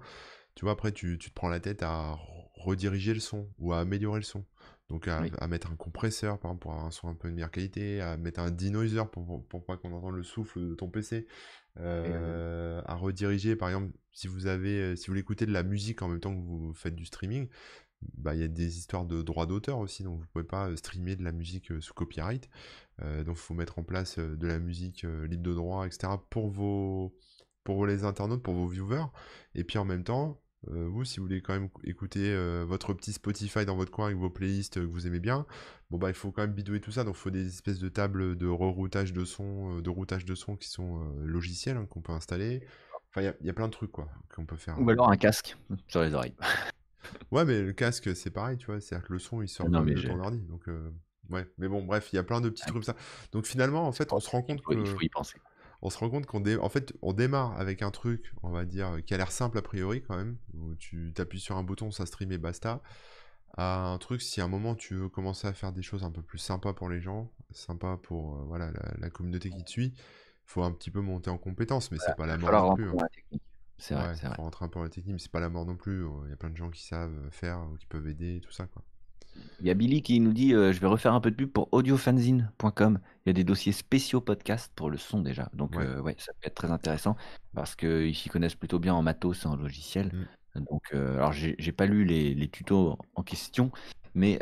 tu 0.55 0.65
vois, 0.65 0.73
après, 0.73 0.93
tu, 0.93 1.19
tu 1.19 1.31
te 1.31 1.35
prends 1.35 1.49
la 1.49 1.61
tête 1.61 1.83
à 1.83 2.15
re- 2.15 2.49
rediriger 2.55 3.15
le 3.15 3.21
son 3.21 3.49
ou 3.59 3.73
à 3.73 3.81
améliorer 3.81 4.21
le 4.21 4.25
son. 4.25 4.45
Donc, 4.89 5.07
à, 5.09 5.21
oui. 5.21 5.37
à 5.39 5.47
mettre 5.49 5.71
un 5.71 5.77
compresseur, 5.77 6.39
par 6.39 6.51
exemple, 6.51 6.63
pour 6.63 6.73
avoir 6.73 6.87
un 6.87 6.91
son 6.91 7.09
un 7.09 7.15
peu 7.15 7.29
de 7.31 7.35
meilleure 7.35 7.51
qualité, 7.51 8.01
à 8.01 8.17
mettre 8.17 8.41
un 8.41 8.51
denoiser 8.51 9.03
pour, 9.13 9.25
pour, 9.27 9.47
pour 9.47 9.65
pas 9.65 9.77
qu'on 9.77 9.93
entende 9.93 10.17
le 10.17 10.23
souffle 10.25 10.61
de 10.61 10.75
ton 10.75 10.91
PC, 10.91 11.27
heu, 11.79 11.83
euh, 11.83 12.83
à 12.87 12.95
rediriger, 12.97 13.55
par 13.57 13.69
exemple, 13.69 13.93
si 14.13 14.27
vous 14.29 14.47
avez, 14.47 14.81
euh, 14.81 14.97
si 14.97 15.07
vous 15.07 15.13
voulez 15.13 15.21
écouter 15.21 15.47
de 15.47 15.53
la 15.53 15.63
musique 15.63 16.03
en 16.03 16.09
même 16.09 16.21
temps 16.21 16.35
que 16.35 16.41
vous 16.41 16.75
faites 16.75 16.97
du 16.97 17.05
streaming, 17.07 17.49
bah, 18.03 18.35
y 18.35 18.43
a 18.43 18.49
des 18.49 18.79
histoires 18.79 19.05
de 19.05 19.23
droits 19.23 19.47
d'auteur 19.47 19.79
aussi, 19.79 20.03
donc 20.03 20.21
vous 20.21 20.27
pouvez 20.33 20.45
pas 20.45 20.69
euh, 20.69 20.77
streamer 20.77 21.17
de 21.17 21.25
la 21.25 21.33
musique 21.33 21.71
euh, 21.71 21.81
sous 21.81 21.95
copyright. 21.95 22.49
Euh, 23.03 23.25
donc, 23.25 23.37
il 23.37 23.41
faut 23.41 23.55
mettre 23.55 23.79
en 23.79 23.83
place 23.83 24.19
de 24.19 24.47
la 24.47 24.59
musique 24.59 25.03
libre 25.03 25.43
de 25.43 25.55
droit, 25.55 25.87
etc. 25.87 26.13
pour 26.29 26.49
vos, 26.49 27.15
pour 27.65 27.87
les 27.87 28.05
internautes, 28.05 28.43
pour 28.43 28.55
vos 28.55 28.67
viewers. 28.67 29.07
Et 29.55 29.65
puis 29.65 29.79
en 29.79 29.85
même 29.85 30.05
temps, 30.05 30.41
vous, 30.67 31.07
si 31.07 31.19
vous 31.19 31.25
voulez 31.25 31.41
quand 31.41 31.55
même 31.55 31.71
écouter 31.85 32.37
votre 32.67 32.93
petit 32.93 33.15
Spotify 33.15 33.65
dans 33.65 33.77
votre 33.77 33.91
coin 33.91 34.07
avec 34.07 34.19
vos 34.19 34.29
playlists 34.29 34.75
que 34.75 34.81
vous 34.81 35.07
aimez 35.07 35.19
bien, 35.19 35.47
bon 35.89 35.97
bah 35.97 36.11
il 36.11 36.15
faut 36.15 36.31
quand 36.31 36.43
même 36.43 36.53
bidouiller 36.53 36.83
tout 36.83 36.93
ça. 36.93 37.03
Donc 37.03 37.15
il 37.17 37.19
faut 37.19 37.31
des 37.31 37.47
espèces 37.47 37.79
de 37.79 37.89
tables 37.89 38.37
de 38.37 38.47
reroutage 38.47 39.15
de 39.15 39.25
son, 39.25 39.81
de 39.81 39.89
routage 39.89 40.27
de 40.27 40.35
son 40.35 40.57
qui 40.57 40.69
sont 40.69 40.99
logiciels 41.25 41.79
hein, 41.79 41.87
qu'on 41.87 42.03
peut 42.03 42.13
installer. 42.13 42.63
Enfin, 43.09 43.33
il 43.41 43.47
y 43.47 43.51
a, 43.51 43.55
plein 43.55 43.69
de 43.69 43.73
trucs 43.73 43.91
quoi 43.91 44.11
qu'on 44.35 44.45
peut 44.45 44.57
faire. 44.57 44.79
ou 44.79 44.91
alors 44.91 45.11
un 45.11 45.17
casque 45.17 45.57
sur 45.89 46.03
les 46.03 46.13
oreilles. 46.13 46.37
Ouais, 47.31 47.45
mais 47.45 47.63
le 47.63 47.73
casque, 47.73 48.15
c'est 48.17 48.31
pareil, 48.31 48.57
tu 48.59 48.67
vois, 48.67 48.81
c'est-à-dire 48.81 49.07
que 49.07 49.13
le 49.13 49.19
son, 49.19 49.43
il 49.43 49.49
sort 49.49 49.69
non, 49.69 49.83
mais 49.83 49.95
de 49.95 50.03
ton 50.03 50.19
ordi. 50.19 50.39
Donc, 50.41 50.69
euh, 50.69 50.91
ouais. 51.31 51.47
Mais 51.59 51.69
bon, 51.69 51.85
bref, 51.85 52.13
il 52.13 52.17
y 52.17 52.19
a 52.19 52.23
plein 52.25 52.41
de 52.41 52.49
petits 52.51 52.63
ah, 52.63 52.67
trucs 52.67 52.85
comme 52.85 52.95
ça. 52.95 52.97
Donc 53.33 53.47
finalement, 53.47 53.87
en 53.87 53.93
fait, 53.93 54.13
on 54.13 54.21
se 54.21 54.31
rend 54.31 54.43
compte 54.43 54.63
il 54.71 54.87
que 54.87 54.87
faut 54.87 55.01
y 55.03 55.09
penser. 55.09 55.41
on 55.83 55.91
se 55.91 55.99
rend 55.99 56.11
compte 56.11 56.27
qu'on 56.27 56.41
dé- 56.41 56.57
en 56.57 56.69
fait, 56.69 56.95
on 57.03 57.13
démarre 57.13 57.59
avec 57.61 57.83
un 57.83 57.91
truc, 57.91 58.33
on 58.43 58.51
va 58.51 58.65
dire, 58.65 58.99
qui 59.07 59.15
a 59.15 59.17
l'air 59.19 59.33
simple 59.33 59.59
a 59.59 59.63
priori 59.63 60.03
quand 60.03 60.17
même, 60.17 60.39
où 60.55 60.75
tu 60.77 61.13
t'appuies 61.15 61.41
sur 61.41 61.57
un 61.57 61.63
bouton, 61.65 61.91
ça 61.91 62.07
stream 62.07 62.33
et 62.33 62.39
basta, 62.39 62.83
à 63.57 63.87
un 63.89 63.99
truc, 63.99 64.23
si 64.23 64.41
à 64.41 64.45
un 64.45 64.49
moment 64.49 64.75
tu 64.77 64.95
veux 64.97 65.09
commencer 65.09 65.47
à 65.49 65.53
faire 65.55 65.73
des 65.73 65.83
choses 65.83 66.05
un 66.05 66.11
peu 66.11 66.23
plus 66.23 66.39
sympas 66.39 66.75
pour 66.75 66.89
les 66.89 67.01
gens, 67.01 67.33
sympa 67.53 67.99
pour 68.03 68.37
euh, 68.39 68.45
voilà, 68.47 68.71
la, 68.73 68.95
la 68.99 69.11
communauté 69.11 69.51
qui 69.51 69.65
te 69.65 69.71
suit, 69.71 69.95
faut 70.47 70.63
un 70.63 70.73
petit 70.73 70.91
peu 70.91 71.01
monter 71.01 71.31
en 71.31 71.39
compétence, 71.39 71.91
mais 71.93 71.99
c'est 71.99 72.13
Voilà, 72.13 72.17
pas 72.17 72.27
il 72.27 72.29
la 72.29 72.39
mort 72.39 72.57
non 72.57 72.71
plus. 72.71 72.89
hein. 72.91 72.97
C'est 73.81 73.95
vrai, 73.95 74.09
Ouais, 74.09 74.15
c'est 74.15 74.27
vrai. 74.27 74.37
faut 74.37 74.43
rentrer 74.43 74.65
un 74.65 74.69
peu 74.69 74.79
dans 74.79 74.85
la 74.85 74.91
technique, 74.91 75.15
mais 75.15 75.19
c'est 75.19 75.31
pas 75.33 75.41
la 75.41 75.49
mort 75.49 75.67
non 75.67 75.77
plus. 75.77 76.05
Il 76.25 76.31
y 76.31 76.33
a 76.33 76.37
plein 76.37 76.51
de 76.51 76.57
gens 76.57 76.71
qui 76.71 76.83
savent 76.83 77.31
faire, 77.31 77.61
ou 77.73 77.77
qui 77.77 77.87
peuvent 77.87 78.07
aider, 78.09 78.37
et 78.37 78.41
tout 78.41 78.53
ça, 78.53 78.67
quoi. 78.67 78.83
Il 79.61 79.67
y 79.67 79.71
a 79.71 79.75
Billy 79.75 80.03
qui 80.03 80.19
nous 80.21 80.33
dit, 80.33 80.55
heu: 80.55 80.73
«Je 80.73 80.81
vais 80.81 80.87
refaire 80.87 81.15
un 81.15 81.21
peu 81.21 81.31
de 81.31 81.37
pub 81.37 81.51
pour 81.51 81.69
audiofanzine.com». 81.73 82.99
Il 83.25 83.29
y 83.29 83.31
a 83.31 83.33
des 83.33 83.45
dossiers 83.45 83.73
spéciaux 83.73 84.21
podcast 84.21 84.73
pour 84.75 84.91
le 84.91 84.97
son 84.99 85.21
déjà. 85.21 85.49
Donc 85.55 85.77
Ouais. 85.77 86.17
ça 86.19 86.33
peut 86.33 86.47
être 86.49 86.55
très 86.55 86.71
intéressant 86.71 87.17
parce 87.55 87.77
qu'ils 87.77 88.15
s'y 88.15 88.29
connaissent 88.29 88.55
plutôt 88.57 88.79
bien 88.79 88.95
en 88.95 89.03
matos 89.03 89.45
et 89.45 89.47
en 89.47 89.57
logiciel. 89.57 90.11
Mm. 90.57 90.61
Donc 90.65 90.93
alors 90.93 91.33
j'ai 91.33 91.73
pas 91.73 91.87
lu 91.87 92.05
les 92.05 92.35
les 92.35 92.49
tutos 92.49 92.99
en 93.15 93.23
question, 93.23 93.71
mais 94.15 94.41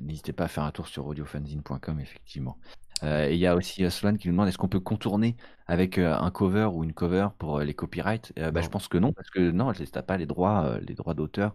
n'hésitez 0.00 0.32
pas 0.32 0.44
à 0.44 0.48
faire 0.48 0.64
un 0.64 0.72
tour 0.72 0.88
sur 0.88 1.06
audiofanzine.com 1.06 2.00
effectivement. 2.00 2.58
Heu 3.02 3.30
et 3.30 3.34
il 3.34 3.38
y 3.38 3.46
a 3.46 3.54
aussi, 3.54 3.84
heu, 3.84 3.90
Sloan 3.90 4.16
qui 4.16 4.28
nous 4.28 4.32
demande: 4.34 4.48
«Est-ce 4.48 4.58
qu'on 4.58 4.68
peut 4.68 4.80
contourner 4.80 5.36
avec, 5.66 5.98
heu, 5.98 6.06
un 6.06 6.30
cover 6.30 6.68
ou 6.72 6.84
une 6.84 6.92
cover 6.92 7.28
pour, 7.38 7.60
les 7.60 7.74
copyrights?» 7.74 8.32
bah, 8.36 8.60
je 8.60 8.68
pense 8.68 8.88
que 8.88 8.98
non, 8.98 9.12
parce 9.12 9.30
que 9.30 9.50
non, 9.50 9.72
tu 9.72 9.84
as 9.94 10.02
pas 10.02 10.16
les 10.16 10.26
droits, 10.26 10.78
les 10.80 10.94
droits 10.94 11.14
d'auteur, 11.14 11.54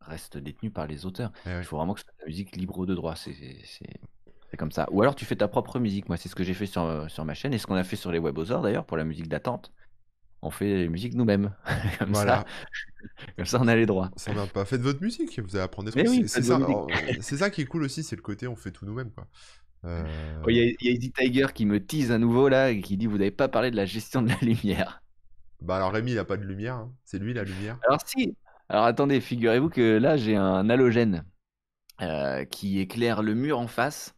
restent 0.00 0.38
détenus 0.38 0.72
par 0.72 0.86
les 0.86 1.06
auteurs. 1.06 1.32
Eh 1.46 1.58
Il 1.58 1.64
faut 1.64 1.76
vraiment 1.76 1.94
que 1.94 2.00
ce 2.00 2.04
soit 2.04 2.14
de 2.18 2.22
la 2.22 2.26
musique 2.26 2.56
libre 2.56 2.86
de 2.86 2.94
droit, 2.94 3.14
c'est 3.16 4.56
comme 4.56 4.72
ça. 4.72 4.86
Ou 4.92 5.02
alors 5.02 5.16
tu 5.16 5.24
fais 5.24 5.36
ta 5.36 5.48
propre 5.48 5.80
musique. 5.80 6.08
Moi, 6.08 6.16
c'est 6.16 6.28
ce 6.28 6.36
que 6.36 6.44
j'ai 6.44 6.54
fait 6.54 6.66
sur, 6.66 7.10
sur 7.10 7.24
ma 7.24 7.34
chaîne 7.34 7.52
et 7.52 7.58
ce 7.58 7.66
qu'on 7.66 7.74
a 7.74 7.82
fait 7.82 7.96
sur 7.96 8.12
les 8.12 8.20
Webosaures 8.20 8.62
d'ailleurs 8.62 8.84
pour 8.84 8.96
la 8.96 9.04
musique 9.04 9.28
d'attente. 9.28 9.72
On 10.42 10.50
fait 10.50 10.66
les 10.76 10.88
musiques 10.88 11.14
nous-mêmes. 11.14 11.54
Comme 11.98 12.14
ça 12.14 12.44
comme 13.36 13.46
ça 13.46 13.58
on 13.60 13.68
a 13.68 13.76
les 13.76 13.86
droits. 13.86 14.10
On 14.14 14.18
s'emmerde 14.18 14.50
pas. 14.50 14.64
Faites 14.64 14.80
votre 14.80 15.02
musique, 15.02 15.38
vous 15.38 15.56
allez 15.56 15.64
apprendre 15.64 15.90
des 15.90 16.04
trucs. 16.04 16.06
oui, 16.08 16.28
C'est 16.28 16.42
ça, 16.42 16.58
ça 17.36 17.50
qui 17.50 17.62
est 17.62 17.66
cool 17.66 17.84
aussi, 17.84 18.02
c'est 18.02 18.16
le 18.16 18.22
côté 18.22 18.46
on 18.46 18.56
fait 18.56 18.70
tout 18.70 18.86
nous-mêmes, 18.86 19.10
quoi. 19.10 19.26
Oh, 19.84 20.48
il 20.48 20.56
y, 20.56 20.88
a 20.88 20.90
Easy 20.90 21.12
Tiger 21.12 21.48
qui 21.54 21.66
me 21.66 21.84
tease 21.84 22.10
à 22.10 22.18
nouveau 22.18 22.48
là 22.48 22.70
et 22.70 22.80
qui 22.80 22.96
dit 22.96 23.06
vous 23.06 23.18
n'avez 23.18 23.30
pas 23.30 23.48
parlé 23.48 23.70
de 23.70 23.76
la 23.76 23.84
gestion 23.84 24.22
de 24.22 24.28
la 24.30 24.38
lumière. 24.40 25.02
Bah 25.60 25.76
alors 25.76 25.92
Rémi 25.92 26.12
il 26.12 26.18
a 26.18 26.24
pas 26.24 26.36
de 26.36 26.44
lumière, 26.44 26.74
hein. 26.74 26.92
c'est 27.04 27.18
lui 27.18 27.34
la 27.34 27.44
lumière. 27.44 27.78
Alors 27.86 28.00
si, 28.04 28.36
alors 28.68 28.84
attendez, 28.84 29.20
figurez-vous 29.20 29.68
que 29.68 29.98
là 29.98 30.16
j'ai 30.16 30.36
un 30.36 30.68
halogène 30.70 31.24
qui 32.50 32.80
éclaire 32.80 33.22
le 33.22 33.34
mur 33.34 33.58
en 33.58 33.66
face 33.66 34.14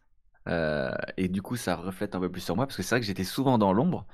et 0.47 1.27
du 1.27 1.41
coup 1.41 1.57
ça 1.57 1.75
reflète 1.75 2.15
un 2.15 2.19
peu 2.19 2.31
plus 2.31 2.41
sur 2.41 2.55
moi 2.55 2.65
parce 2.65 2.77
que 2.77 2.83
c'est 2.83 2.95
vrai 2.95 3.01
que 3.01 3.05
j'étais 3.05 3.23
souvent 3.23 3.57
dans 3.57 3.73
l'ombre 3.73 4.05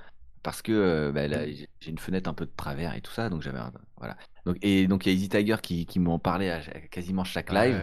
parce 0.42 0.60
que 0.60 1.10
bah, 1.14 1.28
j'ai 1.28 1.68
une 1.90 1.98
fenêtre 1.98 2.28
un 2.28 2.34
peu 2.34 2.44
de 2.44 2.52
travers 2.54 2.94
et 2.94 3.00
tout 3.00 3.12
ça 3.12 3.30
donc 3.30 3.42
j'avais 3.42 3.60
voilà 3.96 4.16
donc 4.44 4.58
et 4.60 4.86
donc 4.86 5.06
il 5.06 5.12
y 5.12 5.12
a 5.12 5.14
Easy 5.14 5.28
Tiger 5.28 5.56
qui, 5.62 5.86
qui 5.86 6.00
m'en 6.00 6.18
parlait 6.18 6.50
à, 6.50 6.60
quasiment 6.90 7.24
chaque 7.24 7.52
live 7.52 7.80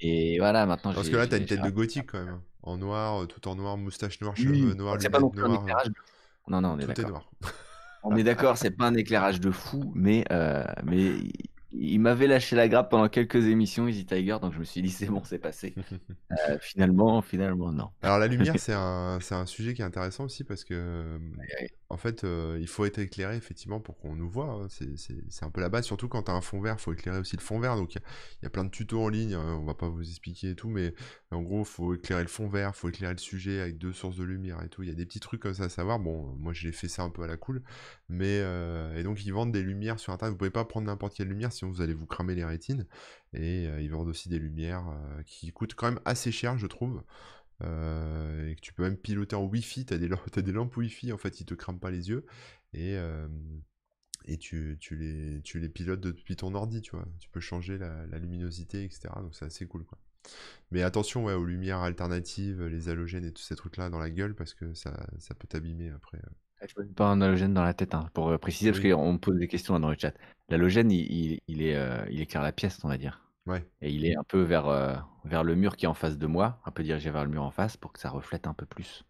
et 0.00 0.38
voilà 0.38 0.66
maintenant 0.66 0.92
parce 0.92 1.08
que 1.08 1.16
là 1.16 1.26
t'as 1.26 1.38
une 1.38 1.46
tête 1.46 1.62
de 1.62 1.70
gothique 1.70 2.10
quand 2.10 2.24
même. 2.24 2.40
En 2.62 2.78
noir 2.78 3.26
tout 3.26 3.48
en 3.48 3.54
noir 3.54 3.76
moustache 3.76 4.20
noire 4.20 4.36
cheveux 4.36 4.74
noirs 4.74 4.96
c'est 5.00 5.10
pas 5.10 5.20
non 5.20 5.30
plus 5.30 5.44
un 5.44 5.54
éclairage. 5.54 5.88
Non 6.48 6.60
non 6.60 6.70
on 6.70 6.78
est 6.78 6.86
d'accord. 6.86 7.30
on 8.02 8.16
est 8.16 8.24
d'accord 8.24 8.58
c'est 8.58 8.70
pas 8.70 8.86
un 8.86 8.94
éclairage 8.94 9.40
de 9.40 9.50
fou 9.50 9.92
mais 9.94 10.24
mais 10.84 11.12
il 11.74 12.00
m'avait 12.00 12.26
lâché 12.26 12.54
la 12.54 12.68
grappe 12.68 12.90
pendant 12.90 13.08
quelques 13.08 13.46
émissions, 13.46 13.88
Easy 13.88 14.04
Tiger, 14.04 14.36
donc 14.40 14.52
je 14.52 14.58
me 14.58 14.64
suis 14.64 14.82
dit 14.82 14.90
c'est 14.90 15.06
bon, 15.06 15.22
c'est 15.24 15.38
passé. 15.38 15.74
Euh, 16.48 16.56
finalement, 16.62 17.20
finalement, 17.20 17.70
non. 17.72 17.90
Alors 18.00 18.18
la 18.18 18.26
lumière, 18.28 18.54
c'est 18.56 18.72
un, 18.72 19.18
un 19.30 19.46
sujet 19.46 19.74
qui 19.74 19.82
est 19.82 19.84
intéressant 19.84 20.24
aussi 20.24 20.44
parce 20.44 20.64
que, 20.64 21.18
en 21.92 21.98
fait, 21.98 22.24
euh, 22.24 22.56
il 22.58 22.66
faut 22.66 22.86
être 22.86 22.98
éclairé 22.98 23.36
effectivement 23.36 23.78
pour 23.78 23.98
qu'on 23.98 24.16
nous 24.16 24.28
voit. 24.28 24.46
Hein. 24.46 24.68
C'est 24.96 25.44
un 25.44 25.50
peu 25.50 25.60
la 25.60 25.68
base, 25.68 25.84
surtout 25.84 26.08
quand 26.08 26.22
tu 26.22 26.30
as 26.30 26.34
un 26.34 26.40
fond 26.40 26.58
vert, 26.58 26.76
il 26.78 26.82
faut 26.82 26.92
éclairer 26.94 27.18
aussi 27.18 27.36
le 27.36 27.42
fond 27.42 27.60
vert. 27.60 27.76
Donc 27.76 27.94
il 27.94 28.00
y, 28.42 28.46
a 28.46 28.50
plein 28.50 28.64
de 28.64 28.70
tutos 28.70 29.02
en 29.02 29.08
ligne, 29.08 29.34
hein, 29.34 29.58
on 29.60 29.66
va 29.66 29.74
pas 29.74 29.90
vous 29.90 30.08
expliquer 30.08 30.50
et 30.50 30.54
tout, 30.54 30.70
mais 30.70 30.94
en 31.30 31.42
gros, 31.42 31.60
il 31.60 31.66
faut 31.66 31.94
éclairer 31.94 32.22
le 32.22 32.28
fond 32.28 32.48
vert, 32.48 32.74
faut 32.74 32.88
éclairer 32.88 33.12
le 33.12 33.18
sujet 33.18 33.60
avec 33.60 33.76
deux 33.76 33.92
sources 33.92 34.16
de 34.16 34.24
lumière 34.24 34.62
et 34.64 34.70
tout. 34.70 34.82
Il 34.82 34.88
y 34.88 34.92
a 34.92 34.94
des 34.94 35.04
petits 35.04 35.20
trucs 35.20 35.42
comme 35.42 35.52
ça 35.52 35.64
à 35.64 35.68
savoir. 35.68 35.98
Bon, 35.98 36.34
moi 36.38 36.54
j'ai 36.54 36.72
fait 36.72 36.88
ça 36.88 37.02
un 37.02 37.10
peu 37.10 37.22
à 37.24 37.26
la 37.26 37.36
cool, 37.36 37.62
mais 38.08 38.40
euh, 38.40 38.96
et 38.96 39.02
donc 39.02 39.22
ils 39.22 39.32
vendent 39.32 39.52
des 39.52 39.62
lumières 39.62 40.00
sur 40.00 40.14
internet. 40.14 40.32
Vous 40.32 40.38
pouvez 40.38 40.50
pas 40.50 40.64
prendre 40.64 40.86
n'importe 40.86 41.14
quelle 41.14 41.28
lumière 41.28 41.52
sinon 41.52 41.70
vous 41.70 41.82
allez 41.82 41.94
vous 41.94 42.06
cramer 42.06 42.34
les 42.34 42.44
rétines. 42.44 42.86
Et 43.34 43.64
ils 43.64 43.90
vendent 43.90 44.08
aussi 44.08 44.28
des 44.28 44.38
lumières 44.38 44.84
qui 45.24 45.52
coûtent 45.52 45.74
quand 45.74 45.86
même 45.86 46.00
assez 46.04 46.30
cher, 46.30 46.58
je 46.58 46.66
trouve. 46.66 47.02
Et 47.62 48.54
que 48.54 48.60
tu 48.60 48.72
peux 48.72 48.82
même 48.82 48.96
piloter 48.96 49.36
en 49.36 49.44
Wi-Fi. 49.44 49.86
Tu 49.86 49.94
as, 49.94 49.96
as, 49.96 50.42
des 50.42 50.52
lampes 50.52 50.76
Wi-Fi, 50.76 51.12
en 51.12 51.18
fait, 51.18 51.40
ils 51.40 51.46
te 51.46 51.54
crament 51.54 51.80
pas 51.80 51.90
les 51.90 52.08
yeux. 52.08 52.26
Et, 52.74 52.96
et 54.26 54.36
tu, 54.36 54.76
tu, 54.80 54.96
les, 54.96 55.40
tu 55.42 55.58
les 55.58 55.68
pilotes 55.68 56.00
depuis 56.00 56.36
ton 56.36 56.54
ordi, 56.54 56.80
tu 56.80 56.92
vois. 56.92 57.06
Tu 57.20 57.28
peux 57.28 57.40
changer 57.40 57.78
la, 57.78 58.18
luminosité, 58.18 58.84
etc. 58.84 59.08
Donc 59.16 59.34
c'est 59.34 59.44
assez 59.44 59.66
cool, 59.66 59.84
quoi. 59.84 59.98
Mais 60.70 60.82
attention 60.82 61.24
ouais, 61.24 61.34
aux 61.34 61.44
lumières 61.44 61.80
alternatives, 61.80 62.64
les 62.64 62.88
halogènes 62.88 63.24
et 63.24 63.32
tous 63.32 63.42
ces 63.42 63.56
trucs-là 63.56 63.90
dans 63.90 63.98
la 63.98 64.10
gueule, 64.10 64.34
parce 64.34 64.54
que 64.54 64.72
ça, 64.74 65.06
ça 65.18 65.34
peut 65.34 65.48
t'abimier 65.48 65.90
après. 65.90 66.20
Je 66.64 66.80
pas 66.94 67.08
un 67.08 67.20
halogène 67.20 67.54
dans 67.54 67.64
la 67.64 67.74
tête, 67.74 67.94
hein, 67.94 68.08
pour 68.14 68.38
préciser, 68.38 68.70
parce 68.70 68.82
qu'on 68.82 69.14
me 69.14 69.18
pose 69.18 69.36
des 69.36 69.48
questions 69.48 69.78
dans 69.80 69.90
le 69.90 69.96
chat. 69.98 70.14
L'halogène, 70.48 70.92
il, 70.92 71.40
il, 71.48 71.62
est, 71.62 71.76
il 72.10 72.20
éclaire 72.20 72.42
la 72.42 72.52
pièce, 72.52 72.78
on 72.84 72.88
va 72.88 72.98
dire. 72.98 73.20
Et 73.80 73.90
il 73.90 74.06
est 74.06 74.16
un 74.16 74.22
peu 74.22 74.40
vers, 74.42 75.04
vers 75.24 75.44
le 75.44 75.54
mur 75.54 75.76
qui 75.76 75.84
est 75.84 75.88
en 75.88 75.94
face 75.94 76.18
de 76.18 76.26
moi, 76.26 76.60
un 76.64 76.70
peu 76.70 76.82
dirigé 76.82 77.10
vers 77.10 77.24
le 77.24 77.30
mur 77.30 77.42
en 77.42 77.50
face 77.50 77.76
pour 77.76 77.92
que 77.92 77.98
ça 77.98 78.08
reflète 78.10 78.46
un 78.46 78.54
peu 78.54 78.66
plus. 78.66 79.04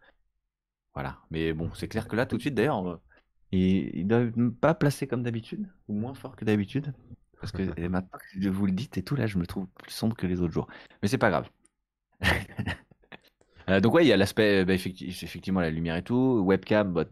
Voilà. 0.95 1.19
Mais 1.31 1.53
bon, 1.53 1.71
c'est 1.75 1.89
clair 1.89 2.09
que 2.09 2.17
là, 2.17 2.27
tout 2.27 2.37
de 2.37 2.41
suite, 2.41 2.55
d'ailleurs, 2.55 3.01
il, 3.51 4.07
ne 4.07 4.31
doit 4.39 4.53
pas 4.61 4.75
placer 4.75 5.07
comme 5.07 5.23
d'habitude, 5.23 5.69
ou 5.89 5.95
moins 5.95 6.15
fort 6.15 6.37
que 6.37 6.45
d'habitude. 6.45 6.93
Parce 7.41 7.53
que 7.53 7.63
maintenant 7.89 8.19
que 8.19 8.41
je 8.41 8.49
vous 8.49 8.67
le 8.67 8.73
dites 8.73 8.99
et 8.99 9.03
tout, 9.03 9.17
là, 9.17 9.27
je 9.27 9.37
me 9.37 9.47
trouve 9.47 9.67
plus 9.67 9.91
sombre 9.91 10.17
que 10.17 10.27
les 10.27 10.41
autres 10.41 10.53
jours. 10.53 10.69
Mais 11.03 11.09
c'est 11.09 11.19
pas 11.19 11.31
grave. 11.31 11.49
Euh, 13.71 13.79
donc 13.79 13.95
ouais, 13.95 14.05
il 14.05 14.09
y 14.09 14.13
a 14.13 14.17
l'aspect, 14.17 14.65
bah, 14.65 14.75
effectivement, 14.75 15.61
la 15.61 15.71
lumière 15.71 15.95
et 15.95 16.03
tout, 16.03 16.43
webcam, 16.45 16.93
bah, 16.93 17.05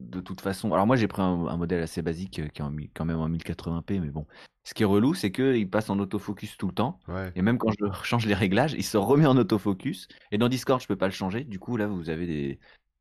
de 0.00 0.20
toute 0.20 0.40
façon. 0.40 0.72
Alors 0.72 0.86
moi 0.86 0.96
j'ai 0.96 1.08
pris 1.08 1.22
un, 1.22 1.56
modèle 1.56 1.82
assez 1.82 2.02
basique 2.02 2.38
euh, 2.38 2.48
qui 2.48 2.62
est 2.62 2.90
quand 2.94 3.04
même 3.04 3.18
en 3.18 3.28
1080p, 3.28 4.00
mais 4.00 4.10
bon. 4.10 4.26
Ce 4.64 4.74
qui 4.74 4.82
est 4.82 4.86
relou, 4.86 5.14
c'est 5.14 5.32
qu'il 5.32 5.70
passe 5.70 5.88
en 5.88 5.98
autofocus 5.98 6.58
tout 6.58 6.66
le 6.66 6.74
temps. 6.74 7.00
Et 7.34 7.40
même 7.40 7.56
quand 7.56 7.70
je 7.70 7.86
change 8.04 8.26
les 8.26 8.34
réglages, 8.34 8.74
il 8.74 8.84
se 8.84 8.98
remet 8.98 9.24
en 9.24 9.36
autofocus. 9.38 10.08
Et 10.30 10.36
dans 10.36 10.50
Discord, 10.50 10.80
je 10.80 10.86
peux 10.86 10.96
pas 10.96 11.06
le 11.06 11.12
changer. 11.12 11.44
Du 11.44 11.58
coup, 11.58 11.78
là, 11.78 11.86
vous 11.86 12.10
avez 12.10 12.26
des, 12.26 12.58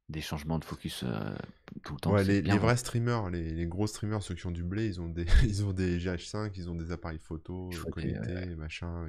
des 0.09 0.21
changements 0.21 0.59
de 0.59 0.63
focus 0.63 1.03
euh, 1.03 1.35
tout 1.83 1.93
le 1.95 1.99
temps. 1.99 2.13
Ouais, 2.13 2.23
les, 2.23 2.41
vrais 2.57 2.77
streamers, 2.77 3.29
les, 3.29 3.65
gros 3.65 3.87
streamers, 3.87 4.23
ceux 4.23 4.35
qui 4.35 4.47
ont 4.47 4.51
du 4.51 4.63
blé, 4.63 4.85
ils 4.85 5.01
ont 5.01 5.09
des, 5.09 5.25
ils 5.43 5.65
ont 5.65 5.73
des 5.73 5.99
GH5, 5.99 6.51
ils 6.55 6.69
ont 6.69 6.75
des 6.75 6.91
appareils 6.91 7.19
photo 7.19 7.69
connectés, 7.91 8.55
machin. 8.55 9.07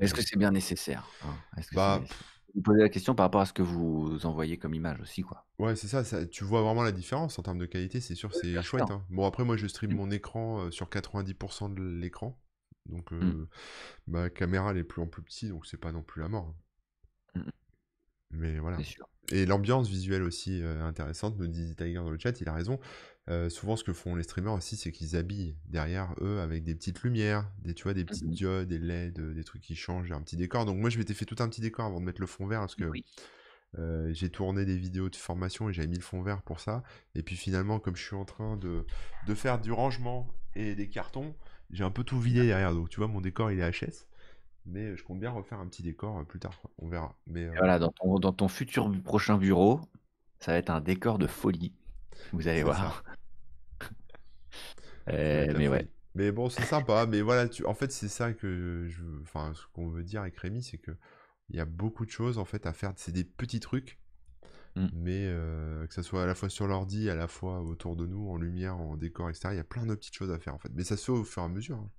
Est-ce 0.00 0.14
que 0.14 0.22
c'est 0.22 0.38
bien 0.38 0.50
nécessaire 0.50 1.06
hein? 1.24 1.34
Est-ce 1.58 1.70
que 1.70 1.76
bah, 1.76 2.02
vous 2.54 2.62
posez 2.62 2.80
la 2.80 2.88
question 2.88 3.14
par 3.14 3.26
rapport 3.26 3.40
à 3.40 3.46
ce 3.46 3.52
que 3.52 3.62
vous 3.62 4.24
envoyez 4.24 4.58
comme 4.58 4.74
image 4.74 5.00
aussi, 5.00 5.22
quoi. 5.22 5.46
Ouais, 5.58 5.76
c'est 5.76 5.88
ça, 5.88 6.26
tu 6.26 6.44
vois 6.44 6.62
vraiment 6.62 6.82
la 6.82 6.92
différence 6.92 7.38
en 7.38 7.42
termes 7.42 7.58
de 7.58 7.66
qualité, 7.66 8.00
c'est 8.00 8.14
sûr, 8.14 8.34
c'est 8.34 8.60
chouette. 8.62 8.90
Hein. 8.90 9.04
Bon, 9.10 9.26
après, 9.26 9.44
moi, 9.44 9.56
je 9.56 9.66
stream 9.66 9.92
mmh. 9.92 9.96
mon 9.96 10.10
écran 10.10 10.70
sur 10.70 10.86
90% 10.88 11.74
de 11.74 11.82
l'écran. 11.82 12.40
Donc, 12.86 13.10
mmh. 13.10 13.46
ma 14.06 14.30
caméra, 14.30 14.70
elle 14.70 14.78
est 14.78 14.84
plus 14.84 15.02
en 15.02 15.06
plus 15.06 15.22
petite, 15.22 15.50
donc 15.50 15.66
c'est 15.66 15.76
pas 15.76 15.92
non 15.92 16.02
plus 16.02 16.22
la 16.22 16.28
mort. 16.28 16.54
Hein. 17.34 17.40
Mmh. 17.40 17.50
Mais 18.30 18.58
voilà. 18.58 18.78
Et 19.30 19.46
l'ambiance 19.46 19.88
visuelle 19.88 20.22
aussi 20.22 20.62
euh, 20.62 20.82
intéressante, 20.82 21.36
nous 21.38 21.46
dit 21.46 21.74
Tiger 21.76 21.94
dans 21.94 22.10
le 22.10 22.18
chat, 22.18 22.40
il 22.40 22.48
a 22.48 22.52
raison. 22.52 22.78
Souvent, 23.50 23.76
ce 23.76 23.84
que 23.84 23.92
font 23.92 24.14
les 24.14 24.22
streamers 24.22 24.54
aussi, 24.54 24.76
c'est 24.76 24.92
qu'ils 24.92 25.16
habillent 25.16 25.56
derrière 25.66 26.14
eux 26.20 26.40
avec 26.40 26.64
des 26.64 26.74
petites 26.74 27.02
lumières, 27.02 27.50
des, 27.62 27.74
tu 27.74 27.84
vois, 27.84 27.94
des 27.94 28.04
petites 28.04 28.30
diodes, 28.30 28.68
des 28.68 28.78
LED, 28.78 29.34
des 29.34 29.44
trucs 29.44 29.62
qui 29.62 29.76
changent, 29.76 30.12
un 30.12 30.22
petit 30.22 30.36
décor. 30.36 30.64
Donc 30.64 30.78
moi, 30.78 30.90
je 30.90 30.98
m'étais 30.98 31.14
fait 31.14 31.24
tout 31.24 31.36
un 31.40 31.48
petit 31.48 31.60
décor 31.60 31.86
avant 31.86 32.00
de 32.00 32.04
mettre 32.06 32.20
le 32.20 32.26
fond 32.26 32.46
vert 32.46 32.60
parce 32.60 32.74
que 32.74 32.90
j'ai 34.10 34.30
tourné 34.30 34.64
des 34.64 34.76
vidéos 34.76 35.10
de 35.10 35.16
formation 35.16 35.68
et 35.68 35.72
j'avais 35.72 35.88
mis 35.88 35.96
le 35.96 36.02
fond 36.02 36.22
vert 36.22 36.42
pour 36.42 36.60
ça. 36.60 36.82
Et 37.14 37.22
puis 37.22 37.36
finalement, 37.36 37.78
comme 37.78 37.96
je 37.96 38.04
suis 38.04 38.16
en 38.16 38.24
train 38.24 38.56
de, 38.56 38.86
de 39.26 39.34
faire 39.34 39.60
du 39.60 39.72
rangement 39.72 40.28
et 40.54 40.74
des 40.74 40.88
cartons, 40.88 41.34
j'ai 41.70 41.84
un 41.84 41.90
peu 41.90 42.04
tout 42.04 42.18
vidé 42.18 42.46
derrière. 42.46 42.72
Donc 42.72 42.88
tu 42.88 42.98
vois, 42.98 43.08
mon 43.08 43.20
décor 43.20 43.50
il 43.50 43.60
est 43.60 43.70
HS. 43.70 44.06
Mais 44.64 44.96
je 44.96 45.02
compte 45.02 45.20
bien 45.20 45.30
refaire 45.30 45.60
un 45.60 45.66
petit 45.66 45.82
décor 45.82 46.24
plus 46.26 46.38
tard. 46.38 46.60
On 46.78 46.88
verra. 46.88 47.18
Mais, 47.26 47.48
Voilà, 47.56 47.78
dans 47.78 47.90
ton, 47.90 48.18
dans 48.18 48.32
ton 48.32 48.48
futur 48.48 48.90
prochain 49.02 49.38
bureau, 49.38 49.80
ça 50.40 50.52
va 50.52 50.58
être 50.58 50.70
un 50.70 50.80
décor 50.80 51.18
de 51.18 51.26
folie. 51.26 51.72
Vous 52.32 52.48
allez 52.48 52.62
voir. 52.62 53.02
mais 55.06 55.68
ouais. 55.68 55.88
Mais 56.14 56.32
bon, 56.32 56.48
c'est 56.48 56.64
sympa. 56.64 57.06
mais 57.06 57.20
voilà, 57.20 57.48
tu... 57.48 57.64
en 57.64 57.74
fait, 57.74 57.92
c'est 57.92 58.08
ça 58.08 58.32
que 58.32 58.86
je. 58.88 59.02
Enfin, 59.22 59.52
ce 59.54 59.62
qu'on 59.72 59.88
veut 59.88 60.02
dire 60.02 60.22
avec 60.22 60.36
Rémi, 60.36 60.62
c'est 60.62 60.78
que 60.78 60.90
il 61.50 61.56
y 61.56 61.60
a 61.60 61.64
beaucoup 61.64 62.04
de 62.04 62.10
choses 62.10 62.38
en 62.38 62.44
fait 62.44 62.66
à 62.66 62.72
faire. 62.72 62.92
C'est 62.96 63.12
des 63.12 63.24
petits 63.24 63.60
trucs, 63.60 63.98
mmh. 64.76 64.86
mais 64.94 65.24
euh, 65.26 65.86
que 65.86 65.94
ce 65.94 66.02
soit 66.02 66.24
à 66.24 66.26
la 66.26 66.34
fois 66.34 66.48
sur 66.48 66.66
l'ordi, 66.66 67.08
à 67.08 67.14
la 67.14 67.28
fois 67.28 67.62
autour 67.62 67.96
de 67.96 68.06
nous, 68.06 68.28
en 68.28 68.36
lumière, 68.36 68.76
en 68.76 68.96
décor, 68.96 69.30
etc. 69.30 69.50
Il 69.52 69.56
y 69.56 69.60
a 69.60 69.64
plein 69.64 69.86
de 69.86 69.94
petites 69.94 70.14
choses 70.14 70.30
à 70.30 70.38
faire 70.38 70.54
en 70.54 70.58
fait. 70.58 70.70
Mais 70.74 70.84
ça 70.84 70.96
se 70.96 71.04
fait 71.04 71.12
au 71.12 71.24
fur 71.24 71.42
et 71.42 71.46
à 71.46 71.48
mesure. 71.48 71.78
Hein. 71.78 71.90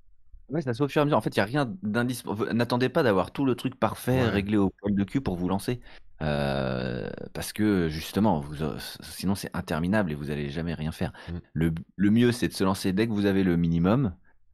Ouais, 0.50 0.62
ça 0.62 0.74
se 0.74 0.80
fait 0.80 0.84
au 0.84 0.88
fur 0.88 1.00
et 1.00 1.04
à 1.04 1.06
mesure. 1.06 1.18
En 1.18 1.22
fait, 1.22 1.36
il 1.36 1.38
y 1.38 1.42
a 1.42 1.46
rien 1.46 1.74
d'indispensable. 1.82 2.52
N'attendez 2.54 2.90
pas 2.90 3.04
d'avoir 3.04 3.32
tout 3.32 3.46
le 3.46 3.56
truc 3.56 3.80
parfait 3.80 4.28
réglé 4.28 4.58
au 4.58 4.70
poil 4.70 4.94
de 4.94 5.04
cul 5.04 5.22
pour 5.22 5.36
vous 5.36 5.48
lancer. 5.48 5.80
Euh, 6.22 7.10
parce 7.34 7.54
que 7.54 7.88
justement, 7.88 8.40
vous, 8.40 8.56
sinon 9.02 9.36
c'est 9.36 9.56
interminable 9.56 10.12
et 10.12 10.16
vous 10.16 10.32
allez 10.32 10.50
jamais 10.50 10.74
rien 10.74 10.92
faire. 10.92 11.14
Mmh. 11.30 11.38
Le, 11.54 11.74
le 11.96 12.12
mieux, 12.12 12.32
c'est 12.32 12.48
de 12.48 12.54
se 12.54 12.64
lancer 12.64 12.92
dès 12.92 13.08
que 13.08 13.14
vous 13.14 13.26
avez 13.26 13.44
le 13.44 13.56
minimum, 13.56 14.14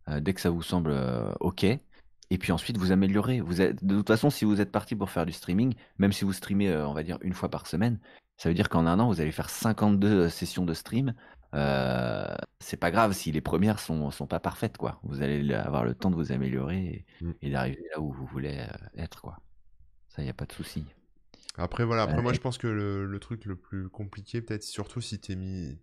euh, 0.10 0.20
dès 0.20 0.34
que 0.34 0.42
ça 0.42 0.50
vous 0.50 0.62
semble 0.62 0.96
OK. 1.40 1.66
Et 2.32 2.38
puis 2.38 2.52
ensuite, 2.52 2.78
vous 2.78 2.92
améliorez. 2.92 3.40
Vous 3.42 3.62
êtes, 3.62 3.84
de 3.86 3.96
toute 3.96 4.08
façon, 4.08 4.30
si 4.30 4.46
vous 4.46 4.62
êtes 4.62 4.72
parti 4.72 4.96
pour 4.96 5.10
faire 5.10 5.26
du 5.26 5.32
streaming, 5.32 5.76
même 5.98 6.12
si 6.12 6.26
vous 6.26 6.34
streamez, 6.34 6.70
euh, 6.70 6.88
on 6.88 6.94
va 6.94 7.04
dire, 7.04 7.18
une 7.22 7.34
fois 7.34 7.50
par 7.50 7.68
semaine, 7.68 8.00
ça 8.38 8.50
veut 8.50 8.56
dire 8.56 8.70
qu'en 8.70 8.88
un 8.88 9.00
an, 9.00 9.08
vous 9.08 9.22
allez 9.22 9.32
faire 9.32 9.50
52 9.50 10.08
euh, 10.08 10.30
sessions 10.30 10.66
de 10.66 10.74
stream. 10.74 11.14
Euh, 11.54 12.36
c'est 12.60 12.78
pas 12.78 12.92
grave 12.92 13.14
si 13.14 13.32
les 13.32 13.42
premières 13.42 13.80
sont, 13.80 14.12
sont 14.12 14.28
pas 14.28 14.40
parfaites, 14.40 14.78
quoi. 14.78 15.00
Vous 15.04 15.22
allez 15.22 15.54
avoir 15.54 15.86
le 15.86 15.94
temps 15.94 16.10
de 16.10 16.16
vous 16.16 16.32
améliorer 16.32 17.06
et, 17.22 17.48
mmh. 17.48 17.52
d'arriver 17.52 17.84
là 17.94 18.02
où 18.02 18.12
vous 18.12 18.26
voulez 18.26 18.66
être, 18.98 19.22
quoi. 19.22 19.40
Ça, 20.10 20.22
il 20.22 20.26
n'y 20.26 20.32
a 20.32 20.34
pas 20.34 20.46
de 20.46 20.54
souci. 20.54 20.86
Après, 21.58 21.86
voilà. 21.86 22.04
Après, 22.04 22.22
moi, 22.22 22.34
je 22.34 22.40
pense 22.40 22.58
que 22.58 22.68
le, 22.68 23.20
truc 23.20 23.46
le 23.46 23.56
plus 23.56 23.90
compliqué, 23.90 24.42
peut-être, 24.42 24.64
surtout 24.64 25.02
si 25.02 25.20
tu 25.20 25.32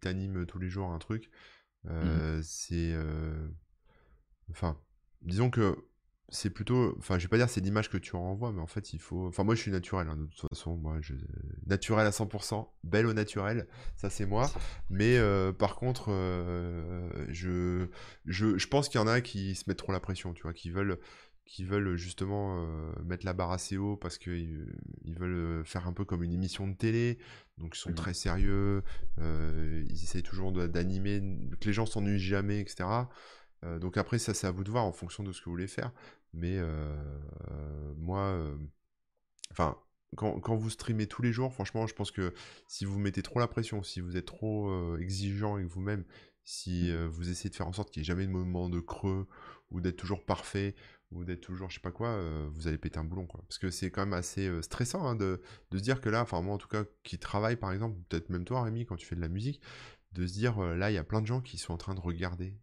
animes 0.05 0.47
tous 0.47 0.59
les 0.59 0.69
jours 0.69 0.91
un 0.91 0.99
truc, 0.99 1.31
mmh. 1.85 2.43
c'est. 2.43 2.95
Enfin, 4.51 4.79
disons 5.23 5.51
que 5.51 5.77
c'est 6.33 6.49
plutôt, 6.49 6.97
enfin, 6.99 7.19
je 7.19 7.25
vais 7.25 7.29
pas 7.29 7.37
dire 7.37 7.49
c'est 7.51 7.61
l'image 7.61 7.91
que 7.91 7.99
tu 7.99 8.17
renvoies, 8.17 8.53
mais 8.53 8.61
en 8.63 8.67
fait, 8.67 8.95
il 8.95 8.99
faut. 8.99 9.29
Enfin, 9.29 9.45
moi, 9.45 9.55
je 9.55 9.61
suis 9.61 9.71
naturel, 9.71 10.09
hein, 10.09 10.17
de 10.17 10.25
toute 10.25 10.49
façon, 10.49 10.77
moi, 10.77 10.97
je... 11.01 11.15
naturel 11.67 12.07
à 12.07 12.11
100%, 12.11 12.69
belle 12.85 13.07
au 13.07 13.13
naturel, 13.13 13.69
ça 13.97 14.09
c'est 14.09 14.25
moi. 14.25 14.51
Mais 14.89 15.19
euh, 15.19 15.53
par 15.53 15.77
contre, 15.77 16.07
euh, 16.09 17.27
je... 17.29 17.87
je, 18.25 18.57
je 18.57 18.67
pense 18.67 18.89
qu'il 18.89 18.99
y 18.99 19.05
en 19.05 19.07
a 19.07 19.21
qui 19.21 19.55
se 19.55 19.65
mettront 19.69 19.93
la 19.93 20.01
pression, 20.01 20.33
tu 20.33 20.43
vois, 20.43 20.55
qui 20.55 20.71
veulent, 20.71 20.99
qui 21.45 21.65
veulent 21.65 21.97
justement 21.97 22.65
euh, 22.65 22.93
mettre 23.05 23.27
la 23.27 23.33
barre 23.33 23.53
assez 23.53 23.77
haut 23.77 23.97
parce 23.97 24.19
qu'ils 24.19 24.75
ils 25.05 25.19
veulent 25.19 25.65
faire 25.65 25.87
un 25.87 25.93
peu 25.93 26.05
comme 26.05 26.23
une 26.23 26.33
émission 26.33 26.67
de 26.67 26.75
télé, 26.75 27.19
donc 27.59 27.77
ils 27.77 27.81
sont 27.81 27.91
mmh 27.91 27.95
très 27.95 28.15
sérieux, 28.15 28.83
ils 29.19 30.03
essayent 30.03 30.23
toujours 30.23 30.53
d'animer, 30.53 31.21
que 31.61 31.67
les 31.67 31.73
gens 31.73 31.87
s'ennuient 31.87 32.19
jamais, 32.19 32.61
etc. 32.61 32.85
donc 33.81 33.97
après, 33.97 34.19
ça, 34.19 34.35
c'est 34.35 34.47
à 34.47 34.51
vous 34.51 34.65
de 34.65 34.71
voir 34.71 34.85
en 34.85 34.93
fonction 34.93 35.23
de 35.23 35.33
ce 35.33 35.41
que 35.41 35.45
vous 35.47 35.53
voulez 35.53 35.69
faire. 35.69 35.93
Mais 36.33 36.59
moi, 37.97 38.37
enfin, 39.51 39.77
quand, 40.17 40.41
quand 40.41 40.57
vous 40.57 40.71
streamez 40.71 41.07
tous 41.07 41.23
les 41.23 41.33
jours, 41.33 41.53
franchement, 41.53 41.87
je 41.87 41.95
pense 41.95 42.11
que 42.11 42.35
si 42.67 42.85
vous 42.85 42.99
mettez 42.99 43.23
trop 43.23 43.41
la 43.41 43.49
pression, 43.49 43.83
si 43.83 44.01
vous 44.01 44.17
êtes 44.17 44.27
trop 44.27 44.69
euh, 44.69 44.99
exigeant 45.01 45.57
avec 45.57 45.67
vous-même, 45.67 46.05
si 46.45 46.91
euh, 46.91 47.09
vous 47.09 47.31
essayez 47.31 47.51
de 47.51 47.55
faire 47.55 47.69
en 47.69 47.73
sorte 47.73 47.91
qu'il 47.91 48.01
n'y 48.01 48.05
ait 48.05 48.13
jamais 48.13 48.27
de 48.27 48.31
moment 48.33 48.69
de 48.69 48.81
creux, 48.81 49.27
ou 49.71 49.81
d'être 49.81 49.97
toujours 49.97 50.25
parfait, 50.25 50.75
ou 51.15 51.25
d'être 51.25 51.41
toujours 51.41 51.71
je 51.71 51.75
sais 51.75 51.81
pas 51.81 51.91
quoi, 51.93 52.09
euh, 52.09 52.49
vous 52.53 52.67
allez 52.69 52.79
péter 52.79 52.99
un 52.99 53.05
boulon, 53.05 53.27
quoi. 53.27 53.43
Parce 53.49 53.59
que 53.59 53.71
c'est 53.71 53.91
quand 53.91 54.03
même 54.03 54.13
assez 54.15 54.47
euh, 54.49 54.63
stressant 54.63 55.07
hein, 55.07 55.15
de, 55.15 55.41
de 55.71 55.79
se 55.79 55.83
dire 55.83 56.01
que 56.01 56.09
là, 56.09 56.23
enfin 56.23 56.41
moi 56.43 56.55
en 56.55 56.59
tout 56.59 56.69
cas, 56.69 56.85
qui 57.03 57.19
travaille 57.19 57.57
par 57.57 57.73
exemple, 57.73 57.99
peut-être 58.09 58.29
même 58.31 58.45
toi 58.45 58.63
Rémi, 58.63 58.85
quand 58.87 58.97
tu 58.97 59.07
fais 59.07 59.17
de 59.17 59.21
la 59.21 59.29
musique, 59.29 59.61
de 60.13 60.27
se 60.27 60.33
dire 60.33 60.59
euh, 60.63 60.75
là, 60.77 60.91
il 60.91 60.95
y 60.95 60.99
a 60.99 61.05
plein 61.05 61.21
de 61.21 61.27
gens 61.27 61.41
qui 61.41 61.59
sont 61.59 61.73
en 61.73 61.79
train 61.79 61.95
de 61.95 62.01
regarder 62.01 62.57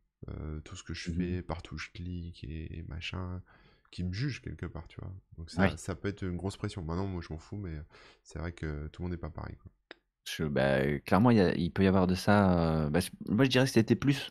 tout 0.66 0.76
ce 0.76 0.84
que 0.84 0.94
je 0.94 1.10
Mhm. 1.10 1.16
fais, 1.18 1.42
partout 1.42 1.76
où 1.76 1.78
je 1.80 1.90
clique 1.90 2.44
et, 2.44 2.78
et 2.80 2.84
machin, 2.84 3.42
qui 3.90 4.04
me 4.04 4.14
jugent 4.14 4.42
quelque 4.42 4.66
part, 4.68 4.88
tu 4.88 5.00
vois. 5.02 5.12
Donc 5.38 5.50
ça, 5.50 5.62
Ouais. 5.64 5.74
ça 5.78 5.96
peut 5.96 6.08
être 6.10 6.22
une 6.24 6.36
grosse 6.38 6.58
pression. 6.58 6.84
Maintenant, 6.84 7.08
moi 7.08 7.22
je 7.28 7.34
m'en 7.34 7.40
fous, 7.40 7.56
mais 7.58 7.74
c'est 8.22 8.38
vrai 8.38 8.52
que 8.52 8.88
tout 8.90 9.02
le 9.02 9.06
monde 9.06 9.14
n'est 9.14 9.18
pas 9.18 9.32
pareil, 9.32 9.56
quoi. 9.56 9.72
Je- 10.26 10.44
bah, 10.44 11.00
clairement, 11.00 11.32
il 11.32 11.38
y 11.38 11.42
a- 11.42 11.56
il 11.56 11.72
peut 11.72 11.84
y 11.84 11.88
avoir 11.88 12.06
de 12.06 12.14
ça. 12.14 12.84
euh, 12.86 12.90
bah, 12.92 13.00
moi, 13.28 13.46
je 13.46 13.50
dirais 13.50 13.66
que 13.66 13.72
c'était 13.72 13.96
plus 13.96 14.30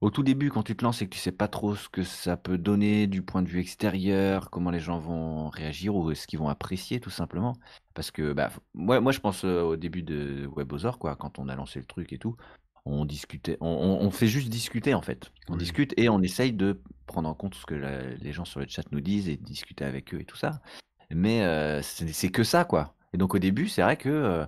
au 0.00 0.10
tout 0.10 0.22
début 0.22 0.50
quand 0.50 0.62
tu 0.62 0.76
te 0.76 0.84
lances 0.84 1.02
et 1.02 1.06
que 1.06 1.10
tu 1.14 1.18
sais 1.18 1.32
pas 1.32 1.48
trop 1.48 1.74
ce 1.74 1.88
que 1.88 2.02
ça 2.04 2.36
peut 2.36 2.56
donner 2.58 3.06
du 3.08 3.22
point 3.22 3.42
de 3.42 3.48
vue 3.48 3.60
extérieur, 3.60 4.50
comment 4.50 4.70
les 4.70 4.78
gens 4.80 4.98
vont 4.98 5.48
réagir 5.48 5.94
ou 5.96 6.14
ce 6.14 6.26
qu'ils 6.26 6.38
vont 6.38 6.48
apprécier 6.48 7.00
tout 7.00 7.10
simplement. 7.10 7.56
Parce 7.94 8.10
que 8.12 8.32
bah, 8.32 8.48
f- 8.48 8.58
moi, 8.74 9.00
moi, 9.00 9.10
je 9.12 9.18
pense 9.20 9.44
euh, 9.44 9.62
au 9.62 9.76
début 9.76 10.02
de 10.02 10.48
WebOzor, 10.54 10.98
quoi, 10.98 11.16
quand 11.16 11.38
on 11.40 11.48
a 11.48 11.56
lancé 11.56 11.80
le 11.80 11.84
truc 11.86 12.12
et 12.12 12.18
tout, 12.18 12.36
on 12.84 13.04
discutait, 13.04 13.56
on, 13.60 13.66
on- 13.68 14.06
on 14.06 14.10
fait 14.10 14.28
juste 14.28 14.48
discuter 14.50 14.94
en 14.94 15.02
fait. 15.02 15.32
On 15.48 15.54
Oui. 15.54 15.58
discute 15.58 15.94
et 15.96 16.08
on 16.08 16.22
essaye 16.22 16.52
de 16.52 16.80
prendre 17.06 17.28
en 17.28 17.34
compte 17.34 17.54
ce 17.56 17.66
que 17.66 17.74
la- 17.74 18.02
les 18.14 18.32
gens 18.32 18.44
sur 18.44 18.60
le 18.60 18.66
chat 18.68 18.84
nous 18.92 19.00
disent 19.00 19.28
et 19.28 19.36
de 19.36 19.44
discuter 19.44 19.84
avec 19.84 20.14
eux 20.14 20.20
et 20.20 20.24
tout 20.24 20.36
ça. 20.36 20.60
Mais 21.10 21.42
euh, 21.42 21.82
c'est 21.82 22.06
c'est 22.12 22.30
que 22.30 22.44
ça, 22.44 22.64
quoi. 22.64 22.94
Et 23.14 23.18
donc 23.18 23.34
au 23.34 23.38
début, 23.38 23.68
c'est 23.68 23.82
vrai 23.82 23.96
que 23.96 24.08
euh, 24.08 24.46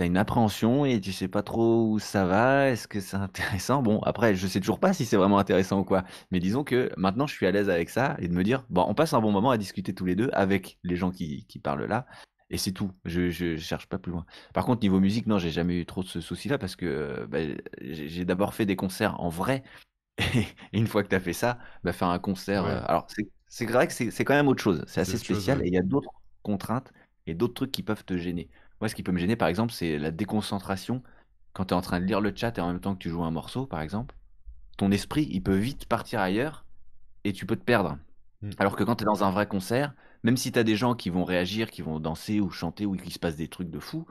T'as 0.00 0.06
une 0.06 0.16
appréhension 0.16 0.86
et 0.86 0.98
tu 0.98 1.12
sais 1.12 1.28
pas 1.28 1.42
trop 1.42 1.86
où 1.90 1.98
ça 1.98 2.24
va. 2.24 2.70
Est-ce 2.70 2.88
que 2.88 3.00
c'est 3.00 3.18
intéressant? 3.18 3.82
Bon, 3.82 4.00
après, 4.00 4.34
je 4.34 4.46
sais 4.46 4.58
toujours 4.58 4.80
pas 4.80 4.94
si 4.94 5.04
c'est 5.04 5.18
vraiment 5.18 5.38
intéressant 5.38 5.80
ou 5.80 5.84
quoi. 5.84 6.04
Mais 6.30 6.40
disons 6.40 6.64
que 6.64 6.90
maintenant, 6.96 7.26
je 7.26 7.34
suis 7.34 7.44
à 7.44 7.50
l'aise 7.50 7.68
avec 7.68 7.90
ça 7.90 8.16
et 8.18 8.26
de 8.26 8.32
me 8.32 8.42
dire, 8.42 8.64
bon, 8.70 8.82
on 8.88 8.94
passe 8.94 9.12
un 9.12 9.20
bon 9.20 9.30
moment 9.30 9.50
à 9.50 9.58
discuter 9.58 9.94
tous 9.94 10.06
les 10.06 10.14
deux 10.16 10.30
avec 10.32 10.78
les 10.84 10.96
gens 10.96 11.10
qui, 11.10 11.44
qui 11.44 11.58
parlent 11.58 11.84
là. 11.84 12.06
Et 12.48 12.56
c'est 12.56 12.72
tout. 12.72 12.92
Je, 13.04 13.28
je 13.28 13.58
cherche 13.58 13.88
pas 13.88 13.98
plus 13.98 14.10
loin. 14.10 14.24
Par 14.54 14.64
contre, 14.64 14.80
niveau 14.80 15.00
musique, 15.00 15.26
non, 15.26 15.38
j'ai 15.38 15.50
jamais 15.50 15.78
eu 15.78 15.84
trop 15.84 16.02
de 16.02 16.08
ce 16.08 16.22
souci-là 16.22 16.56
parce 16.56 16.76
que 16.76 16.86
euh, 16.86 17.26
bah, 17.26 17.40
j'ai 17.82 18.24
d'abord 18.24 18.54
fait 18.54 18.64
des 18.64 18.76
concerts 18.76 19.20
en 19.20 19.28
vrai. 19.28 19.64
Et 20.18 20.46
une 20.78 20.86
fois 20.86 21.02
que 21.02 21.08
tu 21.08 21.14
as 21.14 21.20
fait 21.20 21.34
ça, 21.34 21.58
bah, 21.84 21.92
faire 21.92 22.08
un 22.08 22.18
concert. 22.18 22.64
Ouais. 22.64 22.70
euh, 22.70 22.82
alors, 22.86 23.06
c'est 23.48 23.66
vrai 23.66 23.86
que 23.86 23.92
c'est 23.92 24.24
quand 24.24 24.32
même 24.32 24.48
autre 24.48 24.62
chose. 24.62 24.82
C'est 24.86 25.02
assez 25.02 25.18
chose, 25.18 25.24
spécial 25.24 25.58
ouais. 25.58 25.66
et 25.66 25.68
il 25.68 25.74
y 25.74 25.78
a 25.78 25.82
d'autres 25.82 26.14
contraintes 26.42 26.90
et 27.26 27.34
d'autres 27.34 27.52
trucs 27.52 27.72
qui 27.72 27.82
peuvent 27.82 28.06
te 28.06 28.16
gêner. 28.16 28.48
Moi, 28.80 28.88
ce 28.88 28.94
qui 28.94 29.02
peut 29.02 29.12
me 29.12 29.18
gêner, 29.18 29.36
par 29.36 29.48
exemple, 29.48 29.72
c'est 29.72 29.98
la 29.98 30.10
déconcentration 30.10 31.02
quand 31.52 31.66
tu 31.66 31.74
es 31.74 31.76
en 31.76 31.80
train 31.80 32.00
de 32.00 32.06
lire 32.06 32.20
le 32.20 32.32
chat 32.34 32.56
et 32.56 32.60
en 32.60 32.68
même 32.68 32.80
temps 32.80 32.94
que 32.94 33.00
tu 33.00 33.10
joues 33.10 33.22
un 33.22 33.30
morceau, 33.30 33.66
par 33.66 33.80
exemple. 33.80 34.14
Ton 34.76 34.90
esprit, 34.90 35.28
il 35.30 35.42
peut 35.42 35.56
vite 35.56 35.86
partir 35.86 36.20
ailleurs 36.20 36.64
et 37.24 37.32
tu 37.32 37.44
peux 37.44 37.56
te 37.56 37.64
perdre. 37.64 37.98
Mm. 38.42 38.50
Alors 38.58 38.76
que 38.76 38.84
quand 38.84 38.96
tu 38.96 39.04
es 39.04 39.06
dans 39.06 39.24
un 39.24 39.30
vrai 39.30 39.46
concert, 39.46 39.92
même 40.22 40.36
si 40.36 40.52
tu 40.52 40.58
as 40.58 40.64
des 40.64 40.76
gens 40.76 40.94
qui 40.94 41.10
vont 41.10 41.24
réagir, 41.24 41.70
qui 41.70 41.82
vont 41.82 42.00
danser 42.00 42.40
ou 42.40 42.50
chanter 42.50 42.86
ou 42.86 42.96
qu'il 42.96 43.12
se 43.12 43.18
passe 43.18 43.36
des 43.36 43.48
trucs 43.48 43.70
de 43.70 43.78
fou, 43.78 44.06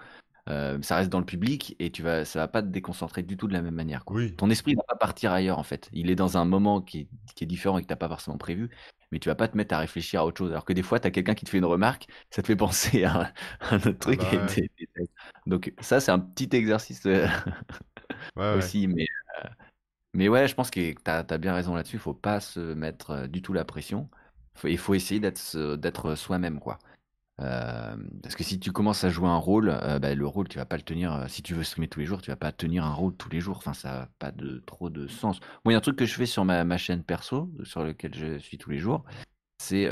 euh, 0.50 0.80
ça 0.82 0.96
reste 0.98 1.10
dans 1.10 1.20
le 1.20 1.26
public 1.26 1.76
et 1.80 1.92
tu 1.92 2.02
vas, 2.02 2.26
ça 2.26 2.40
va 2.40 2.48
pas 2.48 2.62
te 2.62 2.68
déconcentrer 2.68 3.24
du 3.24 3.38
tout 3.38 3.48
de 3.48 3.54
la 3.54 3.62
même 3.62 3.76
manière. 3.76 4.06
Quoi. 4.06 4.18
Oui. 4.18 4.36
Ton 4.36 4.50
esprit 4.50 4.76
va 4.76 4.84
pas 4.88 4.96
partir 4.96 5.32
ailleurs 5.32 5.60
en 5.60 5.64
fait. 5.64 5.90
Il 5.94 6.10
est 6.10 6.16
dans 6.16 6.38
un 6.38 6.46
moment 6.46 6.82
qui 6.82 7.02
est, 7.02 7.08
qui 7.36 7.44
est 7.44 7.48
différent 7.48 7.78
et 7.78 7.84
que 7.84 7.88
t'as 7.88 7.96
pas 7.96 8.08
forcément 8.08 8.38
prévu, 8.38 8.70
mais 9.12 9.20
tu 9.20 9.30
vas 9.30 9.36
pas 9.36 9.48
te 9.48 9.58
mettre 9.58 9.74
à 9.76 9.80
réfléchir 9.80 10.22
à 10.22 10.26
autre 10.26 10.38
chose. 10.38 10.52
Alors 10.52 10.66
que 10.66 10.74
des 10.74 10.84
fois, 10.84 11.00
tu 11.00 11.08
as 11.08 11.12
quelqu'un 11.12 11.36
qui 11.36 11.46
te 11.46 11.50
fait 11.50 11.58
une 11.60 11.66
remarque, 11.66 12.08
ça 12.30 12.42
te 12.42 12.48
fait 12.48 12.56
penser 12.56 13.04
à, 13.04 13.22
un- 13.22 13.34
à 13.62 13.76
un 13.76 13.78
autre 13.78 14.00
truc. 14.00 14.22
bah 14.22 14.34
et 14.34 14.70
Donc 15.46 15.74
ça, 15.82 16.00
c'est 16.00 16.12
un 16.12 16.20
petit 16.20 16.50
exercice 16.56 17.06
euh, 17.06 17.28
Ouais, 18.36 18.44
ouais. 18.56 18.74
aussi. 18.74 18.88
Mais, 18.88 19.04
euh, 19.04 19.50
mais 20.14 20.30
ouais, 20.30 20.48
je 20.48 20.56
pense 20.56 20.72
que 20.72 20.94
tu 20.94 20.98
as, 21.06 21.24
bien 21.38 21.54
raison 21.54 21.76
là-dessus. 21.76 21.98
Il 21.98 22.00
faut 22.00 22.14
pas 22.14 22.40
se 22.40 22.60
mettre 22.76 23.12
euh, 23.12 23.28
du 23.28 23.42
tout 23.42 23.54
la 23.54 23.66
pression. 23.66 24.10
Faut- 24.56 24.68
Il 24.68 24.78
faut 24.78 24.94
essayer 24.96 25.20
d'être 25.20 25.38
se- 25.38 25.76
d'être 25.76 26.16
soi-même, 26.16 26.60
quoi. 26.60 26.80
Euh, 27.42 27.96
parce 28.22 28.36
que 28.36 28.44
si 28.44 28.60
tu 28.60 28.72
commences 28.72 29.04
à 29.04 29.10
jouer 29.10 29.28
un 29.28 29.38
rôle, 29.38 29.70
euh, 29.70 30.00
bah, 30.00 30.14
le 30.14 30.28
rôle, 30.28 30.48
tu 30.48 30.58
vas 30.58 30.66
pas 30.66 30.76
le 30.78 30.84
tenir. 30.84 31.14
euh, 31.14 31.28
si 31.28 31.42
tu 31.42 31.54
veux 31.54 31.64
streamer 31.64 31.88
tous 31.88 32.00
les 32.00 32.06
jours, 32.06 32.22
tu 32.22 32.32
vas 32.32 32.36
pas 32.36 32.52
tenir 32.52 32.84
un 32.86 32.94
rôle 32.94 33.16
tous 33.16 33.30
les 33.30 33.40
jours. 33.40 33.58
Enfin, 33.58 33.74
ça 33.74 33.90
n'a 33.90 34.10
pas 34.20 34.32
de, 34.32 34.60
trop 34.66 34.90
de 34.90 35.08
sens. 35.08 35.40
Moi, 35.64 35.72
il 35.72 35.74
y 35.74 35.76
a 35.76 35.78
un 35.78 35.82
truc 35.82 35.96
que 35.98 36.06
je 36.06 36.16
fais 36.16 36.26
sur 36.26 36.44
ma, 36.46 36.78
chaîne 36.78 37.04
perso, 37.04 37.50
sur 37.64 37.84
lequel 37.84 38.14
je 38.16 38.40
suis 38.40 38.58
tous 38.58 38.70
les 38.70 38.80
jours. 38.80 39.04
C'est, 39.58 39.90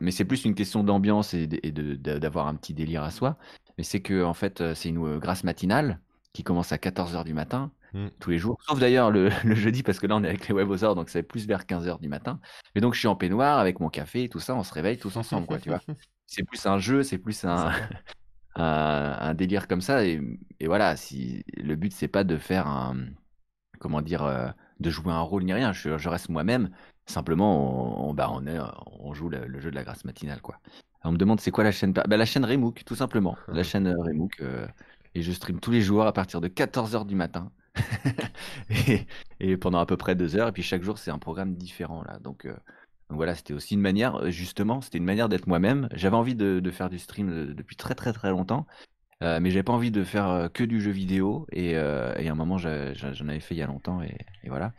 mais 0.00 0.10
c'est 0.10 0.24
plus 0.24 0.44
une 0.44 0.54
question 0.54 0.84
d'ambiance 0.84 1.34
et, 1.34 1.46
de- 1.46 1.96
d'avoir 1.96 2.46
un 2.46 2.54
petit 2.54 2.74
délire 2.74 3.02
à 3.02 3.10
soi. 3.10 3.36
Mais 3.78 3.84
c'est 3.84 4.00
que, 4.00 4.24
en 4.24 4.34
fait, 4.34 4.74
c'est 4.74 4.88
une 4.88 5.18
grâce 5.18 5.44
matinale 5.44 6.00
qui 6.32 6.44
commence 6.44 6.72
à 6.72 6.78
14h 6.78 7.24
du 7.24 7.34
matin, 7.34 7.72
Mm. 7.92 8.08
tous 8.20 8.30
les 8.30 8.38
jours. 8.38 8.58
Sauf 8.66 8.78
d'ailleurs 8.78 9.10
le, 9.10 9.30
le 9.44 9.54
jeudi, 9.54 9.82
parce 9.82 9.98
que 9.98 10.06
là, 10.06 10.16
on 10.16 10.22
est 10.24 10.28
avec 10.28 10.46
les 10.48 10.54
webosors, 10.54 10.94
donc 10.94 11.08
c'est 11.08 11.22
plus 11.22 11.46
vers 11.46 11.66
15h 11.66 11.98
du 12.00 12.08
matin. 12.08 12.40
Mais 12.74 12.80
donc, 12.80 12.94
je 12.94 12.98
suis 13.00 13.08
en 13.08 13.16
peignoir 13.16 13.58
avec 13.58 13.80
mon 13.80 13.88
café 13.88 14.24
et 14.24 14.28
tout 14.28 14.40
ça, 14.40 14.54
on 14.54 14.62
se 14.62 14.72
réveille 14.72 14.98
tous 14.98 15.16
ensemble, 15.16 15.46
quoi, 15.46 15.58
tu 15.58 15.68
vois. 15.70 15.80
C'est 16.26 16.44
plus 16.44 16.64
un 16.66 16.78
jeu, 16.78 17.02
c'est 17.02 17.18
plus 17.18 17.44
un, 17.44 17.72
Sympa. 17.72 17.88
un, 18.56 19.16
un 19.20 19.34
délire 19.34 19.66
comme 19.66 19.80
ça. 19.80 20.04
Et, 20.06 20.20
et 20.60 20.66
voilà, 20.68 20.94
si 20.96 21.44
le 21.56 21.74
but, 21.74 21.92
c'est 21.92 22.06
pas 22.08 22.22
de 22.22 22.36
faire 22.36 22.68
un. 22.68 22.96
Comment 23.80 24.00
dire 24.02 24.22
euh, 24.24 24.48
De 24.78 24.90
jouer 24.90 25.12
un 25.12 25.20
rôle 25.22 25.42
ni 25.44 25.52
rien. 25.52 25.72
Je, 25.72 25.98
je 25.98 26.08
reste 26.08 26.28
moi-même. 26.28 26.70
Simplement, 27.06 28.04
on, 28.06 28.10
on- 28.10 28.14
bah, 28.14 28.28
on, 28.30 28.46
est, 28.46 28.58
on 29.00 29.12
joue 29.14 29.28
le, 29.28 29.46
le 29.46 29.60
jeu 29.60 29.70
de 29.70 29.74
la 29.74 29.82
grâce 29.84 30.04
matinale, 30.04 30.40
quoi. 30.40 30.58
On 31.02 31.12
me 31.12 31.16
demande 31.16 31.40
c'est 31.40 31.50
quoi 31.50 31.64
la 31.64 31.72
chaîne. 31.72 31.92
Bah, 31.92 32.04
la 32.06 32.24
chaîne 32.26 32.44
Remook, 32.44 32.84
tout 32.84 32.94
simplement. 32.94 33.36
La 33.48 33.62
chaîne 33.64 33.88
euh, 33.88 33.96
Remook. 33.98 34.40
euh, 34.40 34.66
et 35.16 35.22
je 35.22 35.32
stream 35.32 35.58
tous 35.58 35.70
les 35.72 35.80
jours 35.82 36.06
à 36.06 36.12
partir 36.12 36.40
de 36.40 36.46
14h 36.48 37.06
du 37.06 37.16
matin. 37.16 37.50
et, 39.40 39.56
pendant 39.56 39.78
à 39.78 39.86
peu 39.86 39.96
près 39.96 40.14
deux 40.14 40.36
heures. 40.36 40.48
Et 40.48 40.52
puis 40.52 40.62
chaque 40.62 40.82
jour, 40.82 40.98
c'est 40.98 41.10
un 41.10 41.18
programme 41.18 41.54
différent, 41.54 42.02
là. 42.02 42.18
Donc. 42.18 42.46
euh, 42.46 42.54
voilà, 43.12 43.34
c'était 43.34 43.54
aussi 43.54 43.74
une 43.74 43.80
manière, 43.80 44.16
euh, 44.22 44.30
justement, 44.30 44.80
c'était 44.80 44.98
une 44.98 45.04
manière 45.04 45.28
d'être 45.28 45.48
moi-même. 45.48 45.88
J'avais 45.92 46.14
envie 46.14 46.36
de, 46.36 46.70
faire 46.70 46.88
du 46.88 47.00
stream 47.00 47.54
depuis 47.54 47.74
très 47.74 47.96
très 47.96 48.12
très 48.12 48.30
longtemps, 48.30 48.68
euh, 49.24 49.40
mais 49.40 49.50
j'avais 49.50 49.64
pas 49.64 49.72
envie 49.72 49.90
de 49.90 50.04
faire 50.04 50.48
que 50.54 50.62
du 50.62 50.80
jeu 50.80 50.92
vidéo. 50.92 51.46
Et, 51.52 51.76
à 51.76 52.14
un 52.16 52.34
moment, 52.34 52.56
j'en 52.56 52.68
avais 53.28 53.40
fait 53.40 53.56
il 53.56 53.58
y 53.58 53.62
a 53.62 53.66
longtemps, 53.66 54.00
et, 54.02 54.16
voilà. 54.46 54.72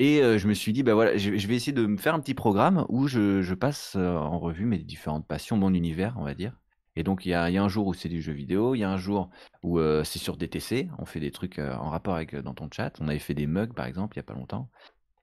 Et 0.00 0.20
je 0.38 0.48
me 0.48 0.54
suis 0.54 0.72
dit, 0.72 0.82
bah 0.82 0.94
voilà, 0.94 1.16
je, 1.16 1.30
vais 1.30 1.54
essayer 1.54 1.72
de 1.72 1.86
me 1.86 1.96
faire 1.96 2.14
un 2.14 2.20
petit 2.20 2.34
programme 2.34 2.86
où 2.88 3.06
je, 3.06 3.42
je 3.42 3.54
passe 3.54 3.94
en 3.96 4.38
revue 4.40 4.64
mes 4.64 4.78
différentes 4.78 5.26
passions, 5.28 5.56
mon 5.56 5.72
univers, 5.72 6.16
on 6.18 6.24
va 6.24 6.34
dire. 6.34 6.58
Et 6.96 7.02
donc, 7.04 7.24
il 7.26 7.30
y 7.30 7.34
a, 7.34 7.50
y 7.50 7.58
a 7.58 7.62
un 7.62 7.68
jour 7.68 7.86
où 7.86 7.94
c'est 7.94 8.08
du 8.08 8.20
jeu 8.20 8.32
vidéo, 8.32 8.74
il 8.74 8.78
y 8.80 8.84
a 8.84 8.90
un 8.90 8.96
jour 8.98 9.30
où 9.62 9.78
euh, 9.78 10.04
c'est 10.04 10.18
sur 10.18 10.36
DTC, 10.36 10.88
on 10.98 11.04
fait 11.06 11.20
des 11.20 11.30
trucs 11.30 11.58
euh, 11.58 11.74
en 11.76 11.88
rapport 11.90 12.14
avec 12.16 12.34
euh, 12.34 12.42
dans 12.42 12.54
ton 12.54 12.68
chat. 12.70 12.92
On 13.00 13.08
avait 13.08 13.18
fait 13.18 13.34
des 13.34 13.46
mugs, 13.46 13.72
par 13.74 13.86
exemple, 13.86 14.16
il 14.16 14.20
y 14.20 14.20
a 14.20 14.24
pas 14.24 14.34
longtemps 14.34 14.70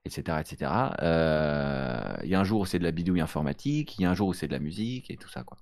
etc. 0.04 0.40
etc. 0.40 0.96
Euh, 1.02 2.16
Il 2.24 2.30
y 2.30 2.34
a 2.34 2.40
un 2.40 2.44
jour 2.44 2.60
où 2.60 2.66
c'est 2.66 2.78
de 2.78 2.84
la 2.84 2.92
bidouille 2.92 3.20
informatique, 3.20 3.98
il 3.98 4.02
y 4.02 4.06
a 4.06 4.10
un 4.10 4.14
jour 4.14 4.28
où 4.28 4.32
c'est 4.34 4.48
de 4.48 4.52
la 4.52 4.58
musique 4.60 5.10
et 5.10 5.16
tout 5.18 5.28
ça, 5.28 5.44
quoi. 5.44 5.58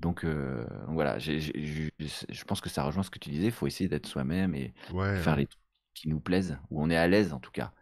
Donc, 0.00 0.24
donc 0.26 0.94
voilà, 0.94 1.18
je 1.18 1.38
je 1.38 2.44
pense 2.44 2.60
que 2.60 2.68
ça 2.68 2.82
rejoint 2.82 3.02
ce 3.04 3.10
que 3.10 3.18
tu 3.18 3.30
disais, 3.30 3.46
il 3.46 3.52
faut 3.52 3.66
essayer 3.66 3.88
d'être 3.88 4.06
soi-même 4.06 4.54
et 4.54 4.74
Ouais, 4.88 5.20
faire 5.22 5.36
les 5.36 5.46
trucs 5.46 5.62
qui 5.94 6.08
nous 6.08 6.20
plaisent, 6.20 6.58
où 6.70 6.82
on 6.82 6.90
est 6.90 6.96
à 6.96 7.06
l'aise 7.06 7.32
en 7.32 7.40
tout 7.40 7.52
cas. 7.52 7.72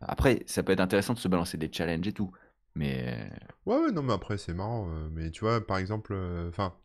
Après, 0.00 0.42
ça 0.46 0.62
peut 0.62 0.72
être 0.72 0.80
intéressant 0.80 1.14
de 1.14 1.18
se 1.18 1.28
balancer 1.28 1.58
des 1.58 1.70
challenges 1.72 2.06
et 2.06 2.12
tout, 2.12 2.32
mais 2.74 3.30
Ouais, 3.66 3.76
ouais, 3.78 3.92
non, 3.92 4.02
mais 4.02 4.12
après, 4.12 4.38
c'est 4.38 4.54
marrant. 4.54 4.88
euh, 4.90 5.08
mais 5.10 5.30
tu 5.30 5.40
vois, 5.40 5.64
par 5.64 5.78
exemple, 5.78 6.12
euh, 6.14 6.48
enfin, 6.48 6.76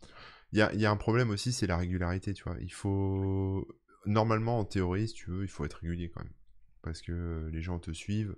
il 0.52 0.60
y 0.60 0.62
a, 0.62 0.74
il 0.74 0.80
y 0.82 0.86
a 0.86 0.92
un 0.92 0.98
problème 0.98 1.30
aussi, 1.32 1.54
c'est 1.54 1.68
la 1.68 1.78
régularité, 1.78 2.34
tu 2.34 2.44
vois. 2.44 2.58
Il 2.62 2.72
faut. 2.74 3.68
Normalement, 4.06 4.60
en 4.60 4.66
théorie, 4.66 5.08
si 5.10 5.14
tu 5.16 5.32
veux, 5.32 5.44
il 5.44 5.50
faut 5.50 5.66
être 5.66 5.76
régulier 5.82 6.10
quand 6.10 6.24
même. 6.24 6.34
Parce 6.84 7.02
que 7.02 7.50
les 7.52 7.62
gens 7.62 7.80
te 7.80 7.92
suivent, 7.92 8.36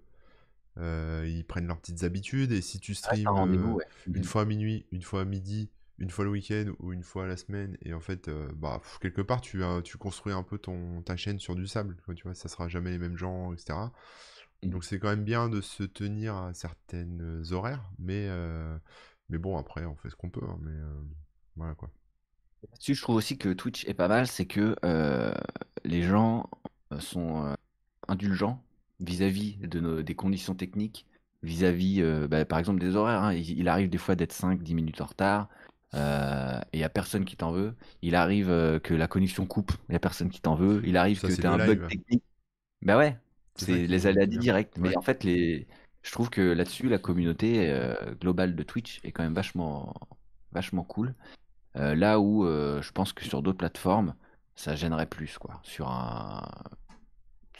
euh, 0.77 1.25
ils 1.29 1.45
prennent 1.45 1.67
leurs 1.67 1.79
petites 1.81 2.03
habitudes, 2.03 2.51
et 2.53 2.61
si 2.61 2.79
tu 2.79 2.95
un 3.03 3.15
streams 3.17 3.37
euh, 3.37 3.75
ouais. 3.75 3.85
une 4.13 4.23
Mhm. 4.23 4.25
fois 4.25 4.43
à 4.43 4.45
minuit, 4.45 4.87
une 4.91 5.01
fois 5.03 5.21
à 5.21 5.25
midi, 5.25 5.71
une 5.99 6.09
fois 6.11 6.25
le 6.25 6.31
week-end 6.31 6.73
ou 6.79 6.93
une 6.93 7.03
fois 7.03 7.25
à 7.25 7.27
la 7.27 7.37
semaine, 7.37 7.77
et 7.83 7.93
en 7.93 7.99
fait, 8.01 8.29
bah, 8.55 8.79
pff, 8.81 8.99
quelque 8.99 9.21
part, 9.21 9.41
tu, 9.41 9.61
tu 9.83 9.97
construis 9.97 10.33
un 10.33 10.43
peu 10.43 10.57
ton, 10.59 11.01
ta 11.03 11.17
chaîne 11.17 11.39
sur 11.39 11.55
du 11.55 11.67
sable, 11.67 11.97
tu 12.15 12.23
vois, 12.23 12.35
ça 12.35 12.49
sera 12.49 12.67
jamais 12.69 12.91
les 12.91 12.99
mêmes 12.99 13.17
gens, 13.17 13.53
etc. 13.53 13.93
Mhm. 14.63 14.71
Donc 14.71 14.83
c'est 14.83 14.99
quand 14.99 15.09
même 15.09 15.23
bien 15.23 15.49
de 15.49 15.61
se 15.61 15.83
tenir 15.83 16.35
à 16.35 16.53
certaines 16.53 17.43
horaires, 17.51 17.89
mais, 17.97 18.27
euh, 18.29 18.77
mais 19.29 19.37
bon, 19.37 19.57
après, 19.57 19.85
on 19.85 19.95
fait 19.95 20.09
ce 20.09 20.15
qu'on 20.15 20.29
peut, 20.29 20.45
hein, 20.45 20.57
mais 20.61 20.71
euh, 20.71 21.01
voilà 21.55 21.75
quoi. 21.75 21.91
Là-dessus, 22.71 22.95
je 22.95 23.01
trouve 23.01 23.15
aussi 23.15 23.37
que 23.37 23.49
Twitch 23.53 23.85
est 23.85 23.93
pas 23.93 24.07
mal, 24.07 24.27
c'est 24.27 24.45
que 24.45 24.75
euh, 24.85 25.33
les 25.85 26.01
gens 26.03 26.49
sont 26.99 27.45
euh, 27.45 27.53
indulgents 28.07 28.63
vis-à-vis 28.99 29.57
de 29.57 29.79
nos, 29.79 30.01
des 30.03 30.15
conditions 30.15 30.55
techniques, 30.55 31.07
vis-à-vis, 31.43 32.01
euh, 32.01 32.27
bah, 32.27 32.43
par 32.45 32.59
exemple, 32.59 32.79
des 32.81 32.95
horaires. 32.95 33.23
hein. 33.23 33.33
Il, 33.33 33.49
il 33.59 33.67
arrive 33.69 33.89
des 33.89 33.97
fois 33.97 34.15
d'être 34.15 34.33
5-10 34.33 34.73
minutes 34.75 35.01
en 35.01 35.05
retard, 35.05 35.49
euh, 35.95 36.59
et 36.73 36.77
il 36.77 36.79
n'y 36.79 36.83
a 36.83 36.89
personne 36.89 37.25
qui 37.25 37.37
t'en 37.37 37.51
veut. 37.51 37.75
Il 38.01 38.15
arrive 38.15 38.49
euh, 38.49 38.79
que 38.79 38.93
la 38.93 39.07
connexion 39.07 39.45
coupe, 39.47 39.71
il 39.89 39.91
n'y 39.93 39.95
a 39.95 39.99
personne 39.99 40.29
qui 40.29 40.41
t'en 40.41 40.55
veut. 40.55 40.81
Il 40.85 40.97
arrive 40.97 41.21
Ça, 41.21 41.29
que 41.29 41.31
c'est 41.31 41.41
tu 41.41 41.47
as 41.47 41.51
le 41.51 41.53
un 41.53 41.59
bug 41.59 41.81
technique. 41.87 42.23
Bah 42.83 42.97
ouais, 42.97 43.17
C'est 43.59 43.87
les 43.87 44.07
aléas 44.07 44.25
directs. 44.25 44.77
Mais 44.77 44.89
Ouais. 44.89 44.97
en 44.97 45.01
fait, 45.01 45.23
les... 45.23 45.67
je 46.03 46.11
trouve 46.11 46.29
que 46.29 46.41
là-dessus, 46.41 46.89
la 46.89 46.99
communauté 46.99 47.69
euh, 47.69 47.95
globale 48.15 48.55
de 48.55 48.63
Twitch 48.63 48.99
est 49.03 49.11
quand 49.11 49.23
même 49.23 49.33
vachement, 49.33 49.93
vachement 50.51 50.83
cool. 50.83 51.15
Euh, 51.75 51.95
là 51.95 52.19
où 52.19 52.45
euh, 52.45 52.81
je 52.81 52.91
pense 52.91 53.13
que 53.13 53.23
sur 53.25 53.41
d'autres 53.43 53.57
plateformes, 53.59 54.15
ça 54.55 54.75
gênerait 54.75 55.05
plus, 55.07 55.37
quoi. 55.37 55.59
Sur 55.63 55.89
un, 55.89 56.49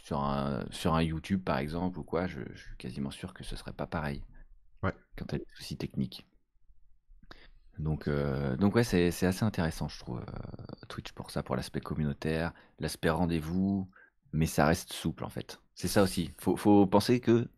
sur 0.02 0.20
un, 0.20 0.64
sur 0.70 0.94
un 0.94 1.02
YouTube, 1.02 1.42
par 1.44 1.58
exemple, 1.58 1.98
ou 1.98 2.02
quoi, 2.04 2.26
je, 2.26 2.40
je 2.54 2.60
suis 2.62 2.76
quasiment 2.76 3.10
sûr 3.10 3.32
que 3.34 3.44
ce 3.44 3.56
serait 3.56 3.72
pas 3.72 3.86
pareil. 3.86 4.22
Ouais. 4.82 4.94
Quand 5.16 5.26
tu 5.26 5.34
as 5.36 5.38
des 5.38 5.46
soucis 5.54 5.76
techniques. 5.76 6.26
Donc, 7.78 8.08
euh, 8.08 8.56
donc 8.56 8.74
ouais, 8.74 8.84
c'est 8.84 9.10
c'est 9.10 9.26
assez 9.26 9.44
intéressant, 9.44 9.88
je 9.88 9.98
trouve, 10.00 10.22
Twitch 10.88 11.12
pour 11.12 11.30
ça, 11.30 11.42
pour 11.42 11.56
l'aspect 11.56 11.80
communautaire, 11.80 12.52
l'aspect 12.78 13.08
rendez-vous, 13.08 13.88
mais 14.32 14.46
ça 14.46 14.66
reste 14.66 14.92
souple, 14.92 15.24
en 15.24 15.30
fait. 15.30 15.60
C'est 15.74 15.88
ça 15.88 16.02
aussi. 16.02 16.32
Faut, 16.38 16.56
faut 16.56 16.86
penser 16.86 17.20
que 17.20 17.48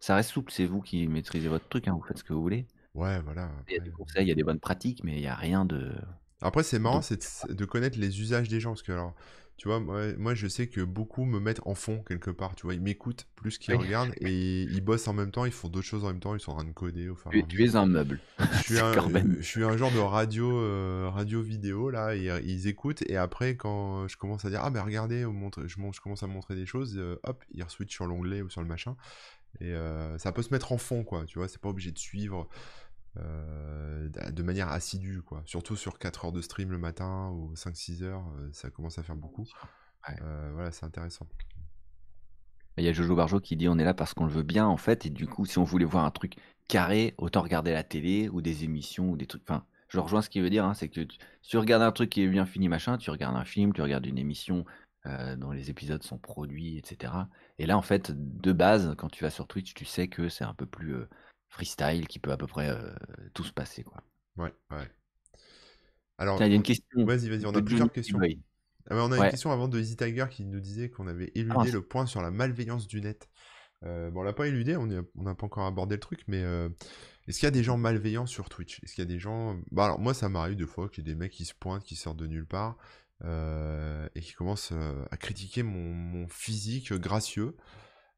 ça 0.00 0.16
reste 0.16 0.30
souple. 0.30 0.52
C'est 0.52 0.66
vous 0.66 0.82
qui 0.82 1.08
maîtrisez 1.08 1.48
votre 1.48 1.68
truc, 1.68 1.88
hein, 1.88 1.94
vous 1.94 2.02
faites 2.02 2.18
ce 2.18 2.24
que 2.24 2.32
vous 2.34 2.42
voulez. 2.42 2.66
Ouais, 2.94 3.20
voilà. 3.22 3.50
Il 3.68 3.72
y 3.74 3.76
a 3.78 3.80
des 3.80 3.90
conseils, 3.90 4.26
il 4.26 4.28
y 4.28 4.32
a 4.32 4.34
des 4.34 4.44
bonnes 4.44 4.60
pratiques, 4.60 5.02
mais 5.02 5.14
il 5.16 5.20
n'y 5.20 5.26
a 5.26 5.34
rien 5.34 5.64
de... 5.64 5.94
Après, 6.42 6.62
c'est 6.62 6.78
marrant, 6.78 7.00
de- 7.00 7.52
de 7.52 7.64
connaître 7.64 7.98
les 7.98 8.20
usages 8.20 8.48
des 8.48 8.60
gens. 8.60 8.70
Parce 8.70 8.82
que, 8.82 8.92
alors, 8.92 9.14
tu 9.60 9.68
vois, 9.68 9.78
moi, 9.78 10.14
moi, 10.16 10.34
je 10.34 10.46
sais 10.46 10.68
que 10.68 10.80
beaucoup 10.80 11.26
me 11.26 11.38
mettent 11.38 11.60
en 11.66 11.74
fond 11.74 12.02
quelque 12.08 12.30
part. 12.30 12.54
Tu 12.54 12.62
vois, 12.62 12.72
ils 12.72 12.80
m'écoutent 12.80 13.26
plus 13.36 13.58
qu'ils 13.58 13.74
Oui. 13.74 13.84
regardent 13.84 14.14
et 14.22 14.62
ils 14.62 14.80
bossent 14.80 15.06
en 15.06 15.12
même 15.12 15.30
temps, 15.30 15.44
ils 15.44 15.52
font 15.52 15.68
d'autres 15.68 15.84
choses 15.84 16.02
en 16.02 16.06
même 16.06 16.18
temps, 16.18 16.34
ils 16.34 16.40
sont 16.40 16.52
en 16.52 16.54
train 16.54 16.64
de 16.64 16.72
coder 16.72 17.10
et 17.34 17.46
Tu, 17.46 17.62
es 17.62 17.76
un 17.76 17.84
meuble. 17.84 18.20
Je 18.38 18.62
suis 18.62 18.78
un, 18.80 18.94
Corben. 18.94 19.36
je 19.38 19.44
suis 19.46 19.62
un 19.62 19.76
genre 19.76 19.92
de 19.92 19.98
radio, 19.98 20.50
euh, 20.50 21.10
radio 21.12 21.42
vidéo 21.42 21.90
là, 21.90 22.16
et, 22.16 22.30
euh, 22.30 22.40
ils 22.42 22.68
écoutent 22.68 23.02
et 23.06 23.18
après 23.18 23.54
quand 23.58 24.08
je 24.08 24.16
commence 24.16 24.46
à 24.46 24.48
dire 24.48 24.60
ah 24.62 24.70
mais 24.70 24.80
regardez, 24.80 25.26
montre, 25.26 25.66
je 25.66 26.00
commence 26.00 26.22
à 26.22 26.26
montrer 26.26 26.54
des 26.54 26.64
choses, 26.64 26.96
euh, 26.96 27.20
hop, 27.24 27.44
ils 27.52 27.62
switchent 27.68 27.92
sur 27.92 28.06
l'onglet 28.06 28.40
ou 28.40 28.48
sur 28.48 28.62
le 28.62 28.66
machin 28.66 28.96
et 29.60 29.74
euh, 29.74 30.16
ça 30.16 30.32
peut 30.32 30.42
se 30.42 30.54
mettre 30.54 30.72
en 30.72 30.78
fond 30.78 31.04
quoi, 31.04 31.26
tu 31.26 31.38
vois, 31.38 31.48
c'est 31.48 31.60
pas 31.60 31.68
obligé 31.68 31.92
de 31.92 31.98
suivre 31.98 32.48
euh, 33.16 34.08
de 34.08 34.42
manière 34.42 34.68
assidue 34.68 35.22
quoi, 35.22 35.42
surtout 35.44 35.76
sur 35.76 35.98
4 35.98 36.26
heures 36.26 36.32
de 36.32 36.40
stream 36.40 36.70
le 36.70 36.78
matin 36.78 37.30
ou 37.30 37.52
5-6 37.54 38.02
heures, 38.04 38.24
euh, 38.38 38.48
ça 38.52 38.70
commence 38.70 38.98
à 38.98 39.02
faire 39.02 39.16
beaucoup. 39.16 39.46
Ouais. 40.08 40.14
Euh, 40.22 40.50
voilà, 40.54 40.70
c'est 40.70 40.86
intéressant. 40.86 41.26
Il 42.78 42.84
y 42.84 42.88
a 42.88 42.92
Jojo 42.92 43.14
Barjo 43.14 43.40
qui 43.40 43.56
dit 43.56 43.68
on 43.68 43.78
est 43.78 43.84
là 43.84 43.94
parce 43.94 44.14
qu'on 44.14 44.24
le 44.24 44.32
veut 44.32 44.42
bien 44.42 44.66
en 44.66 44.76
fait 44.76 45.04
et 45.04 45.10
du 45.10 45.26
coup 45.26 45.44
si 45.44 45.58
on 45.58 45.64
voulait 45.64 45.84
voir 45.84 46.04
un 46.04 46.10
truc 46.10 46.36
carré 46.68 47.14
autant 47.18 47.42
regarder 47.42 47.72
la 47.72 47.82
télé 47.82 48.28
ou 48.28 48.40
des 48.40 48.64
émissions 48.64 49.10
ou 49.10 49.16
des 49.16 49.26
trucs 49.26 49.42
enfin 49.42 49.66
je 49.88 49.98
rejoins 49.98 50.22
ce 50.22 50.30
qu'il 50.30 50.40
veut 50.40 50.50
dire 50.50 50.64
hein, 50.64 50.72
c'est 50.72 50.88
que 50.88 51.00
tu, 51.00 51.18
si 51.42 51.50
tu 51.50 51.58
regardes 51.58 51.82
un 51.82 51.92
truc 51.92 52.08
qui 52.10 52.22
est 52.22 52.28
bien 52.28 52.46
fini 52.46 52.68
machin 52.68 52.96
tu 52.96 53.10
regardes 53.10 53.36
un 53.36 53.44
film 53.44 53.74
tu 53.74 53.82
regardes 53.82 54.06
une 54.06 54.16
émission 54.16 54.64
euh, 55.04 55.36
dont 55.36 55.50
les 55.50 55.68
épisodes 55.68 56.02
sont 56.02 56.16
produits 56.16 56.78
etc 56.78 57.12
et 57.58 57.66
là 57.66 57.76
en 57.76 57.82
fait 57.82 58.12
de 58.14 58.52
base 58.52 58.94
quand 58.96 59.08
tu 59.08 59.24
vas 59.24 59.30
sur 59.30 59.46
Twitch 59.46 59.74
tu 59.74 59.84
sais 59.84 60.08
que 60.08 60.28
c'est 60.30 60.44
un 60.44 60.54
peu 60.54 60.64
plus 60.64 60.94
freestyle 61.50 62.08
qui 62.08 62.18
peut 62.18 62.32
à 62.32 62.36
peu 62.38 62.46
près 62.46 62.70
euh, 62.70 62.94
tout 63.34 63.44
se 63.44 63.52
passer 63.52 63.82
quoi 63.84 64.02
Ouais, 64.36 64.54
ouais. 64.70 64.88
Alors, 66.18 66.36
Tiens 66.36 66.46
il 66.46 66.50
y 66.50 66.52
a 66.52 66.56
une 66.56 66.60
on- 66.60 66.64
question 66.64 67.04
vas-y, 67.06 67.28
vas-y, 67.28 67.46
on 67.46 67.54
a 67.54 67.62
plusieurs 67.62 67.92
questions. 67.92 68.18
Ah 68.90 68.96
on 68.96 69.12
a 69.12 69.16
une 69.24 69.30
question 69.30 69.52
avant 69.52 69.68
de 69.68 69.78
Easy 69.78 69.96
Tiger 69.96 70.26
qui 70.30 70.44
nous 70.44 70.60
disait 70.60 70.90
qu'on 70.90 71.06
avait 71.06 71.26
Ah, 71.26 71.38
éludé 71.38 71.70
le 71.70 71.82
point 71.82 72.06
sur 72.06 72.22
la 72.22 72.30
malveillance 72.30 72.86
du 72.86 73.00
net. 73.00 73.28
Euh, 73.84 74.10
bon, 74.10 74.20
on 74.20 74.22
l'a 74.24 74.32
pas 74.34 74.46
éludé, 74.46 74.76
on 74.76 74.86
n'a 74.86 75.34
pas 75.34 75.46
encore 75.46 75.66
abordé 75.66 75.96
le 75.96 76.00
truc, 76.00 76.22
mais 76.28 76.42
euh, 76.42 76.68
est-ce 77.26 77.38
qu'il 77.38 77.46
y 77.46 77.48
a 77.48 77.52
des 77.52 77.62
gens 77.62 77.78
malveillants 77.78 78.26
sur 78.26 78.48
Twitch? 78.48 78.82
Est-ce 78.82 78.94
qu'il 78.94 79.02
y 79.02 79.06
a 79.06 79.08
des 79.10 79.18
gens... 79.18 79.58
Bah 79.70 79.86
alors, 79.86 80.00
moi, 80.00 80.12
ça 80.14 80.28
m'arrive 80.28 80.56
des 80.56 80.66
fois 80.66 80.88
qu'il 80.88 81.06
y 81.06 81.10
ait 81.10 81.14
des 81.14 81.18
mecs 81.18 81.32
qui 81.32 81.44
se 81.46 81.54
pointent, 81.54 81.84
qui 81.84 81.96
sortent 81.96 82.18
de 82.18 82.26
nulle 82.26 82.46
part, 82.46 82.76
euh, 83.24 84.08
et 84.14 84.20
qui 84.20 84.32
commencent 84.34 84.72
à 85.10 85.16
critiquer 85.16 85.62
mon, 85.62 85.94
mon 85.94 86.28
physique 86.28 86.92
gracieux. 86.94 87.56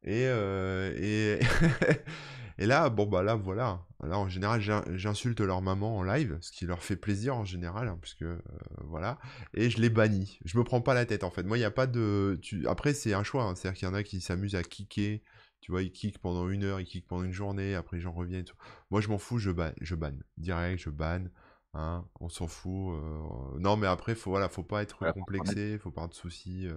Et, 0.05 0.25
euh, 0.27 0.93
et, 0.97 1.39
et 2.57 2.65
là, 2.65 2.89
bon, 2.89 3.05
bah 3.05 3.23
là, 3.23 3.35
voilà. 3.35 3.85
Là, 4.03 4.17
en 4.19 4.27
général, 4.27 4.59
j'in- 4.61 4.83
j'insulte 4.95 5.39
leur 5.39 5.61
maman 5.61 5.97
en 5.97 6.03
live, 6.03 6.37
ce 6.41 6.51
qui 6.51 6.65
leur 6.65 6.83
fait 6.83 6.97
plaisir 6.97 7.35
en 7.37 7.45
général, 7.45 7.87
hein, 7.87 7.97
puisque, 8.01 8.23
euh, 8.23 8.37
voilà 8.83 9.17
et 9.53 9.69
je 9.69 9.79
les 9.81 9.89
bannis. 9.89 10.39
Je 10.45 10.57
me 10.57 10.63
prends 10.63 10.81
pas 10.81 10.93
la 10.93 11.05
tête 11.05 11.23
en 11.23 11.29
fait. 11.31 11.43
Moi, 11.43 11.57
il 11.57 11.61
n'y 11.61 11.65
a 11.65 11.71
pas 11.71 11.87
de. 11.87 12.37
Tu... 12.41 12.67
Après, 12.67 12.93
c'est 12.93 13.13
un 13.13 13.23
choix. 13.23 13.43
hein. 13.45 13.55
C'est-à-dire 13.55 13.79
qu'il 13.79 13.87
y 13.87 13.91
en 13.91 13.93
a 13.93 14.03
qui 14.03 14.19
s'amusent 14.21 14.55
à 14.55 14.63
kicker. 14.63 15.21
Tu 15.61 15.71
vois, 15.71 15.81
ils 15.83 15.91
kickent 15.93 16.17
pendant 16.19 16.49
une 16.49 16.63
heure, 16.65 16.81
ils 16.81 16.85
kickent 16.85 17.07
pendant 17.07 17.23
une 17.23 17.31
journée, 17.31 17.73
après 17.75 17.99
j'en 18.01 18.11
reviens 18.11 18.39
et 18.39 18.43
tout. 18.43 18.57
Moi, 18.91 18.99
je 18.99 19.07
m'en 19.07 19.17
fous, 19.17 19.37
je 19.39 19.51
banne. 19.51 19.73
Je 19.79 19.95
banne. 19.95 20.21
Direct, 20.37 20.81
je 20.81 20.89
banne. 20.89 21.31
Hein, 21.73 22.05
on 22.19 22.27
s'en 22.29 22.47
fout. 22.47 22.93
euh, 22.95 23.57
Non, 23.59 23.77
mais 23.77 23.87
après, 23.87 24.13
faut, 24.15 24.29
voilà, 24.31 24.49
faut 24.49 24.63
pas 24.63 24.83
être 24.83 24.97
Voilà, 24.99 25.13
complexé, 25.13 25.77
faut 25.79 25.91
pas 25.91 26.01
avoir 26.01 26.09
de 26.09 26.15
soucis 26.15 26.67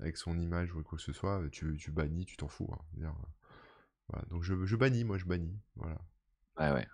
avec 0.00 0.16
son 0.16 0.38
image 0.38 0.74
ou 0.74 0.82
quoi 0.82 0.98
que 0.98 1.04
ce 1.04 1.12
soit. 1.12 1.42
Tu, 1.50 1.76
tu 1.78 1.90
bannis, 1.90 2.26
tu 2.26 2.36
t'en 2.36 2.48
fous. 2.48 2.68
hein. 3.02 3.12
Donc, 4.30 4.42
je, 4.42 4.64
je 4.64 4.76
bannis, 4.76 5.04
moi, 5.04 5.18
je 5.18 5.24
bannis. 5.24 5.58
Voilà. 5.76 5.98
Ouais, 6.58 6.72
ouais. 6.72 6.86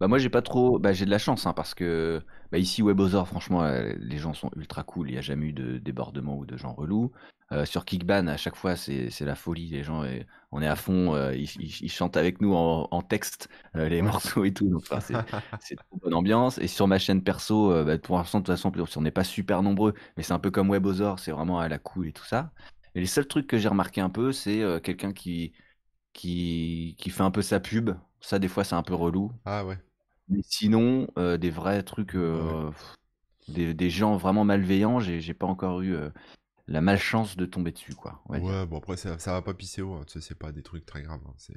Bah 0.00 0.08
moi 0.08 0.18
j'ai 0.18 0.28
pas 0.28 0.42
trop, 0.42 0.78
bah 0.78 0.92
j'ai 0.92 1.06
de 1.06 1.10
la 1.10 1.18
chance 1.18 1.46
hein, 1.46 1.54
parce 1.54 1.74
que 1.74 2.22
bah, 2.52 2.58
ici 2.58 2.82
Webosor 2.82 3.26
franchement 3.28 3.64
euh, 3.64 3.94
les 3.98 4.18
gens 4.18 4.34
sont 4.34 4.50
ultra 4.56 4.84
cool, 4.84 5.08
il 5.08 5.12
n'y 5.12 5.18
a 5.18 5.22
jamais 5.22 5.46
eu 5.46 5.52
de 5.54 5.78
débordement 5.78 6.36
ou 6.36 6.44
de 6.46 6.56
gens 6.58 6.74
relous. 6.74 7.12
Euh, 7.52 7.64
sur 7.64 7.84
Kickban 7.84 8.26
à 8.26 8.36
chaque 8.36 8.56
fois 8.56 8.74
c'est 8.74 9.20
la 9.20 9.36
folie, 9.36 9.68
les 9.68 9.84
gens 9.84 10.02
euh, 10.02 10.18
on 10.50 10.60
est 10.62 10.66
à 10.66 10.74
fond, 10.74 11.14
euh, 11.14 11.32
ils, 11.34 11.48
ils- 11.60 11.78
ils 11.82 11.90
chantent 11.92 12.16
avec 12.16 12.40
nous 12.40 12.52
en, 12.54 12.88
en 12.90 13.02
texte 13.02 13.48
euh, 13.76 13.88
les 13.88 14.02
morceaux 14.02 14.44
et 14.44 14.52
tout, 14.52 14.68
donc 14.68 14.82
enfin, 14.90 14.98
c'est 15.60 15.76
trop 15.76 15.96
bonne 16.02 16.14
ambiance. 16.14 16.58
Et 16.58 16.66
sur 16.66 16.88
ma 16.88 16.98
chaîne 16.98 17.22
perso, 17.22 17.84
bah, 17.84 17.98
pour 17.98 18.16
l'instant 18.18 18.40
de 18.40 18.44
toute 18.46 18.54
façon 18.56 18.72
on 18.96 19.02
n'est 19.02 19.10
pas 19.12 19.22
super 19.24 19.62
nombreux, 19.62 19.94
mais 20.16 20.24
c'est 20.24 20.32
un 20.32 20.40
peu 20.40 20.50
comme 20.50 20.70
Webosor, 20.70 21.20
c'est 21.20 21.30
vraiment 21.30 21.60
à 21.60 21.68
la 21.68 21.78
cool 21.78 22.08
et 22.08 22.12
tout 22.12 22.24
ça. 22.24 22.50
Et 22.96 23.00
les 23.00 23.06
seuls 23.06 23.28
trucs 23.28 23.46
que 23.46 23.58
j'ai 23.58 23.68
remarqué 23.68 24.00
un 24.00 24.10
peu 24.10 24.32
c'est 24.32 24.62
quelqu'un 24.82 25.12
qui 25.12 25.52
qui 26.12 26.96
qui 26.98 27.10
fait 27.10 27.22
un 27.22 27.30
peu 27.30 27.42
sa 27.42 27.60
pub, 27.60 27.90
ça 28.20 28.38
des 28.40 28.48
fois 28.48 28.64
c'est 28.64 28.74
un 28.74 28.82
peu 28.82 28.94
relou. 28.94 29.32
Ah 29.44 29.64
ouais. 29.64 29.78
Mais 30.28 30.40
sinon, 30.42 31.06
des 31.16 31.50
vrais 31.50 31.82
trucs, 31.84 32.12
Ouais. 32.32 32.56
pff, 32.70 32.96
des, 33.48 33.74
des 33.74 33.90
gens 33.90 34.16
vraiment 34.16 34.44
malveillants, 34.44 35.00
j'ai 35.00 35.20
j'ai 35.20 35.34
pas 35.34 35.46
encore 35.46 35.82
eu 35.82 35.96
la 36.68 36.80
malchance 36.80 37.36
de 37.36 37.46
tomber 37.46 37.72
dessus, 37.72 37.94
quoi, 37.96 38.22
dire. 38.40 38.54
Ouais, 38.54 38.66
bon 38.66 38.78
après 38.78 38.96
ça, 38.96 39.18
ça 39.18 39.32
va 39.32 39.42
pas 39.42 39.52
pisser 39.54 39.82
haut, 39.82 39.94
hein, 39.94 40.04
tu 40.06 40.14
sais, 40.14 40.20
c'est 40.28 40.34
pas 40.36 40.52
des 40.52 40.62
trucs 40.62 40.84
très 40.86 41.02
graves. 41.02 41.22
hein, 41.26 41.34
C'est, 41.38 41.54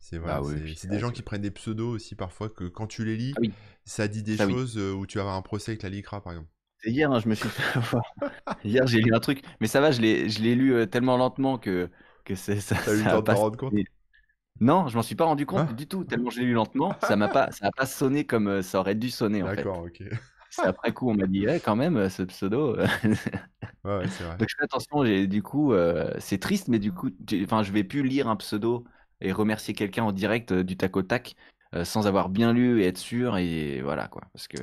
c'est 0.00 0.18
voilà, 0.18 0.40
Bah 0.40 0.42
oui, 0.42 0.60
c'est 0.60 0.64
puis 0.64 0.76
c'est 0.76 0.88
c'est 0.88 0.88
des 0.88 0.98
gens 0.98 1.10
qui 1.12 1.22
prennent 1.22 1.42
des 1.42 1.50
pseudos 1.52 1.90
aussi 1.94 2.14
parfois 2.16 2.48
que 2.50 2.64
quand 2.64 2.86
tu 2.88 3.04
les 3.04 3.16
lis, 3.16 3.36
Ah 3.36 3.40
oui, 3.40 3.56
ça 3.84 4.08
dit 4.08 4.22
des 4.24 4.36
ça 4.36 4.46
oui. 4.46 4.58
choses 4.58 4.76
euh, 4.78 4.92
où 4.92 5.06
tu 5.06 5.18
vas 5.18 5.22
avoir 5.22 5.36
un 5.36 5.42
procès 5.42 5.72
avec 5.72 5.82
la 5.82 5.88
LICRA 5.90 6.20
par 6.22 6.32
exemple. 6.32 6.50
C'est 6.78 6.90
hier, 6.90 7.10
hein, 7.12 7.20
je 7.20 7.28
me 7.28 7.34
suis 7.34 7.50
fait 7.50 7.62
avoir. 7.74 8.16
Hier, 8.64 8.86
j'ai 8.86 9.00
lu 9.00 9.14
un 9.14 9.20
truc, 9.20 9.42
mais 9.60 9.66
ça 9.68 9.80
va, 9.80 9.90
je 9.92 10.00
l'ai 10.00 10.28
je 10.30 10.42
l'ai 10.42 10.54
lu 10.54 10.74
euh, 10.74 10.86
tellement 10.86 11.16
lentement 11.16 11.58
que, 11.58 11.90
que 12.24 12.34
c'est- 12.34 12.60
ça, 12.60 12.76
T'as 12.82 12.94
eu 12.94 13.02
le 13.02 13.08
ça 13.08 13.08
temps 13.08 13.18
a 13.18 13.22
de 13.22 13.26
t'en 13.26 13.36
pas 13.36 13.38
rendre 13.38 13.56
compte? 13.56 13.80
Non, 14.60 14.88
je 14.88 14.96
m'en 14.96 15.02
suis 15.02 15.14
pas 15.16 15.24
rendu 15.24 15.46
compte 15.46 15.64
Hein 15.64 15.74
du 15.74 15.88
tout, 15.88 16.04
tellement 16.04 16.30
je 16.30 16.40
l'ai 16.40 16.46
lu 16.46 16.52
lentement, 16.52 16.98
ça 17.00 17.16
m'a 17.16 17.28
pas, 17.30 17.50
ça 17.52 17.66
a 17.68 17.72
pas 17.72 17.86
sonné 17.86 18.26
comme 18.26 18.46
euh, 18.48 18.62
ça 18.62 18.80
aurait 18.80 18.94
dû 18.94 19.10
sonner 19.10 19.42
en 19.42 19.50
fait. 19.50 19.68
D'accord, 19.68 19.84
ok. 19.86 20.02
Après 20.58 20.92
coup, 20.92 21.10
on 21.10 21.14
m'a 21.14 21.26
dit, 21.26 21.46
quand 21.64 21.76
même, 21.76 22.08
ce 22.08 22.22
pseudo. 22.22 22.76
euh, 22.76 22.86
Ouais, 23.84 23.98
ouais, 23.98 24.08
c'est 24.08 24.24
vrai. 24.24 24.38
Donc 24.38 24.48
je 24.48 24.54
fais 24.58 24.64
attention, 24.64 25.04
j'ai 25.04 25.26
du 25.26 25.42
coup, 25.42 25.72
euh, 25.72 26.12
c'est 26.18 26.38
triste, 26.38 26.68
mais 26.68 26.78
du 26.78 26.92
coup, 26.92 27.10
enfin, 27.44 27.62
je 27.62 27.72
vais 27.72 27.84
plus 27.84 28.02
lire 28.02 28.28
un 28.28 28.36
pseudo 28.36 28.84
et 29.20 29.32
remercier 29.32 29.74
quelqu'un 29.74 30.04
en 30.04 30.12
direct 30.12 30.52
euh, 30.52 30.64
du 30.64 30.76
tac 30.76 30.96
au 30.96 31.02
tac 31.02 31.34
euh, 31.74 31.84
sans 31.84 32.06
avoir 32.06 32.28
bien 32.28 32.52
lu 32.52 32.82
et 32.82 32.86
être 32.86 32.98
sûr 32.98 33.36
et 33.38 33.80
voilà 33.82 34.08
quoi, 34.08 34.22
parce 34.32 34.48
que. 34.48 34.58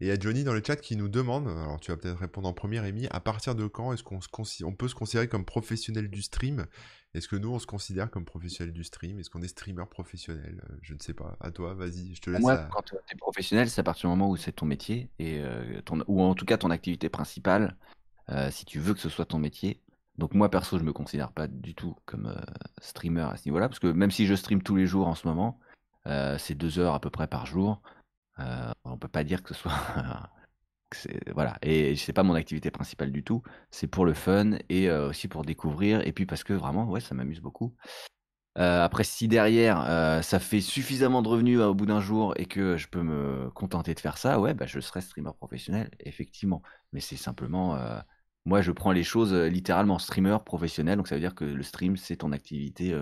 Et 0.00 0.06
il 0.06 0.08
y 0.08 0.10
a 0.12 0.18
Johnny 0.18 0.44
dans 0.44 0.54
le 0.54 0.62
chat 0.64 0.76
qui 0.76 0.96
nous 0.96 1.08
demande, 1.08 1.48
alors 1.48 1.80
tu 1.80 1.90
vas 1.90 1.96
peut-être 1.96 2.18
répondre 2.18 2.48
en 2.48 2.52
premier, 2.52 2.78
Rémi, 2.80 3.08
à 3.10 3.20
partir 3.20 3.54
de 3.54 3.66
quand 3.66 3.92
est-ce 3.92 4.02
qu'on 4.04 4.20
se 4.20 4.64
on 4.64 4.72
peut 4.72 4.88
se 4.88 4.94
considérer 4.94 5.28
comme 5.28 5.44
professionnel 5.44 6.08
du 6.08 6.22
stream? 6.22 6.66
Est-ce 7.14 7.26
que 7.26 7.36
nous 7.36 7.50
on 7.50 7.58
se 7.58 7.66
considère 7.66 8.10
comme 8.10 8.24
professionnel 8.24 8.72
du 8.72 8.84
stream? 8.84 9.18
Est-ce 9.18 9.30
qu'on 9.30 9.42
est 9.42 9.48
streamer 9.48 9.84
professionnel? 9.90 10.62
Euh, 10.70 10.76
Je 10.82 10.94
ne 10.94 10.98
sais 10.98 11.14
pas. 11.14 11.36
À 11.40 11.50
toi, 11.50 11.74
vas-y, 11.74 12.14
je 12.14 12.20
te 12.20 12.30
laisse 12.30 12.40
moi, 12.40 12.56
quand 12.70 12.82
tu 12.82 12.94
es 12.94 13.16
professionnel, 13.16 13.70
c'est 13.70 13.80
à 13.80 13.84
partir 13.84 14.10
du 14.10 14.16
moment 14.16 14.30
où 14.30 14.36
c'est 14.36 14.52
ton 14.52 14.66
métier 14.66 15.10
et 15.18 15.40
euh, 15.40 15.80
ton, 15.82 16.02
ou 16.06 16.22
en 16.22 16.34
tout 16.34 16.44
cas 16.44 16.58
ton 16.58 16.70
activité 16.70 17.08
principale, 17.08 17.76
euh, 18.28 18.50
si 18.50 18.64
tu 18.66 18.78
veux 18.78 18.92
que 18.94 19.00
ce 19.00 19.08
soit 19.08 19.24
ton 19.24 19.38
métier. 19.38 19.80
Donc 20.18 20.34
moi 20.34 20.50
perso, 20.50 20.78
je 20.78 20.84
me 20.84 20.92
considère 20.92 21.32
pas 21.32 21.46
du 21.46 21.74
tout 21.74 21.96
comme 22.04 22.26
euh, 22.26 22.40
streamer 22.82 23.22
à 23.22 23.36
ce 23.36 23.48
niveau-là, 23.48 23.68
parce 23.68 23.78
que 23.78 23.86
même 23.86 24.10
si 24.10 24.26
je 24.26 24.34
stream 24.34 24.62
tous 24.62 24.76
les 24.76 24.86
jours 24.86 25.06
en 25.06 25.14
ce 25.14 25.26
moment, 25.26 25.58
c'est 26.38 26.54
deux 26.54 26.78
heures 26.78 26.94
à 26.94 27.00
peu 27.00 27.10
près 27.10 27.26
par 27.26 27.44
jour. 27.44 27.82
On 28.84 28.96
peut 28.96 29.08
pas 29.08 29.24
dire 29.24 29.42
que 29.42 29.52
ce 29.52 29.60
soit 29.60 29.72
voilà. 31.34 31.58
Et 31.62 31.96
c'est 31.96 32.12
pas 32.12 32.22
mon 32.22 32.34
activité 32.34 32.70
principale 32.70 33.12
du 33.12 33.22
tout. 33.22 33.42
C'est 33.70 33.86
pour 33.86 34.04
le 34.04 34.14
fun 34.14 34.52
et 34.68 34.88
euh, 34.88 35.08
aussi 35.08 35.28
pour 35.28 35.44
découvrir 35.44 36.06
et 36.06 36.12
puis 36.12 36.26
parce 36.26 36.44
que 36.44 36.52
vraiment 36.52 36.88
ouais 36.88 37.00
ça 37.00 37.14
m'amuse 37.14 37.40
beaucoup. 37.40 37.74
Euh, 38.58 38.82
après 38.82 39.04
si 39.04 39.28
derrière 39.28 39.84
euh, 39.88 40.20
ça 40.22 40.40
fait 40.40 40.60
suffisamment 40.60 41.22
de 41.22 41.28
revenus 41.28 41.60
au 41.60 41.74
bout 41.74 41.86
d'un 41.86 42.00
jour 42.00 42.34
et 42.36 42.46
que 42.46 42.76
je 42.76 42.88
peux 42.88 43.02
me 43.02 43.50
contenter 43.50 43.94
de 43.94 44.00
faire 44.00 44.18
ça 44.18 44.40
ouais 44.40 44.52
bah 44.52 44.66
je 44.66 44.80
serai 44.80 45.00
streamer 45.00 45.32
professionnel 45.36 45.90
effectivement. 46.00 46.62
Mais 46.92 47.00
c'est 47.00 47.16
simplement 47.16 47.78
moi 48.46 48.62
je 48.62 48.72
prends 48.72 48.92
les 48.92 49.04
choses 49.04 49.34
littéralement 49.34 49.98
streamer 49.98 50.38
professionnel. 50.44 50.96
Donc 50.96 51.08
ça 51.08 51.14
veut 51.14 51.20
dire 51.20 51.34
que 51.34 51.44
le 51.44 51.62
stream 51.62 51.96
c'est 51.96 52.16
ton 52.16 52.32
activité 52.32 52.98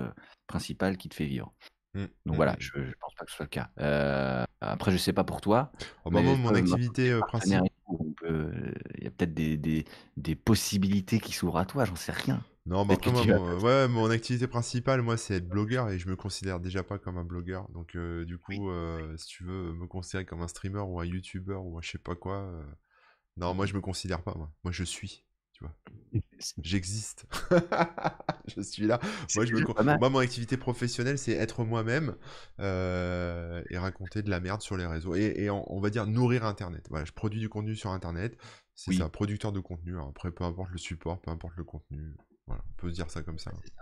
principale 0.47 0.97
qui 0.97 1.09
te 1.09 1.15
fait 1.15 1.25
vivre. 1.25 1.53
Mm, 1.93 2.05
donc 2.25 2.33
mm, 2.33 2.35
voilà 2.35 2.53
mm. 2.53 2.59
je, 2.59 2.71
je 2.85 2.93
pense 2.99 3.15
pas 3.15 3.25
que 3.25 3.31
ce 3.31 3.37
soit 3.37 3.45
le 3.45 3.49
cas. 3.49 3.69
Euh, 3.79 4.45
après 4.61 4.91
je 4.91 4.97
sais 4.97 5.13
pas 5.13 5.23
pour 5.23 5.41
toi 5.41 5.71
Oh, 6.05 6.11
bah, 6.11 6.21
mais 6.21 6.35
moi, 6.35 6.51
mon 6.51 6.55
activité 6.55 7.17
principale... 7.27 7.69
on 7.87 8.11
peut, 8.13 8.51
il 8.97 9.03
y 9.03 9.07
a 9.07 9.11
peut-être 9.11 9.33
des, 9.33 9.57
des, 9.57 9.85
des 10.17 10.35
possibilités 10.35 11.19
qui 11.19 11.33
s'ouvrent 11.33 11.57
à 11.57 11.65
toi, 11.65 11.85
j'en 11.85 11.95
sais 11.95 12.11
rien. 12.11 12.43
Non, 12.65 12.83
mais 12.83 12.93
Peut-être 12.93 13.01
après, 13.01 13.11
que 13.11 13.11
moi, 13.11 13.23
tu 13.23 13.31
vas 13.31 13.39
mon, 13.39 13.59
ouais, 13.61 13.87
mon 13.87 14.09
activité 14.09 14.45
principale, 14.47 15.01
moi, 15.01 15.15
c'est 15.15 15.35
être 15.35 15.47
blogueur 15.47 15.89
et 15.89 15.97
je 15.99 16.09
me 16.09 16.17
considère 16.17 16.59
déjà 16.59 16.83
pas 16.83 16.99
comme 16.99 17.17
un 17.17 17.23
blogueur. 17.23 17.69
Donc, 17.69 17.95
euh, 17.95 18.25
du 18.25 18.37
coup, 18.37 18.69
euh, 18.69 19.15
si 19.15 19.27
tu 19.27 19.43
veux 19.45 19.71
me 19.73 19.87
considérer 19.87 20.25
comme 20.25 20.41
un 20.41 20.49
streamer 20.49 20.81
ou 20.81 20.99
un 20.99 21.05
YouTuber 21.05 21.53
ou 21.55 21.77
un 21.77 21.81
je 21.81 21.91
sais 21.91 21.97
pas 21.97 22.15
quoi, 22.15 22.39
euh, 22.41 22.63
non, 23.37 23.53
moi, 23.55 23.65
Mhm. 23.65 23.67
je 23.67 23.75
me 23.75 23.81
considère 23.81 24.23
pas, 24.23 24.35
moi. 24.35 24.51
Moi, 24.65 24.73
je 24.73 24.83
suis, 24.85 25.26
tu 25.57 25.63
vois. 25.63 25.75
J'existe. 26.61 27.25
je 28.47 28.61
suis 28.61 28.85
là. 28.85 28.99
Moi, 29.35 29.45
je 29.45 29.53
me 29.55 29.97
moi, 29.99 30.09
mon 30.09 30.19
activité 30.19 30.55
professionnelle, 30.55 31.17
c'est 31.17 31.31
être 31.31 31.63
moi-même 31.63 32.15
euh, 32.59 33.63
et 33.69 33.77
raconter 33.77 34.21
de 34.21 34.29
la 34.29 34.39
merde 34.39 34.61
sur 34.61 34.77
les 34.77 34.85
réseaux. 34.85 35.15
Et, 35.15 35.33
et 35.37 35.49
on, 35.49 35.65
on 35.75 35.79
va 35.79 35.89
dire 35.89 36.05
nourrir 36.05 36.45
Internet. 36.45 36.85
Voilà, 36.89 37.05
je 37.05 37.11
produis 37.11 37.39
du 37.39 37.49
contenu 37.49 37.75
sur 37.75 37.89
Internet. 37.91 38.37
C'est 38.75 38.91
Oui. 38.91 38.97
ça, 38.97 39.09
producteur 39.09 39.51
de 39.51 39.59
contenu. 39.59 39.99
Après, 39.99 40.31
peu 40.31 40.43
importe 40.43 40.69
le 40.71 40.77
support, 40.77 41.19
peu 41.21 41.31
importe 41.31 41.55
le 41.57 41.63
contenu. 41.63 42.15
Voilà, 42.45 42.61
on 42.69 42.73
peut 42.81 42.91
dire 42.91 43.09
ça 43.09 43.23
comme 43.23 43.39
ça. 43.39 43.51
C'est 43.63 43.73
ça. 43.73 43.81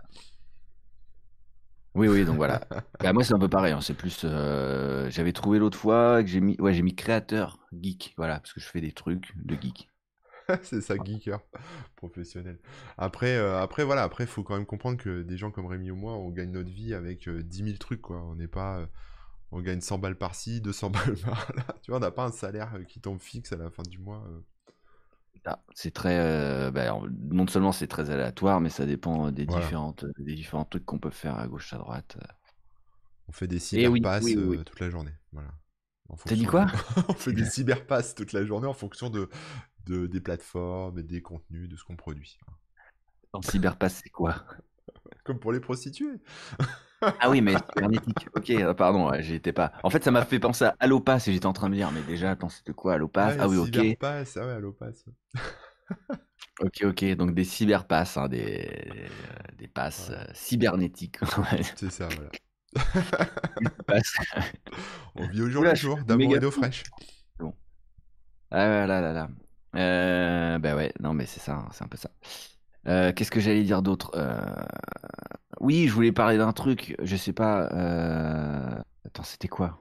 Oui, 1.94 2.08
oui, 2.08 2.24
donc 2.24 2.36
voilà. 2.36 2.60
Bah, 3.00 3.12
moi, 3.12 3.24
c'est 3.24 3.34
un 3.34 3.38
peu 3.38 3.48
pareil. 3.48 3.72
hein, 3.72 3.80
C'est 3.80 3.94
plus. 3.94 4.22
euh, 4.24 5.10
J'avais 5.10 5.32
trouvé 5.32 5.58
l'autre 5.58 5.78
fois 5.78 6.22
que 6.22 6.28
j'ai 6.28 6.40
mis. 6.40 6.56
Ouais, 6.60 6.74
j'ai 6.74 6.82
mis 6.82 6.94
créateur 6.94 7.58
geek. 7.72 8.14
Voilà, 8.16 8.40
parce 8.40 8.52
que 8.52 8.60
je 8.60 8.66
fais 8.66 8.80
des 8.80 8.92
trucs 8.92 9.32
de 9.36 9.54
geek. 9.60 9.90
c'est 10.62 10.80
ça, 10.80 10.96
geeker 11.02 11.40
professionnel. 11.96 12.58
Après, 12.98 13.36
euh, 13.36 13.60
après 13.60 13.84
voilà, 13.84 14.02
après, 14.02 14.26
faut 14.26 14.42
quand 14.42 14.54
même 14.56 14.66
comprendre 14.66 14.96
que 14.98 15.22
des 15.22 15.36
gens 15.36 15.50
comme 15.50 15.66
Rémi 15.66 15.90
ou 15.90 15.96
moi, 15.96 16.14
on 16.14 16.30
gagne 16.30 16.50
notre 16.52 16.70
vie 16.70 16.94
avec 16.94 17.28
euh, 17.28 17.42
10 17.42 17.62
000 17.62 17.78
trucs, 17.78 18.02
quoi. 18.02 18.22
On 18.22 18.34
n'est 18.36 18.48
pas. 18.48 18.78
euh, 18.80 18.86
on 19.52 19.60
gagne 19.62 19.80
100 19.82 19.98
balles 19.98 20.18
par-ci, 20.18 20.60
200 20.60 20.90
balles 20.92 21.16
par-là. 21.18 21.64
Tu 21.82 21.90
vois, 21.92 21.98
on 21.98 22.02
n'a 22.02 22.10
pas 22.12 22.26
un 22.26 22.32
salaire 22.32 22.74
euh, 22.76 22.84
qui 22.84 23.00
tombe 23.00 23.20
fixe 23.20 23.52
à 23.52 23.56
la 23.56 23.70
fin 23.70 23.84
du 23.84 23.98
mois. 23.98 24.24
euh. 24.28 24.40
Ah, 25.44 25.62
C'est 25.74 25.92
très. 25.92 26.18
euh, 26.18 26.70
bah, 26.72 26.98
non 27.30 27.46
seulement 27.46 27.70
c'est 27.72 27.86
très 27.86 28.10
aléatoire, 28.10 28.60
mais 28.60 28.70
ça 28.70 28.84
dépend 28.86 29.30
des 29.30 29.46
Voilà. 29.46 29.56
différentes, 29.56 30.04
des 30.18 30.34
différents 30.34 30.64
trucs 30.64 30.84
qu'on 30.84 30.98
peut 30.98 31.10
faire 31.10 31.38
à 31.38 31.46
gauche, 31.46 31.72
à 31.72 31.78
droite. 31.78 32.16
On 33.28 33.32
fait 33.32 33.46
des 33.46 33.58
oui, 33.72 34.08
cyberpasses 34.08 34.24
oui, 34.24 34.36
oui, 34.36 34.44
oui. 34.44 34.58
euh, 34.58 34.64
toute 34.64 34.80
la 34.80 34.90
journée. 34.90 35.12
Voilà. 35.32 35.48
T'as 36.24 36.36
dit 36.36 36.46
quoi? 36.46 36.66
de- 36.66 36.72
On 37.08 37.14
fait 37.14 37.32
des 37.32 37.44
cyberpasses 37.44 38.14
toute 38.14 38.32
la 38.32 38.44
journée 38.44 38.66
en 38.66 38.74
fonction 38.74 39.10
de, 39.10 39.28
de- 39.86 40.06
des 40.06 40.20
plateformes 40.20 40.98
et 40.98 41.02
des 41.02 41.22
contenus, 41.22 41.68
de 41.68 41.76
ce 41.76 41.84
qu'on 41.84 41.96
produit. 41.96 42.38
En 43.32 43.42
cyberpass, 43.42 44.00
c'est 44.02 44.10
quoi? 44.10 44.34
Comme 45.24 45.38
pour 45.40 45.52
les 45.52 45.60
prostituées. 45.60 46.20
Ah 47.02 47.30
oui, 47.30 47.40
mais 47.40 47.54
cybernétique. 47.74 48.28
Ok, 48.36 48.50
euh, 48.50 48.74
pardon, 48.74 49.10
j'y 49.20 49.34
étais 49.34 49.52
pas. 49.52 49.72
En 49.82 49.90
fait, 49.90 50.02
ça 50.02 50.10
m'a 50.10 50.24
fait 50.24 50.38
penser 50.38 50.64
à 50.64 50.76
Allopass 50.80 51.28
et 51.28 51.32
j'étais 51.32 51.46
en 51.46 51.52
train 51.52 51.66
de 51.68 51.72
me 51.72 51.76
dire, 51.76 51.90
mais 51.92 52.02
déjà, 52.02 52.30
attends, 52.30 52.48
c'était 52.48 52.72
quoi 52.72 52.94
Allopass? 52.94 53.34
Ouais, 53.36 53.40
Ah 53.40 53.48
oui, 53.48 53.56
ok. 53.56 53.68
cyberpass, 53.68 54.36
ah 54.36 54.46
ouais, 54.46 54.52
allopass. 54.52 55.04
Ok, 56.60 56.82
ok. 56.84 57.04
Donc 57.16 57.34
des 57.34 57.44
cyberpasses, 57.44 58.16
hein, 58.16 58.28
des, 58.28 59.06
des 59.58 59.68
passes 59.68 60.08
Ouais. 60.08 60.16
euh, 60.16 60.24
cybernétiques. 60.32 61.18
C'est 61.76 61.90
ça, 61.90 62.08
voilà. 62.08 62.30
On 65.14 65.26
vit 65.26 65.42
au 65.42 65.48
jour 65.50 65.62
le 65.62 65.74
jour, 65.74 65.98
d'amour 65.98 66.36
et 66.36 66.40
d'eau 66.40 66.50
fraîche. 66.50 66.84
Ah 68.50 68.56
ouais, 68.68 68.86
là 68.86 69.00
là 69.00 69.12
là. 69.12 69.28
Euh, 69.76 70.58
bah 70.58 70.74
ouais, 70.74 70.92
non 71.00 71.14
mais 71.14 71.26
c'est 71.26 71.40
ça, 71.40 71.56
hein, 71.56 71.68
c'est 71.72 71.84
un 71.84 71.88
peu 71.88 71.96
ça. 71.96 72.10
Euh, 72.86 73.12
Qu'est-ce 73.12 73.30
que 73.30 73.40
j'allais 73.40 73.64
dire 73.64 73.82
d'autre 73.82 74.12
Euh, 74.14 74.40
Oui, 75.60 75.88
je 75.88 75.92
voulais 75.92 76.12
parler 76.12 76.38
d'un 76.38 76.52
truc, 76.52 76.96
je 77.02 77.16
sais 77.16 77.32
pas. 77.32 77.68
euh, 77.72 78.78
Attends, 79.04 79.22
c'était 79.22 79.48
quoi? 79.48 79.80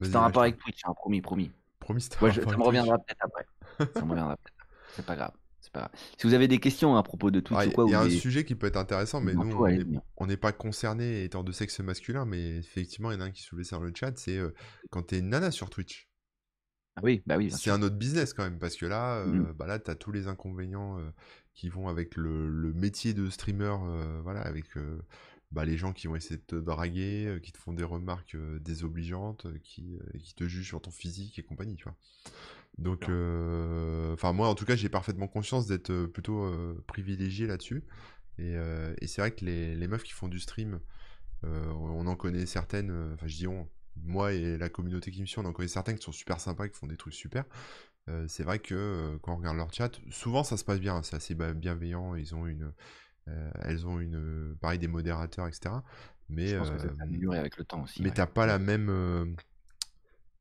C'était 0.00 0.16
un 0.16 0.20
rapport 0.20 0.42
avec 0.42 0.58
Twitch, 0.58 0.80
hein, 0.84 0.92
promis, 0.94 1.20
promis. 1.20 1.50
Promis, 1.78 2.00
c'était 2.02 2.22
Ouais, 2.24 2.32
ça 2.32 2.40
me 2.56 2.62
reviendra 2.62 2.98
peut-être 2.98 3.24
après. 3.24 3.46
Ça 3.94 4.04
me 4.04 4.10
reviendra 4.10 4.36
peut-être. 4.36 4.66
C'est 4.96 5.06
pas 5.06 5.16
grave, 5.16 5.32
pas. 5.72 5.90
Si 6.18 6.26
vous 6.26 6.34
avez 6.34 6.48
des 6.48 6.58
questions 6.58 6.96
à 6.96 7.02
propos 7.02 7.30
de 7.30 7.40
Twitch 7.40 7.58
Alors, 7.58 7.72
ou 7.72 7.74
quoi, 7.74 7.84
Il 7.86 7.92
y 7.92 7.94
a 7.94 8.00
un 8.00 8.06
des, 8.06 8.18
sujet 8.18 8.44
qui 8.44 8.54
peut 8.54 8.66
être 8.66 8.76
intéressant, 8.76 9.20
mais 9.20 9.34
nous, 9.34 9.64
infos, 9.64 9.68
on 10.16 10.26
n'est 10.26 10.36
pas 10.36 10.52
concernés 10.52 11.24
étant 11.24 11.44
de 11.44 11.52
sexe 11.52 11.80
masculin, 11.80 12.24
mais 12.24 12.56
effectivement, 12.56 13.10
il 13.10 13.14
y 13.14 13.16
en 13.18 13.20
a 13.20 13.24
un 13.24 13.30
qui 13.30 13.42
soulevait 13.42 13.64
ça 13.64 13.76
dans 13.76 13.84
le 13.84 13.92
chat, 13.94 14.16
c'est 14.18 14.36
euh, 14.36 14.54
quand 14.90 15.02
t'es 15.02 15.20
nana 15.20 15.50
sur 15.50 15.70
Twitch. 15.70 16.09
Ah 16.96 17.00
oui, 17.04 17.22
bah 17.26 17.36
oui, 17.36 17.48
bien 17.48 17.56
C'est 17.56 17.58
sûr. 17.58 17.72
un 17.72 17.82
autre 17.82 17.96
business 17.96 18.32
quand 18.32 18.44
même, 18.44 18.58
parce 18.58 18.76
que 18.76 18.86
là, 18.86 19.16
euh, 19.18 19.52
bah 19.54 19.66
là, 19.66 19.78
t'as 19.78 19.94
tous 19.94 20.12
les 20.12 20.28
inconvénients 20.28 20.98
euh, 20.98 21.10
qui 21.54 21.68
vont 21.68 21.88
avec 21.88 22.16
le, 22.16 22.48
le 22.48 22.72
métier 22.72 23.12
de 23.14 23.28
streamer, 23.28 23.74
euh, 23.82 24.20
voilà, 24.22 24.40
avec 24.42 24.76
euh, 24.76 25.00
bah, 25.50 25.64
les 25.64 25.76
gens 25.76 25.92
qui 25.92 26.06
vont 26.06 26.16
essayer 26.16 26.36
de 26.36 26.42
te 26.42 26.56
draguer, 26.56 27.26
euh, 27.26 27.38
qui 27.40 27.52
te 27.52 27.58
font 27.58 27.72
des 27.72 27.82
remarques 27.84 28.34
euh, 28.36 28.58
désobligeantes, 28.60 29.46
euh, 29.46 29.58
qui, 29.64 29.96
euh, 29.98 30.18
qui 30.18 30.34
te 30.34 30.46
jugent 30.46 30.68
sur 30.68 30.80
ton 30.80 30.90
physique 30.92 31.38
et 31.38 31.42
compagnie, 31.42 31.76
tu 31.76 31.84
vois. 31.84 31.96
Donc, 32.78 33.08
euh, 33.08 34.14
enfin, 34.14 34.32
moi, 34.32 34.48
en 34.48 34.54
tout 34.54 34.64
cas, 34.64 34.76
j'ai 34.76 34.88
parfaitement 34.88 35.28
conscience 35.28 35.66
d'être 35.66 35.90
euh, 35.90 36.08
plutôt 36.08 36.44
euh, 36.44 36.82
privilégié 36.86 37.46
là-dessus. 37.46 37.84
Et, 38.38 38.56
euh, 38.56 38.94
et 39.00 39.06
c'est 39.06 39.22
vrai 39.22 39.32
que 39.32 39.44
les, 39.44 39.76
les 39.76 39.88
meufs 39.88 40.04
qui 40.04 40.12
font 40.12 40.28
du 40.28 40.40
stream, 40.40 40.80
euh, 41.44 41.66
on 41.72 42.06
en 42.06 42.16
connaît 42.16 42.46
certaines, 42.46 42.90
euh, 42.90 43.14
enfin 43.14 43.26
je 43.28 43.36
dis 43.36 43.46
on, 43.46 43.68
moi 44.04 44.32
et 44.32 44.58
la 44.58 44.68
communauté 44.68 45.10
qui 45.10 45.20
me 45.20 45.26
suit, 45.26 45.38
on 45.40 45.44
en 45.44 45.52
connaît 45.52 45.68
certaines 45.68 45.96
qui 45.98 46.04
sont 46.04 46.12
super 46.12 46.40
sympas, 46.40 46.68
qui 46.68 46.78
font 46.78 46.86
des 46.86 46.96
trucs 46.96 47.14
super. 47.14 47.44
Euh, 48.08 48.26
c'est 48.28 48.42
vrai 48.44 48.58
que 48.58 48.74
euh, 48.74 49.18
quand 49.22 49.34
on 49.34 49.36
regarde 49.36 49.56
leur 49.56 49.72
chat, 49.72 49.90
souvent 50.10 50.42
ça 50.44 50.56
se 50.56 50.64
passe 50.64 50.80
bien, 50.80 51.02
c'est 51.02 51.16
assez 51.16 51.34
bienveillant, 51.34 52.14
ils 52.14 52.34
ont 52.34 52.46
une, 52.46 52.72
euh, 53.28 53.50
elles 53.62 53.86
ont 53.86 54.00
une, 54.00 54.56
pareil 54.60 54.78
des 54.78 54.88
modérateurs, 54.88 55.46
etc. 55.48 55.84
Mais, 56.28 56.48
Je 56.48 56.56
pense 56.56 56.70
que 56.70 56.78
ça 56.78 56.88
s'est 56.88 57.02
amélioré 57.02 57.38
avec 57.38 57.56
le 57.56 57.64
temps 57.64 57.82
aussi. 57.82 58.02
mais 58.02 58.08
ouais. 58.08 58.14
t'as 58.14 58.26
pas 58.26 58.46
la 58.46 58.58
même, 58.58 59.36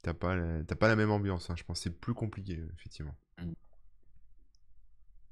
t'as 0.02 0.14
pas, 0.14 0.36
la- 0.36 0.64
t'as 0.64 0.76
pas 0.76 0.88
la 0.88 0.96
même 0.96 1.12
ambiance. 1.12 1.50
hein, 1.50 1.56
je 1.58 1.64
pense 1.64 1.80
que 1.80 1.84
c'est 1.84 2.00
plus 2.00 2.14
compliqué 2.14 2.60
effectivement. 2.78 3.16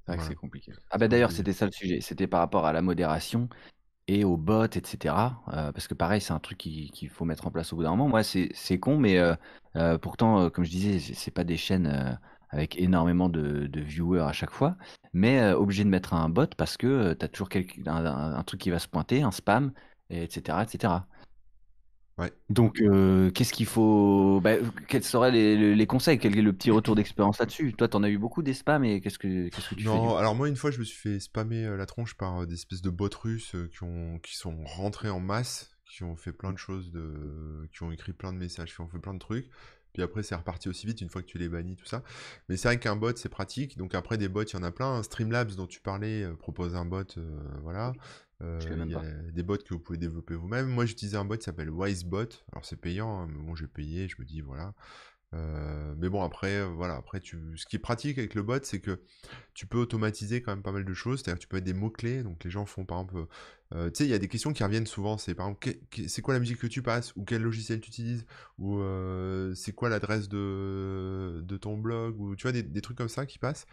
C'est 0.06 0.14
vrai 0.14 0.18
que 0.18 0.22
Voilà. 0.22 0.30
c'est 0.30 0.36
compliqué. 0.36 0.72
Ah 0.90 0.98
bah 0.98 1.08
d'ailleurs, 1.08 1.32
c'était 1.32 1.54
ça 1.54 1.66
le 1.66 1.72
sujet. 1.72 2.00
C'était 2.02 2.28
par 2.28 2.40
rapport 2.40 2.66
à 2.66 2.72
la 2.74 2.82
modération 2.82 3.50
et 4.08 4.24
aux 4.24 4.38
bots, 4.38 4.66
etc. 4.66 5.42
Euh, 5.50 5.72
parce 5.72 5.88
que 5.88 5.94
pareil, 5.94 6.22
c'est 6.22 6.34
un 6.34 6.40
truc 6.40 6.58
qui- 6.58 6.90
qu'il 6.92 7.10
faut 7.10 7.26
mettre 7.26 7.48
en 7.48 7.52
place 7.52 7.74
au 7.74 7.76
bout 7.78 7.84
d'un 7.84 7.92
moment. 7.92 8.08
Moi, 8.10 8.24
c'est 8.24 8.80
con, 8.80 8.98
mais 8.98 9.18
euh, 9.18 9.36
euh, 9.76 9.98
pourtant, 9.98 10.50
comme 10.50 10.64
je 10.66 10.70
disais, 10.72 11.00
c'est 11.14 11.32
pas 11.32 11.44
des 11.44 11.58
chaînes 11.58 12.20
avec 12.50 12.78
énormément 12.80 13.30
de, 13.30 13.68
de 13.68 13.82
viewers 13.82 14.22
à 14.22 14.32
chaque 14.34 14.52
fois, 14.52 14.78
mais 15.14 15.52
obligé 15.54 15.84
de 15.84 15.90
mettre 15.90 16.14
un 16.14 16.30
bot 16.30 16.48
parce 16.58 16.78
que 16.78 17.14
tu 17.14 17.26
as 17.26 17.28
toujours 17.28 17.50
quelque- 17.50 17.82
un, 17.88 18.44
truc 18.44 18.62
qui 18.62 18.70
va 18.70 18.80
se 18.80 18.88
pointer, 18.88 19.24
un 19.24 19.32
spam, 19.32 19.72
et 20.10 20.24
etc., 20.24 20.64
etc. 20.64 20.94
Ouais. 22.18 22.34
Donc, 22.50 22.82
euh, 22.82 23.30
qu'est-ce 23.30 23.54
qu'il 23.54 23.68
faut... 23.68 24.40
bah, 24.42 24.56
quels 24.88 25.04
seraient 25.04 25.32
les, 25.32 25.88
conseils? 25.88 26.18
Quel 26.18 26.38
est 26.38 26.42
le 26.42 26.54
petit 26.54 26.72
retour 26.72 26.96
d'expérience 26.96 27.38
là-dessus? 27.38 27.74
Toi, 27.74 27.88
t'en 27.88 28.02
as 28.02 28.10
eu 28.10 28.18
beaucoup 28.18 28.42
des 28.42 28.54
spams 28.54 28.84
et 28.84 29.02
qu'est-ce 29.02 29.20
que 29.20 29.50
qu'est-ce 29.50 29.70
que 29.70 29.76
tu 29.76 29.84
fais 29.84 29.90
Non, 29.90 30.16
alors 30.16 30.34
moi 30.34 30.48
une 30.48 30.56
fois 30.56 30.72
je 30.72 30.80
me 30.80 30.84
suis 30.84 30.98
fait 30.98 31.20
spammer 31.20 31.66
euh, 31.66 31.78
la 31.78 31.86
tronche 31.86 32.16
par 32.16 32.42
euh, 32.42 32.46
des 32.48 32.56
espèces 32.56 32.82
de 32.82 32.90
bots 32.90 33.10
russes 33.22 33.56
qui 33.72 33.84
ont 33.84 34.20
qui 34.24 34.36
sont 34.36 34.64
rentrés 34.64 35.10
en 35.10 35.20
masse, 35.20 35.78
qui 35.86 36.04
ont 36.04 36.16
fait 36.16 36.34
plein 36.34 36.52
de 36.52 36.58
choses 36.58 36.92
de 36.92 37.68
qui 37.72 37.84
ont 37.84 37.92
écrit 37.92 38.14
plein 38.14 38.34
de 38.34 38.40
messages, 38.40 38.74
qui 38.74 38.82
ont 38.82 38.88
fait 38.88 39.00
plein 39.00 39.14
de 39.14 39.20
trucs. 39.20 39.50
Puis 39.94 40.04
après 40.04 40.24
c'est 40.24 40.36
reparti 40.36 40.70
aussi 40.70 40.86
vite 40.86 41.02
une 41.02 41.10
fois 41.10 41.22
que 41.22 41.28
tu 41.28 41.38
les 41.38 41.50
bannis 41.50 41.76
tout 41.76 41.86
ça. 41.86 42.04
Mais 42.50 42.58
c'est 42.58 42.68
vrai 42.68 42.80
qu'un 42.80 42.96
bot 42.96 43.16
c'est 43.16 43.30
pratique. 43.30 43.78
Donc 43.78 43.96
après 43.96 44.18
des 44.18 44.28
bots, 44.28 44.44
il 44.44 44.54
y 44.54 44.56
en 44.58 44.64
a 44.64 44.72
plein. 44.72 45.02
Streamlabs 45.04 45.56
dont 45.56 45.68
tu 45.68 45.82
parlais 45.82 46.28
propose 46.40 46.76
un 46.76 46.86
bot 46.86 47.04
euh, 47.18 47.40
voilà. 47.64 47.94
Euh, 48.44 48.60
il 48.62 48.92
y 48.92 48.94
a 48.94 49.00
pas. 49.00 49.06
des 49.32 49.42
bots 49.42 49.58
que 49.58 49.74
vous 49.74 49.80
pouvez 49.80 49.98
développer 49.98 50.36
vous-même. 50.36 50.68
Moi 50.68 50.86
j'utilisais 50.86 51.18
un 51.18 51.26
bot 51.26 51.38
qui 51.38 51.44
s'appelle 51.44 51.70
WiseBot. 51.70 52.30
Alors 52.52 52.66
c'est 52.66 52.76
payant, 52.76 53.22
hein, 53.22 53.28
mais 53.32 53.40
bon 53.40 53.56
j'ai 53.56 53.68
payé, 53.68 54.08
je 54.08 54.16
me 54.20 54.26
dis 54.26 54.42
voilà. 54.42 54.74
Euh, 55.34 55.94
mais 55.98 56.08
bon 56.08 56.24
après 56.24 56.62
euh, 56.62 56.68
voilà. 56.68 56.96
Après 56.96 57.20
tu 57.20 57.38
ce 57.58 57.66
qui 57.66 57.76
est 57.76 57.80
pratique 57.80 58.18
avec 58.18 58.34
le 58.34 58.44
bot 58.44 58.64
c'est 58.64 58.80
que 58.80 59.02
tu 59.54 59.68
peux 59.68 59.78
automatiser 59.78 60.42
quand 60.42 60.54
même 60.54 60.64
pas 60.64 60.72
mal 60.72 60.86
de 60.86 60.94
choses. 60.94 61.20
C'est-à-dire 61.20 61.40
que 61.40 61.42
tu 61.42 61.48
peux 61.50 61.58
mettre 61.58 61.66
des 61.66 61.74
mots 61.74 61.90
clés 61.90 62.24
donc 62.24 62.44
les 62.46 62.50
gens 62.50 62.66
font 62.66 62.86
par 62.86 63.02
exemple 63.02 63.28
euh, 63.74 63.90
tu 63.90 63.98
sais 63.98 64.06
il 64.06 64.10
y 64.10 64.14
a 64.14 64.20
des 64.20 64.30
questions 64.30 64.54
qui 64.54 64.64
reviennent 64.64 64.88
souvent. 64.88 65.18
C'est 65.18 65.36
par 65.36 65.48
exemple 65.48 65.80
c'est 66.08 66.22
quoi 66.22 66.34
la 66.34 66.40
musique 66.40 66.60
que 66.60 66.68
tu 66.68 66.82
passes 66.82 67.14
ou 67.18 67.26
quel 67.26 67.42
logiciel 67.42 67.82
tu 67.82 67.90
utilises 67.90 68.26
ou 68.58 68.80
euh, 68.80 69.54
c'est 69.54 69.74
quoi 69.74 69.90
l'adresse 69.90 70.30
de 70.30 71.42
de 71.44 71.58
ton 71.58 71.78
blog 71.78 72.20
ou 72.22 72.36
tu 72.38 72.44
vois 72.44 72.54
des, 72.54 72.82
trucs 72.82 72.98
comme 72.98 73.10
ça 73.10 73.26
qui 73.26 73.38
passent. 73.38 73.66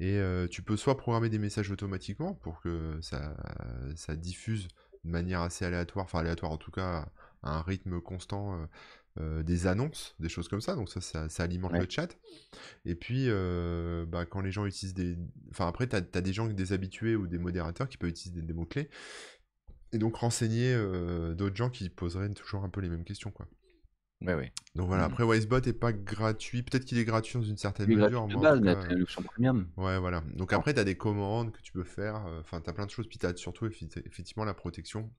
Et 0.00 0.20
tu 0.50 0.62
peux 0.62 0.76
soit 0.76 0.96
programmer 0.98 1.30
des 1.30 1.38
messages 1.38 1.70
automatiquement 1.70 2.34
pour 2.34 2.60
que 2.60 2.98
ça 3.00 3.34
ça 3.96 4.14
diffuse 4.14 4.68
de 5.04 5.10
manière 5.10 5.40
assez 5.40 5.64
aléatoire 5.64 6.04
enfin 6.04 6.18
aléatoire 6.20 6.52
en 6.52 6.58
tout 6.58 6.70
cas 6.70 7.08
à 7.42 7.56
un 7.58 7.62
rythme 7.62 8.00
constant 8.00 8.68
euh, 9.20 9.42
des 9.42 9.66
annonces, 9.66 10.14
des 10.20 10.28
choses 10.28 10.48
comme 10.48 10.60
ça, 10.60 10.74
donc 10.74 10.88
ça, 10.88 11.00
ça, 11.00 11.28
ça 11.28 11.42
alimente 11.42 11.72
Ouais. 11.72 11.80
le 11.80 11.86
chat. 11.88 12.16
Et 12.84 12.94
puis, 12.94 13.24
euh, 13.28 14.06
bah, 14.06 14.26
quand 14.26 14.40
les 14.40 14.52
gens 14.52 14.64
utilisent 14.66 14.94
des... 14.94 15.16
Enfin, 15.50 15.66
après, 15.66 15.88
tu 15.88 15.96
as, 15.96 16.00
des 16.00 16.32
gens, 16.32 16.46
des 16.46 16.72
habitués 16.72 17.16
ou 17.16 17.26
des 17.26 17.38
modérateurs 17.38 17.88
qui 17.88 17.96
peuvent 17.96 18.10
utiliser 18.10 18.40
des, 18.40 18.46
des 18.46 18.52
mots-clés, 18.54 18.88
et 19.92 19.98
donc 19.98 20.16
renseigner 20.16 20.72
euh, 20.74 21.34
d'autres 21.34 21.56
gens 21.56 21.70
qui 21.70 21.88
poseraient 21.88 22.28
toujours 22.30 22.64
un 22.64 22.68
peu 22.68 22.80
les 22.80 22.88
mêmes 22.88 23.04
questions, 23.04 23.30
quoi. 23.30 23.48
Ouais, 24.20 24.34
ouais. 24.34 24.52
Donc 24.74 24.88
voilà, 24.88 25.06
Mhm. 25.06 25.12
après, 25.12 25.24
Wisebot 25.24 25.58
est 25.60 25.72
pas 25.72 25.92
gratuit, 25.92 26.62
peut-être 26.62 26.84
qu'il 26.84 26.98
est 26.98 27.04
gratuit 27.04 27.38
dans 27.38 27.44
une 27.44 27.56
certaine 27.56 27.88
Il 27.88 27.98
est 27.98 28.02
mesure, 28.02 28.26
de 28.26 28.34
base, 28.34 28.60
cas... 28.60 28.74
t'as 28.88 28.94
l'option 28.94 29.22
premium. 29.22 29.68
Ouais, 29.76 29.98
voilà. 29.98 30.22
Donc 30.34 30.52
après, 30.52 30.74
tu 30.74 30.80
as 30.80 30.84
des 30.84 30.96
commandes 30.96 31.52
que 31.52 31.60
tu 31.62 31.72
peux 31.72 31.84
faire, 31.84 32.26
enfin, 32.40 32.60
tu 32.60 32.68
as 32.68 32.72
plein 32.72 32.86
de 32.86 32.90
choses, 32.90 33.06
puis 33.06 33.18
tu 33.18 33.26
as 33.26 33.36
surtout 33.36 33.66
effectivement 33.66 34.44
la 34.44 34.54
protection 34.54 35.12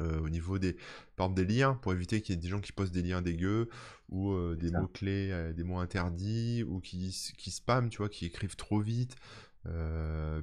euh, 0.00 0.20
au 0.20 0.28
niveau 0.28 0.58
des, 0.58 0.74
par 1.16 1.26
exemple, 1.26 1.44
des 1.44 1.54
liens, 1.54 1.74
pour 1.74 1.92
éviter 1.92 2.20
qu'il 2.20 2.34
y 2.34 2.38
ait 2.38 2.40
des 2.40 2.48
gens 2.48 2.60
qui 2.60 2.72
postent 2.72 2.92
des 2.92 3.02
liens 3.02 3.22
dégueux, 3.22 3.68
ou 4.08 4.32
euh, 4.32 4.56
des 4.56 4.70
mots-clés, 4.70 5.30
euh, 5.32 5.52
des 5.52 5.64
mots 5.64 5.78
interdits, 5.78 6.62
ou 6.62 6.80
qui, 6.80 7.14
qui 7.36 7.50
spamment, 7.50 7.88
tu 7.88 7.98
vois, 7.98 8.08
qui 8.08 8.26
écrivent 8.26 8.56
trop 8.56 8.80
vite. 8.80 9.16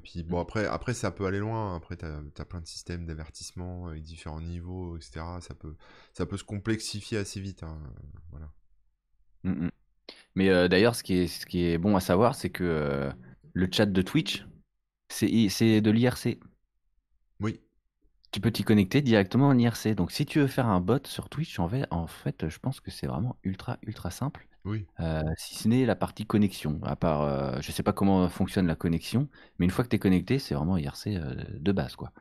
Puis 0.03 0.21
bon, 0.23 0.39
après, 0.39 0.67
après, 0.67 0.93
ça 0.93 1.09
peut 1.09 1.25
aller 1.25 1.39
loin. 1.39 1.75
Après, 1.75 1.97
tu 1.97 2.05
as, 2.05 2.45
plein 2.45 2.61
de 2.61 2.67
systèmes 2.67 3.07
d'avertissement 3.07 3.87
avec 3.87 4.03
différents 4.03 4.41
niveaux, 4.41 4.97
etc. 4.97 5.25
Ça 5.41 5.55
peut, 5.55 5.75
ça 6.13 6.27
peut 6.27 6.37
se 6.37 6.43
complexifier 6.43 7.17
assez 7.17 7.39
vite. 7.39 7.63
hein, 7.63 7.79
Voilà. 8.29 8.51
Mm, 9.43 9.65
mm. 9.65 9.71
Mais 10.35 10.69
d'ailleurs, 10.69 10.95
ce 10.95 11.01
qui 11.01 11.15
est, 11.15 11.27
ce 11.27 11.47
qui 11.47 11.63
est 11.65 11.79
bon 11.79 11.95
à 11.95 12.01
savoir, 12.01 12.35
c'est 12.35 12.51
que 12.51 13.09
le 13.53 13.69
chat 13.71 13.87
de 13.87 14.01
Twitch, 14.03 14.45
c'est 15.09 15.81
de 15.81 15.91
l'IRC. 15.91 16.37
Oui, 17.39 17.61
Tu 18.35 18.41
peux 18.41 18.51
t'y 18.51 18.65
connecter 18.65 19.01
directement 19.01 19.47
en 19.47 19.57
IRC. 19.57 19.95
Donc, 19.95 20.11
si 20.11 20.25
tu 20.25 20.39
veux 20.41 20.47
faire 20.47 20.67
un 20.67 20.81
bot 20.81 20.99
sur 21.07 21.29
Twitch, 21.29 21.57
en 21.57 21.69
fait, 21.69 21.85
en 21.89 22.05
fait 22.05 22.49
je 22.49 22.59
pense 22.59 22.81
que 22.81 22.91
c'est 22.91 23.07
vraiment 23.07 23.37
ultra, 23.45 23.77
ultra 23.81 24.11
simple. 24.11 24.45
oui. 24.65 24.85
Euh, 24.99 25.21
si 25.37 25.55
ce 25.55 25.69
n'est 25.69 25.85
la 25.85 25.95
partie 25.95 26.25
connexion. 26.25 26.81
À 26.83 26.97
part, 26.97 27.21
euh, 27.21 27.61
je 27.61 27.71
sais 27.71 27.81
pas 27.81 27.93
comment 27.93 28.27
fonctionne 28.27 28.67
la 28.67 28.75
connexion, 28.75 29.29
mais 29.57 29.65
une 29.65 29.71
fois 29.71 29.85
que 29.85 29.89
tu 29.89 29.95
es 29.95 29.99
connecté, 29.99 30.37
c'est 30.37 30.53
vraiment 30.53 30.75
IRC 30.75 31.15
euh, 31.15 31.33
de 31.49 31.71
base, 31.71 31.95
quoi. 31.95 32.11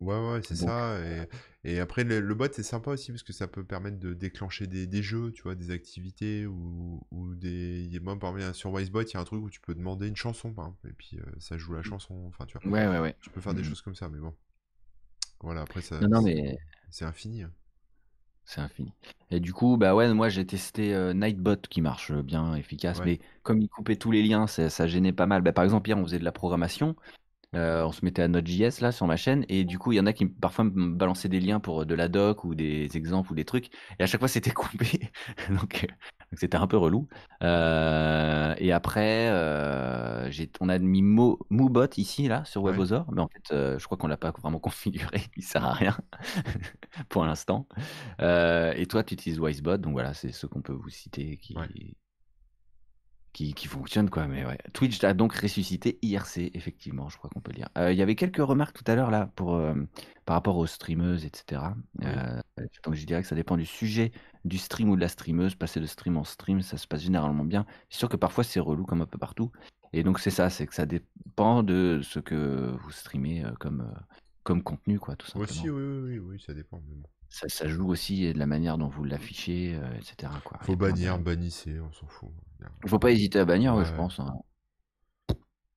Ouais, 0.00 0.14
ouais, 0.14 0.40
c'est 0.44 0.54
ça. 0.54 0.96
Et, 1.04 1.28
et 1.64 1.80
après, 1.80 2.04
le, 2.04 2.20
le 2.20 2.34
bot, 2.34 2.46
c'est 2.52 2.62
sympa 2.62 2.92
aussi 2.92 3.10
parce 3.10 3.24
que 3.24 3.32
ça 3.32 3.48
peut 3.48 3.64
permettre 3.64 3.98
de 3.98 4.14
déclencher 4.14 4.68
des, 4.68 4.86
des 4.86 5.02
jeux, 5.02 5.32
tu 5.32 5.42
vois, 5.42 5.56
des 5.56 5.72
activités 5.72 6.46
ou, 6.46 7.04
ou 7.10 7.34
des. 7.34 7.82
il 7.84 7.92
y 7.92 7.96
a- 7.96 8.00
Moi, 8.00 8.16
par 8.16 8.36
exemple, 8.36 8.54
sur 8.54 8.70
Wisebot, 8.72 9.02
il 9.02 9.14
y 9.14 9.16
a 9.16 9.20
un 9.20 9.24
truc 9.24 9.42
où 9.42 9.50
tu 9.50 9.60
peux 9.60 9.74
demander 9.74 10.06
une 10.06 10.14
chanson, 10.16 10.54
par 10.54 10.66
exemple, 10.66 10.88
et 10.88 10.92
puis 10.92 11.18
ça 11.40 11.58
joue 11.58 11.74
la 11.74 11.82
chanson. 11.82 12.14
Enfin, 12.28 12.46
tu 12.46 12.56
vois, 12.58 12.70
ouais, 12.70 12.86
ouais, 12.86 13.00
ouais. 13.00 13.16
tu 13.20 13.30
peux 13.30 13.40
faire 13.40 13.54
des 13.54 13.62
Mm. 13.62 13.64
choses 13.64 13.82
comme 13.82 13.96
ça, 13.96 14.08
mais 14.08 14.18
bon. 14.20 14.34
Voilà, 15.40 15.62
après, 15.62 15.80
ça, 15.80 16.00
Non, 16.00 16.08
non, 16.08 16.20
c'est 16.22 16.34
mais 16.34 16.58
c'est 16.90 17.04
infini. 17.04 17.42
hein. 17.42 17.52
c'est 18.44 18.60
infini. 18.60 18.92
Et 19.30 19.40
du 19.40 19.52
coup, 19.52 19.76
bah 19.76 19.94
ouais, 19.94 20.12
moi 20.14 20.28
j'ai 20.30 20.46
testé 20.46 20.94
euh, 20.94 21.12
Nightbot 21.12 21.56
qui 21.68 21.82
marche 21.82 22.12
bien, 22.12 22.54
efficace, 22.54 22.98
Ouais. 22.98 23.04
mais 23.04 23.18
comme 23.42 23.60
il 23.60 23.68
coupait 23.68 23.96
tous 23.96 24.10
les 24.10 24.22
liens, 24.22 24.46
ça, 24.46 24.70
ça 24.70 24.86
gênait 24.86 25.12
pas 25.12 25.26
mal. 25.26 25.42
Bah, 25.42 25.52
par 25.52 25.64
exemple, 25.64 25.88
hier 25.88 25.98
on 25.98 26.04
faisait 26.04 26.18
de 26.18 26.24
la 26.24 26.32
programmation, 26.32 26.96
euh, 27.56 27.84
on 27.84 27.92
se 27.92 28.04
mettait 28.04 28.22
à 28.22 28.28
Node.js 28.28 28.80
là 28.82 28.92
sur 28.92 29.06
ma 29.06 29.16
chaîne, 29.16 29.44
et 29.48 29.64
du 29.64 29.78
coup 29.78 29.92
il 29.92 29.96
y 29.96 30.00
en 30.00 30.06
a 30.06 30.12
qui 30.14 30.26
parfois 30.26 30.64
me 30.66 30.94
balançaient 30.94 31.28
des 31.30 31.40
liens 31.40 31.60
pour 31.60 31.82
euh, 31.82 31.86
de 31.86 31.94
la 31.94 32.08
doc 32.08 32.44
ou 32.44 32.54
des 32.54 32.96
exemples 32.96 33.32
ou 33.32 33.36
des 33.36 33.44
trucs, 33.46 33.70
et 33.98 34.04
à 34.04 34.06
chaque 34.06 34.20
fois 34.20 34.28
c'était 34.28 34.50
coupé, 34.52 35.10
donc 35.50 35.84
euh, 35.84 35.94
donc 36.30 36.38
c'était 36.38 36.56
un 36.56 36.66
peu 36.66 36.76
relou. 36.76 37.08
Euh, 37.42 38.54
et 38.58 38.72
après, 38.72 39.28
euh, 39.30 40.30
j'ai, 40.30 40.50
on 40.60 40.68
a 40.68 40.78
mis 40.78 41.02
Mo, 41.02 41.38
Moobot 41.50 41.86
ici 41.96 42.28
là 42.28 42.44
sur 42.44 42.62
Ouais. 42.62 42.72
WebOzor, 42.72 43.10
mais 43.12 43.20
en 43.20 43.28
fait 43.28 43.52
euh, 43.54 43.78
je 43.78 43.84
crois 43.86 43.96
qu'on 43.98 44.08
l'a 44.08 44.16
pas 44.16 44.32
vraiment 44.32 44.58
configuré, 44.60 45.22
il 45.36 45.42
sert 45.42 45.64
à 45.64 45.72
rien 45.72 45.96
pour 47.08 47.24
l'instant. 47.24 47.66
Et 48.20 48.86
toi, 48.88 49.02
tu 49.04 49.14
utilises 49.14 49.38
Wisebot, 49.40 49.78
donc 49.78 49.92
voilà, 49.92 50.14
c'est 50.14 50.32
ce 50.32 50.46
qu'on 50.46 50.62
peut 50.62 50.72
vous 50.72 50.88
citer 50.90 51.36
qui, 51.38 51.54
Ouais. 51.54 51.68
Qui, 53.38 53.54
qui 53.54 53.68
fonctionne, 53.68 54.10
quoi. 54.10 54.26
Mais 54.26 54.44
ouais. 54.44 54.58
Twitch 54.72 55.02
a 55.04 55.14
donc 55.14 55.32
ressuscité 55.32 56.00
IRC, 56.02 56.50
effectivement, 56.54 57.08
je 57.08 57.18
crois 57.18 57.30
qu'on 57.30 57.40
peut 57.40 57.52
le 57.52 57.58
dire. 57.58 57.68
Euh, 57.78 57.92
Il 57.92 57.98
y 57.98 58.02
avait 58.02 58.16
quelques 58.16 58.44
remarques 58.44 58.76
tout 58.76 58.90
à 58.90 58.96
l'heure, 58.96 59.12
là, 59.12 59.30
pour, 59.36 59.54
euh, 59.54 59.74
par 60.24 60.34
rapport 60.34 60.56
aux 60.56 60.66
streameuses, 60.66 61.24
etc. 61.24 61.62
Euh, 62.02 62.40
donc 62.82 62.94
je 62.94 63.06
dirais 63.06 63.22
que 63.22 63.28
ça 63.28 63.36
dépend 63.36 63.56
du 63.56 63.64
sujet 63.64 64.10
du 64.44 64.58
stream 64.58 64.90
ou 64.90 64.96
de 64.96 65.00
la 65.00 65.06
streameuse. 65.06 65.54
Passer 65.54 65.78
de 65.78 65.86
stream 65.86 66.16
en 66.16 66.24
stream, 66.24 66.62
ça 66.62 66.76
se 66.78 66.88
passe 66.88 67.02
généralement 67.02 67.44
bien. 67.44 67.64
C'est 67.90 67.98
sûr 67.98 68.08
que 68.08 68.16
parfois 68.16 68.42
c'est 68.42 68.58
relou, 68.58 68.84
comme 68.84 69.02
un 69.02 69.06
peu 69.06 69.18
partout. 69.18 69.52
Et 69.92 70.02
donc 70.02 70.18
c'est 70.18 70.30
ça, 70.30 70.50
c'est 70.50 70.66
que 70.66 70.74
ça 70.74 70.84
dépend 70.84 71.62
de 71.62 72.00
ce 72.02 72.18
que 72.18 72.74
vous 72.82 72.90
streamez 72.90 73.44
comme, 73.60 73.88
comme 74.42 74.64
contenu, 74.64 74.98
quoi, 74.98 75.14
tout 75.14 75.26
simplement. 75.26 75.44
Aussi, 75.44 75.70
oui, 75.70 75.80
oui, 75.80 76.00
oui, 76.00 76.18
oui, 76.18 76.42
ça 76.44 76.54
dépend. 76.54 76.82
Mais 76.88 76.96
bon. 76.96 77.08
Ça, 77.30 77.48
ça 77.48 77.68
joue 77.68 77.88
aussi 77.88 78.32
de 78.32 78.38
la 78.38 78.46
manière 78.46 78.78
dont 78.78 78.88
vous 78.88 79.04
l'affichez, 79.04 79.78
etc. 79.96 80.32
Quoi. 80.42 80.58
Faut 80.62 80.74
bannir, 80.74 81.20
bannissez, 81.20 81.78
on 81.78 81.92
s'en 81.92 82.08
fout. 82.08 82.32
Il 82.84 82.90
faut 82.90 82.98
pas 82.98 83.10
hésiter 83.10 83.38
à 83.38 83.44
bannir, 83.44 83.74
ouais, 83.74 83.84
je 83.84 83.92
pense. 83.94 84.20
hein. 84.20 84.34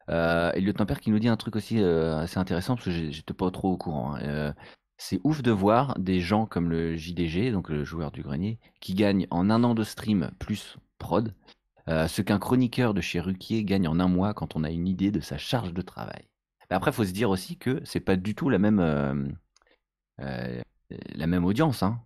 Euh, 0.10 0.52
et 0.54 0.62
le 0.62 0.74
Tempère 0.74 1.00
qui 1.00 1.10
nous 1.12 1.20
dit 1.20 1.28
un 1.28 1.38
truc 1.38 1.56
aussi 1.56 1.80
euh, 1.82 2.18
assez 2.20 2.38
intéressant, 2.38 2.76
parce 2.76 2.86
que 2.86 3.12
j'étais 3.12 3.34
pas 3.34 3.50
trop 3.52 3.72
au 3.72 3.78
courant. 3.78 4.16
hein. 4.16 4.22
Euh, 4.24 4.54
c'est 4.98 5.20
ouf 5.24 5.42
de 5.42 5.52
voir 5.52 5.98
des 5.98 6.20
gens 6.20 6.46
comme 6.46 6.70
le 6.70 6.96
JDG, 6.96 7.52
donc 7.52 7.70
le 7.70 7.84
joueur 7.84 8.12
du 8.12 8.22
grenier, 8.22 8.60
qui 8.82 8.94
gagnent 8.94 9.26
en 9.32 9.50
un 9.50 9.64
an 9.64 9.74
de 9.74 9.84
stream 9.84 10.32
plus 10.38 10.78
prod, 11.00 11.34
ce 11.88 12.22
qu'un 12.22 12.38
chroniqueur 12.38 12.94
de 12.94 13.02
chez 13.02 13.20
Ruquier 13.20 13.64
gagne 13.64 13.88
en 13.88 14.00
un 14.00 14.08
mois 14.08 14.34
quand 14.36 14.56
on 14.56 14.64
a 14.64 14.70
une 14.70 14.88
idée 14.88 15.12
de 15.12 15.20
sa 15.20 15.38
charge 15.38 15.74
de 15.74 15.82
travail. 15.82 16.30
Mais 16.70 16.76
après, 16.76 16.92
il 16.92 16.94
faut 16.94 17.04
se 17.04 17.12
dire 17.12 17.32
aussi 17.32 17.58
que 17.58 17.82
c'est 17.84 18.00
pas 18.00 18.16
du 18.16 18.36
tout 18.36 18.50
la 18.50 18.60
même, 18.60 19.36
la 20.20 21.28
même 21.28 21.46
audience. 21.46 21.82
hein. 21.82 22.00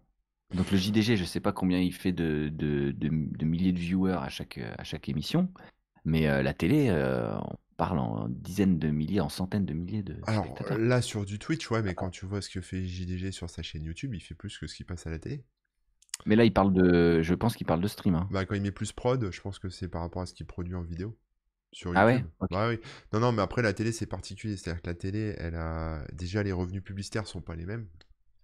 Donc 0.54 0.72
le 0.72 0.78
JDG, 0.78 1.18
je 1.18 1.26
sais 1.26 1.40
pas 1.40 1.52
combien 1.52 1.80
il 1.80 1.94
fait 1.94 2.12
de, 2.12 2.50
de, 2.50 2.92
de- 2.92 3.10
de 3.10 3.46
milliers 3.46 3.74
de 3.74 3.80
viewers 3.80 4.14
à 4.22 4.30
chaque, 4.30 4.58
à 4.58 4.84
chaque 4.84 5.10
émission, 5.10 5.52
mais 6.06 6.28
euh, 6.28 6.44
la 6.44 6.54
télé, 6.54 6.90
euh, 6.90 7.36
on 7.40 7.58
parle 7.78 8.00
en 8.00 8.28
dizaines 8.30 8.80
de 8.80 8.90
milliers, 8.90 9.22
en 9.22 9.30
centaines 9.30 9.66
de 9.66 9.74
milliers 9.74 10.04
de 10.04 10.24
Alors 10.24 10.34
spectateurs. 10.34 10.78
là, 10.78 11.02
sur 11.02 11.26
du 11.26 11.40
Twitch, 11.40 11.72
ouais, 11.72 11.82
mais 11.82 11.96
quand 11.96 12.10
tu 12.12 12.26
vois 12.28 12.42
ce 12.42 12.50
que 12.50 12.62
fait 12.62 12.86
JDG 12.86 13.32
sur 13.32 13.50
sa 13.50 13.64
chaîne 13.64 13.84
YouTube, 13.86 14.14
il 14.14 14.20
fait 14.20 14.36
plus 14.36 14.58
que 14.60 14.68
ce 14.68 14.76
qui 14.76 14.84
passe 14.84 15.08
à 15.08 15.10
la 15.10 15.20
télé. 15.20 15.44
Mais 16.28 16.36
là, 16.36 16.46
il 16.46 16.54
parle 16.54 16.72
de, 16.72 17.22
je 17.24 17.34
pense 17.34 17.56
qu'il 17.56 17.66
parle 17.66 17.82
de 17.82 17.88
stream. 17.88 18.14
hein. 18.16 18.30
Bah, 18.30 18.46
quand 18.46 18.56
il 18.56 18.62
met 18.62 18.72
plus 18.72 18.92
prod, 18.92 19.32
je 19.32 19.42
pense 19.42 19.60
que 19.60 19.70
c'est 19.70 19.88
par 19.88 20.02
rapport 20.02 20.22
à 20.22 20.26
ce 20.26 20.34
qu'il 20.34 20.46
produit 20.46 20.76
en 20.76 20.82
vidéo 20.84 21.18
sur 21.72 21.96
Ah 21.96 22.06
ouais? 22.06 22.24
YouTube. 22.24 22.28
Ok. 22.40 22.52
Ouais, 22.52 22.70
oui. 22.70 22.80
Non, 23.14 23.20
non, 23.20 23.32
mais 23.32 23.42
après, 23.42 23.62
la 23.62 23.74
télé, 23.74 23.92
c'est 23.92 24.06
particulier. 24.08 24.58
C'est-à-dire 24.58 24.82
que 24.82 24.88
la 24.88 24.96
télé, 24.96 25.36
elle 25.38 25.56
a. 25.56 26.06
Déjà, 26.14 26.44
les 26.44 26.52
revenus 26.52 26.84
publicitaires 26.84 27.28
sont 27.28 27.42
pas 27.42 27.56
les 27.56 27.66
mêmes. 27.66 27.88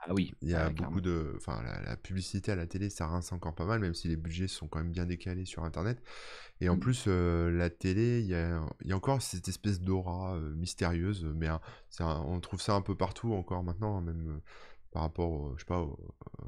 Ah 0.02 0.14
oui. 0.14 0.34
Il 0.44 0.50
y 0.50 0.56
a 0.56 0.70
ouais, 0.70 0.72
beaucoup 0.72 1.02
clairement. 1.02 1.02
de. 1.02 1.34
Enfin, 1.38 1.62
la, 1.64 1.82
la 1.84 1.96
publicité 1.98 2.52
à 2.52 2.56
la 2.56 2.66
télé, 2.66 2.90
ça 2.90 3.06
rince 3.08 3.32
encore 3.32 3.54
pas 3.54 3.66
mal, 3.66 3.80
même 3.80 3.94
si 3.94 4.08
les 4.08 4.16
budgets 4.16 4.48
sont 4.48 4.68
quand 4.68 4.80
même 4.80 4.92
bien 4.92 5.06
décalés 5.06 5.46
sur 5.46 5.64
Internet. 5.64 6.02
Et 6.62 6.70
en 6.70 6.78
Mm. 6.78 6.80
plus, 6.80 7.06
euh, 7.08 7.52
la 7.52 7.70
télé, 7.70 8.22
il 8.22 8.28
y 8.28 8.36
a, 8.36 8.62
y 8.86 8.94
a 8.94 8.96
encore 8.98 9.22
cette 9.22 9.48
espèce 9.50 9.82
d'aura 9.82 10.36
euh, 10.38 10.54
mystérieuse, 10.56 11.26
mais 11.36 11.48
un- 11.48 11.62
on 12.00 12.40
trouve 12.42 12.62
ça 12.62 12.76
un 12.76 12.82
peu 12.82 12.96
partout 12.96 13.34
encore 13.34 13.64
maintenant, 13.64 13.98
hein, 14.00 14.02
même 14.02 14.30
euh, 14.38 14.42
par 14.92 15.04
rapport, 15.04 15.32
au- 15.32 15.54
je 15.58 15.62
sais 15.62 15.66
pas, 15.68 15.82
aux, 15.82 15.98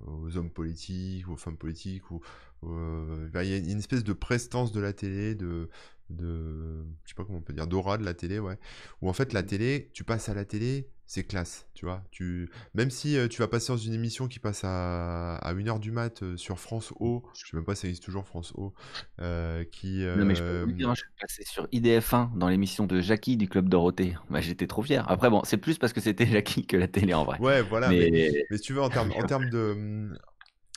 aux 0.08 0.38
hommes 0.38 0.51
politiques, 0.51 1.28
aux 1.30 1.38
femmes 1.38 1.58
politiques, 1.58 2.12
ou 2.12 2.22
il 2.64 3.30
y 3.34 3.54
a 3.54 3.58
une 3.58 3.80
espèce 3.80 4.04
de 4.04 4.14
prestance 4.14 4.72
de 4.72 4.80
la 4.80 4.93
télé, 4.93 5.36
de, 5.36 5.70
de, 6.10 6.86
je 7.04 7.10
sais 7.10 7.16
pas 7.16 7.24
comment 7.24 7.39
on 7.39 7.41
peut 7.41 7.54
dire, 7.54 7.68
d'aura 7.68 7.97
de 7.97 8.06
la 8.06 8.14
télé, 8.14 8.39
ouais. 8.39 8.58
Où 9.01 9.10
en 9.10 9.14
fait 9.14 9.34
la 9.34 9.43
télé, 9.43 9.89
tu 9.93 10.04
passes 10.04 10.30
à 10.30 10.34
la 10.34 10.45
télé, 10.45 10.89
c'est 11.06 11.24
classe, 11.24 11.68
tu 11.74 11.86
vois. 11.86 12.04
Tu, 12.12 12.49
même 12.74 12.89
si 12.89 13.18
euh, 13.18 13.28
tu 13.28 13.39
vas 13.41 13.47
passer 13.47 13.74
dans 13.74 13.78
une 13.78 13.93
émission 13.93 14.28
qui 14.28 14.39
passe 14.39 14.62
à, 14.64 15.36
à 15.36 15.54
1h 15.54 15.80
du 15.80 15.91
mat 15.91 16.24
euh, 16.24 16.38
sur 16.38 16.60
France 16.60 16.93
O, 16.99 17.24
je 17.36 17.49
sais 17.49 17.58
même 17.58 17.66
pas 17.66 17.76
si 17.76 17.82
ça 17.82 17.88
existe 17.88 18.04
toujours 18.04 18.26
France 18.26 18.54
O, 18.56 18.74
euh, 19.22 19.64
qui... 19.66 20.04
Non, 20.04 20.26
mais 20.26 20.36
je 20.36 20.43
peux 20.43 20.64
vous 20.64 20.72
dire, 20.72 20.89
hein, 20.89 20.95
je 20.95 21.01
suis 21.01 21.12
passé 21.20 21.43
sur 21.45 21.68
IDF1 21.68 22.38
dans 22.38 22.47
l'émission 22.47 22.88
de 22.88 23.01
Jackie 23.01 23.38
du 23.38 23.47
Club 23.47 23.70
Dorothée. 23.70 24.16
Bah, 24.30 24.41
J'étais 24.41 24.68
trop 24.68 24.82
fier. 24.82 25.10
Après, 25.10 25.30
bon, 25.30 25.41
c'est 25.43 25.58
plus 25.58 25.78
parce 25.78 25.93
que 25.93 26.01
c'était 26.01 26.26
Jackie 26.32 26.66
que 26.66 26.78
la 26.78 26.88
télé 26.88 27.14
en 27.14 27.26
vrai. 27.26 27.39
Ouais, 27.39 27.62
voilà, 27.62 27.89
mais, 27.89 28.10
Mais 28.12 28.45
mais 28.49 28.58
si 28.58 28.64
tu 28.64 28.74
veux, 28.74 28.82
en 28.82 28.89
termes, 28.89 29.12
en 29.12 29.24
termes 29.28 29.49
de, 29.49 30.10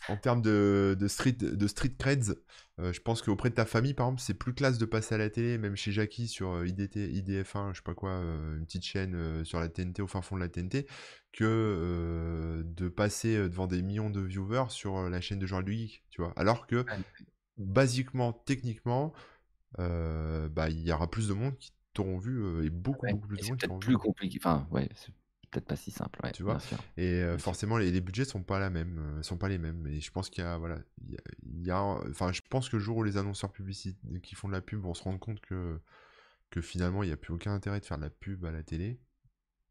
en 0.08 0.16
termes 0.16 0.42
de, 0.42 0.96
de 0.98 1.08
street, 1.08 1.32
de 1.32 1.66
street 1.66 1.94
creds, 1.98 2.34
euh, 2.78 2.92
je 2.92 3.00
pense 3.00 3.22
qu'auprès 3.22 3.50
de 3.50 3.54
ta 3.54 3.64
famille, 3.64 3.94
par 3.94 4.06
exemple, 4.06 4.20
c'est 4.20 4.34
plus 4.34 4.52
classe 4.52 4.78
de 4.78 4.84
passer 4.84 5.14
à 5.14 5.18
la 5.18 5.30
télé, 5.30 5.56
même 5.56 5.76
chez 5.76 5.92
Jackie 5.92 6.28
sur 6.28 6.50
euh, 6.50 6.66
IDT, 6.66 7.08
IDF1, 7.08 7.72
je 7.72 7.76
sais 7.76 7.82
pas 7.82 7.94
quoi, 7.94 8.10
euh, 8.10 8.58
une 8.58 8.66
petite 8.66 8.84
chaîne 8.84 9.14
euh, 9.14 9.44
sur 9.44 9.60
la 9.60 9.68
TNT, 9.68 10.02
au 10.02 10.06
fin 10.06 10.20
fond 10.20 10.36
de 10.36 10.40
la 10.40 10.48
TNT, 10.48 10.86
que 11.32 12.62
de 12.66 12.88
passer 12.88 13.36
devant 13.36 13.66
des 13.66 13.82
millions 13.82 14.10
de 14.10 14.20
viewers 14.20 14.70
sur 14.70 15.08
la 15.08 15.20
chaîne 15.20 15.38
de 15.38 15.46
Jean-Louis 15.46 15.88
Geek, 15.88 16.04
tu 16.10 16.22
vois. 16.22 16.32
Alors 16.36 16.66
que, 16.66 16.84
basiquement, 17.58 18.32
techniquement, 18.32 19.12
bah, 19.78 20.70
il 20.70 20.80
y 20.80 20.92
aura 20.92 21.10
plus 21.10 21.28
de 21.28 21.34
monde 21.34 21.56
qui 21.58 21.72
t'auront 21.92 22.18
vu, 22.18 22.64
et 22.64 22.70
beaucoup, 22.70 23.06
ouais, 23.06 23.12
beaucoup 23.12 23.28
plus 23.28 23.38
de 23.38 23.42
c'est 23.42 23.48
monde 23.48 23.58
qui 23.58 23.66
peut-être 23.66 23.68
t'auront 23.68 23.80
vu. 23.80 23.84
plus 23.86 23.98
compliqué. 23.98 24.38
Enfin, 24.40 24.66
ouais, 24.70 24.88
c'est 24.94 25.12
peut-être 25.50 25.66
pas 25.66 25.76
si 25.76 25.90
simple. 25.90 26.20
Ouais, 26.22 26.32
Tu 26.32 26.42
vois? 26.42 26.58
Et 26.96 27.22
euh, 27.22 27.38
forcément, 27.38 27.78
les, 27.78 27.90
les 27.90 28.00
budgets 28.00 28.24
sont 28.24 28.42
pas 28.42 28.58
la 28.58 28.70
même, 28.70 28.98
euh, 29.18 29.22
sont 29.22 29.36
pas 29.38 29.48
les 29.48 29.58
mêmes. 29.58 29.86
Et 29.86 30.00
je 30.00 30.10
pense 30.10 30.30
qu'il 30.30 30.44
y 30.44 30.46
a, 30.46 30.56
voilà, 30.58 30.78
il 31.06 31.12
y 31.14 31.16
a, 31.16 31.20
il 31.42 31.66
y 31.66 31.70
a 31.70 31.78
un- 31.78 32.10
enfin, 32.10 32.32
je 32.32 32.42
pense 32.48 32.68
que 32.68 32.76
le 32.76 32.82
jour 32.82 32.98
où 32.98 33.02
les 33.02 33.16
annonceurs 33.16 33.52
publicitaires 33.52 34.20
qui 34.22 34.34
font 34.34 34.48
de 34.48 34.52
la 34.52 34.60
pub 34.62 34.80
vont 34.80 34.94
se 34.94 35.02
rendre 35.02 35.18
compte 35.18 35.40
que, 35.40 35.80
que 36.50 36.60
finalement, 36.60 37.02
il 37.02 37.06
n'y 37.08 37.12
a 37.12 37.16
plus 37.16 37.34
aucun 37.34 37.54
intérêt 37.54 37.80
de 37.80 37.84
faire 37.84 37.98
de 37.98 38.02
la 38.04 38.10
pub 38.10 38.44
à 38.44 38.50
la 38.52 38.62
télé, 38.62 39.00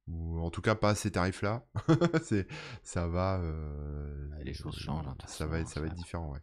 ou 0.07 0.39
en 0.39 0.51
tout 0.51 0.61
cas 0.61 0.75
pas 0.75 0.91
à 0.91 0.95
ces 0.95 1.11
tarifs-là, 1.11 1.65
c'est, 2.23 2.47
ça 2.83 3.07
va, 3.07 3.39
euh, 3.41 4.29
les 4.43 4.53
choses 4.53 4.77
changent, 4.77 5.07
hein, 5.07 5.17
ça 5.27 5.47
va 5.47 5.59
être, 5.59 5.67
ça 5.67 5.79
va 5.81 5.87
être 5.87 5.95
différent, 5.95 6.31
ouais. 6.31 6.39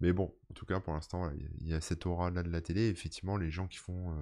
Mais 0.00 0.12
bon, 0.12 0.34
en 0.50 0.54
tout 0.54 0.66
cas, 0.66 0.80
pour 0.80 0.92
l'instant, 0.92 1.20
voilà, 1.20 1.34
il 1.36 1.42
y 1.42 1.46
a- 1.46 1.50
il 1.60 1.68
y, 1.68 1.74
a 1.74 1.80
cette 1.80 2.04
aura-là 2.06 2.42
de 2.42 2.50
la 2.50 2.60
télé. 2.60 2.88
Effectivement, 2.88 3.36
les 3.38 3.50
gens 3.50 3.66
qui 3.68 3.78
font 3.78 4.14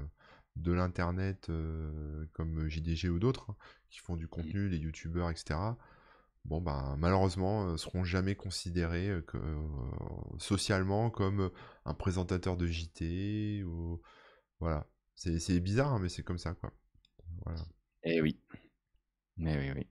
de 0.56 0.72
l'internet, 0.72 1.48
euh, 1.51 2.26
comme 2.32 2.68
JDG 2.68 3.09
ou 3.09 3.18
d'autres, 3.18 3.51
hein, 3.51 3.56
qui 3.90 3.98
font 4.01 4.16
du 4.16 4.28
contenu, 4.28 4.68
les 4.68 4.78
youtubeurs, 4.78 5.31
etc. 5.31 5.76
Bon, 6.44 6.60
ben, 6.60 6.97
malheureusement, 6.98 7.68
euh, 7.68 7.76
seront 7.78 8.05
jamais 8.05 8.35
considérés 8.35 9.09
euh, 9.09 9.22
que, 9.22 9.39
euh, 9.39 9.56
socialement 10.39 11.10
comme 11.10 11.51
un 11.86 11.94
présentateur 11.94 12.56
de 12.56 12.66
JT 12.66 13.62
ou 13.64 14.01
voilà. 14.60 14.86
C'est 15.16 15.60
bizarre, 15.60 15.94
hein, 15.94 15.98
mais 16.01 16.09
c'est 16.09 16.22
comme 16.22 16.39
ça, 16.39 16.55
quoi. 16.55 16.72
Voilà, 17.44 17.60
Eh 18.02 18.20
oui. 18.20 18.39
Mais 19.36 19.56
oui, 19.56 19.72
oui. 19.74 19.86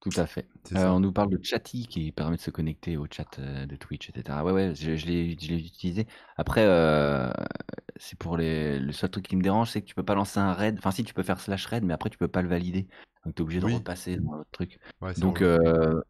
Tout 0.00 0.20
à 0.20 0.26
fait. 0.26 0.46
on 0.72 1.00
nous 1.00 1.12
parle 1.12 1.30
de 1.30 1.40
Chatty 1.42 1.86
qui 1.86 2.12
permet 2.12 2.36
de 2.36 2.40
se 2.40 2.50
connecter 2.50 2.96
au 2.96 3.06
chat 3.10 3.40
de 3.40 3.76
Twitch, 3.76 4.10
etc. 4.10 4.38
Ouais, 4.44 4.52
ouais, 4.52 4.74
je, 4.74 4.96
je 4.96 5.06
l'ai 5.06 5.36
je 5.40 5.48
l'ai 5.48 5.58
utilisé. 5.58 6.06
Après, 6.36 6.64
euh, 6.64 7.32
c'est 7.98 8.18
pour 8.18 8.36
les. 8.36 8.78
Le 8.78 8.92
seul 8.92 9.10
truc 9.10 9.26
qui 9.26 9.36
me 9.36 9.42
dérange, 9.42 9.70
c'est 9.70 9.80
que 9.82 9.86
tu 9.86 9.94
peux 9.94 10.02
pas 10.04 10.14
lancer 10.14 10.38
un 10.40 10.52
raid. 10.52 10.76
Enfin, 10.78 10.90
si 10.90 11.04
tu 11.04 11.14
peux 11.14 11.22
faire 11.22 11.40
slash 11.40 11.66
raid, 11.66 11.84
mais 11.84 11.94
après 11.94 12.10
tu 12.10 12.18
peux 12.18 12.28
pas 12.28 12.42
le 12.42 12.48
valider. 12.48 12.86
Donc 13.24 13.34
tu 13.34 13.40
es 13.40 13.44
obligé 13.44 13.60
de 13.60 13.66
Oui. 13.66 13.74
repasser 13.74 14.16
dans 14.16 14.32
l'autre 14.34 14.50
truc. 14.52 14.78
Ouais, 15.00 15.12
Donc 15.14 15.42
euh, 15.42 16.00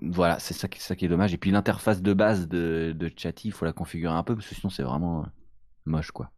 voilà, 0.00 0.38
c'est 0.38 0.54
ça, 0.54 0.68
qui- 0.68 0.80
ça 0.80 0.96
qui 0.96 1.04
est 1.04 1.08
dommage. 1.08 1.32
Et 1.34 1.38
puis 1.38 1.50
l'interface 1.50 2.02
de 2.02 2.12
base 2.12 2.48
de, 2.48 2.94
de 2.96 3.10
Chatty, 3.16 3.48
il 3.48 3.52
faut 3.52 3.64
la 3.64 3.72
configurer 3.72 4.12
un 4.14 4.22
peu 4.22 4.34
parce 4.34 4.48
que 4.48 4.54
sinon 4.54 4.70
c'est 4.70 4.82
vraiment 4.82 5.22
euh, 5.22 5.26
moche 5.86 6.10
quoi. 6.10 6.30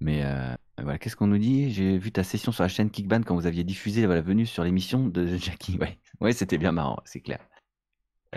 Mais 0.00 0.24
euh, 0.24 0.54
voilà, 0.82 0.98
qu'est-ce 0.98 1.14
qu'on 1.16 1.26
nous 1.26 1.38
dit? 1.38 1.70
J'ai 1.72 1.98
vu 1.98 2.10
ta 2.10 2.24
session 2.24 2.52
sur 2.52 2.62
la 2.62 2.68
chaîne 2.68 2.90
Kickban 2.90 3.22
quand 3.22 3.34
vous 3.34 3.46
aviez 3.46 3.64
diffusé 3.64 4.06
la 4.06 4.20
venue 4.22 4.46
sur 4.46 4.64
l'émission 4.64 5.06
de 5.08 5.26
Jackie. 5.36 5.76
Ouais, 5.78 5.98
ouais 6.20 6.32
c'était 6.32 6.56
bien 6.58 6.72
marrant, 6.72 6.98
c'est 7.04 7.20
clair. 7.20 7.40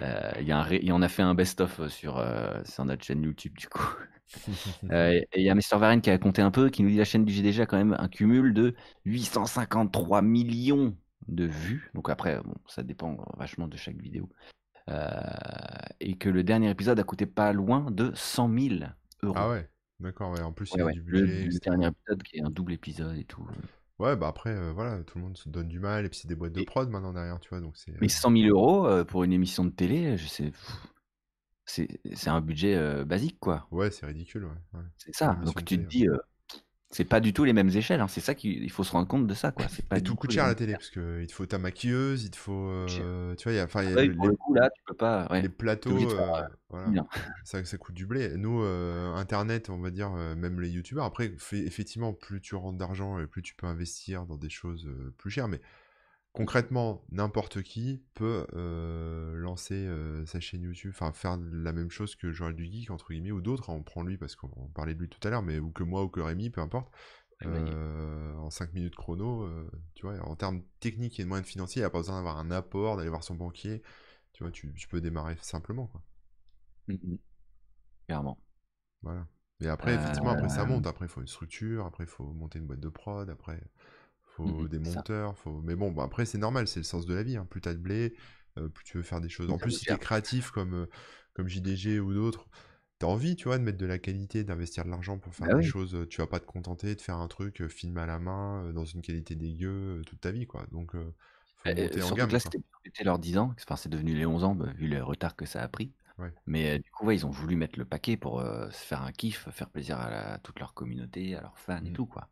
Euh, 0.02 0.32
Il 0.42 0.48
y 0.48 0.52
a 0.52 0.58
un 0.58 0.64
ré- 0.64 0.80
et 0.84 0.92
on 0.92 1.02
a 1.02 1.08
fait 1.08 1.22
un 1.22 1.36
best-of 1.36 1.88
sur, 1.88 2.18
euh, 2.18 2.62
sur 2.66 2.84
notre 2.84 3.04
chaîne 3.06 3.24
YouTube 3.24 3.54
du 3.58 3.68
coup. 3.68 3.88
Euh, 4.92 5.20
il 5.36 5.44
y 5.44 5.50
a 5.50 5.56
Mr. 5.56 5.78
Varenne 5.78 6.02
qui 6.02 6.10
a 6.10 6.18
compté 6.18 6.42
un 6.42 6.52
peu, 6.52 6.70
qui 6.70 6.84
nous 6.84 6.90
dit 6.90 6.98
la 6.98 7.06
chaîne 7.06 7.24
du 7.26 7.32
GDG 7.34 7.62
a 7.62 7.66
quand 7.66 7.78
même 7.78 7.96
un 8.00 8.08
cumul 8.08 8.54
de 8.54 8.76
853 9.06 10.22
millions 10.22 10.96
de 11.28 11.46
vues. 11.46 11.90
Donc 11.94 12.10
après, 12.10 12.40
bon, 12.44 12.56
ça 12.68 12.84
dépend 12.84 13.18
vachement 13.38 13.68
de 13.68 13.78
chaque 13.78 13.98
vidéo. 14.02 14.30
Euh, 14.90 15.10
et 16.00 16.18
que 16.18 16.30
le 16.30 16.44
dernier 16.44 16.70
épisode 16.70 17.00
a 17.00 17.04
coûté 17.04 17.26
pas 17.26 17.54
loin 17.54 17.90
de 17.92 18.12
100 18.16 18.50
000 18.60 18.76
euros. 19.22 19.34
Ah 19.38 19.50
ouais, 19.50 19.70
d'accord, 20.00 20.32
ouais. 20.32 20.42
En 20.42 20.52
plus, 20.52 20.72
il 20.74 20.80
y 20.80 20.82
a 20.82 20.86
ouais. 20.86 20.94
du 20.94 21.02
Le, 21.06 21.22
budget, 21.22 21.34
le 21.40 21.46
etc. 21.46 21.60
dernier 21.66 21.88
épisode 21.88 22.24
qui 22.24 22.38
est 22.38 22.44
un 22.44 22.50
double 22.50 22.74
épisode 22.74 23.18
et 23.18 23.24
tout. 23.24 23.48
Ouais, 24.00 24.16
bah 24.18 24.28
après, 24.28 24.50
euh, 24.50 24.74
voilà, 24.74 25.02
tout 25.04 25.18
le 25.20 25.24
monde 25.24 25.38
se 25.38 25.48
donne 25.48 25.68
du 25.68 25.80
mal, 25.80 26.06
et 26.06 26.10
puis 26.10 26.18
c'est 26.20 26.28
des 26.28 26.36
boîtes 26.36 26.54
de 26.54 26.62
Et- 26.62 26.66
prod 26.66 26.90
maintenant 26.90 27.14
derrière, 27.14 27.40
tu 27.40 27.50
vois, 27.50 27.62
donc 27.62 27.78
c'est... 27.78 27.92
Mais 28.02 28.08
euh, 28.08 28.10
100 28.10 28.32
000 28.36 28.50
euros 28.50 29.06
pour 29.06 29.24
une 29.24 29.32
émission 29.32 29.64
de 29.64 29.70
télé, 29.70 30.18
je 30.18 30.26
sais, 30.28 30.46
pff, 30.46 30.88
c'est 31.66 32.00
c'est 32.14 32.30
un 32.30 32.42
budget 32.42 32.76
euh, 32.76 33.06
basique 33.06 33.40
quoi. 33.40 33.70
Ouais, 33.72 33.92
c'est 33.92 34.06
ridicule, 34.06 34.46
ouais. 34.46 34.52
ouais. 34.74 34.86
C'est 34.98 35.14
ça. 35.16 35.36
Donc 35.44 35.64
tu 35.66 35.78
te 35.80 35.84
télé, 35.84 35.90
dis, 35.90 36.08
euh, 36.08 36.18
c'est 36.92 37.06
pas 37.06 37.20
du 37.22 37.34
tout 37.34 37.46
les 37.46 37.54
mêmes 37.54 37.70
échelles. 37.70 38.02
hein. 38.02 38.10
C'est 38.10 38.22
ça 38.22 38.36
qu'il 38.36 38.64
il 38.64 38.72
faut 38.72 38.84
se 38.86 38.92
rendre 38.94 39.08
compte 39.08 39.28
de 39.28 39.34
ça 39.36 39.52
quoi. 39.52 39.68
C'est 39.70 39.88
pas 39.88 40.00
Et 40.00 40.02
du 40.02 40.16
tout 40.16 40.16
tout 40.16 40.16
coûte 40.16 40.32
les 40.34 40.34
cher 40.34 40.46
à 40.46 40.48
la 40.48 40.56
mêmes 40.56 40.56
télé, 40.56 40.76
parce 40.76 40.90
que 40.90 41.22
il 41.22 41.28
te 41.28 41.34
faut 41.34 41.46
ta 41.46 41.58
maquilleuse, 41.60 42.24
il 42.26 42.32
te 42.32 42.38
faut... 42.38 42.68
Euh, 42.70 43.36
tu 43.36 43.44
vois, 43.44 43.54
il 43.54 43.56
y 43.56 43.60
a, 43.60 43.64
enfin, 43.66 43.84
il 43.84 43.90
y 43.90 43.94
a 43.94 43.96
Ouais, 43.96 44.08
le- 44.08 44.14
pour 44.18 44.28
les, 44.28 44.30
le 44.30 44.36
coup 44.36 44.54
là, 44.54 44.70
tu 44.70 44.82
peux 44.86 44.94
pas. 44.96 45.28
Ouais. 45.32 45.44
les 45.44 45.50
T'es 45.86 45.90
plateaux, 45.90 45.92
obligé 45.92 46.08
de 46.08 46.12
faire 46.14 46.26
euh, 46.26 46.44
voilà, 46.70 46.94
bien. 46.94 47.08
ça, 47.44 47.64
ça 47.66 47.78
coûte 47.78 47.96
du 47.96 48.06
blé. 48.06 48.36
Nous, 48.38 48.62
euh, 48.62 49.14
Internet, 49.16 49.70
on 49.70 49.80
va 49.80 49.92
dire, 49.92 50.14
euh, 50.14 50.36
même 50.36 50.60
les 50.62 50.70
youtubeurs, 50.70 51.06
après, 51.06 51.34
fait- 51.38 51.66
effectivement, 51.66 52.14
plus 52.14 52.40
tu 52.42 52.56
rentres 52.56 52.78
d'argent 52.78 53.20
et 53.20 53.28
plus 53.28 53.42
tu 53.42 53.56
peux 53.56 53.68
investir 53.68 54.26
dans 54.26 54.38
des 54.38 54.50
choses 54.50 54.86
euh, 54.88 55.14
plus 55.18 55.32
chères, 55.32 55.48
mais 55.48 55.62
concrètement, 56.34 57.06
n'importe 57.12 57.62
qui 57.62 58.04
peut 58.16 58.46
euh, 58.54 59.36
lancer 59.38 59.76
euh, 59.76 60.26
sa 60.26 60.40
chaîne 60.40 60.64
YouTube, 60.64 60.92
enfin 60.94 61.14
faire 61.14 61.38
la 61.38 61.72
même 61.72 61.90
chose 61.90 62.16
que 62.16 62.32
Joël 62.32 62.56
du 62.56 62.66
Geek, 62.66 62.92
entre 62.92 63.14
guillemets, 63.14 63.32
ou 63.32 63.42
d'autres, 63.42 63.70
hein, 63.70 63.76
on 63.78 63.84
prend 63.84 64.04
lui 64.04 64.18
parce 64.18 64.36
qu'on 64.36 64.68
parlait 64.74 64.96
de 64.96 65.00
lui 65.00 65.10
tout 65.10 65.26
à 65.26 65.30
l'heure, 65.30 65.44
mais 65.44 65.60
ou 65.60 65.72
que 65.72 65.84
moi 65.84 66.04
ou 66.04 66.10
que 66.10 66.20
Rémi, 66.20 66.50
peu 66.50 66.62
importe, 66.62 66.92
euh, 67.46 68.36
en 68.36 68.50
5 68.50 68.74
minutes 68.74 68.96
chrono, 68.96 69.48
tu 69.96 70.06
vois, 70.06 70.20
en 70.28 70.36
termes 70.36 70.64
techniques 70.80 71.20
et 71.20 71.24
de 71.24 71.28
moyens 71.28 71.48
financiers, 71.48 71.82
il 71.82 71.84
n'y 71.84 71.88
a 71.88 71.90
pas 71.90 72.00
besoin 72.00 72.16
d'avoir 72.16 72.38
un 72.38 72.52
apport, 72.52 72.98
d'aller 72.98 73.10
voir 73.10 73.24
son 73.24 73.36
banquier, 73.36 73.84
tu 74.34 74.44
vois, 74.44 74.52
tu, 74.52 74.74
tu 74.74 74.88
peux 74.88 75.02
démarrer 75.02 75.38
simplement, 75.42 75.88
quoi. 75.88 76.02
Mm, 76.88 76.94
mm. 76.94 77.18
Clairement. 78.08 78.40
Voilà. 79.02 79.28
Et 79.62 79.68
après, 79.68 79.94
effectivement, 79.94 80.32
après 80.32 80.50
ça 80.50 80.66
monte, 80.66 80.88
après 80.88 81.06
il 81.06 81.10
faut 81.10 81.22
une 81.22 81.28
structure, 81.28 81.86
après 81.86 82.04
il 82.04 82.10
faut 82.10 82.26
monter 82.26 82.60
une 82.60 82.66
boîte 82.66 82.80
de 82.80 82.90
prod, 82.90 83.30
après 83.30 83.62
faut 84.36 84.68
mm, 84.68 84.68
mm, 84.68 84.70
des 84.70 84.80
monteurs, 84.80 85.38
faut... 85.38 85.62
Mais 85.62 85.76
bon, 85.76 85.92
bah, 85.92 86.04
après 86.04 86.26
c'est 86.26 86.38
normal, 86.38 86.68
c'est 86.68 86.80
le 86.80 86.84
sens 86.86 87.06
de 87.06 87.14
la 87.14 87.24
vie, 87.24 87.38
hein. 87.38 87.46
Plus 87.50 87.62
t'as 87.62 87.74
de 87.74 87.80
blé, 87.80 88.16
euh, 88.58 88.70
plus 88.70 88.84
tu 88.86 88.98
veux 88.98 89.04
faire 89.04 89.22
des 89.22 89.30
choses. 89.30 89.50
En 89.52 89.60
plus, 89.60 89.72
si 89.72 89.86
t'es 89.86 89.98
créatif 89.98 90.52
comme, 90.52 90.74
euh, 90.76 90.88
comme 91.34 91.48
JDG 91.48 92.00
ou 92.00 92.14
d'autres, 92.14 92.48
t'as 93.00 93.08
envie, 93.08 93.36
tu 93.36 93.46
vois, 93.46 93.58
de 93.58 93.64
mettre 93.64 93.78
de 93.78 93.86
la 93.86 94.00
qualité, 94.00 94.44
d'investir 94.44 94.86
de 94.86 94.90
l'argent 94.90 95.20
pour 95.20 95.36
faire 95.36 95.50
Bah 95.50 95.54
des 95.54 95.62
oui. 95.62 95.74
choses, 95.74 95.96
euh, 95.96 96.08
tu 96.08 96.22
vas 96.22 96.28
pas 96.28 96.40
te 96.40 96.46
contenter 96.46 96.96
de 96.96 97.02
faire 97.02 97.18
un 97.18 97.28
truc 97.28 97.68
filmé 97.68 98.02
à 98.02 98.06
la 98.06 98.20
main, 98.20 98.72
dans 98.74 98.86
une 98.86 99.02
qualité 99.02 99.36
dégueu, 99.36 100.02
toute 100.06 100.22
ta 100.22 100.32
vie, 100.32 100.48
quoi. 100.48 100.66
Donc, 100.72 100.96
euh, 100.96 101.14
faut 101.58 101.70
Euh, 101.70 101.74
monter 101.74 102.04
en 102.04 102.12
gamme, 102.14 102.30
que 102.30 102.34
là, 102.34 102.40
c'était 102.40 103.04
leurs 103.04 103.20
10 103.20 103.38
ans. 103.38 103.54
Enfin, 103.62 103.76
c'est 103.76 103.90
devenu 103.90 104.16
les 104.16 104.26
11 104.26 104.44
ans, 104.44 104.56
bah, 104.56 104.72
vu 104.74 104.88
le 104.88 105.02
retard 105.04 105.36
que 105.36 105.46
ça 105.46 105.62
a 105.64 105.68
pris. 105.68 105.94
Ouais. 106.18 106.34
Mais 106.46 106.72
euh, 106.72 106.80
du 106.80 106.92
coup, 106.92 107.06
ouais, 107.06 107.16
ils 107.16 107.26
ont 107.26 107.30
voulu 107.30 107.56
mettre 107.56 107.80
le 107.80 107.86
paquet 107.86 108.18
pour 108.18 108.40
euh, 108.42 108.70
se 108.72 108.86
faire 108.86 109.02
un 109.02 109.12
kiff, 109.14 109.50
faire 109.52 109.70
plaisir 109.70 110.00
à, 110.00 110.10
la- 110.10 110.40
toute 110.40 110.60
leur 110.60 110.74
communauté, 110.74 111.36
à 111.36 111.42
leurs 111.42 111.58
fans 111.58 111.84
et 111.86 111.92
Mm. 111.92 111.94
tout, 111.94 112.06
quoi. 112.06 112.30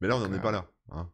Mais 0.00 0.08
là, 0.08 0.16
on 0.16 0.20
n'en 0.20 0.34
est 0.34 0.40
pas 0.40 0.52
là, 0.52 0.70
hein. 0.90 1.12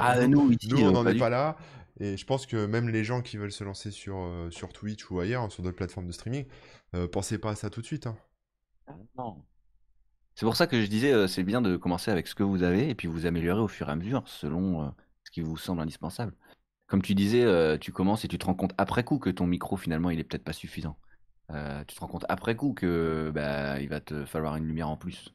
Ah, 0.00 0.26
nous, 0.28 0.52
ici, 0.52 0.68
Nous, 0.70 0.78
on 0.80 0.88
euh, 0.88 0.90
n'en 0.92 1.04
pas 1.04 1.12
est 1.12 1.18
pas 1.18 1.28
là. 1.30 1.56
Et 2.00 2.16
je 2.16 2.26
pense 2.26 2.46
que 2.46 2.66
même 2.66 2.88
les 2.88 3.04
gens 3.04 3.22
qui 3.22 3.36
veulent 3.36 3.52
se 3.52 3.62
lancer 3.64 3.90
sur, 3.90 4.16
euh, 4.18 4.50
sur 4.50 4.72
Twitch 4.72 5.10
ou 5.10 5.20
ailleurs, 5.20 5.50
sur 5.52 5.62
d'autres 5.62 5.76
plateformes 5.76 6.06
de 6.06 6.12
streaming, 6.12 6.46
euh, 6.94 7.06
pensez 7.08 7.38
pas 7.38 7.50
à 7.50 7.54
ça 7.54 7.70
tout 7.70 7.80
de 7.80 7.86
suite. 7.86 8.06
hein. 8.06 8.16
Ah, 8.86 8.94
Non. 9.16 9.44
C'est 10.34 10.46
pour 10.46 10.56
ça 10.56 10.66
que 10.66 10.80
je 10.82 10.86
disais, 10.86 11.12
euh, 11.12 11.28
c'est 11.28 11.44
bien 11.44 11.60
de 11.62 11.76
commencer 11.76 12.10
avec 12.10 12.26
ce 12.26 12.34
que 12.34 12.42
vous 12.42 12.62
avez 12.64 12.88
et 12.90 12.94
puis 12.94 13.06
vous 13.06 13.26
améliorer 13.26 13.60
au 13.60 13.68
fur 13.68 13.88
et 13.88 13.92
à 13.92 13.96
mesure 13.96 14.26
selon 14.26 14.82
euh, 14.82 14.90
ce 15.24 15.30
qui 15.30 15.40
vous 15.42 15.56
semble 15.56 15.80
indispensable. 15.80 16.34
Comme 16.88 17.02
tu 17.02 17.14
disais, 17.14 17.44
euh, 17.44 17.78
tu 17.78 17.92
commences 17.92 18.24
et 18.24 18.28
tu 18.28 18.38
te 18.38 18.46
rends 18.46 18.54
compte 18.54 18.74
après 18.78 19.04
coup 19.04 19.18
que 19.18 19.30
ton 19.30 19.46
micro 19.46 19.76
finalement 19.76 20.10
il 20.10 20.18
est 20.18 20.24
peut-être 20.24 20.44
pas 20.44 20.52
suffisant. 20.52 20.98
Euh, 21.50 21.84
tu 21.84 21.94
te 21.94 22.00
rends 22.00 22.08
compte 22.08 22.24
après 22.28 22.56
coup 22.56 22.74
que 22.74 23.30
bah, 23.34 23.80
il 23.80 23.88
va 23.88 24.00
te 24.00 24.24
falloir 24.24 24.56
une 24.56 24.66
lumière 24.66 24.88
en 24.88 24.96
plus, 24.96 25.34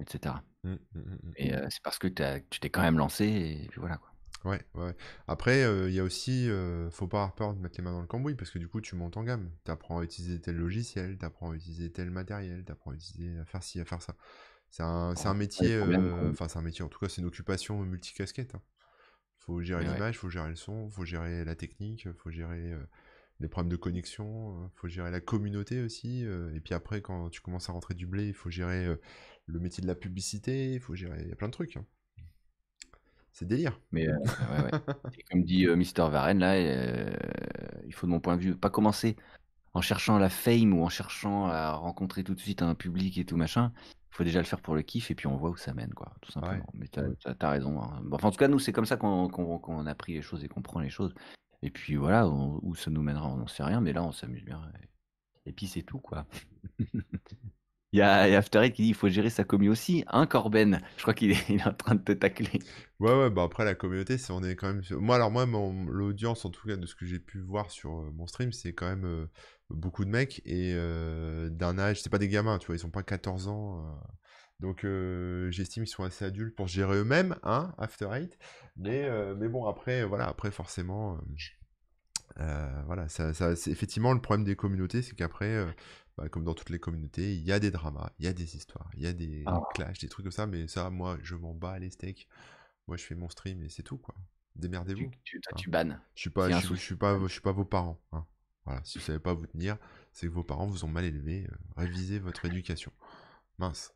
etc. 0.00 0.36
Mm, 0.64 0.70
mm, 0.74 0.78
mm, 0.94 1.18
mm. 1.22 1.34
Et 1.36 1.54
euh, 1.54 1.66
c'est 1.70 1.82
parce 1.82 1.98
que 1.98 2.06
t'as- 2.08 2.40
tu 2.40 2.60
t'es 2.60 2.70
quand 2.70 2.82
même 2.82 2.98
lancé 2.98 3.24
et 3.26 3.68
puis 3.68 3.80
voilà 3.80 3.96
quoi. 3.96 4.12
Ouais, 4.44 4.60
ouais. 4.74 4.94
Après, 5.26 5.64
euh, 5.64 5.88
il 5.88 5.94
y 5.96 6.00
a 6.00 6.04
aussi, 6.04 6.48
euh, 6.48 6.90
faut 6.90 7.08
pas 7.08 7.18
avoir 7.18 7.34
peur 7.34 7.54
de 7.54 7.60
mettre 7.60 7.76
les 7.78 7.82
mains 7.82 7.90
dans 7.92 8.00
le 8.00 8.06
cambouis 8.06 8.36
parce 8.36 8.50
que 8.50 8.58
du 8.60 8.68
coup, 8.68 8.80
tu 8.80 8.94
montes 8.94 9.16
en 9.16 9.24
gamme. 9.24 9.50
Tu 9.64 9.70
apprends 9.70 9.98
à 9.98 10.04
utiliser 10.04 10.40
tel 10.40 10.56
logiciel, 10.56 11.18
tu 11.18 11.24
apprends 11.24 11.50
à 11.50 11.54
utiliser 11.56 11.90
tel 11.90 12.10
matériel, 12.10 12.64
tu 12.64 12.70
apprends 12.70 12.92
à 12.92 12.94
utiliser 12.94 13.36
à 13.40 13.44
faire 13.44 13.62
ci, 13.64 13.80
à 13.80 13.84
faire 13.84 14.00
ça. 14.00 14.14
C'est 14.70 14.82
un, 14.84 15.14
c'est 15.16 15.28
un 15.28 15.34
métier, 15.34 15.74
euh, 15.74 16.30
enfin, 16.30 16.48
c'est 16.48 16.58
un 16.58 16.62
métier, 16.62 16.84
en 16.84 16.88
tout 16.88 16.98
cas, 17.00 17.08
c'est 17.08 17.20
une 17.22 17.26
occupation 17.28 17.80
multicasquette. 17.82 18.54
hein. 18.54 18.62
Faut 19.38 19.62
gérer 19.62 19.84
ouais. 19.84 19.92
l'image, 19.94 20.18
faut 20.18 20.28
gérer 20.30 20.48
le 20.50 20.56
son, 20.56 20.90
faut 20.90 21.04
gérer 21.04 21.44
la 21.44 21.54
technique, 21.56 22.08
faut 22.18 22.30
gérer 22.30 22.72
euh, 22.72 22.84
les 23.40 23.48
problèmes 23.48 23.70
de 23.70 23.76
connexion, 23.76 24.64
euh, 24.64 24.68
faut 24.76 24.88
gérer 24.88 25.10
la 25.10 25.20
communauté 25.20 25.82
aussi. 25.82 26.24
euh, 26.26 26.54
et 26.54 26.60
puis 26.60 26.74
après, 26.74 27.02
quand 27.02 27.30
tu 27.30 27.40
commences 27.40 27.70
à 27.70 27.72
rentrer 27.72 27.94
du 27.94 28.06
blé, 28.06 28.28
il 28.28 28.34
faut 28.34 28.50
gérer 28.50 28.86
euh, 28.86 28.96
le 29.48 29.58
métier 29.60 29.82
de 29.82 29.86
la 29.88 29.94
publicité, 29.94 30.74
il 30.74 30.80
faut 30.80 30.94
gérer, 30.94 31.22
il 31.22 31.28
y 31.28 31.32
a 31.32 31.36
plein 31.36 31.48
de 31.48 31.52
trucs. 31.52 31.76
hein. 31.76 31.84
C'est 33.32 33.46
délire. 33.46 33.80
Mais 33.92 34.08
euh, 34.08 34.16
ouais, 34.50 34.62
ouais. 34.64 34.80
Et 35.18 35.22
comme 35.24 35.42
dit 35.44 35.66
euh, 35.66 35.76
Mr. 35.76 36.10
Varenne, 36.10 36.38
là, 36.40 36.54
euh, 36.54 37.10
il 37.86 37.94
faut 37.94 38.06
de 38.06 38.12
mon 38.12 38.20
point 38.20 38.36
de 38.36 38.42
vue 38.42 38.56
pas 38.56 38.70
commencer 38.70 39.16
en 39.74 39.80
cherchant 39.80 40.18
la 40.18 40.28
fame 40.28 40.72
ou 40.76 40.82
en 40.84 40.88
cherchant 40.88 41.46
à 41.46 41.72
rencontrer 41.72 42.24
tout 42.24 42.34
de 42.34 42.40
suite 42.40 42.62
un 42.62 42.74
public 42.74 43.16
et 43.18 43.24
tout 43.24 43.36
machin. 43.36 43.72
Il 44.10 44.16
faut 44.16 44.24
déjà 44.24 44.40
le 44.40 44.44
faire 44.46 44.60
pour 44.60 44.74
le 44.74 44.82
kiff 44.82 45.10
et 45.10 45.14
puis 45.14 45.26
on 45.28 45.36
voit 45.36 45.50
où 45.50 45.56
ça 45.56 45.72
mène, 45.74 45.94
quoi, 45.94 46.14
tout 46.20 46.32
Ouais. 46.38 46.44
simplement. 46.46 46.66
Mais 46.74 46.88
t'as, 46.88 47.34
t'as 47.34 47.50
raison. 47.50 47.80
hein. 47.80 48.00
Bon, 48.02 48.16
Enfin, 48.16 48.28
en 48.28 48.30
tout 48.32 48.38
cas, 48.38 48.48
nous, 48.48 48.58
c'est 48.58 48.72
comme 48.72 48.86
ça 48.86 48.96
qu'on, 48.96 49.86
a 49.86 49.94
pris 49.94 50.14
les 50.14 50.22
choses 50.22 50.42
et 50.44 50.48
qu'on 50.48 50.62
prend 50.62 50.80
les 50.80 50.90
choses. 50.90 51.14
Et 51.62 51.70
puis 51.70 51.94
voilà, 51.96 52.26
on- 52.28 52.58
où 52.62 52.74
ça 52.74 52.90
nous 52.90 53.02
mènera, 53.02 53.28
on 53.28 53.36
n'en 53.36 53.46
sait 53.46 53.62
rien, 53.62 53.80
mais 53.80 53.92
là, 53.92 54.02
on 54.02 54.10
s'amuse 54.12 54.44
bien. 54.44 54.60
Et, 55.46 55.50
et 55.50 55.52
puis 55.52 55.68
c'est 55.68 55.82
tout, 55.82 56.00
quoi. 56.00 56.26
Il 57.92 58.00
y 58.00 58.02
a, 58.02 58.20
After 58.36 58.58
Eight 58.62 58.74
qui 58.74 58.82
dit 58.82 58.88
il 58.88 58.94
faut 58.94 59.08
gérer 59.08 59.30
sa 59.30 59.44
commu 59.44 59.70
aussi, 59.70 60.04
hein, 60.08 60.26
Corben? 60.26 60.80
Je 60.96 61.02
crois 61.02 61.14
qu'il 61.14 61.30
est, 61.50 61.66
en 61.66 61.72
train 61.72 61.94
de 61.94 62.02
te 62.02 62.12
tacler. 62.12 62.60
Ouais, 63.00 63.16
ouais, 63.16 63.30
bah 63.30 63.44
après 63.44 63.64
la 63.64 63.74
communauté, 63.74 64.18
c'est 64.18 64.30
on 64.32 64.42
est 64.42 64.56
quand 64.56 64.66
même. 64.66 64.82
Moi, 64.90 65.16
alors 65.16 65.30
moi, 65.30 65.46
l'audience, 65.88 66.44
en 66.44 66.50
tout 66.50 66.68
cas, 66.68 66.76
de 66.76 66.84
ce 66.84 66.94
que 66.94 67.06
j'ai 67.06 67.18
pu 67.18 67.40
voir 67.40 67.70
sur 67.70 68.00
euh, 68.00 68.10
mon 68.12 68.26
stream, 68.26 68.52
c'est 68.52 68.74
quand 68.74 68.88
même 68.88 69.06
euh, 69.06 69.26
beaucoup 69.70 70.04
de 70.04 70.10
mecs 70.10 70.42
et 70.44 70.74
euh, 70.74 71.48
d'un 71.48 71.78
âge, 71.78 72.02
c'est 72.02 72.10
pas 72.10 72.18
des 72.18 72.28
gamins, 72.28 72.58
tu 72.58 72.66
vois, 72.66 72.76
ils 72.76 72.80
sont 72.80 72.90
pas 72.90 73.02
14 73.02 73.48
ans. 73.48 73.98
donc 74.60 74.84
j'estime 75.50 75.84
qu'ils 75.84 75.92
sont 75.92 76.04
assez 76.04 76.24
adultes 76.26 76.54
pour 76.56 76.68
gérer 76.68 76.96
eux-mêmes, 76.96 77.36
hein, 77.42 77.72
After 77.78 78.08
Eight. 78.12 78.38
Mais, 78.76 79.08
mais 79.36 79.48
bon, 79.48 79.64
après, 79.66 80.04
voilà, 80.04 80.26
après 80.26 80.50
forcément. 80.50 81.18
voilà, 82.36 83.08
ça, 83.08 83.32
c'est 83.32 83.70
effectivement 83.70 84.12
le 84.12 84.20
problème 84.20 84.44
des 84.44 84.56
communautés, 84.56 85.00
c'est 85.00 85.14
qu'après, 85.14 85.64
bah, 86.18 86.28
comme 86.28 86.44
dans 86.44 86.54
toutes 86.54 86.70
les 86.70 86.78
communautés, 86.80 87.34
il 87.34 87.42
y 87.44 87.52
a 87.52 87.60
des 87.60 87.70
dramas, 87.70 88.10
il 88.18 88.24
y 88.24 88.28
a 88.28 88.32
des 88.32 88.56
histoires, 88.56 88.90
il 88.96 89.02
y 89.02 89.06
a 89.06 89.12
des 89.12 89.44
Ah. 89.46 89.60
clashs, 89.74 89.98
des 90.00 90.08
trucs 90.08 90.24
comme 90.24 90.32
ça, 90.32 90.46
mais 90.46 90.66
ça, 90.68 90.90
moi, 90.90 91.16
je 91.22 91.34
m'en 91.36 91.54
bats 91.54 91.78
les 91.78 91.90
steaks. 91.90 92.28
Moi, 92.88 92.96
je 92.96 93.04
fais 93.04 93.14
mon 93.14 93.28
stream 93.28 93.62
et 93.62 93.68
c'est 93.68 93.82
tout, 93.84 93.98
quoi. 93.98 94.14
Démerdez-vous. 94.56 95.10
Tu, 95.24 95.36
hein. 95.38 95.54
tu 95.56 95.70
bannes. 95.70 96.00
Je 96.14 96.20
suis 96.22 96.30
pas, 96.30 96.48
je, 96.50 96.54
suis- 96.56 96.62
je 96.62 96.66
souci. 96.68 96.82
suis 96.84 96.96
pas, 96.96 97.18
je 97.20 97.26
suis 97.28 97.40
pas 97.40 97.52
vos 97.52 97.64
parents. 97.64 98.00
hein. 98.12 98.26
Voilà, 98.64 98.80
si 98.84 98.98
vous 98.98 99.04
savez 99.04 99.18
pas 99.20 99.32
vous 99.32 99.46
tenir, 99.46 99.78
c'est 100.12 100.26
que 100.26 100.32
vos 100.32 100.42
parents 100.44 100.66
vous 100.66 100.84
ont 100.84 100.88
mal 100.88 101.04
élevé. 101.04 101.46
euh, 101.50 101.54
révisez 101.76 102.18
votre 102.18 102.44
éducation. 102.44 102.92
Mince. 103.58 103.94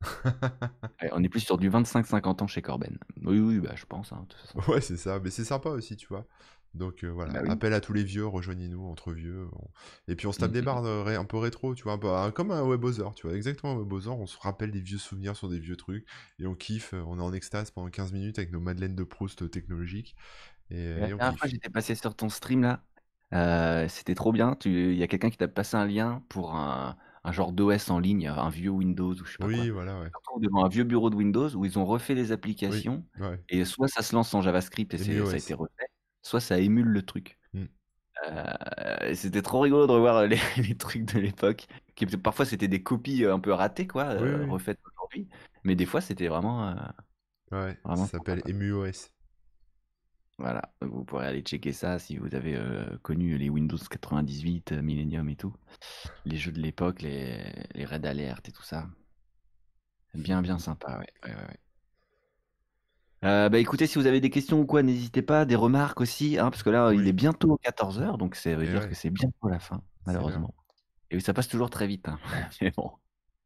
On 1.12 1.22
est 1.22 1.28
plus 1.28 1.40
sur 1.40 1.58
du 1.58 1.70
25-50 1.70 2.42
ans 2.42 2.46
chez 2.46 2.62
Corben. 2.62 2.98
Oui, 3.22 3.38
oui, 3.40 3.58
bah, 3.58 3.72
je 3.74 3.84
pense. 3.86 4.12
hein. 4.12 4.26
Ouais, 4.68 4.80
c'est 4.80 4.96
ça, 4.96 5.18
mais 5.20 5.30
c'est 5.30 5.44
sympa 5.44 5.70
aussi, 5.70 5.96
tu 5.96 6.06
vois. 6.08 6.26
Donc 6.74 7.04
euh, 7.04 7.08
voilà, 7.08 7.32
Bah 7.32 7.40
oui. 7.42 7.50
appel 7.50 7.72
à 7.74 7.80
tous 7.80 7.92
les 7.92 8.04
vieux, 8.04 8.26
rejoignez-nous 8.26 8.84
entre 8.86 9.12
vieux. 9.12 9.48
on- 9.52 9.68
Et 10.08 10.16
puis 10.16 10.26
on 10.28 10.32
se 10.32 10.38
tape 10.38 10.50
Mm, 10.50 10.52
des 10.52 10.62
mm, 10.62 10.64
barres 10.64 10.84
euh, 10.84 11.02
ré- 11.02 11.16
un 11.16 11.24
peu 11.24 11.36
rétro, 11.38 11.74
tu 11.74 11.82
vois, 11.84 11.94
un 11.94 11.98
peu- 11.98 12.10
un- 12.14 12.30
comme 12.30 12.50
un 12.52 12.62
Webosor, 12.62 13.14
tu 13.14 13.26
vois, 13.26 13.36
exactement 13.36 13.72
un 13.72 13.76
Webosor, 13.78 14.18
on 14.20 14.26
se 14.26 14.38
rappelle 14.38 14.70
des 14.70 14.80
vieux 14.80 14.98
souvenirs 14.98 15.36
sur 15.36 15.48
des 15.48 15.58
vieux 15.58 15.76
trucs, 15.76 16.06
et 16.38 16.46
on 16.46 16.54
kiffe, 16.54 16.94
euh, 16.94 17.02
on 17.06 17.18
est 17.18 17.22
en 17.22 17.32
extase 17.32 17.70
pendant 17.72 17.90
15 17.90 18.12
minutes 18.12 18.38
avec 18.38 18.52
nos 18.52 18.60
madeleines 18.60 18.94
de 18.96 19.04
Proust 19.04 19.42
euh, 19.42 19.48
technologiques, 19.48 20.16
et, 20.70 20.78
euh, 20.78 21.00
La 21.00 21.08
et 21.08 21.14
on 21.14 21.18
dernière 21.18 21.38
fois, 21.38 21.48
j'étais 21.48 21.70
passé 21.70 21.94
sur 21.94 22.14
ton 22.16 22.28
stream 22.28 22.62
là. 22.62 22.84
Euh, 23.32 23.88
c'était 23.88 24.14
trop 24.14 24.32
bien. 24.32 24.56
Il 24.64 24.94
y 24.94 25.02
a 25.02 25.06
quelqu'un 25.06 25.30
qui 25.30 25.36
t'a 25.36 25.46
passé 25.48 25.76
un 25.76 25.86
lien 25.86 26.24
pour 26.28 26.54
un, 26.56 26.96
un 27.24 27.32
genre 27.32 27.52
d'OS 27.52 27.90
en 27.90 27.98
ligne, 28.00 28.26
un 28.28 28.48
vieux 28.50 28.70
Windows 28.70 29.12
ou 29.14 29.24
je 29.24 29.32
sais 29.32 29.38
pas 29.38 29.48
quoi. 29.48 29.66
Oui, 29.66 29.70
voilà, 29.70 30.00
ouais. 30.00 30.10
devant 30.40 30.64
un 30.64 30.68
vieux 30.68 30.84
bureau 30.84 31.10
de 31.10 31.16
Windows 31.16 31.48
où 31.56 31.64
ils 31.64 31.78
ont 31.78 31.84
refait 31.86 32.14
les 32.14 32.32
applications 32.32 33.06
ouais. 33.18 33.40
et 33.48 33.64
soit 33.64 33.88
ça 33.88 34.02
se 34.02 34.14
lance 34.16 34.34
en 34.34 34.42
JavaScript 34.42 34.94
et 34.94 34.98
c'est- 34.98 35.24
ça 35.26 35.36
a 35.36 35.38
été 35.38 35.54
refait, 35.54 35.79
soit 36.22 36.40
ça 36.40 36.58
émule 36.58 36.86
le 36.88 37.02
truc. 37.02 37.38
Mm. 37.54 37.64
Euh, 38.28 39.14
c'était 39.14 39.42
trop 39.42 39.60
rigolo 39.60 39.86
de 39.86 39.92
revoir 39.92 40.26
les, 40.26 40.38
les 40.56 40.76
trucs 40.76 41.04
de 41.04 41.18
l'époque. 41.20 41.66
qui 41.94 42.06
Parfois 42.06 42.44
c'était 42.46 42.68
des 42.68 42.82
copies 42.82 43.24
euh, 43.24 43.34
un 43.34 43.40
peu 43.40 43.52
ratées, 43.52 43.86
quoi, 43.86 44.04
euh, 44.10 44.46
refaites 44.46 44.80
aujourd'hui. 44.94 45.28
Mais 45.64 45.74
des 45.76 45.86
fois 45.86 46.00
c'était 46.00 46.28
vraiment. 46.28 46.68
euh, 46.70 46.74
Ouais, 47.52 47.76
Vraiment 47.84 48.06
ça 48.06 48.18
s'appelle 48.18 48.42
EmuOS. 48.46 49.10
Voilà, 50.38 50.74
vous 50.80 51.04
pourrez 51.04 51.26
aller 51.26 51.42
checker 51.42 51.72
ça 51.72 51.98
si 52.00 52.16
vous 52.16 52.34
avez 52.34 52.56
euh, 52.56 52.96
connu 53.02 53.36
les 53.38 53.48
Windows 53.50 53.76
98, 53.78 54.72
euh, 54.72 54.82
Millennium 54.82 55.28
et 55.28 55.36
tout. 55.36 55.54
Les 56.24 56.36
jeux 56.38 56.52
de 56.52 56.60
l'époque, 56.60 57.02
les, 57.02 57.44
les 57.74 57.84
Red 57.86 58.06
Alert 58.06 58.48
et 58.48 58.52
tout 58.52 58.62
ça. 58.64 58.88
Bien, 60.14 60.40
bien 60.42 60.58
sympa, 60.58 60.98
ouais. 60.98 61.06
ouais, 61.24 61.34
ouais, 61.34 61.42
ouais. 61.48 61.60
Euh, 63.24 63.48
bah 63.50 63.58
écoutez, 63.58 63.86
si 63.86 63.98
vous 63.98 64.06
avez 64.06 64.20
des 64.20 64.30
questions 64.30 64.60
ou 64.60 64.66
quoi, 64.66 64.82
n'hésitez 64.82 65.22
pas, 65.22 65.44
des 65.44 65.56
remarques 65.56 66.00
aussi, 66.00 66.38
hein, 66.38 66.50
parce 66.50 66.62
que 66.62 66.70
là, 66.70 66.92
il 66.92 67.06
est 67.06 67.12
bientôt 67.12 67.58
14h, 67.62 68.16
donc 68.16 68.34
ça 68.34 68.54
veut 68.54 68.64
Et 68.64 68.68
dire 68.68 68.80
ouais. 68.80 68.88
que 68.88 68.94
c'est 68.94 69.10
bientôt 69.10 69.48
la 69.48 69.58
fin, 69.58 69.82
malheureusement. 70.06 70.54
Et 71.10 71.20
ça 71.20 71.34
passe 71.34 71.48
toujours 71.48 71.70
très 71.70 71.86
vite, 71.86 72.08
hein. 72.08 72.18
Mais 72.62 72.70
bon, 72.74 72.92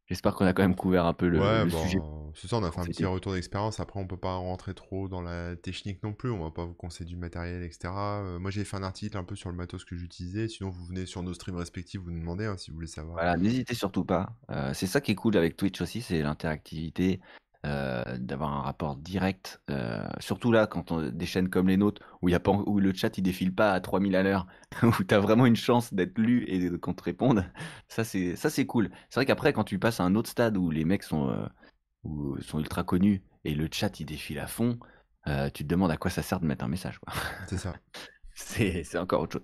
j'espère 0.05 0.35
qu'on 0.35 0.45
a 0.45 0.53
quand 0.53 0.61
même 0.61 0.75
couvert 0.75 1.05
un 1.05 1.13
peu 1.13 1.27
le, 1.27 1.39
ouais, 1.41 1.65
le 1.65 1.71
bon, 1.71 1.83
sujet. 1.83 1.99
c'est 2.35 2.47
ça, 2.47 2.57
on 2.57 2.63
a 2.63 2.71
fait 2.71 2.79
un 2.79 2.85
petit 2.85 3.03
retour 3.05 3.33
d'expérience. 3.33 3.79
Après, 3.81 3.99
on 3.99 4.07
peut 4.07 4.15
pas 4.15 4.35
rentrer 4.35 4.73
trop 4.73 5.09
dans 5.09 5.21
la 5.21 5.55
technique 5.57 6.01
non 6.03 6.13
plus. 6.13 6.29
On 6.31 6.41
va 6.43 6.51
pas 6.51 6.63
vous 6.63 6.73
conseiller 6.75 7.09
du 7.09 7.17
matériel, 7.17 7.63
etc. 7.63 7.93
Euh, 7.95 8.39
moi, 8.39 8.51
j'ai 8.51 8.63
fait 8.63 8.77
un 8.77 8.83
article 8.83 9.17
un 9.17 9.23
peu 9.23 9.35
sur 9.35 9.49
le 9.49 9.55
matos 9.57 9.83
que 9.83 9.97
j'utilisais. 9.97 10.47
Sinon, 10.47 10.69
vous 10.69 10.85
venez 10.85 11.05
sur 11.05 11.21
nos 11.23 11.33
streams 11.33 11.57
respectifs, 11.57 11.99
vous 11.99 12.11
nous 12.11 12.19
demandez 12.19 12.45
hein, 12.45 12.55
si 12.57 12.69
vous 12.71 12.75
voulez 12.75 12.87
savoir. 12.87 13.15
Voilà, 13.15 13.35
n'hésitez 13.35 13.73
surtout 13.73 14.05
pas. 14.05 14.37
Euh, 14.51 14.73
c'est 14.73 14.87
ça 14.87 15.01
qui 15.01 15.11
est 15.11 15.15
cool 15.15 15.35
avec 15.35 15.57
Twitch 15.57 15.81
aussi, 15.81 16.01
c'est 16.01 16.21
l'interactivité, 16.21 17.19
euh, 17.65 18.17
d'avoir 18.19 18.53
un 18.53 18.61
rapport 18.61 18.95
direct. 18.97 19.61
euh, 19.71 20.05
surtout 20.19 20.51
là, 20.51 20.67
quand 20.67 20.91
on, 20.91 21.09
des 21.09 21.25
chaînes 21.25 21.49
comme 21.49 21.67
les 21.67 21.77
nôtres, 21.77 22.01
où, 22.21 22.29
y 22.29 22.35
a 22.35 22.39
pas, 22.39 22.51
où 22.51 22.79
le 22.79 22.93
chat 22.93 23.17
il 23.17 23.23
défile 23.23 23.53
pas 23.55 23.73
à 23.73 23.81
3000 23.81 24.15
à 24.15 24.23
l'heure, 24.23 24.47
où 24.83 25.03
tu 25.03 25.13
as 25.15 25.19
vraiment 25.19 25.45
une 25.45 25.55
chance 25.55 25.93
d'être 25.93 26.17
lu 26.19 26.45
et 26.47 26.69
qu'on 26.79 26.93
te 26.93 27.03
réponde, 27.03 27.45
ça 27.87 28.03
c'est 28.03 28.35
ça 28.35 28.49
c'est 28.49 28.65
cool. 28.65 28.91
C'est 29.09 29.15
vrai 29.19 29.25
qu'après, 29.25 29.53
quand 29.53 29.63
tu 29.65 29.79
passes 29.79 29.99
à 29.99 30.03
un 30.03 30.15
autre 30.15 30.29
stade 30.29 30.57
où 30.57 30.71
les 30.71 30.85
mecs 30.85 31.03
sont, 31.03 31.29
euh, 31.29 31.47
où- 32.03 32.39
sont 32.41 32.59
ultra 32.59 32.83
connus 32.83 33.23
et 33.45 33.55
le 33.55 33.67
chat 33.71 33.99
il 33.99 34.05
défile 34.05 34.39
à 34.39 34.47
fond, 34.47 34.79
tu 35.53 35.63
te 35.63 35.67
demandes 35.69 35.91
à 35.91 35.97
quoi 35.97 36.11
ça 36.11 36.21
sert 36.21 36.39
de 36.39 36.45
mettre 36.45 36.63
un 36.65 36.67
message. 36.67 36.99
Quoi. 36.99 37.13
C'est 37.47 37.57
ça. 37.57 37.75
C'est 38.37 38.83
c'est 38.83 38.97
encore 38.97 39.21
autre 39.21 39.39
chose. 39.39 39.43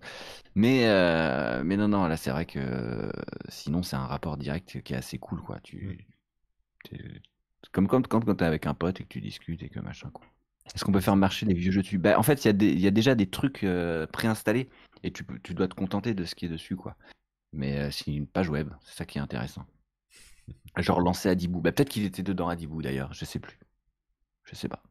Mais, 0.55 0.83
mais 1.63 1.77
non, 1.77 1.87
non, 1.87 2.07
là, 2.07 2.17
c'est 2.17 2.31
vrai 2.31 2.45
que 2.45 3.11
sinon, 3.49 3.83
c'est 3.83 3.95
un 3.95 4.05
rapport 4.05 4.37
direct 4.37 4.81
qui 4.83 4.93
est 4.93 4.97
assez 4.97 5.17
cool, 5.17 5.41
quoi. 5.41 5.59
Tu, 5.61 6.07
tu- 6.85 7.21
comme 7.71 7.87
quand, 7.87 8.07
quand, 8.07 8.23
quand 8.23 8.35
t'es 8.35 8.45
avec 8.45 8.65
un 8.67 8.73
pote 8.73 8.99
et 8.99 9.03
que 9.03 9.09
tu 9.09 9.21
discutes 9.21 9.63
et 9.63 9.69
que 9.69 9.79
machin, 9.79 10.09
quoi. 10.11 10.25
Est-ce 10.73 10.85
qu'on 10.85 10.91
peut 10.91 11.01
faire 11.01 11.15
marcher 11.15 11.45
les 11.45 11.53
vieux 11.53 11.71
jeux 11.71 11.81
dessus? 11.81 11.97
Bah, 11.97 12.17
En 12.19 12.23
fait, 12.23 12.43
il 12.43 12.47
y, 12.47 12.49
a 12.49 12.53
des- 12.53 12.71
il 12.71 12.79
y 12.79 12.87
a 12.87 12.91
déjà 12.91 13.15
des 13.15 13.27
trucs 13.27 13.63
euh, 13.63 14.05
préinstallés 14.07 14.69
et 15.03 15.11
tu, 15.11 15.23
dois 15.53 15.67
te 15.67 15.73
contenter 15.73 16.13
de 16.13 16.23
ce 16.23 16.35
qui 16.35 16.45
est 16.45 16.49
dessus, 16.49 16.75
quoi. 16.75 16.95
Mais 17.51 17.79
euh, 17.79 17.91
c'est 17.91 18.13
une 18.13 18.27
page 18.27 18.49
web, 18.49 18.69
c'est 18.83 18.95
ça 18.95 19.05
qui 19.05 19.17
est 19.17 19.21
intéressant. 19.21 19.65
Genre 20.77 21.01
lancer 21.01 21.29
Adibou. 21.29 21.61
Bah, 21.61 21.71
peut-être 21.71 21.89
qu'il 21.89 22.05
était 22.05 22.23
dedans 22.23 22.47
Adibou 22.47 22.81
d'ailleurs, 22.81 23.11
je 23.13 23.25
sais 23.25 23.39
plus. 23.39 23.59
Je 24.43 24.55
sais 24.55 24.69
pas. 24.69 24.83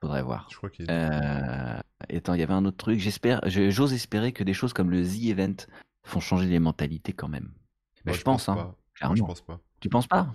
Faudrait 0.00 0.22
voir. 0.22 0.48
Je 0.50 0.56
crois 0.56 0.70
qu'il. 0.70 0.86
Euh, 0.90 1.80
et 2.08 2.18
attends, 2.18 2.34
il 2.34 2.40
y 2.40 2.42
avait 2.42 2.54
un 2.54 2.64
autre 2.64 2.76
truc. 2.76 3.00
J'espère, 3.00 3.40
je- 3.46 3.70
j'ose 3.70 3.92
espérer 3.92 4.32
que 4.32 4.44
des 4.44 4.54
choses 4.54 4.72
comme 4.72 4.90
le 4.90 5.02
The 5.02 5.24
Event 5.24 5.56
font 6.04 6.20
changer 6.20 6.46
les 6.46 6.58
mentalités 6.58 7.12
quand 7.12 7.28
même. 7.28 7.52
Moi, 8.04 8.14
je, 8.14 8.22
pense, 8.22 8.48
hein, 8.48 8.54
pas. 8.54 9.06
Moi, 9.06 9.16
je 9.16 9.22
pense 9.22 9.40
pas. 9.40 9.60
Tu 9.80 9.88
penses 9.88 10.06
pas? 10.06 10.32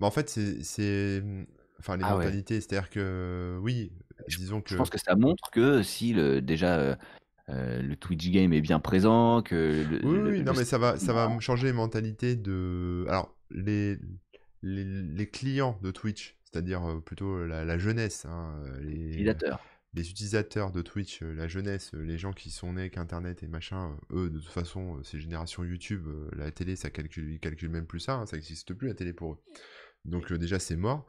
Bah, 0.00 0.06
en 0.06 0.10
fait, 0.10 0.28
c'est. 0.30 0.62
c'est- 0.62 1.22
Enfin, 1.78 1.96
les 1.96 2.02
Ah 2.04 2.16
ouais. 2.18 2.24
mentalités, 2.26 2.60
c'est-à-dire 2.60 2.90
que. 2.90 3.58
Oui, 3.62 3.90
disons 4.28 4.60
que. 4.60 4.70
Je 4.70 4.76
pense 4.76 4.90
que 4.90 4.98
ça 4.98 5.16
montre 5.16 5.50
que 5.50 5.82
si 5.82 6.12
le, 6.12 6.42
déjà 6.42 6.78
euh, 6.78 6.94
euh, 7.48 7.80
le 7.80 7.96
Twitch 7.96 8.28
game 8.30 8.52
est 8.52 8.60
bien 8.60 8.80
présent, 8.80 9.40
que 9.42 9.86
le, 9.90 10.06
Oui, 10.06 10.16
le- 10.18 10.30
oui, 10.30 10.42
non, 10.42 10.52
mais 10.54 10.64
ça 10.66 10.76
va, 10.76 10.98
ça 10.98 11.12
va 11.14 11.38
changer 11.40 11.68
les 11.68 11.72
mentalités 11.72 12.36
de. 12.36 13.06
Alors, 13.08 13.34
les, 13.50 13.96
les, 14.62 14.84
les 14.84 15.26
clients 15.30 15.78
de 15.82 15.90
Twitch, 15.90 16.36
c'est-à-dire 16.44 16.84
euh, 16.84 17.00
plutôt 17.00 17.46
la, 17.46 17.64
la 17.64 17.78
jeunesse, 17.78 18.26
hein, 18.26 18.54
euh, 18.66 18.80
les, 18.82 19.08
utilisateur. 19.12 19.64
les 19.94 20.10
utilisateurs 20.10 20.70
de 20.72 20.82
Twitch, 20.82 21.22
euh, 21.22 21.32
la 21.34 21.48
jeunesse, 21.48 21.92
euh, 21.94 22.02
les 22.02 22.18
gens 22.18 22.34
qui 22.34 22.50
sont 22.50 22.74
nés 22.74 22.82
avec 22.82 22.98
Internet 22.98 23.42
et 23.42 23.48
machin, 23.48 23.96
euh, 24.12 24.26
eux, 24.26 24.30
de 24.30 24.38
toute 24.38 24.50
façon, 24.52 24.98
euh, 24.98 25.02
c'est 25.02 25.18
génération 25.18 25.64
YouTube, 25.64 26.06
euh, 26.08 26.28
la 26.36 26.50
télé, 26.50 26.76
ça 26.76 26.90
calcule, 26.90 27.32
ils 27.32 27.40
calculent 27.40 27.70
même 27.70 27.86
plus 27.86 28.00
ça, 28.00 28.16
hein, 28.16 28.26
ça 28.26 28.36
n'existe 28.36 28.74
plus 28.74 28.88
la 28.88 28.94
télé 28.94 29.14
pour 29.14 29.32
eux. 29.32 29.38
Donc 30.04 30.32
euh, 30.32 30.38
déjà, 30.38 30.58
c'est 30.58 30.76
mort. 30.76 31.06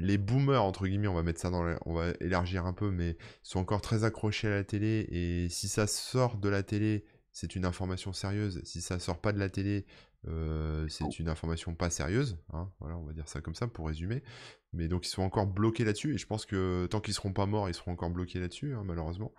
Les 0.00 0.16
boomers, 0.16 0.62
entre 0.62 0.86
guillemets, 0.86 1.08
on 1.08 1.14
va 1.14 1.24
mettre 1.24 1.40
ça 1.40 1.50
dans 1.50 1.76
on 1.84 1.92
va 1.92 2.12
élargir 2.20 2.66
un 2.66 2.72
peu, 2.72 2.90
mais 2.92 3.16
sont 3.42 3.58
encore 3.58 3.80
très 3.80 4.04
accrochés 4.04 4.46
à 4.46 4.50
la 4.50 4.64
télé, 4.64 5.06
et 5.10 5.48
si 5.48 5.66
ça 5.66 5.88
sort 5.88 6.38
de 6.38 6.48
la 6.48 6.62
télé, 6.62 7.04
c'est 7.40 7.54
une 7.54 7.64
information 7.64 8.12
sérieuse. 8.12 8.60
Si 8.64 8.80
ça 8.80 8.98
sort 8.98 9.20
pas 9.20 9.32
de 9.32 9.38
la 9.38 9.48
télé, 9.48 9.86
euh, 10.26 10.88
c'est 10.88 11.20
une 11.20 11.28
information 11.28 11.72
pas 11.72 11.88
sérieuse. 11.88 12.36
hein. 12.52 12.68
Voilà, 12.80 12.96
on 12.96 13.04
va 13.04 13.12
dire 13.12 13.28
ça 13.28 13.40
comme 13.40 13.54
ça 13.54 13.68
pour 13.68 13.86
résumer. 13.86 14.24
Mais 14.72 14.88
donc 14.88 15.06
ils 15.06 15.10
sont 15.10 15.22
encore 15.22 15.46
bloqués 15.46 15.84
là-dessus, 15.84 16.14
et 16.14 16.18
je 16.18 16.26
pense 16.26 16.46
que 16.46 16.86
tant 16.90 17.00
qu'ils 17.00 17.14
seront 17.14 17.32
pas 17.32 17.46
morts, 17.46 17.68
ils 17.68 17.74
seront 17.74 17.92
encore 17.92 18.10
bloqués 18.10 18.40
là-dessus, 18.40 18.74
hein, 18.74 18.82
malheureusement. 18.84 19.32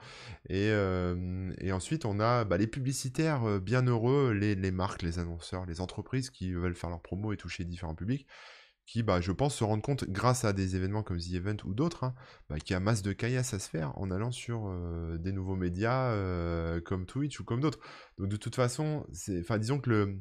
Et, 0.48 0.70
euh, 0.70 1.52
et 1.60 1.74
ensuite, 1.74 2.06
on 2.06 2.22
a 2.22 2.46
bah, 2.46 2.58
les 2.58 2.68
publicitaires 2.68 3.44
euh, 3.44 3.60
bien 3.60 3.82
heureux, 3.82 4.32
les, 4.32 4.56
les 4.56 4.72
marques, 4.72 5.02
les 5.02 5.20
annonceurs, 5.20 5.66
les 5.66 5.82
entreprises 5.82 6.30
qui 6.30 6.54
veulent 6.54 6.76
faire 6.76 6.90
leur 6.90 7.02
promo 7.02 7.34
et 7.34 7.38
toucher 7.38 7.66
différents 7.66 7.96
publics, 7.96 8.26
qui, 8.90 9.04
bah, 9.04 9.22
je 9.22 9.32
pense, 9.32 9.54
se 9.56 9.64
rendent 9.64 9.84
compte, 9.84 10.06
grâce 10.10 10.46
à 10.46 10.52
des 10.52 10.76
événements 10.76 11.04
comme 11.04 11.20
The 11.20 11.34
Event 11.34 11.58
ou 11.64 11.76
d'autres, 11.76 12.06
hein, 12.06 12.16
bah, 12.50 12.58
qu'il 12.58 12.74
y 12.74 12.76
a 12.76 12.80
masse 12.80 13.04
de 13.04 13.14
caillasse 13.14 13.54
à 13.54 13.60
se 13.60 13.70
faire 13.70 13.96
en 14.00 14.10
allant 14.10 14.32
sur 14.32 14.68
euh, 14.68 15.20
des 15.20 15.32
nouveaux 15.32 15.56
médias 15.56 16.12
euh, 16.12 16.82
comme 16.82 17.06
Twitch 17.06 17.40
ou 17.40 17.44
comme 17.44 17.62
d'autres. 17.62 17.78
Donc 18.18 18.30
de 18.30 18.36
toute 18.36 18.56
façon, 18.56 19.06
enfin, 19.42 19.60
disons 19.60 19.78
que 19.80 20.18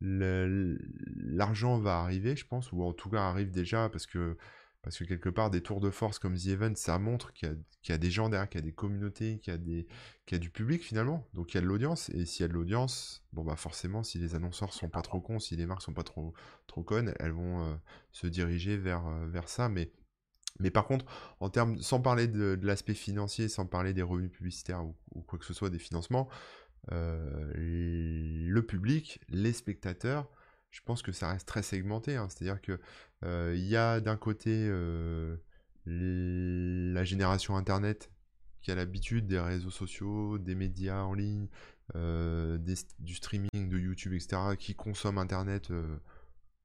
l'argent 0.00 1.78
va 1.78 2.00
arriver, 2.00 2.34
je 2.34 2.44
pense, 2.48 2.72
ou 2.72 2.82
en 2.82 2.92
tout 2.92 3.10
cas 3.10 3.20
arrive 3.20 3.52
déjà, 3.52 3.88
parce 3.88 4.06
que, 4.06 4.36
parce 4.82 4.98
que 4.98 5.04
quelque 5.04 5.28
part, 5.28 5.50
des 5.50 5.62
tours 5.62 5.80
de 5.80 5.90
force 5.90 6.18
comme 6.18 6.36
The 6.36 6.46
Event, 6.46 6.74
ça 6.74 6.98
montre 6.98 7.32
qu'il 7.32 7.56
y 7.88 7.92
a, 7.92 7.98
des 7.98 8.10
gens 8.10 8.28
derrière, 8.28 8.48
qu'il 8.48 8.60
y 8.60 8.62
a 8.62 8.66
des 8.66 8.72
communautés, 8.72 9.38
qu'il 9.38 9.52
y 9.52 10.34
a, 10.34 10.38
du 10.38 10.50
public 10.50 10.82
finalement, 10.82 11.28
donc 11.34 11.52
il 11.52 11.56
y 11.56 11.58
a 11.58 11.60
de 11.60 11.66
l'audience, 11.66 12.08
et 12.10 12.24
s'il 12.24 12.42
y 12.42 12.44
a 12.44 12.48
de 12.48 12.54
l'audience, 12.54 13.24
bon 13.32 13.44
bah 13.44 13.56
forcément, 13.56 14.02
si 14.02 14.18
les 14.18 14.34
annonceurs 14.34 14.72
sont 14.72 14.88
pas 14.88 15.02
trop 15.02 15.20
cons, 15.20 15.38
si 15.38 15.56
les 15.56 15.66
marques 15.66 15.82
sont 15.82 15.92
pas 15.92 16.02
trop, 16.02 16.32
trop 16.66 16.82
connes, 16.82 17.12
elles 17.20 17.32
vont 17.32 17.64
euh, 17.64 17.74
se 18.12 18.26
diriger 18.26 18.76
vers, 18.76 19.06
euh, 19.06 19.40
ça, 19.46 19.68
mais... 19.68 19.92
Par 20.74 20.86
contre, 20.86 21.06
en 21.38 21.48
termes, 21.48 21.78
sans 21.78 22.02
parler 22.02 22.26
de, 22.26 22.58
l'aspect 22.62 22.92
financier, 22.92 23.48
sans 23.48 23.64
parler 23.64 23.94
des 23.94 24.02
revenus 24.02 24.30
publicitaires 24.30 24.84
ou, 24.84 24.94
ou 25.14 25.22
quoi 25.22 25.38
que 25.38 25.46
ce 25.46 25.54
soit, 25.54 25.70
des 25.70 25.78
financements, 25.78 26.28
euh, 26.92 27.52
le 27.56 28.62
public, 28.62 29.20
les 29.28 29.52
spectateurs, 29.52 30.28
je 30.70 30.80
pense 30.84 31.02
que 31.02 31.12
ça 31.12 31.28
reste 31.30 31.46
très 31.48 31.62
segmenté. 31.62 32.16
hein. 32.16 32.28
C'est-à-dire 32.28 32.60
que 32.60 32.80
euh, 33.24 33.54
il 33.56 33.66
y 33.66 33.76
a 33.76 34.00
d'un 34.00 34.16
côté 34.16 34.50
euh, 34.68 35.36
la 35.86 37.04
génération 37.04 37.56
Internet 37.56 38.10
qui 38.62 38.70
a 38.70 38.74
l'habitude 38.74 39.26
des 39.26 39.40
réseaux 39.40 39.70
sociaux, 39.70 40.38
des 40.38 40.54
médias 40.54 41.02
en 41.02 41.14
ligne, 41.14 41.48
euh, 41.96 42.58
des 42.58 42.74
du 42.98 43.14
streaming, 43.14 43.68
de 43.68 43.78
YouTube, 43.78 44.12
etc., 44.12 44.56
qui 44.58 44.74
consomment 44.74 45.18
Internet 45.18 45.70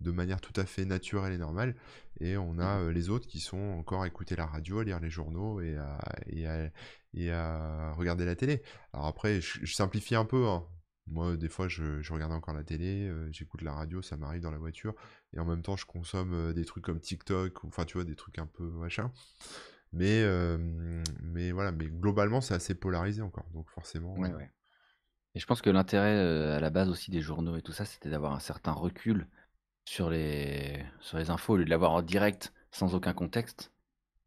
de 0.02 0.12
manière 0.12 0.42
tout 0.42 0.54
à 0.60 0.66
fait 0.66 0.86
naturelle 0.86 1.34
et 1.34 1.38
normale. 1.38 1.76
Et 2.20 2.38
on 2.38 2.60
a 2.60 2.80
euh, 2.82 2.92
les 2.92 3.10
autres 3.10 3.28
qui 3.28 3.40
sont 3.40 3.58
encore 3.58 4.04
à 4.04 4.08
écouter 4.08 4.36
la 4.36 4.46
radio, 4.46 4.80
à 4.80 4.84
lire 4.84 5.00
les 5.00 5.10
journaux 5.10 5.62
et 5.62 5.78
à, 5.78 5.98
et 6.28 6.46
à, 6.48 6.70
et 7.14 7.32
à 7.32 7.94
regarder 7.94 8.26
la 8.26 8.36
télé. 8.36 8.62
Alors 8.94 9.08
après, 9.08 9.40
je, 9.42 9.60
je 9.66 9.74
simplifie 9.74 10.16
un 10.16 10.26
peu. 10.26 10.48
hein. 10.48 10.66
Moi, 11.08 11.38
des 11.38 11.50
fois, 11.50 11.68
je, 11.68 12.02
je 12.02 12.14
regarde 12.14 12.32
encore 12.32 12.54
la 12.54 12.64
télé, 12.64 13.08
euh, 13.08 13.32
j'écoute 13.32 13.62
la 13.62 13.74
radio, 13.74 14.02
ça 14.02 14.18
m'arrive 14.18 14.42
dans 14.42 14.52
la 14.52 14.58
voiture. 14.58 14.96
Et 15.34 15.40
en 15.40 15.46
même 15.46 15.62
temps, 15.62 15.76
je 15.78 15.86
consomme 15.86 16.34
euh, 16.34 16.54
des 16.54 16.66
trucs 16.66 16.84
comme 16.84 17.00
TikTok, 17.00 17.64
ou 17.64 17.68
enfin, 17.68 17.86
tu 17.86 17.98
vois, 17.98 18.06
des 18.06 18.16
trucs 18.16 18.40
un 18.40 18.48
peu 18.48 18.64
machin. 18.64 19.12
Mais, 19.94 20.24
euh, 20.24 20.58
mais 21.22 21.52
voilà, 21.52 21.72
mais 21.72 21.86
globalement, 21.86 22.42
c'est 22.42 22.54
assez 22.54 22.76
polarisé 22.76 23.22
encore. 23.22 23.46
Donc 23.54 23.70
forcément. 23.70 24.14
Ouais, 24.18 24.34
ouais. 24.34 24.52
Et 25.36 25.40
je 25.40 25.46
pense 25.46 25.62
que 25.62 25.70
l'intérêt 25.70 26.16
euh, 26.16 26.58
à 26.58 26.60
la 26.60 26.70
base 26.70 26.90
aussi 26.90 27.12
des 27.12 27.22
journaux 27.22 27.58
et 27.58 27.62
tout 27.62 27.74
ça, 27.74 27.86
c'était 27.86 28.10
d'avoir 28.10 28.34
un 28.34 28.40
certain 28.40 28.72
recul 28.72 29.28
sur 29.86 30.10
les, 30.10 30.84
sur 31.00 31.18
les 31.18 31.30
infos, 31.30 31.54
au 31.54 31.58
lieu 31.58 31.66
de 31.66 31.70
l'avoir 31.70 31.92
en 31.92 32.02
direct 32.02 32.54
sans 32.72 32.96
aucun 32.96 33.14
contexte. 33.14 33.72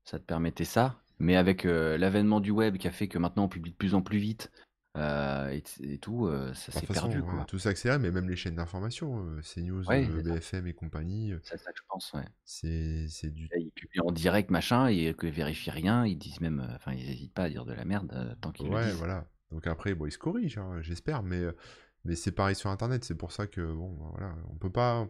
Ça 0.04 0.18
te 0.18 0.24
permettait 0.24 0.64
ça. 0.64 1.02
Mais 1.18 1.36
avec 1.36 1.64
euh, 1.64 1.98
l'avènement 1.98 2.40
du 2.40 2.50
web 2.50 2.76
qui 2.76 2.86
a 2.88 2.92
fait 2.92 3.08
que 3.08 3.18
maintenant 3.18 3.44
on 3.44 3.48
publie 3.48 3.72
de 3.72 3.76
plus 3.76 3.94
en 3.94 4.02
plus 4.02 4.18
vite 4.18 4.52
euh, 4.98 5.60
et, 5.82 5.98
tout, 5.98 6.26
euh, 6.26 6.52
ça 6.54 6.72
de 6.72 6.78
s'est 6.78 6.92
perdu. 6.92 7.22
Quoi. 7.22 7.44
tout 7.46 7.58
s'accélère, 7.58 7.98
mais 8.00 8.10
même 8.10 8.28
les 8.28 8.36
chaînes 8.36 8.56
d'information, 8.56 9.24
euh, 9.24 9.40
CNews, 9.42 9.86
Ouais, 9.86 10.04
ça. 10.04 10.22
BFM 10.22 10.66
et 10.66 10.74
compagnie, 10.74 11.32
C'est 11.42 11.58
ça 11.58 11.70
que 11.72 11.78
je 11.78 11.84
pense, 11.88 12.12
ouais. 12.14 12.24
c'est 12.44 13.30
du. 13.30 13.44
Là, 13.48 13.58
Ils 13.58 13.70
publient 13.70 14.00
en 14.00 14.12
direct, 14.12 14.50
machin, 14.50 14.88
et 14.88 15.14
que 15.14 15.26
vérifient 15.26 15.70
rien, 15.70 16.04
ils 16.04 16.16
disent 16.18 16.40
même, 16.40 16.66
enfin, 16.74 16.92
ils 16.92 17.06
n'hésitent 17.06 17.34
pas 17.34 17.44
à 17.44 17.48
dire 17.48 17.64
de 17.64 17.72
la 17.72 17.84
merde 17.84 18.36
tant 18.40 18.50
qu'ils 18.50 18.66
le 18.66 18.74
Ouais, 18.74 18.86
disent. 18.86 18.94
voilà. 18.94 19.26
Donc 19.50 19.66
après, 19.66 19.94
bon, 19.94 20.06
ils 20.06 20.12
se 20.12 20.18
corrigent, 20.18 20.58
hein, 20.58 20.82
j'espère, 20.82 21.22
mais, 21.22 21.42
Mais 22.04 22.14
c'est 22.14 22.32
pareil 22.32 22.54
sur 22.54 22.70
Internet, 22.70 23.04
c'est 23.04 23.16
pour 23.16 23.32
ça 23.32 23.46
que, 23.46 23.60
bon, 23.60 23.92
bah, 23.94 24.06
voilà, 24.12 24.34
on 24.50 24.56
peut 24.56 24.72
pas... 24.72 25.08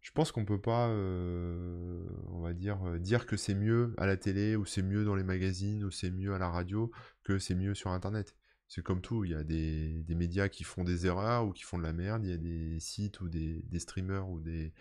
Je 0.00 0.10
pense 0.12 0.32
qu'on 0.32 0.44
peut 0.44 0.60
pas, 0.60 0.88
on 0.88 2.40
va 2.42 2.52
dire, 2.52 2.78
dire 3.00 3.24
que 3.26 3.38
c'est 3.38 3.54
mieux 3.54 3.94
à 3.96 4.06
la 4.06 4.18
télé, 4.18 4.54
ou 4.54 4.66
c'est 4.66 4.82
mieux 4.82 5.02
dans 5.04 5.14
les 5.14 5.24
magazines, 5.24 5.82
ou 5.82 5.90
c'est 5.90 6.10
mieux 6.10 6.34
à 6.34 6.38
la 6.38 6.50
radio, 6.50 6.90
que 7.22 7.38
c'est 7.38 7.54
mieux 7.54 7.74
sur 7.74 7.90
Internet. 7.90 8.34
C'est 8.74 8.82
comme 8.82 9.00
tout, 9.00 9.22
il 9.24 9.30
y 9.30 9.34
a 9.34 9.44
des, 9.44 10.02
des 10.02 10.14
médias 10.16 10.48
qui 10.48 10.64
font 10.64 10.82
des 10.82 11.06
erreurs, 11.06 11.46
ou 11.46 11.52
qui 11.52 11.62
font 11.62 11.78
de 11.78 11.84
la 11.84 11.92
merde, 11.92 12.24
il 12.24 12.30
y 12.30 12.32
a 12.32 12.36
des 12.36 12.80
sites, 12.80 13.20
ou 13.20 13.28
des, 13.28 13.62
des 13.66 13.78
streamers, 13.78 14.28
ou 14.28 14.40
des, 14.40 14.72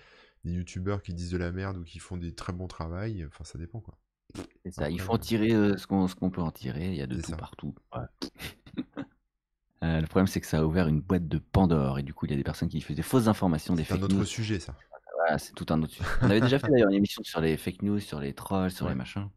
des 0.43 0.51
youtubeurs 0.53 1.03
qui 1.03 1.13
disent 1.13 1.29
de 1.29 1.37
la 1.37 1.51
merde, 1.51 1.77
ou 1.77 1.83
qui 1.83 1.99
font 1.99 2.17
des 2.17 2.33
très 2.33 2.53
bons 2.53 2.67
travail, 2.67 3.23
enfin 3.27 3.43
ça 3.43 3.59
dépend 3.59 3.81
quoi. 3.81 3.99
C'est 4.65 4.71
ça, 4.71 4.89
il 4.89 4.99
Après, 4.99 5.05
faut 5.05 5.11
en 5.11 5.15
euh, 5.15 5.19
tirer 5.19 5.51
euh, 5.53 5.77
ce 5.77 5.85
qu'on 5.85 6.07
ce 6.07 6.15
qu'on 6.15 6.31
peut 6.31 6.41
en 6.41 6.49
tirer, 6.51 6.87
il 6.87 6.95
y 6.95 7.01
a 7.03 7.07
de 7.07 7.21
tout 7.21 7.21
ça. 7.21 7.37
partout. 7.37 7.75
Euh, 9.83 9.99
le 9.99 10.07
problème, 10.07 10.27
c'est 10.27 10.39
que 10.39 10.47
ça 10.47 10.59
a 10.59 10.63
ouvert 10.65 10.87
une 10.87 11.01
boîte 11.01 11.27
de 11.27 11.37
Pandore, 11.37 11.99
et 11.99 12.03
du 12.03 12.13
coup, 12.13 12.25
il 12.25 12.31
y 12.31 12.33
a 12.33 12.37
des 12.37 12.43
personnes 12.43 12.69
qui 12.69 12.77
diffusent 12.77 12.95
des 12.95 13.01
fausses 13.01 13.27
informations, 13.27 13.75
des 13.75 13.83
C'est 13.83 13.93
un 13.93 13.97
fake 13.97 14.03
autre 14.05 14.15
news. 14.15 14.25
sujet 14.25 14.59
ça. 14.59 14.75
Voilà, 15.17 15.37
c'est 15.37 15.53
tout 15.53 15.65
un 15.69 15.81
autre 15.83 15.93
sujet. 15.93 16.09
On 16.21 16.29
avait 16.29 16.41
déjà 16.41 16.57
fait 16.59 16.69
d'ailleurs 16.69 16.89
une 16.89 16.95
émission 16.95 17.21
sur 17.23 17.41
les 17.41 17.57
fake 17.57 17.81
news, 17.81 17.99
sur 17.99 18.19
les 18.19 18.33
trolls, 18.33 18.71
sur 18.71 18.87
les 18.89 18.95
machins. 18.95 19.29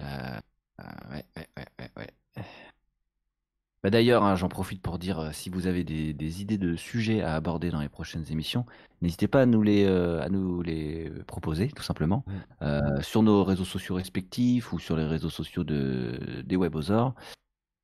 Euh, 0.00 0.40
euh, 0.80 0.84
ouais, 1.10 1.24
ouais, 1.36 1.48
ouais, 1.56 1.66
ouais, 1.78 1.90
ouais. 1.96 2.14
Bah 3.84 3.90
d'ailleurs, 3.90 4.24
hein, 4.24 4.34
j'en 4.34 4.48
profite 4.48 4.80
pour 4.80 4.98
dire, 4.98 5.18
euh, 5.18 5.32
si 5.32 5.50
vous 5.50 5.66
avez 5.66 5.84
des, 5.84 6.14
des 6.14 6.40
idées 6.40 6.56
de 6.56 6.74
sujets 6.74 7.20
à 7.20 7.34
aborder 7.34 7.70
dans 7.70 7.80
les 7.80 7.90
prochaines 7.90 8.24
émissions, 8.30 8.64
n'hésitez 9.02 9.28
pas 9.28 9.42
à 9.42 9.46
nous 9.46 9.62
les, 9.62 9.84
euh, 9.84 10.22
à 10.22 10.30
nous 10.30 10.62
les 10.62 11.10
proposer, 11.26 11.68
tout 11.68 11.82
simplement, 11.82 12.24
euh, 12.62 12.80
sur 13.02 13.22
nos 13.22 13.44
réseaux 13.44 13.66
sociaux 13.66 13.94
respectifs 13.96 14.72
ou 14.72 14.78
sur 14.78 14.96
les 14.96 15.04
réseaux 15.04 15.28
sociaux 15.28 15.64
de, 15.64 16.42
des 16.46 16.56
Webosaures, 16.56 17.14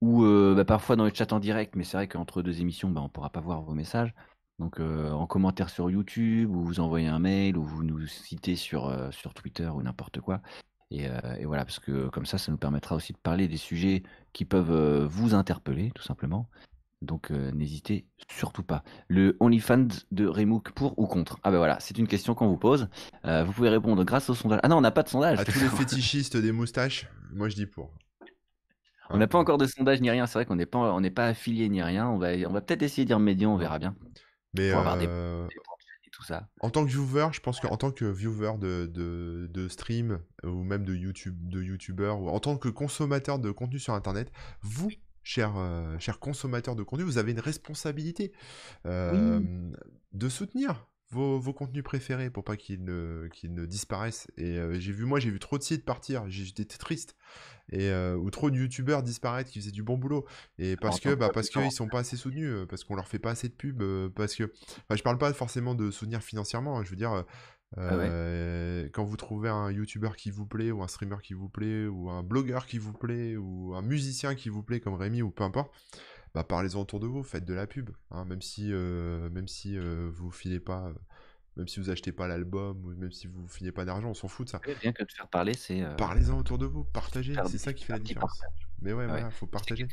ou 0.01 0.25
bah, 0.55 0.65
parfois 0.65 0.95
dans 0.95 1.05
le 1.05 1.13
chat 1.13 1.31
en 1.33 1.39
direct, 1.39 1.75
mais 1.75 1.83
c'est 1.83 1.97
vrai 1.97 2.07
qu'entre 2.07 2.41
deux 2.41 2.61
émissions, 2.61 2.89
bah, 2.89 3.01
on 3.01 3.03
ne 3.03 3.09
pourra 3.09 3.29
pas 3.29 3.39
voir 3.39 3.61
vos 3.61 3.75
messages. 3.75 4.15
Donc 4.57 4.79
en 4.79 5.27
commentaire 5.27 5.69
sur 5.69 5.91
YouTube, 5.91 6.49
ou 6.49 6.63
vous 6.63 6.79
envoyez 6.79 7.07
un 7.07 7.19
mail, 7.19 7.57
ou 7.57 7.63
vous 7.63 7.83
nous 7.83 8.07
citez 8.07 8.55
sur, 8.55 8.91
sur 9.11 9.35
Twitter 9.35 9.67
ou 9.67 9.83
n'importe 9.83 10.19
quoi. 10.19 10.41
Et, 10.91 11.07
euh, 11.07 11.35
et 11.39 11.45
voilà, 11.45 11.63
parce 11.65 11.79
que 11.79 12.09
comme 12.09 12.25
ça, 12.25 12.37
ça 12.37 12.51
nous 12.51 12.57
permettra 12.57 12.95
aussi 12.95 13.13
de 13.13 13.17
parler 13.17 13.47
des 13.47 13.57
sujets 13.57 14.03
qui 14.33 14.43
peuvent 14.45 14.71
euh, 14.71 15.07
vous 15.07 15.33
interpeller, 15.33 15.91
tout 15.95 16.03
simplement. 16.03 16.49
Donc 17.01 17.31
euh, 17.31 17.49
n'hésitez 17.51 18.05
surtout 18.29 18.61
pas. 18.61 18.83
Le 19.07 19.37
OnlyFans 19.39 19.87
de 20.11 20.27
Remook 20.27 20.71
pour 20.73 20.99
ou 20.99 21.07
contre? 21.07 21.39
Ah 21.43 21.49
ben 21.49 21.57
voilà, 21.57 21.79
c'est 21.79 21.97
une 21.97 22.07
question 22.07 22.35
qu'on 22.35 22.47
vous 22.47 22.57
pose. 22.57 22.89
Vous 23.23 23.51
pouvez 23.53 23.69
répondre 23.69 24.03
grâce 24.03 24.29
au 24.29 24.35
sondage. 24.35 24.59
Ah 24.63 24.67
non, 24.67 24.77
on 24.77 24.81
n'a 24.81 24.91
pas 24.91 25.01
de 25.01 25.09
sondage. 25.09 25.39
À 25.39 25.45
tous 25.45 25.59
les 25.59 25.67
fétichistes 25.69 26.37
des 26.37 26.51
moustaches, 26.51 27.07
moi 27.33 27.49
je 27.49 27.55
dis 27.55 27.65
pour. 27.65 27.91
On 29.09 29.17
n'a 29.17 29.27
pas 29.27 29.39
encore 29.39 29.57
de 29.57 29.65
sondage 29.65 29.99
ni 29.99 30.11
rien. 30.11 30.27
C'est 30.27 30.37
vrai 30.37 30.45
qu'on 30.45 30.55
n'est 30.55 30.65
pas, 30.65 30.77
on 30.93 31.01
n'est 31.01 31.09
pas 31.09 31.25
affilié 31.25 31.67
ni 31.69 31.81
rien. 31.81 32.07
On 32.07 32.17
va, 32.17 32.29
on 32.47 32.53
va 32.53 32.61
peut-être 32.61 32.83
essayer 32.83 33.03
d'y 33.05 33.13
remédier. 33.13 33.47
On 33.47 33.57
verra 33.57 33.79
bien. 33.79 33.95
Mais 34.57 34.69
Pour 34.71 34.79
avoir 34.79 34.97
des- 34.97 35.07
Des 35.07 35.55
tout 36.21 36.27
ça. 36.27 36.47
en 36.59 36.69
tant 36.69 36.85
que 36.85 36.89
viewer, 36.91 37.27
je 37.31 37.39
pense 37.39 37.59
qu'en 37.59 37.77
tant 37.77 37.91
que 37.91 38.05
viewer 38.05 38.53
de, 38.59 38.85
de, 38.85 39.49
de 39.51 39.67
stream 39.67 40.19
euh, 40.43 40.49
ou 40.49 40.63
même 40.63 40.85
de 40.85 40.93
YouTube, 40.93 41.35
de 41.49 41.61
YouTuber, 41.61 42.13
ou 42.19 42.29
en 42.29 42.39
tant 42.39 42.57
que 42.57 42.69
consommateur 42.69 43.39
de 43.39 43.49
contenu 43.49 43.79
sur 43.79 43.95
Internet, 43.95 44.31
vous, 44.61 44.91
chers 45.23 45.57
euh, 45.57 45.97
chers 45.97 46.19
consommateurs 46.19 46.75
de 46.75 46.83
contenu, 46.83 47.05
vous 47.05 47.17
avez 47.17 47.31
une 47.31 47.39
responsabilité 47.39 48.31
euh, 48.85 49.39
de 50.13 50.29
soutenir 50.29 50.87
vos, 51.11 51.39
vos 51.39 51.53
contenus 51.53 51.83
préférés 51.83 52.29
pour 52.29 52.43
pas 52.43 52.57
qu'ils 52.57 52.83
ne, 52.83 53.27
qu'ils 53.33 53.53
ne 53.53 53.65
disparaissent. 53.65 54.27
Et 54.37 54.57
euh, 54.57 54.79
j'ai 54.79 54.91
vu, 54.91 55.05
moi, 55.05 55.19
j'ai 55.19 55.29
vu 55.29 55.39
trop 55.39 55.57
de 55.57 55.63
sites 55.63 55.85
partir, 55.85 56.29
j'ai- 56.29 56.45
j'étais 56.45 56.65
triste. 56.65 57.15
Et, 57.71 57.89
euh, 57.89 58.15
ou 58.15 58.29
trop 58.31 58.49
de 58.51 58.57
youtubeurs 58.57 59.03
disparaître 59.03 59.49
qui 59.49 59.59
faisaient 59.59 59.71
du 59.71 59.83
bon 59.83 59.97
boulot. 59.97 60.25
Et 60.57 60.75
parce 60.75 60.99
que, 60.99 61.09
bah, 61.15 61.29
parce 61.33 61.49
qu'ils 61.49 61.71
sont 61.71 61.87
pas 61.87 61.99
assez 61.99 62.17
soutenus, 62.17 62.49
euh, 62.49 62.65
parce 62.65 62.83
qu'on 62.83 62.95
leur 62.95 63.07
fait 63.07 63.19
pas 63.19 63.31
assez 63.31 63.47
de 63.47 63.53
pub, 63.53 63.81
parce 64.15 64.35
que, 64.35 64.51
enfin, 64.71 64.95
je 64.95 65.03
parle 65.03 65.17
pas 65.17 65.31
forcément 65.33 65.75
de 65.75 65.89
soutenir 65.91 66.21
financièrement, 66.21 66.79
hein, 66.79 66.83
je 66.83 66.89
veux 66.89 66.95
dire, 66.97 67.13
euh, 67.13 67.23
Ah 67.77 67.97
ouais. 67.97 68.89
quand 68.91 69.05
vous 69.05 69.15
trouvez 69.15 69.47
un 69.47 69.71
youtubeur 69.71 70.17
qui 70.17 70.31
vous 70.31 70.45
plaît, 70.45 70.71
ou 70.71 70.83
un 70.83 70.87
streamer 70.89 71.15
qui 71.23 71.33
vous 71.33 71.47
plaît, 71.47 71.87
ou 71.87 72.09
un 72.09 72.23
blogueur 72.23 72.65
qui 72.65 72.77
vous 72.77 72.91
plaît, 72.91 73.37
ou 73.37 73.73
un 73.75 73.81
musicien 73.81 74.35
qui 74.35 74.49
vous 74.49 74.63
plaît 74.63 74.81
comme 74.81 74.95
Rémi, 74.95 75.21
ou 75.21 75.31
peu 75.31 75.43
importe, 75.45 75.71
bah, 76.33 76.43
parlez-en 76.43 76.81
autour 76.81 76.99
de 76.99 77.07
vous, 77.07 77.23
faites 77.23 77.45
de 77.45 77.53
la 77.53 77.67
pub, 77.67 77.89
hein, 78.11 78.25
même 78.25 78.41
si, 78.41 78.71
euh, 78.71 79.29
même 79.29 79.47
si 79.47 79.77
euh, 79.77 80.09
vous 80.13 80.31
filez 80.31 80.59
pas, 80.59 80.87
euh, 80.87 80.93
même 81.57 81.67
si 81.67 81.79
vous 81.79 81.89
achetez 81.89 82.11
pas 82.11 82.27
l'album, 82.27 82.85
ou 82.85 82.89
même 82.95 83.11
si 83.11 83.27
vous 83.27 83.47
filez 83.47 83.71
pas 83.71 83.85
d'argent, 83.85 84.09
on 84.09 84.13
s'en 84.13 84.27
fout 84.27 84.45
de 84.47 84.51
ça. 84.51 84.61
Bien 84.81 84.93
que 84.93 85.03
de 85.03 85.11
faire 85.11 85.27
parler, 85.27 85.53
c'est. 85.53 85.81
euh, 85.83 85.95
Parlez-en 85.95 86.37
autour 86.37 86.57
de 86.57 86.65
vous, 86.65 86.83
partagez, 86.83 87.33
c'est 87.47 87.57
ça 87.57 87.73
qui 87.73 87.83
fait 87.83 87.93
la 87.93 87.99
différence. 87.99 88.41
Mais 88.81 88.93
ouais, 88.93 89.03
Ouais. 89.03 89.09
voilà, 89.09 89.29
faut 89.31 89.47
partager. 89.47 89.87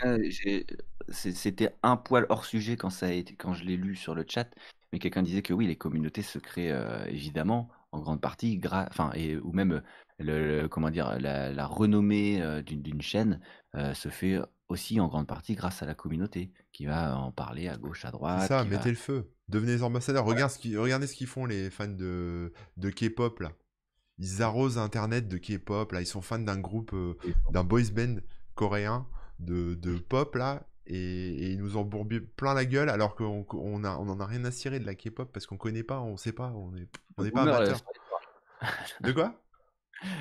C'était 1.10 1.74
un 1.82 1.96
poil 1.96 2.26
hors 2.28 2.44
sujet 2.44 2.76
quand 2.76 2.90
ça 2.90 3.06
a 3.06 3.10
été, 3.10 3.34
quand 3.34 3.54
je 3.54 3.64
l'ai 3.64 3.76
lu 3.76 3.96
sur 3.96 4.14
le 4.14 4.24
chat, 4.28 4.48
mais 4.92 4.98
quelqu'un 4.98 5.22
disait 5.22 5.42
que 5.42 5.52
oui, 5.52 5.66
les 5.66 5.76
communautés 5.76 6.22
se 6.22 6.38
créent 6.38 6.74
évidemment 7.08 7.68
en 7.92 8.00
grande 8.00 8.20
partie, 8.20 8.60
enfin, 8.64 9.10
et, 9.14 9.36
ou 9.38 9.52
même 9.52 9.82
le, 10.18 10.60
le- 10.62 10.68
comment 10.68 10.90
dire, 10.90 11.18
la, 11.18 11.50
la 11.52 11.66
renommée 11.66 12.42
euh, 12.42 12.60
d'une 12.62 12.82
d'une 12.82 13.00
chaîne 13.00 13.40
euh, 13.74 13.94
se 13.94 14.08
fait 14.10 14.38
aussi 14.68 15.00
en 15.00 15.08
grande 15.08 15.26
partie 15.26 15.54
grâce 15.54 15.82
à 15.82 15.86
la 15.86 15.94
communauté 15.94 16.52
qui 16.72 16.86
va 16.86 17.16
en 17.16 17.32
parler 17.32 17.68
à 17.68 17.76
gauche, 17.76 18.04
à 18.04 18.10
droite. 18.10 18.42
C'est 18.42 18.48
ça, 18.48 18.64
va- 18.64 18.64
mettez 18.64 18.90
le 18.90 18.96
feu. 18.96 19.30
Devenez 19.48 19.72
les 19.72 19.82
ambassadeurs. 19.82 20.24
Regarde 20.26 20.50
ce 20.50 20.58
qui- 20.58 20.76
regardez 20.76 21.06
ce 21.06 21.14
qu'ils 21.14 21.26
font 21.26 21.46
les 21.46 21.70
fans 21.70 21.88
de, 21.88 22.52
de 22.76 22.90
K-pop 22.90 23.40
là. 23.40 23.52
Ils 24.18 24.42
arrosent 24.42 24.78
Internet 24.78 25.28
de 25.28 25.38
K-pop 25.38 25.92
là. 25.92 26.00
Ils 26.00 26.06
sont 26.06 26.20
fans 26.20 26.38
d'un 26.38 26.58
groupe, 26.58 26.92
euh, 26.92 27.16
d'un 27.50 27.64
boys 27.64 27.82
band 27.94 28.16
coréen 28.54 29.06
de, 29.38 29.74
de 29.74 29.96
pop 29.96 30.34
là. 30.34 30.66
Et, 30.90 30.96
et 30.96 31.50
ils 31.52 31.58
nous 31.58 31.76
ont 31.76 31.84
bourbé 31.84 32.18
plein 32.20 32.54
la 32.54 32.64
gueule 32.64 32.88
alors 32.88 33.14
qu'on 33.14 33.46
on 33.52 33.84
a, 33.84 33.96
on 33.96 34.08
en 34.08 34.20
a 34.20 34.26
rien 34.26 34.44
à 34.46 34.50
cirer 34.50 34.80
de 34.80 34.86
la 34.86 34.94
K-pop 34.94 35.30
parce 35.32 35.46
qu'on 35.46 35.56
connaît 35.58 35.82
pas, 35.82 36.00
on 36.00 36.16
sait 36.16 36.32
pas, 36.32 36.50
on 36.54 36.74
est, 36.76 36.88
on 37.16 37.24
n'est 37.24 37.30
pas 37.30 37.44
amateur. 37.56 37.80
De 39.02 39.12
quoi? 39.12 39.34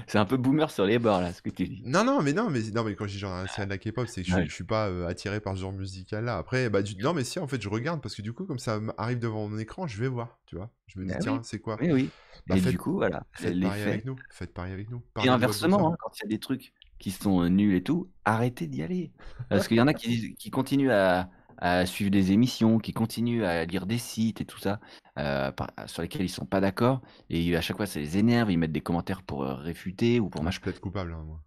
C'est 0.07 0.17
un 0.17 0.25
peu 0.25 0.37
boomer 0.37 0.71
sur 0.71 0.85
les 0.85 0.97
bords 0.99 1.21
là, 1.21 1.31
ce 1.33 1.41
que 1.41 1.49
tu 1.49 1.67
dis. 1.67 1.81
Non, 1.85 2.03
non, 2.03 2.21
mais 2.21 2.33
non, 2.33 2.49
mais 2.49 2.61
non, 2.73 2.83
mais 2.83 2.95
quand 2.95 3.05
je 3.07 3.13
dis 3.13 3.19
genre 3.19 3.33
un 3.33 3.45
cirer 3.47 3.65
de 3.65 3.71
la 3.71 3.77
K-pop, 3.77 4.07
c'est 4.07 4.23
que 4.23 4.27
je, 4.29 4.35
Ouais. 4.35 4.45
je 4.47 4.53
suis 4.53 4.63
pas 4.63 4.87
euh, 4.89 5.07
attiré 5.07 5.39
par 5.39 5.55
ce 5.55 5.61
genre 5.61 5.71
musical 5.73 6.25
là. 6.25 6.37
Après, 6.37 6.69
bah, 6.69 6.81
du- 6.81 6.95
non, 6.97 7.13
mais 7.13 7.23
si, 7.23 7.37
en 7.39 7.47
fait, 7.47 7.61
je 7.61 7.69
regarde 7.69 8.01
parce 8.01 8.15
que 8.15 8.21
du 8.21 8.33
coup, 8.33 8.45
comme 8.45 8.59
ça 8.59 8.79
arrive 8.97 9.19
devant 9.19 9.47
mon 9.47 9.57
écran, 9.59 9.85
je 9.87 9.99
vais 9.99 10.07
voir, 10.07 10.39
tu 10.47 10.55
vois. 10.55 10.71
Je 10.87 10.99
me 10.99 11.05
dis, 11.05 11.13
Ah 11.15 11.19
tiens, 11.19 11.33
oui. 11.33 11.39
c'est 11.43 11.59
quoi? 11.59 11.77
Oui, 11.79 11.91
oui. 11.91 12.09
Bah, 12.47 12.55
et 12.57 12.59
faites- 12.59 12.71
du 12.71 12.77
coup, 12.77 12.93
voilà, 12.93 13.23
Faites 13.33 13.59
pareil 13.61 13.83
avec 13.83 14.05
nous. 14.05 14.15
Faites 14.31 14.53
pareil 14.53 14.73
avec 14.73 14.89
nous. 14.89 14.97
Et 14.97 15.01
Parlez 15.13 15.29
inversement, 15.29 15.93
hein, 15.93 15.97
quand 15.99 16.11
il 16.17 16.23
y 16.23 16.25
a 16.25 16.29
des 16.29 16.39
trucs 16.39 16.73
qui 16.99 17.11
sont 17.11 17.43
euh, 17.43 17.47
nuls 17.49 17.75
et 17.75 17.83
tout, 17.83 18.09
arrêtez 18.25 18.65
d'y 18.67 18.81
aller. 18.81 19.11
Parce 19.49 19.67
qu'il 19.67 19.77
y 19.77 19.81
en 19.81 19.87
a 19.87 19.93
qui, 19.93 20.33
qui 20.35 20.49
continuent 20.49 20.89
à, 20.91 21.29
à 21.57 21.85
suivre 21.85 22.11
des 22.11 22.31
émissions, 22.31 22.79
qui 22.79 22.93
continuent 22.93 23.43
à 23.43 23.65
lire 23.65 23.85
des 23.85 23.97
sites 23.97 24.41
et 24.41 24.45
tout 24.45 24.59
ça, 24.59 24.79
euh, 25.19 25.51
par- 25.51 25.71
sur 25.87 26.01
lesquels 26.01 26.23
ils 26.23 26.29
sont 26.29 26.45
pas 26.45 26.61
d'accord. 26.61 27.01
Et 27.29 27.55
à 27.55 27.61
chaque 27.61 27.77
fois, 27.77 27.85
ça 27.87 27.99
les 27.99 28.17
énerve, 28.17 28.51
ils 28.51 28.57
mettent 28.57 28.71
des 28.71 28.81
commentaires 28.81 29.23
pour 29.23 29.43
euh, 29.43 29.55
réfuter 29.55 30.19
ou 30.19 30.29
pour 30.29 30.43
Moi, 30.43 30.51
je 30.51 30.59
plaide 30.61 30.79
coupable, 30.79 31.13
hein, 31.13 31.21
moi. 31.23 31.43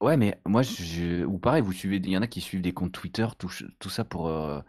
Ouais, 0.00 0.16
mais 0.16 0.40
moi, 0.46 0.62
je... 0.62 1.24
ou 1.26 1.38
pareil, 1.38 1.62
vous 1.62 1.72
suivez, 1.74 1.96
il 1.96 2.08
y 2.08 2.16
en 2.16 2.22
a 2.22 2.26
qui 2.26 2.40
suivent 2.40 2.62
des 2.62 2.72
comptes 2.72 2.92
Twitter, 2.92 3.26
tout, 3.38 3.50
tout 3.78 3.90
ça 3.90 4.02
pour, 4.04 4.28
euh, 4.28 4.60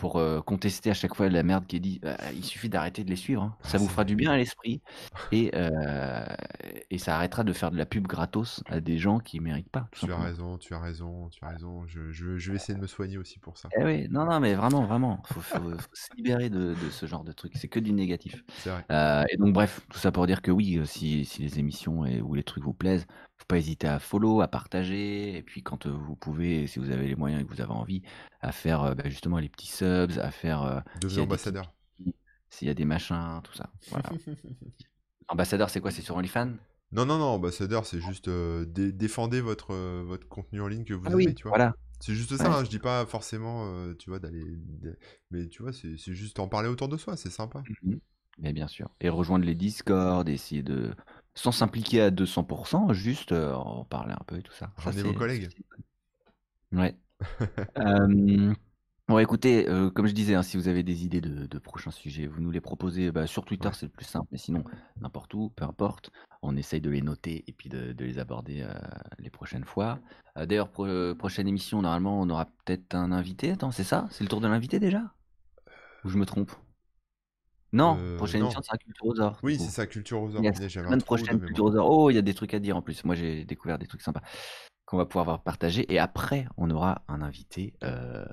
pour 0.00 0.16
euh, 0.18 0.40
contester 0.40 0.90
à 0.90 0.94
chaque 0.94 1.14
fois 1.14 1.28
la 1.28 1.42
merde 1.42 1.66
qui 1.66 1.76
est 1.76 1.80
dit. 1.80 2.00
Bah, 2.02 2.16
il 2.34 2.44
suffit 2.44 2.70
d'arrêter 2.70 3.04
de 3.04 3.10
les 3.10 3.16
suivre. 3.16 3.42
hein. 3.42 3.58
Ah, 3.62 3.68
Ça 3.68 3.78
vous 3.78 3.86
c'est 3.86 3.90
fera 3.90 4.04
du 4.04 4.16
bien 4.16 4.32
à 4.32 4.36
l'esprit 4.38 4.82
et, 5.30 5.50
euh, 5.54 6.24
et 6.90 6.98
ça 6.98 7.16
arrêtera 7.16 7.44
de 7.44 7.52
faire 7.52 7.70
de 7.70 7.76
la 7.76 7.86
pub 7.86 8.06
gratos 8.06 8.62
à 8.68 8.80
des 8.80 8.98
gens 8.98 9.18
qui 9.20 9.40
méritent 9.40 9.70
pas, 9.70 9.88
tout 9.92 10.00
Tu 10.02 10.12
as 10.12 10.16
simplement. 10.16 10.24
raison, 10.24 10.58
tu 10.58 10.74
as 10.74 10.80
raison, 10.80 11.28
tu 11.28 11.44
as 11.44 11.48
raison. 11.48 11.86
Je, 11.86 12.10
je, 12.10 12.38
je 12.38 12.50
vais 12.50 12.56
essayer 12.56 12.74
de 12.74 12.80
me 12.80 12.86
soigner 12.86 13.18
aussi 13.18 13.38
pour 13.38 13.58
ça. 13.58 13.68
Eh 13.78 13.84
oui, 13.84 14.08
non, 14.10 14.24
non, 14.24 14.40
mais 14.40 14.54
vraiment, 14.54 14.84
vraiment, 14.86 15.22
faut, 15.26 15.40
faut, 15.40 15.78
faut 15.78 15.94
se 15.94 16.08
libérer 16.16 16.50
de, 16.50 16.74
de 16.74 16.90
ce 16.90 17.06
genre 17.06 17.24
de 17.24 17.32
truc. 17.32 17.52
C'est 17.56 17.68
que 17.68 17.78
du 17.80 17.92
négatif. 17.92 18.44
C'est 18.56 18.70
vrai. 18.70 18.86
Euh, 18.90 19.24
et 19.30 19.36
donc, 19.36 19.52
bref, 19.52 19.80
tout 19.90 19.98
ça 19.98 20.12
pour 20.12 20.26
dire 20.26 20.42
que 20.42 20.50
oui, 20.50 20.78
euh, 20.78 20.84
si, 20.84 21.24
si 21.24 21.42
les 21.42 21.58
émissions 21.58 22.04
et, 22.04 22.20
ou 22.20 22.34
les 22.34 22.42
trucs 22.44 22.64
vous 22.64 22.74
plaisent, 22.74 23.06
faut 23.40 23.46
pas 23.46 23.58
hésiter 23.58 23.88
à 23.88 23.98
follow, 23.98 24.40
à 24.42 24.48
partager, 24.48 25.36
et 25.36 25.42
puis 25.42 25.62
quand 25.62 25.86
euh, 25.86 25.90
vous 25.90 26.16
pouvez, 26.16 26.66
si 26.66 26.78
vous 26.78 26.90
avez 26.90 27.08
les 27.08 27.16
moyens 27.16 27.42
et 27.42 27.46
que 27.46 27.52
vous 27.54 27.60
avez 27.60 27.72
envie, 27.72 28.02
à 28.40 28.52
faire 28.52 28.82
euh, 28.84 28.94
bah, 28.94 29.08
justement 29.08 29.38
les 29.38 29.48
petits 29.48 29.66
subs, 29.68 30.18
à 30.20 30.30
faire 30.30 30.62
euh, 30.62 30.80
s'il 31.08 31.18
y 31.18 31.20
Devenez 31.20 31.22
a 31.22 31.26
des 31.26 31.28
ambassadeur. 31.28 31.72
S'il 32.50 32.68
y 32.68 32.70
a 32.70 32.74
des 32.74 32.84
machins, 32.84 33.40
tout 33.44 33.54
ça. 33.54 33.70
Voilà. 33.90 34.10
Ambassadeur, 35.28 35.70
c'est 35.70 35.80
quoi? 35.80 35.90
C'est 35.90 36.02
sur 36.02 36.16
OnlyFans? 36.16 36.52
Non, 36.92 37.06
non, 37.06 37.18
non, 37.18 37.26
ambassadeur, 37.26 37.86
c'est 37.86 38.00
juste 38.00 38.28
dé- 38.28 38.92
défendez 38.92 39.40
votre, 39.40 39.74
votre 40.02 40.28
contenu 40.28 40.60
en 40.60 40.66
ligne 40.66 40.84
que 40.84 40.94
vous 40.94 41.06
Ah 41.06 41.10
aimez, 41.12 41.16
oui, 41.16 41.34
tu 41.34 41.44
vois. 41.44 41.52
voilà. 41.52 41.74
C'est 42.00 42.14
juste 42.14 42.36
ça, 42.36 42.48
Ouais. 42.48 42.56
hein, 42.58 42.64
je 42.64 42.70
dis 42.70 42.78
pas 42.80 43.06
forcément, 43.06 43.94
tu 43.94 44.10
vois, 44.10 44.18
d'aller. 44.18 44.44
Mais 45.30 45.48
tu 45.48 45.62
vois, 45.62 45.72
c'est 45.72 45.96
juste 45.96 46.38
en 46.40 46.48
parler 46.48 46.68
autour 46.68 46.88
de 46.88 46.96
soi, 46.96 47.16
c'est 47.16 47.30
sympa. 47.30 47.62
Mhm. 47.82 48.00
Mais 48.38 48.52
bien 48.52 48.68
sûr. 48.68 48.88
Et 49.00 49.08
rejoindre 49.08 49.44
les 49.44 49.54
Discord, 49.54 50.28
essayer 50.28 50.62
de. 50.62 50.94
Sans 51.34 51.52
s'impliquer 51.52 52.00
à 52.02 52.10
200%, 52.10 52.92
juste 52.92 53.32
euh, 53.32 53.54
en 53.54 53.84
parler 53.84 54.12
un 54.12 54.24
peu 54.26 54.38
et 54.38 54.42
tout 54.42 54.52
ça. 54.52 54.72
Ça, 54.76 54.84
Ramenez 54.90 55.02
vos 55.02 55.14
collègues. 55.14 55.48
Ouais. 56.72 56.96
Euh, 57.78 58.54
Bon, 59.08 59.18
écoutez, 59.18 59.68
euh, 59.68 59.90
comme 59.90 60.06
je 60.06 60.12
disais, 60.14 60.36
hein, 60.36 60.42
si 60.44 60.56
vous 60.56 60.68
avez 60.68 60.84
des 60.84 61.04
idées 61.04 61.20
de, 61.20 61.46
de 61.46 61.58
prochains 61.58 61.90
sujets, 61.90 62.28
vous 62.28 62.40
nous 62.40 62.52
les 62.52 62.60
proposez 62.60 63.10
bah, 63.10 63.26
sur 63.26 63.44
Twitter, 63.44 63.66
Ouais. 63.66 63.74
c'est 63.74 63.86
le 63.86 63.90
plus 63.90 64.04
simple, 64.04 64.28
mais 64.30 64.38
sinon, 64.38 64.62
n'importe 65.00 65.34
où, 65.34 65.50
peu 65.50 65.64
importe. 65.64 66.10
On 66.42 66.56
essaye 66.56 66.80
de 66.80 66.90
les 66.90 67.02
noter 67.02 67.42
et 67.48 67.52
puis 67.52 67.68
de, 67.68 67.92
de 67.92 68.04
les 68.04 68.20
aborder 68.20 68.64
les 69.18 69.30
prochaines 69.30 69.64
fois. 69.64 69.98
D'ailleurs, 70.36 70.70
pro- 70.70 71.14
prochaine 71.16 71.48
émission, 71.48 71.82
normalement, 71.82 72.20
on 72.20 72.30
aura 72.30 72.46
peut-être 72.46 72.94
un 72.94 73.10
invité. 73.10 73.50
Attends, 73.50 73.72
c'est 73.72 73.82
ça? 73.82 74.06
C'est 74.12 74.22
le 74.22 74.28
tour 74.30 74.40
de 74.40 74.46
l'invité 74.46 74.78
déjà? 74.78 75.12
Ou 76.04 76.08
je 76.08 76.16
me 76.16 76.24
trompe? 76.24 76.52
Non, 77.72 77.96
Euh, 78.00 78.16
prochaine 78.16 78.40
non. 78.40 78.46
émission, 78.46 78.62
sera 78.62 78.76
Culturosaure. 78.78 79.32
du 79.32 79.38
Oui, 79.42 79.58
c'est 79.58 79.70
ça. 79.70 79.82
Yes, 79.84 79.90
Punaise, 79.92 80.68
J'avais 80.68 80.86
un 80.86 80.90
semaine 80.90 81.02
prochaine, 81.02 81.26
mémoire. 81.34 81.46
Culturosaure. 81.46 81.88
Oh, 81.90 82.10
il 82.10 82.14
y 82.14 82.18
a 82.18 82.22
des 82.22 82.34
trucs 82.34 82.54
à 82.54 82.58
dire 82.58 82.76
en 82.76 82.82
plus. 82.82 83.04
Moi, 83.04 83.14
j'ai 83.14 83.44
découvert 83.44 83.78
des 83.78 83.86
trucs 83.86 84.02
sympas 84.02 84.22
qu'on 84.86 84.96
va 84.96 85.06
pouvoir 85.06 85.42
partager. 85.42 85.92
Et 85.92 85.98
après, 85.98 86.46
on 86.56 86.68
aura 86.70 87.02
un 87.08 87.22
invité. 87.22 87.74
euh, 87.84 88.24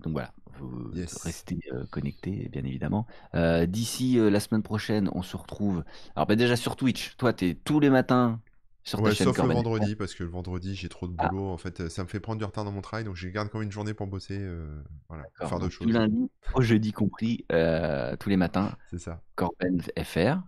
donc 0.00 0.12
voilà, 0.12 0.32
vous 0.58 0.90
Yes. 0.94 1.16
restez 1.24 1.58
euh, 1.72 1.84
connectés, 1.90 2.48
bien 2.52 2.62
évidemment. 2.64 3.06
Euh, 3.34 3.66
D'ici 3.66 4.18
la 4.18 4.38
semaine 4.40 4.62
prochaine, 4.62 5.10
on 5.14 5.22
se 5.22 5.36
retrouve. 5.36 5.82
Alors, 6.14 6.26
bah, 6.26 6.36
déjà 6.36 6.54
sur 6.56 6.76
Twitch. 6.76 7.16
Toi, 7.16 7.32
tu 7.32 7.48
es 7.48 7.54
tous 7.54 7.80
les 7.80 7.90
matins 7.90 8.40
sur 8.86 8.98
ta 9.00 9.04
Ouais, 9.06 9.14
chaîne 9.14 9.26
sauf 9.26 9.38
le 9.38 9.52
vendredi, 9.52 9.96
parce 9.96 10.14
que 10.14 10.22
le 10.22 10.30
vendredi, 10.30 10.74
j'ai 10.74 10.88
trop 10.88 11.06
de 11.08 11.14
Ah. 11.18 11.28
boulot. 11.28 11.48
En 11.50 11.58
fait, 11.58 11.88
ça 11.88 12.02
me 12.04 12.08
fait 12.08 12.20
prendre 12.20 12.38
du 12.38 12.44
retard 12.44 12.64
dans 12.64 12.72
mon 12.72 12.80
travail, 12.82 13.04
donc 13.04 13.16
je 13.16 13.28
garde 13.28 13.48
comme 13.50 13.62
une 13.62 13.72
journée 13.72 13.92
pour 13.94 14.06
bosser. 14.06 14.38
euh, 14.38 14.66
voilà, 15.08 15.24
pour 15.36 15.48
faire 15.48 15.58
d'autres 15.58 15.70
Du 15.80 15.84
choses. 15.84 15.92
lundi 15.92 16.30
au 16.54 16.62
jeudi 16.62 16.92
compris, 16.92 17.44
euh, 17.52 18.16
tous 18.16 18.28
les 18.28 18.36
matins. 18.36 18.72
C'est 18.90 18.98
ça. 19.00 19.20
Corben 19.34 19.82
FR. 20.02 20.38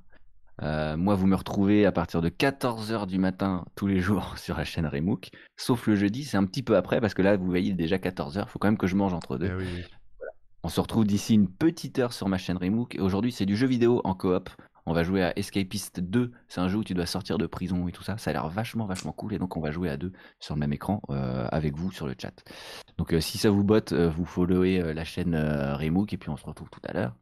Euh, 0.62 0.96
moi, 0.96 1.14
vous 1.14 1.26
me 1.26 1.36
retrouvez 1.36 1.86
à 1.86 1.92
partir 1.92 2.20
de 2.20 2.28
14h 2.28 3.06
du 3.06 3.18
matin 3.18 3.64
tous 3.76 3.86
les 3.86 4.00
jours 4.00 4.36
sur 4.38 4.56
la 4.56 4.64
chaîne 4.64 4.86
Remook. 4.86 5.30
Sauf 5.56 5.86
le 5.86 5.94
jeudi, 5.96 6.24
c'est 6.24 6.36
un 6.36 6.44
petit 6.44 6.62
peu 6.62 6.76
après 6.76 7.00
parce 7.00 7.14
que 7.14 7.22
là, 7.22 7.36
vous 7.36 7.46
voyez, 7.46 7.66
il 7.68 7.72
est 7.72 7.76
déjà 7.76 7.96
14h. 7.98 8.42
Il 8.46 8.48
faut 8.48 8.58
quand 8.58 8.68
même 8.68 8.78
que 8.78 8.86
je 8.88 8.96
mange 8.96 9.14
entre 9.14 9.36
deux. 9.38 9.50
Eh 9.52 9.54
oui, 9.54 9.64
oui. 9.76 9.84
On 10.64 10.68
se 10.68 10.80
retrouve 10.80 11.04
d'ici 11.06 11.34
une 11.34 11.48
petite 11.48 12.00
heure 12.00 12.12
sur 12.12 12.28
ma 12.28 12.36
chaîne 12.38 12.56
Remook. 12.56 12.96
Et 12.96 13.00
aujourd'hui, 13.00 13.30
c'est 13.30 13.46
du 13.46 13.56
jeu 13.56 13.68
vidéo 13.68 14.00
en 14.02 14.14
coop. 14.14 14.50
On 14.88 14.94
va 14.94 15.04
jouer 15.04 15.22
à 15.22 15.38
Escapist 15.38 16.00
2. 16.00 16.32
C'est 16.48 16.60
un 16.62 16.68
jeu 16.68 16.78
où 16.78 16.84
tu 16.84 16.94
dois 16.94 17.04
sortir 17.04 17.36
de 17.36 17.46
prison 17.46 17.88
et 17.88 17.92
tout 17.92 18.02
ça. 18.02 18.16
Ça 18.16 18.30
a 18.30 18.32
l'air 18.32 18.48
vachement, 18.48 18.86
vachement 18.86 19.12
cool. 19.12 19.34
Et 19.34 19.38
donc, 19.38 19.54
on 19.58 19.60
va 19.60 19.70
jouer 19.70 19.90
à 19.90 19.98
deux 19.98 20.14
sur 20.40 20.54
le 20.54 20.60
même 20.60 20.72
écran 20.72 21.02
euh, 21.10 21.46
avec 21.52 21.76
vous 21.76 21.92
sur 21.92 22.06
le 22.06 22.14
chat. 22.18 22.42
Donc, 22.96 23.12
euh, 23.12 23.20
si 23.20 23.36
ça 23.36 23.50
vous 23.50 23.64
botte, 23.64 23.92
euh, 23.92 24.08
vous 24.08 24.24
followez 24.24 24.94
la 24.94 25.04
chaîne 25.04 25.36
Remook. 25.36 26.14
Et 26.14 26.16
puis, 26.16 26.30
on 26.30 26.38
se 26.38 26.46
retrouve 26.46 26.70
tout 26.70 26.80
à 26.84 26.94
l'heure. 26.94 27.14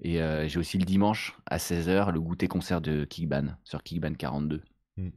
Et 0.00 0.20
j'ai 0.48 0.60
aussi 0.60 0.78
le 0.78 0.84
dimanche 0.84 1.36
à 1.46 1.56
16h 1.56 2.12
le 2.12 2.20
goûter 2.20 2.46
concert 2.46 2.80
de 2.80 3.04
Kickban 3.04 3.56
sur 3.64 3.82
Kickban 3.82 4.14
42. 4.14 4.62
Mm. 4.96 5.08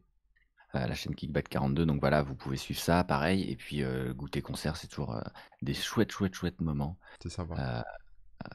Euh, 0.74 0.88
la 0.88 0.96
chaîne 0.96 1.14
Kickban 1.14 1.42
42. 1.48 1.86
Donc 1.86 2.00
voilà, 2.00 2.24
vous 2.24 2.34
pouvez 2.34 2.58
suivre 2.58 2.80
ça, 2.80 3.04
pareil. 3.04 3.44
Et 3.44 3.56
puis, 3.56 3.82
le 3.82 4.12
goûter 4.16 4.42
concert, 4.42 4.76
c'est 4.76 4.88
toujours 4.88 5.22
des 5.62 5.76
chouettes, 5.76 6.12
chouettes, 6.12 6.34
chouettes 6.34 6.62
moments. 6.62 6.98
C'est 7.22 7.30
sympa. 7.30 7.86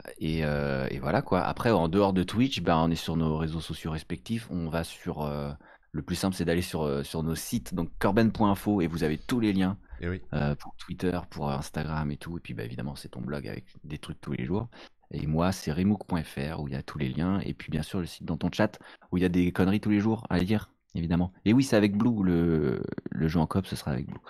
Euh, 0.09 0.11
et, 0.19 0.45
euh, 0.45 0.87
et 0.91 0.99
voilà 0.99 1.23
quoi. 1.23 1.43
Après, 1.43 1.71
en 1.71 1.89
dehors 1.89 2.13
de 2.13 2.23
Twitch, 2.23 2.61
ben, 2.63 2.77
on 2.79 2.91
est 2.91 2.97
sur 2.97 3.17
nos 3.17 3.37
réseaux 3.39 3.61
sociaux 3.61 3.91
respectifs. 3.91 4.49
On 4.51 4.69
va 4.69 4.85
sur. 4.85 5.23
euh, 5.23 5.53
le 5.93 6.03
plus 6.03 6.17
simple, 6.17 6.37
c'est 6.37 6.45
d'aller 6.45 6.63
sur, 6.63 6.83
euh, 6.83 7.03
sur 7.05 7.23
nos 7.23 7.35
sites, 7.35 7.73
donc 7.75 7.91
corben.info, 7.99 8.83
et 8.83 8.87
vous 8.87 9.03
avez 9.03 9.17
tous 9.17 9.41
les 9.41 9.53
liens 9.55 9.79
Et 10.01 10.09
oui. 10.09 10.21
euh, 10.35 10.55
pour 10.55 10.75
Twitter, 10.77 11.19
pour 11.31 11.51
Instagram 11.51 12.11
et 12.11 12.19
tout. 12.19 12.37
Et 12.37 12.41
puis 12.41 12.53
bah, 12.55 12.65
évidemment, 12.65 12.97
c'est 12.97 13.09
ton 13.09 13.23
blog 13.23 13.49
avec 13.49 13.65
des 13.85 13.99
trucs 13.99 14.21
tous 14.21 14.33
les 14.33 14.45
jours. 14.45 14.69
Et 15.13 15.27
moi, 15.27 15.53
c'est 15.53 15.73
remook.fr 15.73 16.61
où 16.61 16.69
il 16.69 16.75
y 16.75 16.77
a 16.77 16.83
tous 16.83 16.99
les 16.99 17.09
liens. 17.09 17.41
Et 17.41 17.55
puis 17.55 17.71
bien 17.71 17.83
sûr, 17.83 18.01
le 18.01 18.07
site 18.07 18.25
dans 18.25 18.37
ton 18.37 18.51
chat 18.53 18.79
où 19.11 19.17
il 19.17 19.23
y 19.23 19.27
a 19.27 19.29
des 19.31 19.53
conneries 19.53 19.81
tous 19.81 19.91
les 19.91 20.01
jours 20.01 20.27
à 20.29 20.39
lire, 20.39 20.71
évidemment. 20.95 21.33
Et 21.47 21.53
oui, 21.55 21.65
c'est 21.65 21.77
avec 21.77 21.97
Blue, 21.97 22.23
le, 22.25 22.83
le 23.11 23.29
jeu 23.29 23.41
en 23.41 23.47
coop, 23.47 23.67
ce 23.67 23.77
sera 23.77 23.93
avec 23.93 24.07
Blue. 24.07 24.21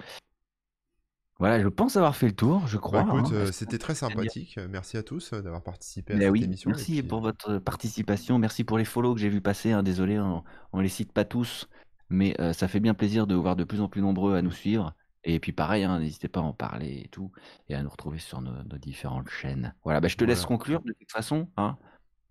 Voilà, 1.39 1.61
je 1.63 1.69
pense 1.69 1.97
avoir 1.97 2.17
fait 2.17 2.27
le 2.29 2.35
tour, 2.37 2.67
je 2.67 2.79
Bah 2.91 3.03
crois. 3.03 3.03
écoute, 3.03 3.33
hein. 3.33 3.33
euh, 3.33 3.53
c'était 3.53 3.79
très 3.79 3.95
sympathique. 3.95 4.57
Euh, 4.59 4.69
Merci 4.71 4.97
à 4.97 5.03
tous 5.03 5.33
euh, 5.33 5.43
d'avoir 5.43 5.63
participé 5.63 6.15
à 6.15 6.19
Ben 6.19 6.23
cette 6.23 6.31
oui, 6.33 6.41
émission. 6.41 6.71
merci 6.71 7.03
puis, 7.03 7.03
pour 7.03 7.21
votre 7.21 7.59
participation, 7.59 8.39
merci 8.39 8.65
pour 8.65 8.79
les 8.79 8.85
follow 8.85 9.15
que 9.15 9.21
j'ai 9.21 9.29
vu 9.29 9.41
passer. 9.41 9.73
hein. 9.73 9.83
Désolé, 9.83 10.19
on, 10.19 10.45
on 10.73 10.81
les 10.81 10.89
cite 10.89 11.13
pas 11.13 11.25
tous, 11.25 11.69
mais 12.09 12.35
euh, 12.41 12.53
ça 12.53 12.69
fait 12.69 12.81
bien 12.81 12.95
plaisir 12.95 13.27
de 13.27 13.35
vous 13.35 13.43
voir 13.43 13.57
de 13.57 13.65
plus 13.65 13.81
en 13.81 13.89
plus 13.89 14.01
nombreux 14.03 14.35
à 14.37 14.43
nous 14.43 14.51
suivre. 14.53 14.95
Et 15.25 15.41
puis 15.41 15.53
pareil, 15.53 15.85
hein, 15.85 15.99
n'hésitez 15.99 16.29
pas 16.29 16.41
à 16.41 16.45
en 16.45 16.53
parler 16.55 17.03
et 17.05 17.09
tout, 17.09 17.33
et 17.69 17.75
à 17.75 17.83
nous 17.83 17.91
retrouver 17.91 18.19
sur 18.19 18.41
nos, 18.41 18.63
nos 18.63 18.79
différentes 18.79 19.29
chaînes. 19.29 19.75
Voilà, 19.85 20.01
bah, 20.01 20.09
je 20.09 20.17
te 20.17 20.25
laisse 20.25 20.47
conclure 20.47 20.83
de 20.83 20.93
toute 20.93 21.11
façon. 21.13 21.51
Hein. 21.57 21.77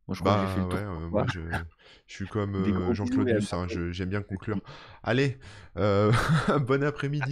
Moi, 0.08 0.14
je 0.16 0.20
crois 0.22 0.36
que 0.36 0.40
Bah 0.42 0.46
j'ai 0.48 0.54
fait 0.54 0.60
le 0.62 0.66
tour. 0.70 0.74
ouais, 0.80 0.86
euh, 0.86 1.10
moi 1.10 1.26
je, 1.34 1.40
je 2.06 2.14
suis 2.14 2.28
comme 2.28 2.56
euh, 2.56 2.94
Jean-Claude 2.94 3.28
Duss, 3.28 3.52
hein, 3.54 3.66
je- 3.68 3.92
j'aime 3.92 4.10
bien 4.10 4.22
conclure. 4.22 4.58
Allez, 5.04 5.40
euh, 5.78 6.12
bon 6.68 6.84
après-midi. 6.84 7.26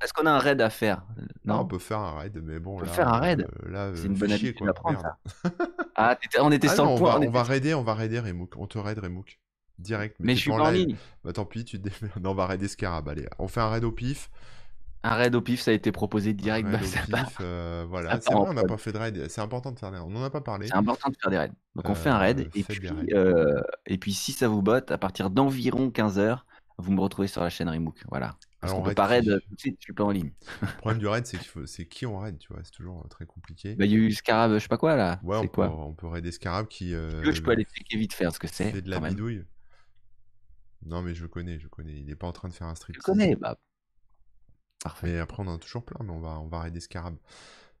Est-ce 0.00 0.12
qu'on- 0.12 0.26
a 0.26 0.30
un 0.30 0.38
raid 0.38 0.60
à 0.60 0.70
faire 0.70 1.02
Ah, 1.18 1.22
Non? 1.44 1.60
on 1.60 1.64
peut 1.66 1.78
faire 1.80 1.98
un 1.98 2.18
raid, 2.18 2.40
mais 2.44 2.60
bon, 2.60 2.76
On 2.76 2.78
peut 2.80 2.86
là, 2.86 2.92
faire 2.92 3.08
un 3.08 3.18
raid 3.18 3.40
euh, 3.64 3.70
là, 3.70 3.90
C'est 3.94 4.02
euh, 4.02 4.06
une 4.06 4.14
fais 4.14 4.20
bonne 4.20 4.32
habitude 4.32 4.58
quoi, 4.58 4.70
à 4.70 4.72
prendre, 4.72 5.00
ça. 5.00 5.18
Ah, 5.96 6.16
on 6.40 6.52
était 6.52 6.68
Ah 6.68 6.76
sans 6.76 6.84
non, 6.86 6.94
on 6.94 6.98
point. 6.98 7.10
va, 7.12 7.18
on 7.18 7.22
était- 7.22 7.32
va 7.32 7.42
raider, 7.42 7.74
on 7.74 7.82
va 7.82 7.94
raider 7.94 8.20
Remook. 8.20 8.54
On 8.56 8.66
te 8.66 8.78
raid 8.78 8.98
Remook. 9.00 9.38
Direct. 9.78 10.16
Mais 10.20 10.32
t'es 10.32 10.36
je 10.36 10.40
suis 10.42 10.50
pas 10.50 10.68
en 10.68 10.70
ligne. 10.70 10.96
Bah 11.24 11.32
tant 11.32 11.44
pis, 11.44 11.64
tu 11.64 11.80
te. 11.82 11.88
Non, 12.20 12.30
on 12.30 12.34
va 12.34 12.46
raider 12.46 12.68
Scarab. 12.68 13.08
Allez, 13.08 13.26
on 13.40 13.48
fait 13.48 13.60
un 13.60 13.68
raid 13.68 13.82
au 13.84 13.90
pif. 13.90 14.30
Un 15.04 15.14
raid 15.14 15.34
au 15.34 15.40
pif, 15.40 15.60
ça 15.60 15.72
a 15.72 15.74
été 15.74 15.90
proposé 15.90 16.32
direct. 16.32 16.68
Bah, 16.70 16.82
ça 16.82 17.00
pif, 17.02 17.38
euh, 17.40 17.84
voilà. 17.88 18.20
C'est 18.20 18.32
vrai, 18.32 18.44
on 18.48 18.54
n'a 18.54 18.64
pas 18.64 18.76
fait 18.76 18.92
de 18.92 18.98
raid. 18.98 19.28
C'est 19.28 19.40
important 19.40 19.72
de 19.72 19.78
faire 19.78 19.90
des 19.90 19.98
raids. 19.98 20.04
On 20.06 20.10
n'en 20.10 20.22
a 20.22 20.30
pas 20.30 20.40
parlé. 20.40 20.68
C'est 20.68 20.74
important 20.74 21.10
de 21.10 21.16
faire 21.20 21.30
des 21.30 21.38
raids. 21.38 21.52
Donc 21.74 21.88
on 21.88 21.94
fait 21.94 22.10
un 22.10 22.18
raid 22.18 22.40
Euh, 22.40 22.48
et 22.54 22.62
puis, 22.62 22.88
euh, 23.14 23.60
et 23.86 23.98
puis 23.98 24.12
si 24.12 24.32
ça 24.32 24.48
vous 24.48 24.62
botte, 24.62 24.90
à 24.90 24.98
partir 24.98 25.30
d'environ 25.30 25.88
15h, 25.88 26.42
vous 26.78 26.92
me 26.92 27.00
retrouvez 27.00 27.28
sur 27.28 27.42
la 27.42 27.50
chaîne 27.50 27.68
Remook. 27.68 28.02
Voilà. 28.08 28.36
Parce 28.60 28.72
Alors, 28.72 28.84
on 28.84 28.88
peut 28.88 28.94
pas 28.94 29.06
raid 29.06 29.28
euh, 29.28 29.40
tout 29.40 29.54
de 29.54 29.60
suite, 29.60 29.76
je 29.80 29.84
suis 29.84 29.92
pas 29.92 30.04
en 30.04 30.10
ligne. 30.10 30.30
Le 30.60 30.66
problème 30.78 30.98
du 30.98 31.06
raid, 31.06 31.26
c'est 31.26 31.38
c'est 31.66 31.86
qui 31.86 32.06
on 32.06 32.18
raid, 32.18 32.38
tu 32.38 32.52
vois. 32.52 32.62
C'est 32.62 32.70
toujours 32.70 33.00
euh, 33.04 33.08
très 33.08 33.26
compliqué. 33.26 33.74
Bah, 33.74 33.86
il 33.86 33.90
y 33.90 33.94
a 33.94 33.98
eu 33.98 34.12
Scarab, 34.12 34.54
je 34.54 34.58
sais 34.60 34.68
pas 34.68 34.78
quoi 34.78 34.96
là. 34.96 35.20
Ouais, 35.22 35.36
on 35.36 35.42
c'est 35.42 35.48
peut, 35.48 35.54
quoi 35.54 35.70
on 35.70 35.92
peut 35.94 36.06
raider 36.06 36.30
Scarab 36.30 36.68
qui 36.68 36.94
euh, 36.94 37.22
veux, 37.24 37.32
je 37.32 37.42
peux 37.42 37.50
aller 37.50 37.64
checker 37.64 37.98
vite 37.98 38.12
faire 38.12 38.32
ce 38.32 38.38
que 38.38 38.46
c'est. 38.46 38.70
fait 38.70 38.82
de 38.82 38.90
la 38.90 39.00
bidouille. 39.00 39.44
Non, 40.84 41.02
mais 41.02 41.14
je 41.14 41.26
connais, 41.26 41.58
je 41.58 41.68
connais. 41.68 41.94
Il 41.94 42.10
est 42.10 42.16
pas 42.16 42.26
en 42.26 42.32
train 42.32 42.48
de 42.48 42.54
faire 42.54 42.66
un 42.66 42.74
strip. 42.74 42.96
Le 42.96 43.02
connais 43.02 43.36
Bah. 43.36 43.56
Parfait. 44.82 45.12
Mais 45.12 45.18
après, 45.18 45.42
on 45.42 45.46
en 45.48 45.56
a 45.56 45.58
toujours 45.58 45.84
plein, 45.84 46.04
mais 46.04 46.10
on 46.12 46.20
va, 46.20 46.38
on 46.40 46.48
va 46.48 46.60
raider 46.60 46.80
Scarab. 46.80 47.16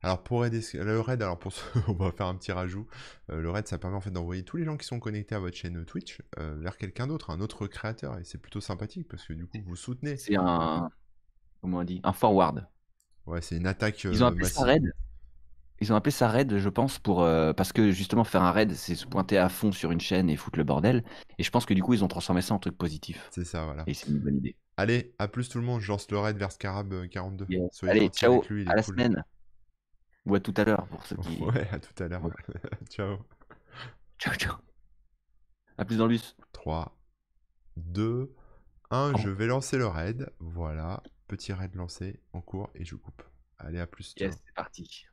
Alors, 0.02 0.22
pour 0.22 0.42
raider 0.42 0.60
Sc- 0.60 0.80
le 0.82 1.00
raid, 1.00 1.22
alors 1.22 1.38
pour 1.38 1.52
ce- 1.52 1.62
on 1.88 1.94
va 1.94 2.10
faire 2.12 2.26
un 2.26 2.34
petit 2.34 2.52
rajout. 2.52 2.86
Euh, 3.30 3.40
le 3.40 3.50
raid, 3.50 3.66
ça 3.68 3.78
permet 3.78 3.96
en 3.96 4.00
fait 4.00 4.10
d'envoyer 4.10 4.44
tous 4.44 4.56
les 4.56 4.64
gens 4.64 4.76
qui 4.76 4.86
sont 4.86 5.00
connectés 5.00 5.34
à 5.34 5.38
votre 5.38 5.56
chaîne 5.56 5.84
Twitch 5.84 6.20
euh, 6.38 6.56
vers 6.60 6.76
quelqu'un 6.76 7.06
d'autre, 7.06 7.30
un 7.30 7.40
autre 7.40 7.66
créateur. 7.66 8.18
Et 8.18 8.24
c'est 8.24 8.38
plutôt 8.38 8.60
sympathique 8.60 9.08
parce 9.08 9.24
que 9.24 9.32
du 9.32 9.46
coup, 9.46 9.58
vous 9.64 9.76
soutenez. 9.76 10.16
C'est 10.16 10.36
un. 10.36 10.90
Comment 11.60 11.78
on 11.78 11.84
dit? 11.84 12.00
Un 12.04 12.12
forward. 12.12 12.66
Ouais, 13.26 13.40
c'est 13.40 13.56
une 13.56 13.66
attaque 13.66 14.04
Ils 14.04 14.22
ont 14.22 14.26
euh, 14.26 14.30
appelé 14.30 14.46
ça 14.46 14.64
raid. 14.64 14.92
Ils 15.80 15.92
ont 15.92 15.96
appelé 15.96 16.10
ça 16.12 16.28
raid, 16.28 16.58
je 16.58 16.68
pense, 16.68 16.98
pour 16.98 17.22
euh, 17.22 17.52
parce 17.52 17.72
que 17.72 17.90
justement 17.90 18.24
faire 18.24 18.42
un 18.42 18.52
raid, 18.52 18.72
c'est 18.72 18.94
se 18.94 19.06
pointer 19.06 19.38
à 19.38 19.48
fond 19.48 19.72
sur 19.72 19.90
une 19.90 20.00
chaîne 20.00 20.30
et 20.30 20.36
foutre 20.36 20.58
le 20.58 20.64
bordel. 20.64 21.04
Et 21.38 21.42
je 21.42 21.50
pense 21.50 21.66
que 21.66 21.74
du 21.74 21.82
coup, 21.82 21.94
ils 21.94 22.04
ont 22.04 22.08
transformé 22.08 22.40
ça 22.42 22.54
en 22.54 22.58
truc 22.58 22.76
positif. 22.76 23.28
C'est 23.30 23.44
ça, 23.44 23.64
voilà. 23.64 23.82
Et 23.86 23.94
c'est 23.94 24.08
une 24.08 24.18
bonne 24.20 24.36
idée. 24.36 24.56
Allez, 24.76 25.14
à 25.18 25.28
plus 25.28 25.48
tout 25.48 25.58
le 25.58 25.64
monde. 25.64 25.80
Je 25.80 25.88
lance 25.88 26.10
le 26.10 26.18
raid 26.18 26.36
vers 26.36 26.52
Scarab 26.52 26.92
euh, 26.92 27.06
42. 27.06 27.46
Yes. 27.48 27.72
Soyez 27.72 27.92
Allez, 27.92 28.08
ciao, 28.08 28.34
avec 28.34 28.48
lui, 28.48 28.62
à 28.68 28.74
la 28.74 28.82
cool. 28.82 28.94
semaine. 28.94 29.24
Ou 30.26 30.34
à 30.34 30.40
tout 30.40 30.54
à 30.56 30.64
l'heure 30.64 30.86
pour 30.86 31.04
ceux 31.04 31.16
qui. 31.16 31.36
Ouais, 31.42 31.68
à 31.70 31.78
tout 31.78 32.02
à 32.02 32.08
l'heure. 32.08 32.24
Ouais. 32.24 32.32
Ciao. 32.90 33.18
Ciao, 34.18 34.34
ciao. 34.34 34.56
À 35.78 35.84
plus 35.84 35.96
dans 35.96 36.06
le 36.06 36.10
bus. 36.10 36.36
3, 36.52 36.96
2, 37.76 38.32
1. 38.90 39.12
Oh. 39.14 39.18
Je 39.18 39.28
vais 39.28 39.46
lancer 39.46 39.78
le 39.78 39.86
raid. 39.86 40.30
Voilà. 40.38 41.02
Petit 41.26 41.52
raid 41.52 41.74
lancé 41.74 42.20
en 42.32 42.40
cours 42.40 42.70
et 42.74 42.84
je 42.84 42.94
coupe. 42.94 43.22
Allez, 43.58 43.80
à 43.80 43.86
plus. 43.86 44.14
Yes, 44.18 44.34
c'est 44.44 44.54
parti. 44.54 45.06